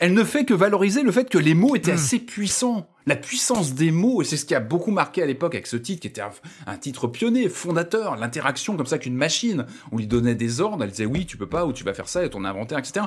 elle 0.00 0.14
ne 0.14 0.22
fait 0.24 0.44
que 0.44 0.54
valoriser 0.54 1.02
le 1.02 1.10
fait 1.10 1.28
que 1.28 1.38
les 1.38 1.54
mots 1.54 1.74
étaient 1.74 1.92
Mm. 1.92 1.94
assez 1.94 2.18
puissants. 2.20 2.88
La 3.06 3.16
puissance 3.16 3.74
des 3.74 3.90
mots, 3.90 4.20
et 4.22 4.24
c'est 4.24 4.36
ce 4.36 4.44
qui 4.44 4.54
a 4.54 4.60
beaucoup 4.60 4.90
marqué 4.90 5.22
à 5.22 5.26
l'époque 5.26 5.54
avec 5.54 5.66
ce 5.66 5.76
titre, 5.76 6.02
qui 6.02 6.08
était 6.08 6.20
un, 6.20 6.30
un 6.66 6.76
titre 6.76 7.08
pionnier, 7.08 7.48
fondateur, 7.48 8.16
l'interaction 8.16 8.76
comme 8.76 8.86
ça 8.86 8.98
qu'une 8.98 9.14
machine. 9.16 9.66
On 9.92 9.96
lui 9.96 10.06
donnait 10.06 10.34
des 10.34 10.60
ordres, 10.60 10.84
elle 10.84 10.90
disait 10.90 11.06
oui, 11.06 11.26
tu 11.26 11.36
peux 11.36 11.48
pas, 11.48 11.64
ou 11.66 11.72
tu 11.72 11.84
vas 11.84 11.94
faire 11.94 12.08
ça, 12.08 12.24
et 12.24 12.30
ton 12.30 12.44
inventaire, 12.44 12.78
etc. 12.78 13.06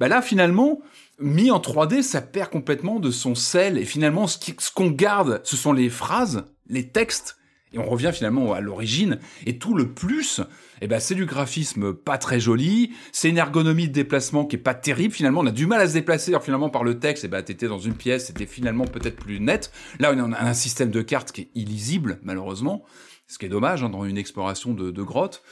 Bah 0.00 0.08
là, 0.08 0.20
finalement, 0.22 0.80
mis 1.20 1.50
en 1.50 1.58
3D, 1.58 2.02
ça 2.02 2.20
perd 2.20 2.50
complètement 2.50 2.98
de 2.98 3.10
son 3.10 3.34
sel, 3.34 3.78
et 3.78 3.84
finalement, 3.84 4.26
ce 4.26 4.38
qu'on 4.74 4.90
garde, 4.90 5.40
ce 5.44 5.56
sont 5.56 5.72
les 5.72 5.90
phrases, 5.90 6.44
les 6.68 6.88
textes, 6.88 7.36
et 7.72 7.78
on 7.78 7.88
revient 7.88 8.10
finalement 8.12 8.52
à 8.52 8.60
l'origine, 8.60 9.18
et 9.46 9.58
tout 9.58 9.74
le 9.74 9.92
plus, 9.92 10.40
eh 10.80 10.86
ben, 10.88 11.00
c'est 11.00 11.14
du 11.14 11.26
graphisme 11.26 11.94
pas 11.94 12.18
très 12.18 12.38
joli, 12.40 12.92
c'est 13.12 13.28
une 13.28 13.38
ergonomie 13.38 13.88
de 13.88 13.92
déplacement 13.92 14.44
qui 14.44 14.56
est 14.56 14.60
pas 14.60 14.74
terrible, 14.74 15.14
finalement, 15.14 15.40
on 15.40 15.46
a 15.46 15.50
du 15.52 15.66
mal 15.66 15.80
à 15.80 15.88
se 15.88 15.94
déplacer, 15.94 16.30
alors 16.32 16.42
finalement, 16.44 16.68
par 16.70 16.84
le 16.84 16.98
texte, 16.98 17.24
eh 17.24 17.28
ben, 17.28 17.42
t'étais 17.42 17.68
dans 17.68 17.78
une 17.78 17.94
pièce, 17.94 18.26
c'était 18.26 18.46
finalement 18.46 18.84
peut-être 18.84 19.16
plus 19.16 19.40
net. 19.40 19.70
Là, 19.98 20.12
on 20.16 20.32
a 20.32 20.40
un 20.42 20.54
système 20.54 20.90
de 20.90 21.02
cartes 21.02 21.32
qui 21.32 21.42
est 21.42 21.48
illisible, 21.54 22.18
malheureusement, 22.22 22.84
ce 23.26 23.38
qui 23.38 23.46
est 23.46 23.50
dommage, 23.50 23.82
hein, 23.82 23.88
dans 23.88 24.04
une 24.04 24.18
exploration 24.18 24.72
de, 24.74 24.90
de 24.90 25.02
grotte. 25.02 25.42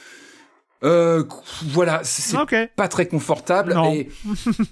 Euh, 0.83 1.23
voilà, 1.63 2.01
c'est 2.03 2.37
pas 2.75 2.87
très 2.87 3.07
confortable 3.07 3.73
Non. 3.73 3.91
et 3.93 4.09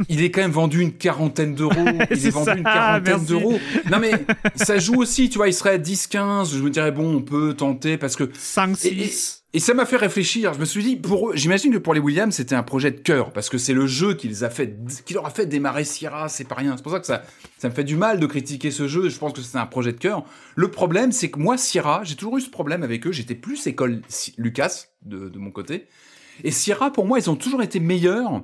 il 0.10 0.22
est 0.22 0.30
quand 0.32 0.42
même 0.42 0.52
vendu 0.52 0.82
une 0.82 0.94
quarantaine 0.94 1.56
d'euros. 1.56 1.74
Il 2.12 2.28
est 2.28 2.30
vendu 2.30 2.46
ça, 2.46 2.56
une 2.58 2.64
quarantaine 2.64 3.04
merci. 3.06 3.26
d'euros. 3.26 3.58
Non 3.90 4.00
mais 4.00 4.12
ça 4.56 4.78
joue 4.78 4.96
aussi, 5.02 5.30
tu 5.30 5.38
vois, 5.38 5.48
il 5.48 5.54
serait 5.54 5.72
à 5.72 5.78
10 5.78 6.08
15, 6.08 6.54
je 6.56 6.62
me 6.62 6.70
dirais 6.70 6.92
bon, 6.92 7.16
on 7.16 7.22
peut 7.22 7.54
tenter 7.56 7.98
parce 7.98 8.16
que 8.16 8.30
5, 8.34 8.86
et, 8.86 8.88
et- 8.90 9.08
6. 9.08 9.43
Et 9.56 9.60
ça 9.60 9.74
m'a 9.76 9.86
fait 9.86 9.98
réfléchir. 9.98 10.54
Je 10.54 10.60
me 10.60 10.66
suis 10.66 10.84
dit, 10.84 10.96
pour 10.96 11.30
eux, 11.30 11.36
j'imagine 11.36 11.72
que 11.72 11.78
pour 11.78 11.94
les 11.94 12.00
Williams, 12.00 12.34
c'était 12.34 12.56
un 12.56 12.64
projet 12.64 12.90
de 12.90 13.00
cœur, 13.00 13.32
parce 13.32 13.50
que 13.50 13.60
c'est 13.60 13.74
le 13.74 13.86
jeu 13.86 14.16
qui 14.16 14.28
les 14.28 14.44
a 14.44 14.50
fait, 14.50 14.76
qui 15.06 15.14
leur 15.14 15.28
a 15.28 15.30
fait 15.30 15.46
démarrer 15.46 15.84
Sierra, 15.84 16.28
c'est 16.28 16.48
pas 16.48 16.56
rien. 16.56 16.76
C'est 16.76 16.84
pour 16.84 16.92
ça 16.92 17.00
que 17.00 17.06
ça, 17.06 17.24
ça 17.60 17.70
me 17.70 17.74
fait 17.74 17.84
du 17.84 17.96
mal 17.96 18.20
de 18.20 18.26
critiquer 18.26 18.72
ce 18.72 18.88
jeu. 18.88 19.10
Je 19.10 19.18
pense 19.20 19.34
que 19.34 19.42
c'est 19.42 19.58
un 19.58 19.68
projet 19.68 19.94
de 19.94 20.00
cœur. 20.00 20.26
Le 20.56 20.72
problème, 20.72 21.12
c'est 21.12 21.30
que 21.30 21.40
moi, 21.40 21.58
Sierra, 21.58 22.02
j'ai 22.04 22.16
toujours 22.16 22.38
eu 22.38 22.42
ce 22.42 22.50
problème 22.50 22.82
avec 22.82 23.06
eux. 23.06 23.12
J'étais 23.12 23.36
plus 23.36 23.68
école 23.68 24.02
Lucas 24.38 24.86
de, 25.04 25.30
de 25.30 25.38
mon 25.38 25.52
côté. 25.52 25.88
Et 26.44 26.50
Sierra, 26.50 26.92
pour 26.92 27.06
moi, 27.06 27.20
ils 27.20 27.30
ont 27.30 27.36
toujours 27.36 27.62
été 27.62 27.80
meilleurs 27.80 28.44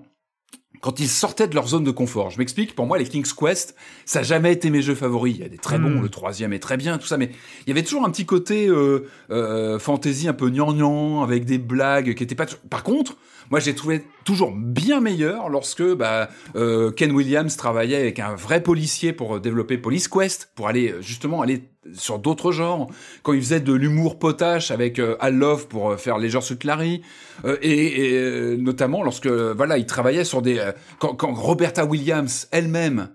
quand 0.81 0.99
ils 0.99 1.09
sortaient 1.09 1.47
de 1.47 1.55
leur 1.55 1.67
zone 1.67 1.83
de 1.83 1.91
confort. 1.91 2.29
Je 2.29 2.37
m'explique, 2.37 2.75
pour 2.75 2.85
moi, 2.85 2.97
les 2.97 3.05
King's 3.05 3.33
Quest, 3.33 3.75
ça 4.05 4.19
n'a 4.19 4.23
jamais 4.23 4.53
été 4.53 4.69
mes 4.69 4.81
jeux 4.81 4.95
favoris. 4.95 5.35
Il 5.35 5.41
y 5.41 5.45
a 5.45 5.49
des 5.49 5.57
très 5.57 5.77
bons, 5.77 5.89
Mm. 5.89 6.01
le 6.01 6.09
troisième 6.09 6.53
est 6.53 6.59
très 6.59 6.77
bien, 6.77 6.97
tout 6.97 7.07
ça, 7.07 7.17
mais 7.17 7.31
il 7.65 7.69
y 7.69 7.71
avait 7.71 7.83
toujours 7.83 8.05
un 8.05 8.09
petit 8.09 8.25
côté 8.25 8.67
euh, 8.67 9.07
euh, 9.31 9.79
fantasy 9.79 10.27
un 10.27 10.33
peu 10.33 10.49
gnangnan, 10.49 11.23
avec 11.23 11.45
des 11.45 11.57
blagues 11.57 12.13
qui 12.13 12.23
étaient 12.23 12.35
pas... 12.35 12.45
Par 12.69 12.83
contre, 12.83 13.15
moi, 13.49 13.59
j'ai 13.59 13.73
trouvé 13.73 14.03
toujours 14.25 14.51
bien 14.51 15.01
meilleur 15.01 15.49
lorsque 15.49 15.83
bah, 15.83 16.29
euh, 16.55 16.91
Ken 16.91 17.11
Williams 17.11 17.55
travaillait 17.57 17.97
avec 17.97 18.19
un 18.19 18.35
vrai 18.35 18.61
policier 18.61 19.11
pour 19.11 19.35
euh, 19.35 19.39
développer 19.39 19.77
Police 19.77 20.07
Quest, 20.07 20.51
pour 20.55 20.67
aller 20.67 20.91
euh, 20.91 21.01
justement 21.01 21.41
aller 21.41 21.63
sur 21.93 22.19
d'autres 22.19 22.51
genres. 22.51 22.87
Quand 23.23 23.33
il 23.33 23.41
faisait 23.41 23.59
de 23.59 23.73
l'humour 23.73 24.19
potache 24.19 24.71
avec 24.71 24.99
euh, 24.99 25.17
Love 25.29 25.67
pour 25.67 25.91
euh, 25.91 25.97
faire 25.97 26.17
Les 26.17 26.29
Genres 26.29 26.43
sous 26.43 26.57
Clary, 26.57 27.01
euh, 27.45 27.57
et, 27.61 28.11
et, 28.11 28.17
euh, 28.17 28.57
notamment 28.57 29.03
lorsque 29.03 29.27
euh, 29.27 29.53
voilà, 29.55 29.77
il 29.77 29.85
travaillait 29.85 30.23
sur 30.23 30.41
des... 30.41 30.63
quand, 30.99 31.15
quand 31.15 31.33
Roberta 31.33 31.85
Williams 31.85 32.47
elle-même 32.51 33.09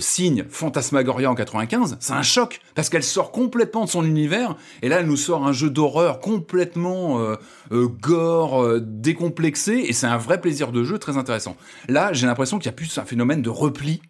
signe 0.00 0.44
Fantasmagoria 0.48 1.30
en 1.30 1.36
95, 1.36 1.98
c'est 2.00 2.14
un 2.14 2.24
choc 2.24 2.60
parce 2.74 2.88
qu'elle 2.88 3.04
sort 3.04 3.30
complètement 3.30 3.84
de 3.84 3.88
son 3.88 4.04
univers 4.04 4.56
et 4.82 4.88
là 4.88 4.98
elle 4.98 5.06
nous 5.06 5.16
sort 5.16 5.46
un 5.46 5.52
jeu 5.52 5.70
d'horreur 5.70 6.18
complètement 6.18 7.20
gore, 7.70 8.80
décomplexé 8.80 9.84
et 9.86 9.92
c'est 9.92 10.08
un 10.08 10.16
vrai 10.16 10.40
plaisir 10.40 10.72
de 10.72 10.82
jeu 10.82 10.98
très 10.98 11.16
intéressant. 11.16 11.56
Là, 11.88 12.12
j'ai 12.12 12.26
l'impression 12.26 12.58
qu'il 12.58 12.66
y 12.66 12.70
a 12.70 12.72
plus 12.72 12.98
un 12.98 13.04
phénomène 13.04 13.40
de 13.40 13.50
repli, 13.50 14.02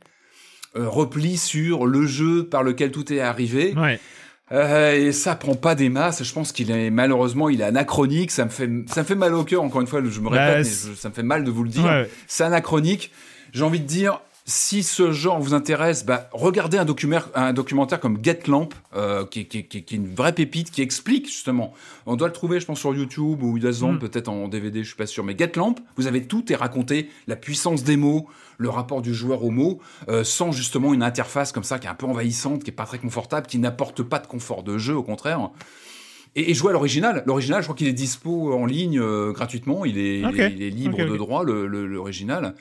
repli 0.76 1.36
sur 1.36 1.86
le 1.86 2.06
jeu 2.06 2.44
par 2.46 2.62
lequel 2.62 2.90
tout 2.90 3.12
est 3.12 3.20
arrivé. 3.20 3.74
Ouais. 3.76 3.98
Euh, 4.52 4.92
et 4.94 5.12
ça 5.12 5.34
prend 5.36 5.54
pas 5.54 5.74
des 5.74 5.88
masses. 5.88 6.22
Je 6.22 6.32
pense 6.32 6.52
qu'il 6.52 6.70
est 6.70 6.90
malheureusement 6.90 7.48
il 7.48 7.60
est 7.62 7.64
anachronique. 7.64 8.30
Ça 8.30 8.44
me 8.44 8.50
fait 8.50 8.68
ça 8.88 9.00
me 9.02 9.06
fait 9.06 9.14
mal 9.14 9.34
au 9.34 9.42
cœur. 9.44 9.62
Encore 9.62 9.80
une 9.80 9.86
fois, 9.86 10.00
je 10.04 10.20
me 10.20 10.28
Bah, 10.28 10.44
répète, 10.48 10.66
mais 10.66 10.90
je- 10.92 10.94
ça 10.96 11.08
me 11.08 11.14
fait 11.14 11.22
mal 11.22 11.44
de 11.44 11.50
vous 11.50 11.64
le 11.64 11.70
dire. 11.70 11.84
Ouais. 11.84 12.10
C'est 12.26 12.44
anachronique. 12.44 13.10
J'ai 13.52 13.62
envie 13.64 13.80
de 13.80 13.86
dire. 13.86 14.20
Si 14.46 14.82
ce 14.82 15.10
genre 15.10 15.40
vous 15.40 15.54
intéresse, 15.54 16.04
bah, 16.04 16.28
regardez 16.32 16.76
un 16.76 16.84
documentaire, 16.84 17.30
un 17.34 17.54
documentaire 17.54 17.98
comme 17.98 18.18
Get 18.22 18.40
Lamp, 18.46 18.68
euh, 18.94 19.24
qui, 19.24 19.46
qui, 19.46 19.64
qui, 19.66 19.84
qui 19.84 19.94
est 19.94 19.96
une 19.96 20.14
vraie 20.14 20.34
pépite, 20.34 20.70
qui 20.70 20.82
explique 20.82 21.28
justement. 21.28 21.72
On 22.04 22.14
doit 22.14 22.26
le 22.28 22.34
trouver, 22.34 22.60
je 22.60 22.66
pense, 22.66 22.78
sur 22.78 22.94
YouTube 22.94 23.42
ou 23.42 23.58
Dazon, 23.58 23.92
Mm. 23.94 23.98
peut-être 24.00 24.28
en 24.28 24.48
DVD, 24.48 24.82
je 24.82 24.88
suis 24.88 24.96
pas 24.98 25.06
sûr. 25.06 25.24
Mais 25.24 25.34
Get 25.38 25.52
Lamp, 25.56 25.76
vous 25.96 26.06
avez 26.08 26.26
tout 26.26 26.44
et 26.52 26.56
raconté 26.56 27.08
la 27.26 27.36
puissance 27.36 27.84
des 27.84 27.96
mots, 27.96 28.28
le 28.58 28.68
rapport 28.68 29.00
du 29.00 29.14
joueur 29.14 29.42
aux 29.44 29.50
mots, 29.50 29.80
euh, 30.10 30.24
sans 30.24 30.52
justement 30.52 30.92
une 30.92 31.02
interface 31.02 31.50
comme 31.50 31.64
ça 31.64 31.78
qui 31.78 31.86
est 31.86 31.90
un 31.90 31.94
peu 31.94 32.04
envahissante, 32.04 32.64
qui 32.64 32.70
est 32.70 32.74
pas 32.74 32.84
très 32.84 32.98
confortable, 32.98 33.46
qui 33.46 33.58
n'apporte 33.58 34.02
pas 34.02 34.18
de 34.18 34.26
confort 34.26 34.62
de 34.62 34.76
jeu, 34.76 34.94
au 34.94 35.02
contraire. 35.02 35.48
Et, 36.36 36.52
jouer 36.52 36.68
à 36.68 36.72
l'original. 36.74 37.22
L'original, 37.24 37.62
je 37.62 37.66
crois 37.68 37.76
qu'il 37.76 37.86
est 37.88 37.92
dispo 37.94 38.52
en 38.52 38.66
ligne 38.66 38.98
euh, 39.00 39.32
gratuitement. 39.32 39.86
Il 39.86 39.96
est, 39.96 40.18
il 40.18 40.26
Ok. 40.26 40.38
est- 40.38 40.52
il 40.52 40.62
est 40.62 40.70
libre 40.70 40.98
de 40.98 41.16
droit, 41.16 41.44
le- 41.44 41.66
le- 41.66 41.86
l'original. 41.86 42.54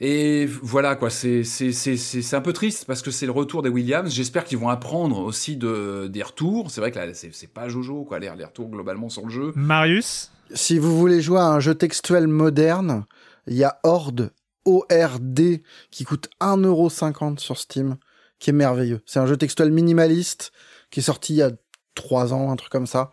Et 0.00 0.46
voilà 0.46 0.96
quoi, 0.96 1.10
c'est 1.10 1.44
c'est 1.44 1.72
c'est 1.72 1.96
c'est 1.96 2.22
c'est 2.22 2.36
un 2.36 2.40
peu 2.40 2.52
triste 2.52 2.84
parce 2.86 3.02
que 3.02 3.10
c'est 3.10 3.26
le 3.26 3.32
retour 3.32 3.62
des 3.62 3.68
Williams. 3.68 4.12
J'espère 4.12 4.44
qu'ils 4.44 4.58
vont 4.58 4.68
apprendre 4.68 5.18
aussi 5.20 5.56
de 5.56 6.08
des 6.08 6.22
retours. 6.22 6.70
C'est 6.70 6.80
vrai 6.80 6.90
que 6.90 6.98
là 6.98 7.14
c'est 7.14 7.32
c'est 7.32 7.46
pas 7.52 7.68
Jojo 7.68 8.04
quoi, 8.04 8.18
les, 8.18 8.30
les 8.36 8.44
retours 8.44 8.68
globalement 8.68 9.08
sur 9.08 9.24
le 9.24 9.30
jeu. 9.30 9.52
Marius 9.54 10.30
Si 10.54 10.78
vous 10.78 10.98
voulez 10.98 11.20
jouer 11.22 11.38
à 11.38 11.46
un 11.46 11.60
jeu 11.60 11.74
textuel 11.74 12.26
moderne, 12.26 13.04
il 13.46 13.54
y 13.54 13.64
a 13.64 13.78
Horde, 13.84 14.32
O-R-D, 14.64 15.62
qui 15.90 16.04
coûte 16.04 16.28
1,50€ 16.40 17.38
sur 17.38 17.58
Steam, 17.58 17.96
qui 18.38 18.50
est 18.50 18.54
merveilleux. 18.54 19.02
C'est 19.06 19.20
un 19.20 19.26
jeu 19.26 19.36
textuel 19.36 19.70
minimaliste, 19.70 20.52
qui 20.90 21.00
est 21.00 21.02
sorti 21.04 21.34
il 21.34 21.36
y 21.36 21.42
a 21.42 21.50
3 21.94 22.32
ans, 22.32 22.50
un 22.50 22.56
truc 22.56 22.70
comme 22.72 22.86
ça. 22.86 23.12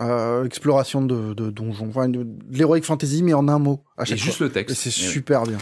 Euh, 0.00 0.44
exploration 0.44 1.00
de, 1.02 1.32
de 1.32 1.50
donjons, 1.50 1.88
enfin, 1.88 2.08
de, 2.08 2.22
de 2.22 2.58
l'heroic 2.58 2.82
fantasy, 2.82 3.22
mais 3.22 3.32
en 3.32 3.48
un 3.48 3.58
mot, 3.58 3.82
à 3.96 4.02
Et 4.02 4.06
chaque 4.06 4.18
juste 4.18 4.36
fois. 4.38 4.46
le 4.46 4.52
texte. 4.52 4.86
Et 4.86 4.90
c'est 4.90 5.02
oui. 5.02 5.10
super 5.10 5.44
bien. 5.44 5.58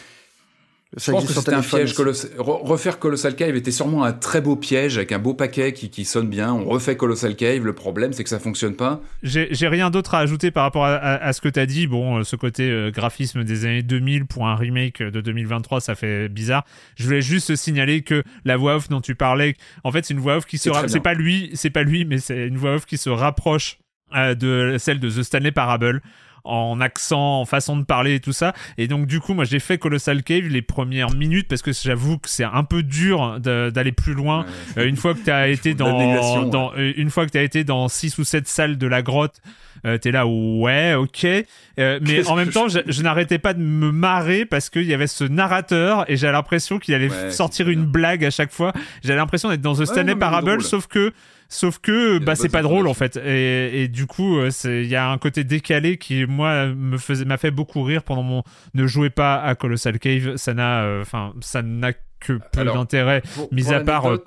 Je 0.97 1.11
pense 1.11 1.27
que 1.27 1.33
c'était 1.33 1.53
un 1.55 1.63
piège. 1.63 1.95
Coloss- 1.95 2.29
refaire 2.39 2.99
Colossal 2.99 3.35
Cave 3.35 3.57
était 3.57 3.73
sûrement 3.73 4.05
un 4.05 4.13
très 4.13 4.41
beau 4.41 4.55
piège 4.57 4.97
avec 4.97 5.11
un 5.13 5.19
beau 5.19 5.35
paquet 5.35 5.73
qui, 5.73 5.91
qui 5.91 6.05
sonne 6.05 6.29
bien. 6.31 6.53
On 6.55 6.65
refait 6.65 6.97
Colossal 6.97 7.35
Cave. 7.35 7.65
Le 7.65 7.73
problème, 7.73 8.13
c'est 8.13 8.23
que 8.23 8.31
ça 8.31 8.39
fonctionne 8.39 8.77
pas. 8.77 9.01
J'ai 9.23 9.49
rien 9.69 9.91
d'autre 9.91 10.15
à 10.15 10.21
ajouter 10.21 10.51
par 10.53 10.63
rapport 10.63 10.85
à, 10.87 10.95
à- 10.95 11.17
à 11.27 11.33
ce 11.33 11.41
que 11.41 11.49
tu 11.49 11.59
as 11.59 11.67
dit. 11.67 11.87
Bon, 11.89 12.19
euh, 12.19 12.25
ce 12.25 12.37
côté 12.37 12.71
euh, 12.71 12.91
graphisme 12.93 13.43
des 13.43 13.65
années 13.65 13.83
2000 13.83 14.27
pour 14.27 14.47
un 14.47 14.55
remake 14.55 15.03
de 15.03 15.21
2023, 15.21 15.81
ça 15.81 15.95
fait 15.97 16.29
bizarre. 16.29 16.65
Je 16.97 17.05
voulais 17.05 17.21
juste 17.21 17.57
signaler 17.57 18.03
que 18.03 18.23
la 18.45 18.57
voix 18.57 18.77
off 18.77 18.89
dont 18.89 19.01
tu 19.01 19.17
parlais, 19.17 19.55
en 19.83 19.91
fait, 19.91 20.05
c'est 20.05 20.15
une 20.15 20.21
voix 20.21 20.37
off 20.37 20.47
qui 20.47 20.57
se 20.57 20.71
ra- 20.71 20.87
c'est 20.89 21.01
pas 21.01 21.15
lui, 21.15 21.51
c'est 21.55 21.71
pas 21.71 21.83
lui, 21.83 22.05
mais 22.05 22.19
c'est 22.19 22.47
une 22.47 22.57
voix 22.57 22.75
off 22.77 22.87
qui 22.87 22.97
se 22.97 23.11
rapproche 23.11 23.79
euh, 24.15 24.37
de 24.37 24.77
celle 24.79 25.01
de 25.01 25.11
The 25.11 25.25
Stanley 25.25 25.51
Parable 25.51 26.01
en 26.47 26.81
accent, 26.81 27.41
en 27.41 27.45
façon 27.45 27.77
de 27.77 27.85
parler 27.85 28.15
et 28.15 28.21
tout 28.21 28.33
ça. 28.33 28.53
Et 28.79 28.89
donc 28.89 29.07
du 29.07 29.21
coup, 29.21 29.35
moi 29.35 29.45
j'ai 29.45 29.59
fait 29.61 29.79
Colossal 29.79 30.23
Cave 30.23 30.45
les 30.49 30.63
premières 30.63 31.13
minutes 31.15 31.49
parce 31.49 31.63
que 31.63 31.73
j'avoue 31.73 32.19
que 32.19 32.29
c'est 32.29 32.45
un 32.45 32.65
peu 32.65 32.83
dur 32.83 33.39
d'aller 33.41 33.93
plus 33.93 34.15
loin. 34.15 34.45
Ouais. 34.77 34.83
Euh, 34.85 34.89
une 34.89 34.97
fois 34.97 35.15
que 35.15 35.21
tu 35.25 35.31
as 35.31 35.49
été 35.49 35.75
dans, 35.75 35.99
ouais. 35.99 36.73
euh, 36.79 36.93
une 36.97 37.11
fois 37.11 37.27
que 37.27 37.33
tu 37.33 37.39
as 37.39 37.43
été 37.43 37.65
dans 37.65 37.89
6 37.89 38.19
ou 38.19 38.25
7 38.25 38.47
salles 38.49 38.79
de 38.79 38.87
la 38.87 39.03
grotte, 39.03 39.41
euh, 39.85 39.99
t'es 39.99 40.11
là 40.11 40.27
ouais, 40.27 40.95
OK. 40.95 41.25
Euh, 41.25 41.99
mais 42.03 42.27
en 42.29 42.35
même 42.37 42.51
temps, 42.51 42.67
je- 42.69 43.03
n'arrêtais 43.03 43.39
pas 43.39 43.53
de 43.55 43.61
me 43.61 43.93
marrer 43.93 44.45
parce 44.47 44.71
qu'il 44.71 44.85
y 44.85 44.95
avait 44.95 45.07
ce 45.07 45.25
narrateur 45.25 46.05
et 46.11 46.17
j'avais 46.17 46.33
l'impression 46.33 46.79
qu'il 46.79 46.95
allait 46.95 47.11
Ouais, 47.11 47.31
sortir 47.31 47.69
une 47.69 47.85
blague 47.85 48.25
à 48.25 48.31
chaque 48.31 48.51
fois. 48.53 48.73
J'avais 49.05 49.19
l'impression 49.19 49.49
d'être 49.49 49.61
dans 49.61 49.75
The 49.77 49.85
Stanley 49.85 50.17
Parable 50.17 50.47
drôle. 50.49 50.63
sauf 50.63 50.87
que 50.87 51.13
sauf 51.49 51.79
que 51.79 52.19
bah 52.19 52.35
c'est 52.35 52.49
pas 52.49 52.63
drôle 52.63 52.89
en 52.89 52.95
fait. 52.95 53.17
Et, 53.17 53.83
et 53.83 53.89
du 53.89 54.07
coup 54.07 54.39
euh, 54.39 54.51
c'est 54.51 54.83
il 54.83 54.89
y 54.89 54.97
a 54.97 55.11
un 55.11 55.19
côté 55.19 55.45
décalé 55.45 55.99
qui 55.99 56.27
moi 56.27 56.67
me 56.67 56.99
faisait 56.99 57.25
m'a 57.25 57.37
fait 57.37 57.51
beaucoup 57.51 57.83
rire 57.83 58.03
pendant 58.03 58.23
mon 58.23 58.43
ne 58.75 58.87
jouez 58.87 59.11
pas 59.11 59.37
à 59.37 59.55
Colossal 59.55 59.99
Cave, 59.99 60.37
ça 60.37 60.55
n'a 60.55 60.83
euh, 60.83 61.03
enfin 61.03 61.35
ça 61.41 61.63
n'a 61.63 61.93
que 62.21 62.39
peu 62.53 62.65
d'intérêt 62.65 63.23
mis 63.53 63.73
à 63.73 63.81
part 63.81 64.07
euh, 64.07 64.23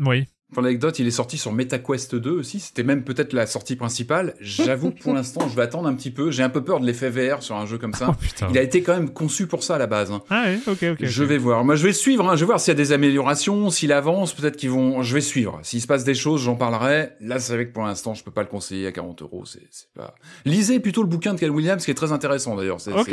oui. 0.00 0.26
Pour 0.54 0.62
l'anecdote, 0.62 0.98
il 1.00 1.06
est 1.06 1.10
sorti 1.10 1.36
sur 1.36 1.52
MetaQuest 1.52 2.14
2 2.14 2.30
aussi. 2.30 2.60
C'était 2.60 2.82
même 2.84 3.04
peut-être 3.04 3.32
la 3.34 3.46
sortie 3.46 3.76
principale. 3.76 4.34
J'avoue 4.40 4.92
que 4.92 5.00
pour 5.02 5.12
l'instant, 5.12 5.48
je 5.48 5.54
vais 5.56 5.62
attendre 5.62 5.88
un 5.88 5.94
petit 5.94 6.10
peu. 6.10 6.30
J'ai 6.30 6.42
un 6.42 6.48
peu 6.48 6.62
peur 6.64 6.80
de 6.80 6.86
l'effet 6.86 7.10
VR 7.10 7.42
sur 7.42 7.56
un 7.56 7.66
jeu 7.66 7.76
comme 7.76 7.92
ça. 7.92 8.14
Oh. 8.42 8.44
Il 8.50 8.56
a 8.58 8.62
été 8.62 8.82
quand 8.82 8.94
même 8.94 9.10
conçu 9.10 9.46
pour 9.46 9.62
ça 9.64 9.74
à 9.74 9.78
la 9.78 9.86
base. 9.86 10.10
hein. 10.12 10.22
Ah 10.30 10.44
oui, 10.46 10.60
OK 10.66 10.82
OK. 10.92 10.98
Je 11.04 11.24
vais 11.24 11.36
voir. 11.38 11.64
Moi, 11.64 11.74
je 11.76 11.86
vais 11.86 11.92
suivre. 11.92 12.28
hein. 12.30 12.36
Je 12.36 12.40
vais 12.40 12.46
voir 12.46 12.60
s'il 12.60 12.70
y 12.72 12.76
a 12.76 12.78
des 12.78 12.92
améliorations, 12.92 13.68
s'il 13.70 13.92
avance. 13.92 14.32
Peut-être 14.32 14.56
qu'ils 14.56 14.70
vont. 14.70 15.02
Je 15.02 15.12
vais 15.14 15.20
suivre. 15.20 15.58
S'il 15.62 15.80
se 15.80 15.86
passe 15.86 16.04
des 16.04 16.14
choses, 16.14 16.40
j'en 16.42 16.54
parlerai. 16.54 17.10
Là, 17.20 17.38
c'est 17.40 17.54
vrai 17.54 17.66
que 17.66 17.72
pour 17.72 17.82
l'instant, 17.84 18.14
je 18.14 18.22
peux 18.22 18.30
pas 18.30 18.42
le 18.42 18.48
conseiller 18.48 18.86
à 18.86 18.92
40 18.92 19.22
euros. 19.22 19.44
C'est 19.46 19.60
pas. 19.94 20.14
Lisez 20.44 20.78
plutôt 20.80 21.02
le 21.02 21.08
bouquin 21.08 21.34
de 21.34 21.40
Cal 21.40 21.50
Williams, 21.50 21.84
qui 21.84 21.90
est 21.90 21.94
très 21.94 22.12
intéressant 22.12 22.54
d'ailleurs. 22.54 22.78
Ok. 22.96 23.12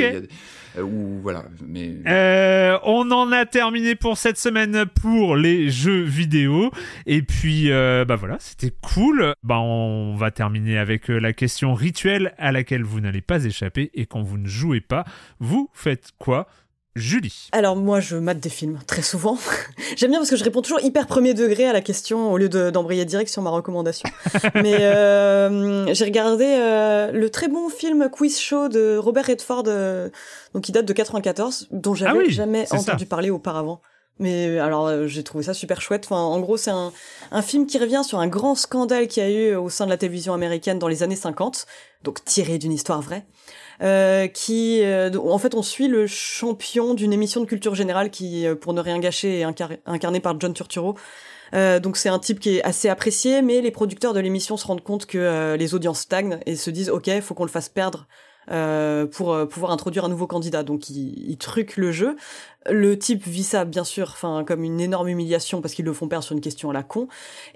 Euh, 0.76 0.82
Euh, 2.06 2.78
on 2.84 3.10
en 3.10 3.32
a 3.32 3.46
terminé 3.46 3.94
pour 3.94 4.16
cette 4.16 4.38
semaine 4.38 4.86
pour 4.86 5.36
les 5.36 5.70
jeux 5.70 6.02
vidéo. 6.02 6.70
Et 7.06 7.22
puis, 7.22 7.70
euh, 7.70 8.04
bah 8.04 8.16
voilà, 8.16 8.36
c'était 8.38 8.72
cool. 8.80 9.34
Bah, 9.42 9.60
on 9.60 10.14
va 10.16 10.30
terminer 10.30 10.78
avec 10.78 11.08
la 11.08 11.32
question 11.32 11.74
rituelle 11.74 12.34
à 12.38 12.52
laquelle 12.52 12.82
vous 12.82 13.00
n'allez 13.00 13.22
pas 13.22 13.44
échapper. 13.44 13.90
Et 13.94 14.06
quand 14.06 14.22
vous 14.22 14.38
ne 14.38 14.48
jouez 14.48 14.80
pas, 14.80 15.04
vous 15.40 15.68
faites 15.72 16.12
quoi 16.18 16.46
Julie. 16.94 17.48
Alors 17.52 17.74
moi, 17.76 18.00
je 18.00 18.16
mate 18.16 18.38
des 18.38 18.50
films 18.50 18.78
très 18.86 19.00
souvent. 19.02 19.38
J'aime 19.96 20.10
bien 20.10 20.18
parce 20.20 20.28
que 20.30 20.36
je 20.36 20.44
réponds 20.44 20.60
toujours 20.60 20.80
hyper 20.80 21.06
premier 21.06 21.32
degré 21.32 21.66
à 21.66 21.72
la 21.72 21.80
question 21.80 22.30
au 22.32 22.36
lieu 22.36 22.50
de- 22.50 22.70
d'embrayer 22.70 23.04
direct 23.06 23.30
sur 23.30 23.40
ma 23.40 23.48
recommandation. 23.50 24.08
Mais 24.54 24.76
euh, 24.80 25.92
j'ai 25.94 26.04
regardé 26.04 26.44
euh, 26.44 27.10
le 27.10 27.30
très 27.30 27.48
bon 27.48 27.70
film 27.70 28.10
Quiz 28.12 28.38
Show 28.38 28.68
de 28.68 28.96
Robert 28.98 29.26
Redford, 29.26 29.64
euh, 29.68 30.10
donc 30.54 30.64
qui 30.64 30.72
date 30.72 30.84
de 30.84 30.92
94, 30.92 31.68
dont 31.70 31.94
j'avais 31.94 32.10
Ah 32.10 32.22
oui, 32.26 32.30
jamais 32.30 32.66
ça. 32.66 32.76
entendu 32.76 33.06
parler 33.06 33.30
auparavant. 33.30 33.80
Mais 34.18 34.46
euh, 34.48 34.62
alors 34.62 34.86
euh, 34.88 35.06
j'ai 35.06 35.24
trouvé 35.24 35.42
ça 35.44 35.54
super 35.54 35.80
chouette. 35.80 36.04
Enfin, 36.04 36.20
en 36.20 36.38
gros, 36.40 36.58
c'est 36.58 36.70
un, 36.70 36.92
un 37.30 37.42
film 37.42 37.66
qui 37.66 37.78
revient 37.78 38.02
sur 38.06 38.18
un 38.20 38.28
grand 38.28 38.54
scandale 38.54 39.08
qu'il 39.08 39.22
y 39.22 39.26
a 39.26 39.30
eu 39.30 39.54
au 39.54 39.70
sein 39.70 39.86
de 39.86 39.90
la 39.90 39.96
télévision 39.96 40.34
américaine 40.34 40.78
dans 40.78 40.88
les 40.88 41.02
années 41.02 41.16
50, 41.16 41.64
donc 42.04 42.22
tiré 42.26 42.58
d'une 42.58 42.72
histoire 42.72 43.00
vraie. 43.00 43.24
Euh, 43.82 44.28
qui, 44.28 44.80
euh, 44.82 45.10
en 45.18 45.38
fait, 45.38 45.54
on 45.56 45.62
suit 45.62 45.88
le 45.88 46.06
champion 46.06 46.94
d'une 46.94 47.12
émission 47.12 47.40
de 47.40 47.46
culture 47.46 47.74
générale 47.74 48.10
qui, 48.10 48.46
euh, 48.46 48.54
pour 48.54 48.74
ne 48.74 48.80
rien 48.80 49.00
gâcher, 49.00 49.40
est 49.40 49.44
incar- 49.44 49.78
incarné 49.86 50.20
par 50.20 50.38
John 50.38 50.54
Turturro. 50.54 50.94
Euh, 51.54 51.80
donc 51.80 51.96
c'est 51.96 52.08
un 52.08 52.18
type 52.18 52.38
qui 52.38 52.56
est 52.56 52.62
assez 52.62 52.88
apprécié, 52.88 53.42
mais 53.42 53.60
les 53.60 53.70
producteurs 53.72 54.14
de 54.14 54.20
l'émission 54.20 54.56
se 54.56 54.66
rendent 54.66 54.84
compte 54.84 55.06
que 55.06 55.18
euh, 55.18 55.56
les 55.56 55.74
audiences 55.74 56.00
stagnent 56.00 56.38
et 56.46 56.56
se 56.56 56.70
disent 56.70 56.90
ok, 56.90 57.10
faut 57.20 57.34
qu'on 57.34 57.44
le 57.44 57.50
fasse 57.50 57.68
perdre 57.68 58.06
euh, 58.50 59.04
pour 59.06 59.36
pouvoir 59.48 59.72
introduire 59.72 60.04
un 60.04 60.08
nouveau 60.08 60.26
candidat. 60.26 60.62
Donc 60.62 60.88
ils 60.88 61.36
truquent 61.36 61.76
le 61.76 61.92
jeu. 61.92 62.16
Le 62.70 62.98
type 62.98 63.26
vit 63.26 63.42
ça 63.42 63.64
bien 63.64 63.84
sûr, 63.84 64.10
enfin 64.12 64.44
comme 64.46 64.64
une 64.64 64.80
énorme 64.80 65.08
humiliation 65.08 65.60
parce 65.60 65.74
qu'ils 65.74 65.84
le 65.84 65.92
font 65.92 66.08
perdre 66.08 66.24
sur 66.24 66.34
une 66.34 66.40
question 66.40 66.70
à 66.70 66.72
la 66.72 66.82
con. 66.82 67.08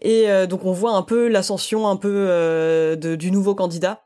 Et 0.02 0.26
donc 0.46 0.64
on 0.64 0.72
voit 0.72 0.92
un 0.92 1.02
peu 1.02 1.28
l'ascension 1.28 1.88
un 1.88 1.96
peu 1.96 2.26
de- 3.00 3.14
du 3.14 3.30
nouveau 3.30 3.54
candidat 3.54 4.05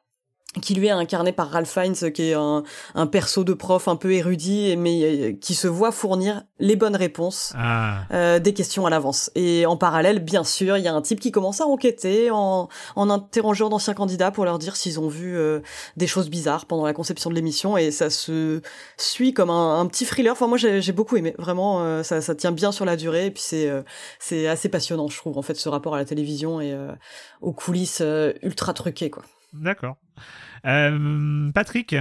qui 0.62 0.74
lui 0.74 0.89
est 0.89 0.90
incarné 0.90 1.31
par 1.31 1.48
Ralph 1.48 1.70
Fiennes, 1.70 1.94
qui 2.12 2.31
est 2.31 2.35
un, 2.35 2.64
un 2.97 3.06
perso 3.06 3.44
de 3.44 3.52
prof 3.55 3.86
un 3.86 3.94
peu 3.94 4.12
érudit, 4.12 4.77
mais 4.77 5.02
euh, 5.02 5.32
qui 5.40 5.55
se 5.55 5.68
voit 5.68 5.93
fournir 5.93 6.43
les 6.59 6.74
bonnes 6.74 6.97
réponses 6.97 7.52
Ah. 7.56 8.01
euh, 8.10 8.40
des 8.40 8.52
questions 8.52 8.85
à 8.85 8.90
l'avance. 8.90 9.31
Et 9.36 9.64
en 9.66 9.77
parallèle, 9.77 10.18
bien 10.18 10.43
sûr, 10.43 10.77
il 10.77 10.82
y 10.82 10.89
a 10.89 10.93
un 10.93 11.02
type 11.02 11.20
qui 11.20 11.31
commence 11.31 11.60
à 11.60 11.66
enquêter 11.66 12.32
en, 12.32 12.68
en 12.97 13.10
interrogeant 13.10 13.68
d'anciens 13.68 13.94
candidats 13.94 14.32
pour 14.32 14.44
leur 14.44 14.59
dire 14.59 14.74
s'ils 14.74 14.98
ont 14.98 15.06
vu 15.06 15.36
euh, 15.39 15.60
des 15.97 16.09
choses 16.09 16.28
bizarres 16.28 16.66
pendant 16.66 16.85
la 16.85 16.94
conception 16.94 17.31
de 17.31 17.36
l'émission. 17.36 17.77
Et 17.77 17.93
ça 17.93 18.10
se 18.10 18.60
suit 18.97 19.32
comme 19.32 19.51
un, 19.51 19.78
un 19.78 19.86
petit 19.86 20.05
thriller. 20.05 20.32
Enfin, 20.32 20.48
moi, 20.48 20.59
j'ai 20.59 20.82
j'ai 20.82 20.93
beaucoup 20.93 21.16
aimé. 21.16 21.32
Vraiment, 21.39 21.81
euh, 21.82 22.02
ça, 22.02 22.20
ça 22.20 22.35
tient 22.35 22.51
bien 22.52 22.72
sur 22.72 22.85
la 22.85 22.97
durée. 22.97 23.27
Et 23.27 23.31
puis, 23.31 23.43
c'est 23.47 23.68
euh, 23.70 23.82
c'est 24.18 24.48
assez 24.48 24.68
passionnant, 24.68 25.06
je 25.06 25.16
trouve, 25.16 25.39
en 25.39 25.43
fait, 25.43 25.55
ce 25.55 25.68
rapport 25.68 25.94
à 25.94 25.98
la 25.98 26.05
télévision 26.05 26.60
et 26.60 26.72
euh, 26.72 26.90
aux 27.40 27.52
coulisses 27.52 28.02
ultra 28.43 28.74
truquées, 28.74 29.10
quoi. 29.10 29.22
D'accord. 29.52 29.97
Euh, 30.66 31.51
Patrick. 31.52 31.94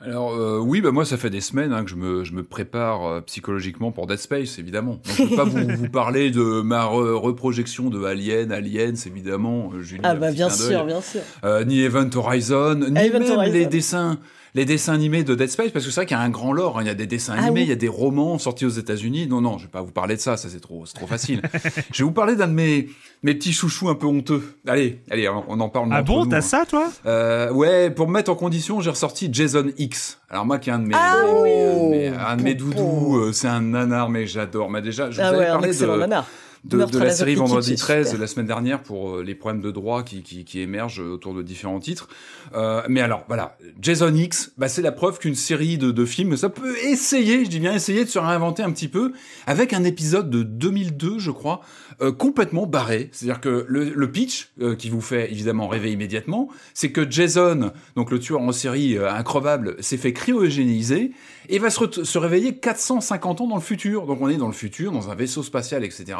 Alors 0.00 0.32
euh, 0.32 0.60
oui, 0.60 0.80
bah 0.80 0.92
moi 0.92 1.04
ça 1.04 1.16
fait 1.16 1.28
des 1.28 1.40
semaines 1.40 1.72
hein, 1.72 1.82
que 1.82 1.90
je 1.90 1.96
me, 1.96 2.22
je 2.22 2.32
me 2.32 2.44
prépare 2.44 3.04
euh, 3.04 3.20
psychologiquement 3.22 3.90
pour 3.90 4.06
Dead 4.06 4.18
Space, 4.18 4.60
évidemment. 4.60 4.92
Donc, 4.92 5.02
je 5.16 5.22
ne 5.24 5.28
peux 5.28 5.34
pas 5.36 5.42
vous, 5.44 5.66
vous 5.76 5.88
parler 5.88 6.30
de 6.30 6.60
ma 6.60 6.84
re- 6.84 7.14
reprojection 7.14 7.90
de 7.90 8.04
Alien, 8.04 8.52
Aliens, 8.52 8.94
évidemment. 9.06 9.72
Julie, 9.80 10.02
Ah 10.04 10.14
bah 10.14 10.30
bien 10.30 10.50
sûr, 10.50 10.84
bien 10.84 11.00
sûr. 11.00 11.22
Euh, 11.42 11.64
ni 11.64 11.80
Event 11.80 12.08
Horizon, 12.14 12.76
ni 12.76 12.96
Event 13.00 13.18
même 13.18 13.30
Horizon. 13.38 13.52
les 13.52 13.66
dessins, 13.66 14.20
les 14.54 14.64
dessins 14.64 14.92
animés 14.94 15.24
de 15.24 15.34
Dead 15.34 15.48
Space, 15.50 15.70
parce 15.70 15.84
que 15.84 15.90
c'est 15.90 16.00
vrai 16.00 16.06
qu'il 16.06 16.16
y 16.16 16.20
a 16.20 16.22
un 16.22 16.30
grand 16.30 16.52
lore. 16.52 16.78
hein. 16.78 16.82
Il 16.82 16.86
y 16.86 16.90
a 16.90 16.94
des 16.94 17.06
dessins 17.06 17.34
Ah 17.36 17.42
animés, 17.44 17.60
oui. 17.60 17.66
il 17.66 17.68
y 17.68 17.72
a 17.72 17.76
des 17.76 17.88
romans 17.88 18.38
sortis 18.38 18.64
aux 18.66 18.70
États-Unis. 18.70 19.26
Non, 19.26 19.40
non, 19.40 19.58
je 19.58 19.64
vais 19.64 19.70
pas 19.70 19.82
vous 19.82 19.92
parler 19.92 20.16
de 20.16 20.20
ça, 20.20 20.36
ça 20.36 20.48
c'est 20.48 20.60
trop, 20.60 20.84
c'est 20.86 20.94
trop 20.94 21.06
facile. 21.06 21.42
je 21.92 21.98
vais 21.98 22.04
vous 22.04 22.12
parler 22.12 22.34
d'un 22.36 22.48
de 22.48 22.52
mes, 22.52 22.88
mes 23.22 23.34
petits 23.34 23.52
chouchous 23.52 23.88
un 23.88 23.94
peu 23.94 24.06
honteux. 24.06 24.42
Allez, 24.66 25.00
allez, 25.10 25.28
on, 25.28 25.44
on 25.48 25.60
en 25.60 25.68
parle. 25.68 25.88
Ah 25.92 26.02
bon, 26.02 26.26
t'as 26.26 26.38
hein. 26.38 26.40
ça, 26.40 26.64
toi? 26.66 26.90
Euh, 27.06 27.50
ouais, 27.52 27.90
pour 27.90 28.08
me 28.08 28.12
mettre 28.14 28.30
en 28.30 28.34
condition, 28.36 28.80
j'ai 28.80 28.90
ressorti 28.90 29.28
Jason 29.32 29.66
X. 29.78 30.18
Alors 30.30 30.44
moi, 30.46 30.58
qui 30.58 30.70
est 30.70 30.72
un 30.72 30.78
de 30.78 30.86
mes, 30.86 30.94
Ah 30.96 31.16
un 31.16 31.22
de 31.22 31.42
mes- 31.42 31.42
oui. 31.42 31.50
un 31.50 31.74
de 31.84 31.90
mes- 31.90 32.08
un 32.18 32.36
de 32.36 32.42
mes 32.42 32.54
Pou, 32.54 32.64
pou. 32.66 32.74
doudous, 32.74 33.16
euh, 33.18 33.32
c'est 33.32 33.48
un 33.48 33.60
nanar, 33.60 34.08
mais 34.10 34.26
j'adore. 34.26 34.70
Mais 34.70 34.82
déjà, 34.82 35.10
je 35.10 35.16
vous 35.16 35.22
Ah 35.22 35.28
avais 35.28 35.38
ouais, 35.38 35.46
un 35.46 35.52
parlé 35.52 35.68
excellent 35.68 35.94
de, 35.94 36.00
nanar. 36.00 36.26
De, 36.64 36.98
la 36.98 37.10
série 37.10 37.34
Vendredi 37.34 37.70
c'est 37.70 37.76
13 37.76 38.06
super. 38.06 38.20
la 38.20 38.26
semaine 38.26 38.46
dernière 38.46 38.82
pour 38.82 39.16
euh, 39.16 39.22
les 39.22 39.34
problèmes 39.34 39.62
de 39.62 39.70
droit 39.70 40.02
qui, 40.02 40.22
qui, 40.22 40.44
qui 40.44 40.60
émergent 40.60 41.00
autour 41.00 41.34
de 41.34 41.42
différents 41.42 41.78
titres. 41.78 42.08
Euh, 42.54 42.82
mais 42.88 43.00
alors, 43.00 43.24
voilà, 43.28 43.56
Jason 43.80 44.14
X, 44.14 44.52
bah, 44.58 44.68
c'est 44.68 44.82
la 44.82 44.92
preuve 44.92 45.18
qu'une 45.18 45.34
série 45.34 45.78
de, 45.78 45.90
de 45.90 46.04
films, 46.04 46.36
ça 46.36 46.48
peut 46.48 46.76
essayer, 46.84 47.44
je 47.44 47.50
dis 47.50 47.60
bien 47.60 47.74
essayer 47.74 48.04
de 48.04 48.10
se 48.10 48.18
réinventer 48.18 48.62
un 48.62 48.72
petit 48.72 48.88
peu, 48.88 49.12
avec 49.46 49.72
un 49.72 49.84
épisode 49.84 50.30
de 50.30 50.42
2002, 50.42 51.18
je 51.18 51.30
crois, 51.30 51.60
euh, 52.00 52.12
complètement 52.12 52.66
barré. 52.66 53.10
C'est-à-dire 53.12 53.40
que 53.40 53.66
le, 53.68 54.12
pitch, 54.12 54.50
euh, 54.60 54.76
qui 54.76 54.88
vous 54.88 55.00
fait 55.00 55.32
évidemment 55.32 55.66
rêver 55.66 55.90
immédiatement, 55.90 56.48
c'est 56.72 56.92
que 56.92 57.08
Jason, 57.10 57.72
donc 57.96 58.12
le 58.12 58.20
tueur 58.20 58.40
en 58.40 58.52
série 58.52 58.96
euh, 58.96 59.10
increvable, 59.10 59.76
s'est 59.80 59.96
fait 59.96 60.12
cryogéniser 60.12 61.10
et 61.48 61.58
va 61.58 61.70
se, 61.70 62.04
se 62.04 62.18
réveiller 62.18 62.56
450 62.56 63.40
ans 63.40 63.46
dans 63.48 63.56
le 63.56 63.60
futur. 63.60 64.06
Donc 64.06 64.20
on 64.20 64.28
est 64.28 64.36
dans 64.36 64.46
le 64.46 64.52
futur, 64.52 64.92
dans 64.92 65.10
un 65.10 65.14
vaisseau 65.16 65.42
spatial, 65.42 65.84
etc. 65.84 66.18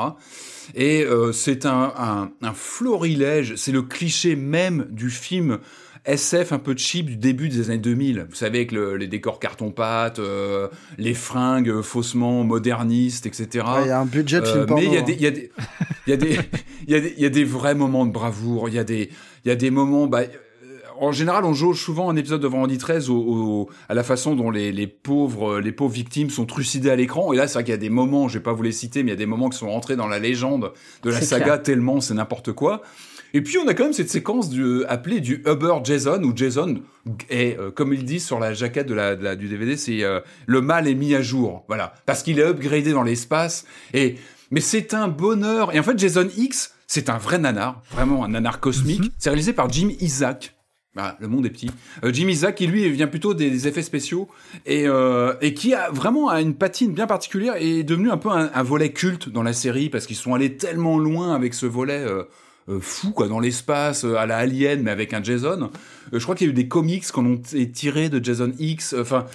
Et 0.75 1.05
euh, 1.05 1.33
c'est 1.33 1.65
un 1.65 2.31
florilège, 2.55 3.55
c'est 3.55 3.73
le 3.73 3.83
cliché 3.83 4.37
même 4.37 4.87
du 4.91 5.11
film 5.11 5.59
SF 6.09 6.53
un 6.53 6.59
peu 6.59 6.75
cheap 6.77 7.07
du 7.07 7.17
début 7.17 7.49
des 7.49 7.69
années 7.71 7.79
2000. 7.79 8.27
Vous 8.29 8.35
savez, 8.35 8.59
avec 8.59 8.73
le- 8.73 8.97
les 8.97 9.07
décors 9.07 9.39
carton-pâte, 9.39 10.19
euh, 10.19 10.69
les 10.97 11.15
fringues 11.15 11.69
euh, 11.69 11.83
faussement 11.83 12.43
modernistes, 12.45 13.27
etc. 13.27 13.65
Ouais, 13.67 13.83
Il 13.85 13.89
y 13.89 13.91
a 13.91 14.01
un 14.01 14.07
budget 14.07 14.41
de 14.41 14.47
Euh, 14.47 14.67
film 14.67 14.75
mais 14.77 14.85
il 14.87 14.93
y 14.93 14.97
a 14.97 15.01
hein. 15.01 15.03
des, 15.03 15.15
y 15.15 15.27
a 15.27 15.31
des, 15.31 15.51
il 16.07 16.11
y 16.11 16.13
a 16.13 16.17
des, 16.17 16.39
il 16.87 16.91
y 16.93 16.95
a 16.95 17.01
des, 17.01 17.15
il 17.17 17.23
y 17.23 17.27
a 17.27 17.31
des 17.31 17.45
vrais 17.45 17.75
moments 17.75 18.07
de 18.07 18.11
bravoure. 18.13 18.69
Il 18.69 18.75
y 18.75 18.79
a 18.79 18.85
des, 18.85 19.11
il 19.45 19.49
y 19.49 19.51
a 19.51 19.57
des 19.57 19.71
moments. 19.71 20.07
Bah, 20.07 20.23
en 21.01 21.13
général, 21.13 21.45
on 21.45 21.55
jauge 21.55 21.81
souvent 21.81 22.11
un 22.11 22.17
épisode 22.17 22.41
de 22.41 22.49
Vendredi 22.49 22.77
13 22.77 23.09
au, 23.09 23.17
au- 23.19 23.69
à 23.89 23.95
la 23.95 24.03
façon 24.03 24.35
dont 24.35 24.51
les, 24.51 24.73
les 24.73 24.89
pauvres, 24.89 25.61
les 25.61 25.71
pauvres 25.71 25.93
victimes 25.95 26.29
sont 26.31 26.45
trucidées 26.45 26.91
à 26.91 26.97
l'écran. 26.97 27.33
Et 27.33 27.37
là, 27.37 27.47
c'est 27.47 27.55
vrai 27.55 27.63
qu'il 27.65 27.71
y 27.71 27.75
a 27.75 27.79
des 27.79 27.89
moments, 27.91 28.27
je 28.27 28.39
vais 28.39 28.43
pas 28.43 28.53
vous 28.53 28.65
les 28.65 28.73
citer, 28.73 29.05
mais 29.05 29.11
il 29.11 29.13
y 29.13 29.17
a 29.17 29.19
des 29.19 29.27
moments 29.27 29.49
qui 29.49 29.59
sont 29.59 29.71
rentrés 29.71 29.95
dans 29.95 30.09
la 30.09 30.19
légende 30.19 30.73
de 31.05 31.11
la 31.11 31.21
saga 31.21 31.45
clair. 31.45 31.63
tellement 31.63 32.01
c'est 32.01 32.15
n'importe 32.15 32.51
quoi. 32.53 32.83
Et 33.35 33.43
puis 33.43 33.59
on 33.59 33.69
a 33.69 33.75
quand 33.75 33.85
même 33.85 33.93
cette 33.93 34.11
séquence 34.11 34.49
du, 34.49 34.85
appelée 34.87 35.21
du 35.21 35.43
Uber 35.47 35.75
Jason, 35.85 36.23
où 36.23 36.33
Jason 36.35 36.81
est, 37.29 37.59
euh, 37.59 37.71
comme 37.71 37.93
il 37.93 38.05
dit 38.05 38.21
sur 38.21 38.39
la 38.41 38.55
jaquette 38.55 38.87
de 38.87 38.95
la, 38.95 39.17
de 39.17 39.23
la- 39.25 39.37
du 39.37 39.49
DVD, 39.49 39.77
c'est 39.77 40.03
euh, 40.03 40.21
le 40.47 40.61
mal 40.61 40.89
est 40.89 40.95
mis 40.95 41.15
à 41.15 41.23
jour. 41.23 41.65
Voilà. 41.69 41.95
Parce 42.07 42.23
qu'il 42.23 42.39
est 42.39 42.45
upgradé 42.45 42.93
dans 42.93 43.03
l'espace. 43.03 43.67
Et, 43.93 44.17
mais 44.51 44.61
c'est 44.61 44.95
un 44.95 45.09
bonheur. 45.09 45.75
Et 45.75 45.79
en 45.79 45.83
fait, 45.83 45.99
Jason 45.99 46.29
X, 46.37 46.75
c'est 46.87 47.11
un 47.11 47.19
vrai 47.19 47.39
nanar. 47.39 47.83
Vraiment 47.91 48.25
un 48.25 48.29
nanar 48.29 48.61
cosmique. 48.61 49.13
C'est 49.19 49.29
réalisé 49.31 49.53
par 49.53 49.71
Jim 49.71 49.91
Isaac. 50.01 50.55
Voilà, 50.95 51.17
le 51.21 51.29
monde 51.29 51.45
est 51.47 51.51
petit. 51.51 51.71
Euh, 52.05 52.13
Jim 52.13 52.29
Isaac, 52.29 52.57
qui 52.57 52.67
lui 52.67 52.89
vient 52.91 53.07
plutôt 53.07 53.35
des, 53.35 53.51
des 53.51 53.69
effets 53.69 53.83
spéciaux 53.83 54.27
et, 54.67 54.89
euh, 54.89 55.35
et 55.43 55.53
qui 55.55 55.75
a 55.75 55.91
vraiment 55.91 56.31
une 56.33 56.55
patine 56.55 56.93
bien 56.93 57.07
particulière 57.07 57.55
et 57.57 57.81
est 57.81 57.85
devenu 57.85 58.11
un 58.11 58.17
peu 58.17 58.31
un, 58.31 58.51
un 58.53 58.63
volet 58.65 58.91
culte 58.91 59.29
dans 59.29 59.43
la 59.45 59.53
série 59.53 59.91
parce 59.91 60.07
qu'ils 60.07 60.17
sont 60.17 60.35
allés 60.35 60.57
tellement 60.57 60.99
loin 60.99 61.35
avec 61.37 61.53
ce 61.55 61.67
volet 61.67 62.01
euh, 62.01 62.23
euh, 62.23 62.25
fou 62.81 63.11
quoi 63.13 63.29
dans 63.29 63.41
l'espace 63.41 64.05
euh, 64.05 64.17
à 64.17 64.27
la 64.27 64.37
Alien 64.39 64.83
mais 64.83 64.91
avec 64.91 65.13
un 65.15 65.23
Jason. 65.23 65.71
Euh, 66.13 66.19
je 66.19 66.23
crois 66.23 66.35
qu'il 66.35 66.47
y 66.47 66.51
a 66.51 66.53
eu 66.53 66.55
des 66.55 66.69
comics 66.69 67.07
qu'on 67.11 67.27
ont 67.27 67.35
été 67.35 67.71
tirés 67.71 68.09
de 68.09 68.23
Jason 68.25 68.53
X. 68.59 68.93
euh, 68.95 69.03
Enfin. 69.03 69.27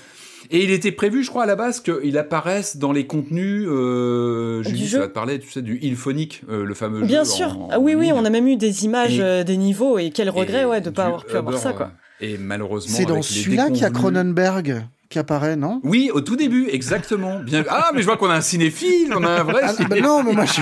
et 0.52 0.64
il 0.64 0.72
était 0.72 0.92
prévu, 0.92 1.24
je 1.24 1.30
crois, 1.30 1.44
à 1.44 1.46
la 1.46 1.56
base, 1.56 1.80
qu'il 1.80 2.18
apparaisse 2.18 2.78
dans 2.78 2.92
les 2.92 3.08
contenus. 3.08 3.66
Euh, 3.68 4.62
Du 4.62 4.70
Julie, 4.70 4.88
jeu. 4.88 4.98
ça 4.98 5.00
va 5.04 5.08
te 5.08 5.14
parler, 5.14 5.40
tu 5.40 5.50
sais, 5.50 5.62
du 5.62 5.78
Ilphonic, 5.82 6.42
euh, 6.50 6.64
le 6.66 6.74
fameux 6.74 7.02
Bien 7.06 7.24
jeu 7.24 7.30
sûr. 7.32 7.58
en- 7.60 7.70
ah 7.72 7.80
oui, 7.80 7.96
oui, 7.96 8.12
on 8.14 8.24
a 8.26 8.30
même 8.30 8.48
eu 8.48 8.56
des 8.58 8.86
images 8.86 9.18
Et- 9.20 9.24
euh, 9.24 9.44
des 9.44 9.58
niveaux 9.58 9.98
et 9.98 10.12
quel 10.12 10.30
regret, 10.30 10.62
Et 10.62 10.66
ouais, 10.66 10.82
de 10.82 10.90
pas 10.90 11.04
du 11.04 11.08
avoir 11.08 11.26
pu 11.26 11.36
avoir 11.38 11.58
ça, 11.58 11.74
quoi. 11.74 11.92
euh, 12.22 12.26
Et 12.26 12.38
malheureusement, 12.38 12.96
C'est 12.96 13.06
dans 13.06 13.22
celui-là 13.22 13.70
qu'il 13.70 13.78
y 13.82 13.86
a 13.86 13.90
Cronenberg 13.90 14.84
qui 15.14 15.20
apparaît, 15.20 15.56
non? 15.56 15.80
Oui, 15.84 16.10
au 16.14 16.22
tout 16.22 16.36
début, 16.36 16.68
exactement. 16.70 17.40
Bien. 17.40 17.64
Ah, 17.70 17.92
mais 17.94 18.02
je 18.02 18.06
vois 18.06 18.18
qu'on 18.18 18.30
a 18.30 18.36
un 18.36 18.42
cinéphile, 18.42 19.14
on 19.16 19.24
a 19.24 19.30
un 19.30 19.44
vrai. 19.44 19.62
ah, 19.64 19.68
bah 19.68 19.74
cinéphile. 19.74 20.04
non, 20.04 20.24
mais 20.24 20.34
moi 20.34 20.46
je, 20.46 20.62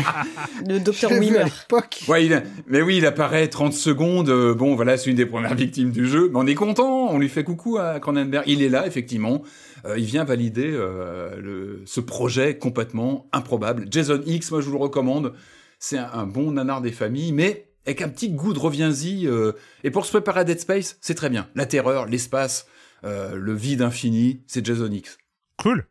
Le 0.71 0.79
docteur 0.79 1.11
Wheeler. 1.11 1.45
l'époque. 1.45 2.01
Ouais, 2.07 2.25
il 2.25 2.33
a- 2.33 2.43
mais 2.67 2.81
oui, 2.81 2.97
il 2.97 3.05
apparaît 3.05 3.47
30 3.47 3.73
secondes. 3.73 4.29
euh, 4.29 4.53
bon, 4.53 4.75
voilà, 4.75 4.97
c'est 4.97 5.09
une 5.09 5.15
des 5.15 5.25
premières 5.25 5.55
victimes 5.55 5.91
du 5.91 6.07
jeu. 6.07 6.29
Mais 6.31 6.37
on 6.39 6.45
est 6.47 6.55
content, 6.55 7.07
on 7.09 7.17
lui 7.17 7.29
fait 7.29 7.43
coucou 7.43 7.77
à 7.77 7.99
Cronenberg. 7.99 8.43
Il 8.47 8.61
est 8.61 8.69
là, 8.69 8.85
effectivement. 8.85 9.41
Euh, 9.85 9.97
il 9.97 10.05
vient 10.05 10.23
valider 10.25 10.69
euh, 10.71 11.31
le, 11.41 11.81
ce 11.85 11.99
projet 12.01 12.57
complètement 12.57 13.27
improbable. 13.33 13.87
Jason 13.89 14.21
X, 14.25 14.51
moi 14.51 14.61
je 14.61 14.67
vous 14.67 14.73
le 14.73 14.77
recommande. 14.83 15.33
C'est 15.79 15.97
un, 15.97 16.09
un 16.13 16.25
bon 16.27 16.51
nanar 16.51 16.81
des 16.81 16.91
familles, 16.91 17.31
mais 17.31 17.65
avec 17.87 18.03
un 18.03 18.09
petit 18.09 18.29
goût 18.29 18.53
de 18.53 18.59
reviens-y. 18.59 19.25
euh, 19.25 19.53
et 19.83 19.89
pour 19.89 20.05
se 20.05 20.11
préparer 20.11 20.41
à 20.41 20.43
Dead 20.43 20.59
Space, 20.59 20.97
c'est 21.01 21.15
très 21.15 21.29
bien. 21.31 21.47
La 21.55 21.65
terreur, 21.65 22.05
l'espace, 22.05 22.67
euh, 23.03 23.35
le 23.35 23.53
vide 23.53 23.81
infini, 23.81 24.41
c'est 24.47 24.65
Jason 24.65 24.91
X. 24.91 25.17
Cool. 25.57 25.85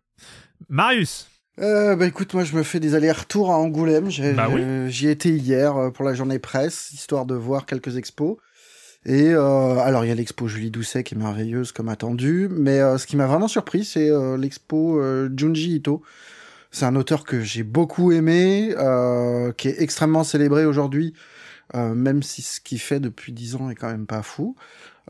Marius. 0.69 1.29
Euh, 1.59 1.95
bah 1.97 2.07
écoute, 2.07 2.33
moi 2.35 2.45
je 2.45 2.55
me 2.57 2.63
fais 2.63 2.81
des 2.81 2.95
allers-retours 2.95 3.51
à 3.51 3.57
Angoulême. 3.59 4.11
J'ai- 4.11 4.33
Bah 4.33 4.49
oui. 4.51 4.63
euh, 4.63 4.89
J'y 4.89 5.09
étais 5.09 5.31
hier 5.31 5.77
euh, 5.77 5.91
pour 5.91 6.05
la 6.05 6.15
journée 6.15 6.39
presse, 6.39 6.93
histoire 6.93 7.27
de 7.27 7.35
voir 7.35 7.67
quelques 7.67 7.97
expos. 7.97 8.37
Et 9.07 9.29
euh, 9.31 9.79
alors 9.79 10.05
il 10.05 10.09
y 10.09 10.11
a 10.11 10.15
l'expo 10.15 10.47
Julie 10.47 10.71
Doucet 10.71 11.03
qui 11.05 11.15
est 11.15 11.19
merveilleuse 11.19 11.73
comme 11.73 11.89
attendu, 11.89 12.49
mais 12.51 12.81
euh, 12.81 12.99
ce 12.99 13.07
qui 13.07 13.17
m'a 13.17 13.27
vraiment 13.27 13.49
surpris, 13.49 13.85
c'est 13.85 14.11
euh, 14.11 14.37
l'expo 14.37 15.01
euh, 15.01 15.31
Junji 15.37 15.77
Ito. 15.77 16.03
C'est 16.71 16.85
un 16.85 16.95
auteur 16.97 17.25
que 17.25 17.41
j'ai 17.41 17.63
beaucoup 17.65 18.13
aimé, 18.13 18.75
euh, 18.79 19.53
qui 19.53 19.69
est 19.69 19.81
extrêmement 19.83 20.23
célébré 20.23 20.67
aujourd'hui, 20.67 21.15
euh, 21.75 21.95
même 21.95 22.23
si 22.23 22.43
ce 22.43 22.61
qu'il 22.61 22.79
fait 22.79 23.01
depuis 23.01 23.33
dix 23.33 23.57
ans 23.57 23.71
est 23.71 23.75
quand 23.75 23.91
même 23.91 24.07
pas 24.07 24.23
fou. 24.23 24.55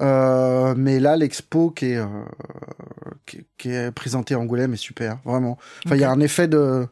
Euh, 0.00 0.74
mais 0.76 0.98
là, 1.00 1.16
l'expo 1.16 1.70
qui 1.70 1.86
est, 1.86 1.96
euh, 1.96 2.06
qui, 3.26 3.44
qui 3.58 3.70
est 3.70 3.90
présentée 3.92 4.34
à 4.34 4.38
Angoulême 4.38 4.72
est 4.72 4.76
super, 4.76 5.18
vraiment. 5.24 5.58
Enfin, 5.84 5.96
il 5.96 6.00
y 6.00 6.04
a 6.04 6.10
un 6.10 6.20
effet 6.20 6.48
de, 6.48 6.86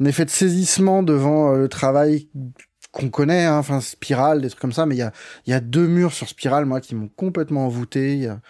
un 0.00 0.04
effet 0.04 0.24
de 0.24 0.30
saisissement 0.30 1.02
devant 1.02 1.52
euh, 1.54 1.58
le 1.58 1.68
travail 1.68 2.28
qu'on 2.90 3.08
connaît, 3.08 3.44
hein, 3.46 3.56
enfin 3.56 3.80
Spirale, 3.80 4.42
des 4.42 4.48
trucs 4.50 4.60
comme 4.60 4.72
ça, 4.72 4.84
mais 4.84 4.96
il 4.96 4.98
y 4.98 5.02
a, 5.02 5.12
il 5.46 5.50
y 5.50 5.54
a 5.54 5.60
deux 5.60 5.86
murs 5.86 6.12
sur 6.12 6.28
Spirale, 6.28 6.66
moi, 6.66 6.80
qui 6.80 6.94
m'ont 6.94 7.08
complètement 7.08 7.64
envoûté. 7.66 8.14
Il 8.14 8.22
y 8.24 8.26
a- 8.26 8.40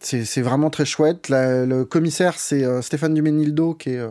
C'est, 0.00 0.24
c'est 0.24 0.42
vraiment 0.42 0.68
très 0.70 0.84
chouette. 0.84 1.28
La- 1.28 1.64
le 1.64 1.84
commissaire, 1.84 2.34
c'est 2.38 2.64
euh, 2.64 2.82
Stéphane 2.82 3.14
Duménildo, 3.14 3.74
qui 3.74 3.90
est, 3.90 3.98
euh, 3.98 4.10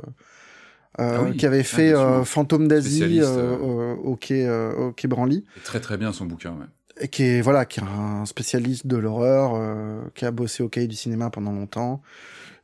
Ah 0.99 1.23
oui. 1.23 1.35
qui 1.35 1.45
avait 1.45 1.59
Ah, 1.61 1.63
fait 1.63 1.93
euh, 1.93 2.23
Fantôme 2.23 2.67
d'Asie 2.67 3.19
euh, 3.19 3.25
euh. 3.25 3.57
euh, 3.61 3.95
au 3.95 4.15
quai, 4.15 4.45
euh, 4.47 4.73
au 4.73 4.91
quai 4.93 5.07
Branly 5.09 5.43
très 5.63 5.79
très 5.81 5.97
bien 5.97 6.13
son 6.13 6.25
bouquin. 6.25 6.51
Ouais. 6.51 6.65
Qui 7.11 7.23
est 7.23 7.41
voilà 7.41 7.65
qui 7.65 7.80
est 7.80 7.84
un 7.84 8.26
spécialiste 8.26 8.88
de 8.88 8.97
l'horreur 8.97 9.51
euh, 9.55 10.01
qui 10.15 10.26
a 10.26 10.31
bossé 10.31 10.63
au 10.63 10.69
cahier 10.69 10.88
du 10.88 10.95
cinéma 10.95 11.30
pendant 11.30 11.51
longtemps 11.51 12.01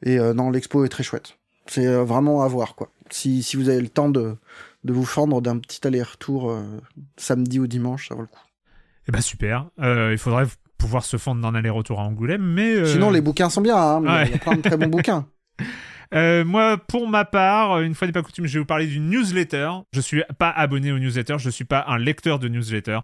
et 0.04 0.20
euh, 0.20 0.34
non 0.34 0.50
l'expo 0.52 0.84
est 0.86 0.90
très 0.90 1.04
chouette 1.04 1.38
c'est 1.66 1.88
euh, 1.88 2.04
vraiment 2.04 2.44
à 2.44 2.48
voir 2.48 2.76
quoi 2.76 2.90
si, 3.10 3.42
si 3.44 3.56
vous 3.58 3.70
avez 3.70 3.82
le 3.82 3.90
temps 3.90 4.10
de, 4.10 4.36
de 4.84 4.94
vous 4.94 5.06
fendre 5.06 5.42
d'un 5.42 5.58
petit 5.60 5.86
aller-retour 5.88 6.54
samedi 7.16 7.60
ou 7.60 7.68
dimanche 7.68 8.10
ça 8.10 8.16
vaut 8.16 8.22
le 8.22 8.28
coup 8.28 8.44
Eh 9.08 9.12
ben 9.12 9.22
super. 9.22 9.68
Il 9.80 10.18
faudrait 10.18 10.46
pouvoir 10.78 11.06
se 11.06 11.16
fendre 11.18 11.42
d'un 11.42 11.56
aller-retour 11.56 12.02
à 12.02 12.04
Angoulême, 12.04 12.44
mais. 12.44 12.86
sinon 12.86 13.10
les 13.10 13.22
bouquins 13.22 13.50
sont 13.50 13.62
bien 13.62 13.78
hein, 13.78 14.02
Ouais. 14.04 14.26
il 14.28 14.32
y 14.32 14.36
a 14.36 14.40
plein 14.40 14.56
de 14.56 14.62
très 14.62 14.76
bons 14.78 14.88
bouquins 14.88 15.26
Euh, 16.14 16.46
moi, 16.46 16.78
pour 16.78 17.08
ma 17.08 17.26
part, 17.26 17.82
une 17.82 17.94
fois 17.94 18.08
n'est 18.08 18.14
pas 18.14 18.22
coutume, 18.22 18.46
je 18.46 18.54
vais 18.54 18.60
vous 18.60 18.66
parler 18.66 18.88
d'une 18.88 19.10
newsletter. 19.10 19.70
Je 19.92 20.02
suis 20.02 20.24
pas 20.40 20.50
abonné 20.50 20.92
aux 20.92 21.00
newsletters, 21.00 21.38
je 21.40 21.50
suis 21.50 21.66
pas 21.66 21.84
un 21.88 21.98
lecteur 21.98 22.40
de 22.40 22.48
newsletters. 22.48 23.00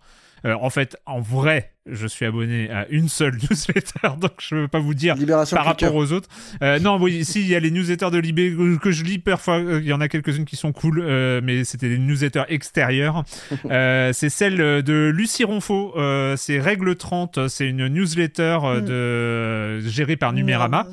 Euh, 0.45 0.55
en 0.59 0.69
fait, 0.69 0.97
en 1.05 1.21
vrai, 1.21 1.71
je 1.85 2.05
suis 2.07 2.25
abonné 2.25 2.69
à 2.69 2.85
une 2.89 3.09
seule 3.09 3.35
newsletter, 3.49 4.17
donc 4.19 4.33
je 4.39 4.55
veux 4.55 4.67
pas 4.67 4.79
vous 4.79 4.93
dire 4.93 5.15
Libération 5.15 5.55
par 5.55 5.65
rapport 5.65 5.95
aux 5.95 6.11
autres. 6.11 6.27
Euh, 6.61 6.79
non, 6.79 6.97
oui, 7.01 7.23
si, 7.25 7.41
il 7.41 7.47
y 7.47 7.55
a 7.55 7.59
les 7.59 7.71
newsletters 7.71 8.11
de 8.11 8.17
Libé 8.17 8.53
que- 8.81 8.91
je 8.91 9.03
lis 9.03 9.19
parfois, 9.19 9.59
euh, 9.59 9.79
il 9.81 9.87
y 9.87 9.93
en 9.93 10.01
a 10.01 10.07
quelques-unes 10.07 10.45
qui 10.45 10.55
sont 10.55 10.71
cool, 10.73 11.01
euh, 11.01 11.39
mais 11.43 11.63
c'était 11.63 11.89
des 11.89 11.97
newsletters 11.97 12.43
extérieurs. 12.49 13.23
Euh, 13.71 14.11
c'est 14.13 14.29
celle 14.29 14.57
de 14.57 15.11
Lucie 15.15 15.43
Ronfaux, 15.45 15.93
c'est 16.35 16.59
Règle 16.59 16.95
30, 16.95 17.47
c'est 17.47 17.67
une 17.67 17.87
newsletter 17.87 18.59
de... 18.85 19.79
gérée 19.79 20.17
par 20.17 20.33
Numérama. 20.33 20.87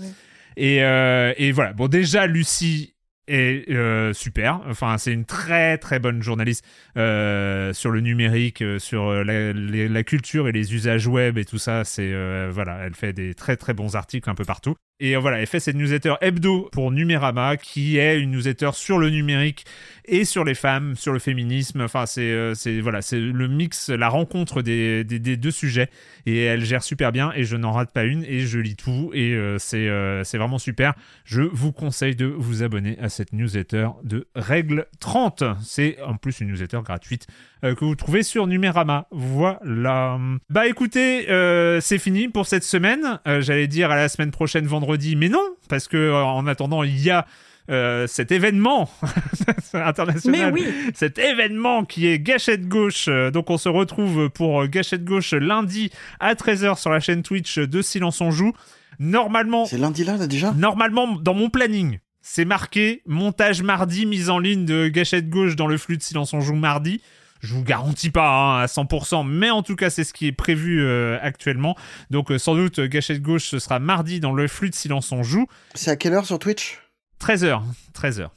Et, 0.56 0.76
et 0.76 1.52
voilà. 1.52 1.72
Bon, 1.72 1.88
déjà, 1.88 2.26
Lucie 2.26 2.94
est 3.30 3.70
euh, 3.70 4.12
super. 4.12 4.60
Enfin, 4.68 4.98
c'est 4.98 5.12
une 5.12 5.24
très 5.24 5.78
très 5.78 5.98
bonne 5.98 6.22
journaliste 6.22 6.64
euh, 6.96 7.72
sur 7.72 7.90
le 7.90 8.00
numérique, 8.00 8.62
euh, 8.62 8.78
sur 8.78 9.12
la, 9.24 10.02
culture 10.04 10.48
et 10.48 10.52
les 10.52 10.74
usages 10.74 11.06
web 11.06 11.38
et 11.38 11.44
tout 11.44 11.58
ça. 11.58 11.84
C'est 11.84 12.10
voilà, 12.50 12.78
elle 12.84 12.94
fait 12.94 13.12
des 13.12 13.34
très 13.34 13.56
très 13.56 13.74
bons 13.74 13.96
articles 13.96 14.28
un 14.28 14.34
peu 14.34 14.44
partout. 14.44 14.74
Et 15.02 15.16
voilà, 15.16 15.40
elle 15.40 15.46
fait 15.46 15.60
cette 15.60 15.76
newsletter 15.76 16.14
hebdo 16.20 16.68
pour 16.72 16.90
Numérama, 16.90 17.56
qui 17.56 17.96
est 17.96 18.20
une 18.20 18.32
newsletter 18.32 18.70
sur 18.74 18.98
le 18.98 19.08
numérique 19.08 19.64
et 20.04 20.26
sur 20.26 20.44
les 20.44 20.54
femmes, 20.54 20.94
sur 20.94 21.14
le 21.14 21.18
féminisme. 21.18 21.80
Enfin, 21.80 22.04
c'est 22.04 22.20
euh, 22.20 22.54
c'est 22.54 22.80
voilà, 22.80 23.00
c'est 23.00 23.18
le 23.18 23.48
mix, 23.48 23.88
la 23.88 24.10
rencontre 24.10 24.60
des, 24.60 25.02
des, 25.04 25.18
des 25.18 25.38
deux 25.38 25.50
sujets. 25.50 25.88
Et 26.26 26.42
elle 26.42 26.64
gère 26.66 26.82
super 26.82 27.12
bien 27.12 27.32
et 27.34 27.44
je 27.44 27.56
n'en 27.56 27.72
rate 27.72 27.92
pas 27.94 28.04
une 28.04 28.24
et 28.24 28.40
je 28.40 28.58
lis 28.58 28.76
tout 28.76 29.10
et 29.14 29.32
euh, 29.32 29.56
c'est 29.58 29.88
euh, 29.88 30.22
c'est 30.22 30.36
vraiment 30.36 30.58
super. 30.58 30.92
Je 31.24 31.40
vous 31.42 31.72
conseille 31.72 32.14
de 32.14 32.26
vous 32.26 32.62
abonner 32.62 32.98
à 32.98 33.08
cette 33.08 33.32
newsletter 33.32 33.88
de 34.04 34.28
Règle 34.34 34.86
30. 35.00 35.44
C'est 35.62 36.00
en 36.02 36.16
plus 36.16 36.40
une 36.40 36.48
newsletter 36.48 36.80
gratuite 36.84 37.26
euh, 37.64 37.74
que 37.74 37.84
vous 37.84 37.94
trouvez 37.94 38.22
sur 38.22 38.46
Numérama. 38.46 39.06
Voilà. 39.10 40.18
Bah 40.48 40.66
écoutez, 40.66 41.30
euh, 41.30 41.80
c'est 41.80 41.98
fini 41.98 42.28
pour 42.28 42.46
cette 42.46 42.64
semaine. 42.64 43.20
Euh, 43.26 43.40
J'allais 43.40 43.66
dire 43.66 43.90
à 43.90 43.96
la 43.96 44.08
semaine 44.08 44.30
prochaine 44.30 44.66
vendredi, 44.66 45.16
mais 45.16 45.28
non, 45.28 45.44
parce 45.68 45.88
que 45.88 45.96
euh, 45.96 46.22
en 46.24 46.46
attendant, 46.46 46.82
il 46.82 46.98
y 47.02 47.10
a 47.10 47.26
euh, 47.70 48.06
cet 48.06 48.32
événement 48.32 48.90
international, 49.74 50.52
Mais 50.52 50.60
oui. 50.60 50.66
cet 50.94 51.18
événement 51.18 51.84
qui 51.84 52.06
est 52.08 52.18
Gâchette 52.18 52.66
Gauche. 52.68 53.06
Euh, 53.08 53.30
Donc 53.30 53.50
on 53.50 53.58
se 53.58 53.68
retrouve 53.68 54.28
pour 54.30 54.66
Gâchette 54.66 55.04
Gauche 55.04 55.32
lundi 55.34 55.90
à 56.18 56.34
13h 56.34 56.78
sur 56.80 56.90
la 56.90 57.00
chaîne 57.00 57.22
Twitch 57.22 57.58
de 57.58 57.82
Silence 57.82 58.20
on 58.20 58.30
joue. 58.30 58.52
Normalement, 58.98 59.64
C'est 59.64 59.78
lundi 59.78 60.04
là, 60.04 60.16
là 60.16 60.26
déjà? 60.26 60.52
Normalement, 60.52 61.16
dans 61.16 61.32
mon 61.34 61.48
planning, 61.48 62.00
c'est 62.20 62.44
marqué 62.44 63.02
montage 63.06 63.62
mardi, 63.62 64.04
mise 64.04 64.28
en 64.28 64.38
ligne 64.38 64.64
de 64.66 64.88
gâchette 64.88 65.30
gauche 65.30 65.56
dans 65.56 65.66
le 65.66 65.78
flux 65.78 65.96
de 65.96 66.02
silence 66.02 66.34
on 66.34 66.40
joue 66.40 66.54
mardi. 66.54 67.00
Je 67.40 67.54
vous 67.54 67.62
garantis 67.64 68.10
pas 68.10 68.28
hein, 68.28 68.60
à 68.62 68.66
100%, 68.66 69.26
mais 69.26 69.50
en 69.50 69.62
tout 69.62 69.76
cas, 69.76 69.88
c'est 69.90 70.04
ce 70.04 70.12
qui 70.12 70.26
est 70.26 70.32
prévu 70.32 70.82
euh, 70.82 71.18
actuellement. 71.22 71.74
Donc, 72.10 72.30
euh, 72.30 72.38
sans 72.38 72.54
doute, 72.54 72.78
euh, 72.80 72.86
gâchette 72.86 73.22
gauche, 73.22 73.44
ce 73.44 73.58
sera 73.58 73.78
mardi 73.78 74.20
dans 74.20 74.32
le 74.32 74.46
flux 74.46 74.68
de 74.70 74.74
silence 74.74 75.10
on 75.12 75.22
joue. 75.22 75.46
C'est 75.74 75.90
à 75.90 75.96
quelle 75.96 76.12
heure 76.12 76.26
sur 76.26 76.38
Twitch? 76.38 76.78
13h. 77.20 77.62
13h. 77.94 78.28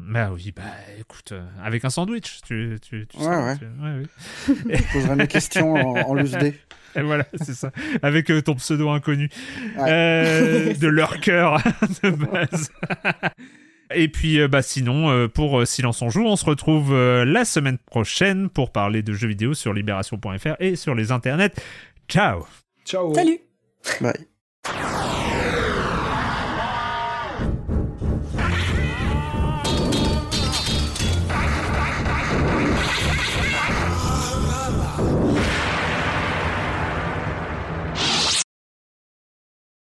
Bah 0.00 0.30
oui, 0.32 0.52
bah 0.54 0.62
écoute, 1.00 1.32
euh, 1.32 1.44
avec 1.62 1.84
un 1.84 1.90
sandwich, 1.90 2.38
tu, 2.46 2.78
tu, 2.80 3.06
tu 3.08 3.16
Ouais, 3.18 3.24
sais, 3.24 3.28
ouais. 3.36 3.56
tu- 3.58 3.64
ouais, 3.64 4.06
oui. 4.68 4.74
Je 4.78 4.92
poserai 4.92 5.16
mes 5.16 5.26
questions 5.26 5.74
en, 5.74 5.96
en 6.10 6.14
dé. 6.14 6.54
Et 6.96 7.02
voilà, 7.02 7.26
c'est 7.42 7.52
ça. 7.54 7.70
Avec 8.02 8.30
euh, 8.30 8.40
ton 8.40 8.54
pseudo 8.54 8.88
inconnu. 8.90 9.28
Ouais. 9.76 9.84
Euh, 9.90 10.74
de 10.78 10.86
leur 10.88 11.20
cœur 11.20 11.60
de 12.02 12.10
base. 12.10 12.70
Et 13.94 14.08
puis, 14.08 14.40
euh, 14.40 14.48
bah, 14.48 14.62
sinon, 14.62 15.10
euh, 15.10 15.28
pour 15.28 15.60
euh, 15.60 15.64
Silence 15.64 16.02
on 16.02 16.10
joue, 16.10 16.24
on 16.26 16.36
se 16.36 16.44
retrouve 16.44 16.92
euh, 16.92 17.24
la 17.24 17.44
semaine 17.44 17.78
prochaine 17.78 18.48
pour 18.48 18.70
parler 18.70 19.02
de 19.02 19.12
jeux 19.12 19.28
vidéo 19.28 19.54
sur 19.54 19.72
libération.fr 19.72 20.56
et 20.60 20.76
sur 20.76 20.94
les 20.94 21.12
internets. 21.12 21.54
Ciao 22.08 22.46
Ciao. 22.84 23.14
Salut 23.14 23.40
Bye. 24.00 25.17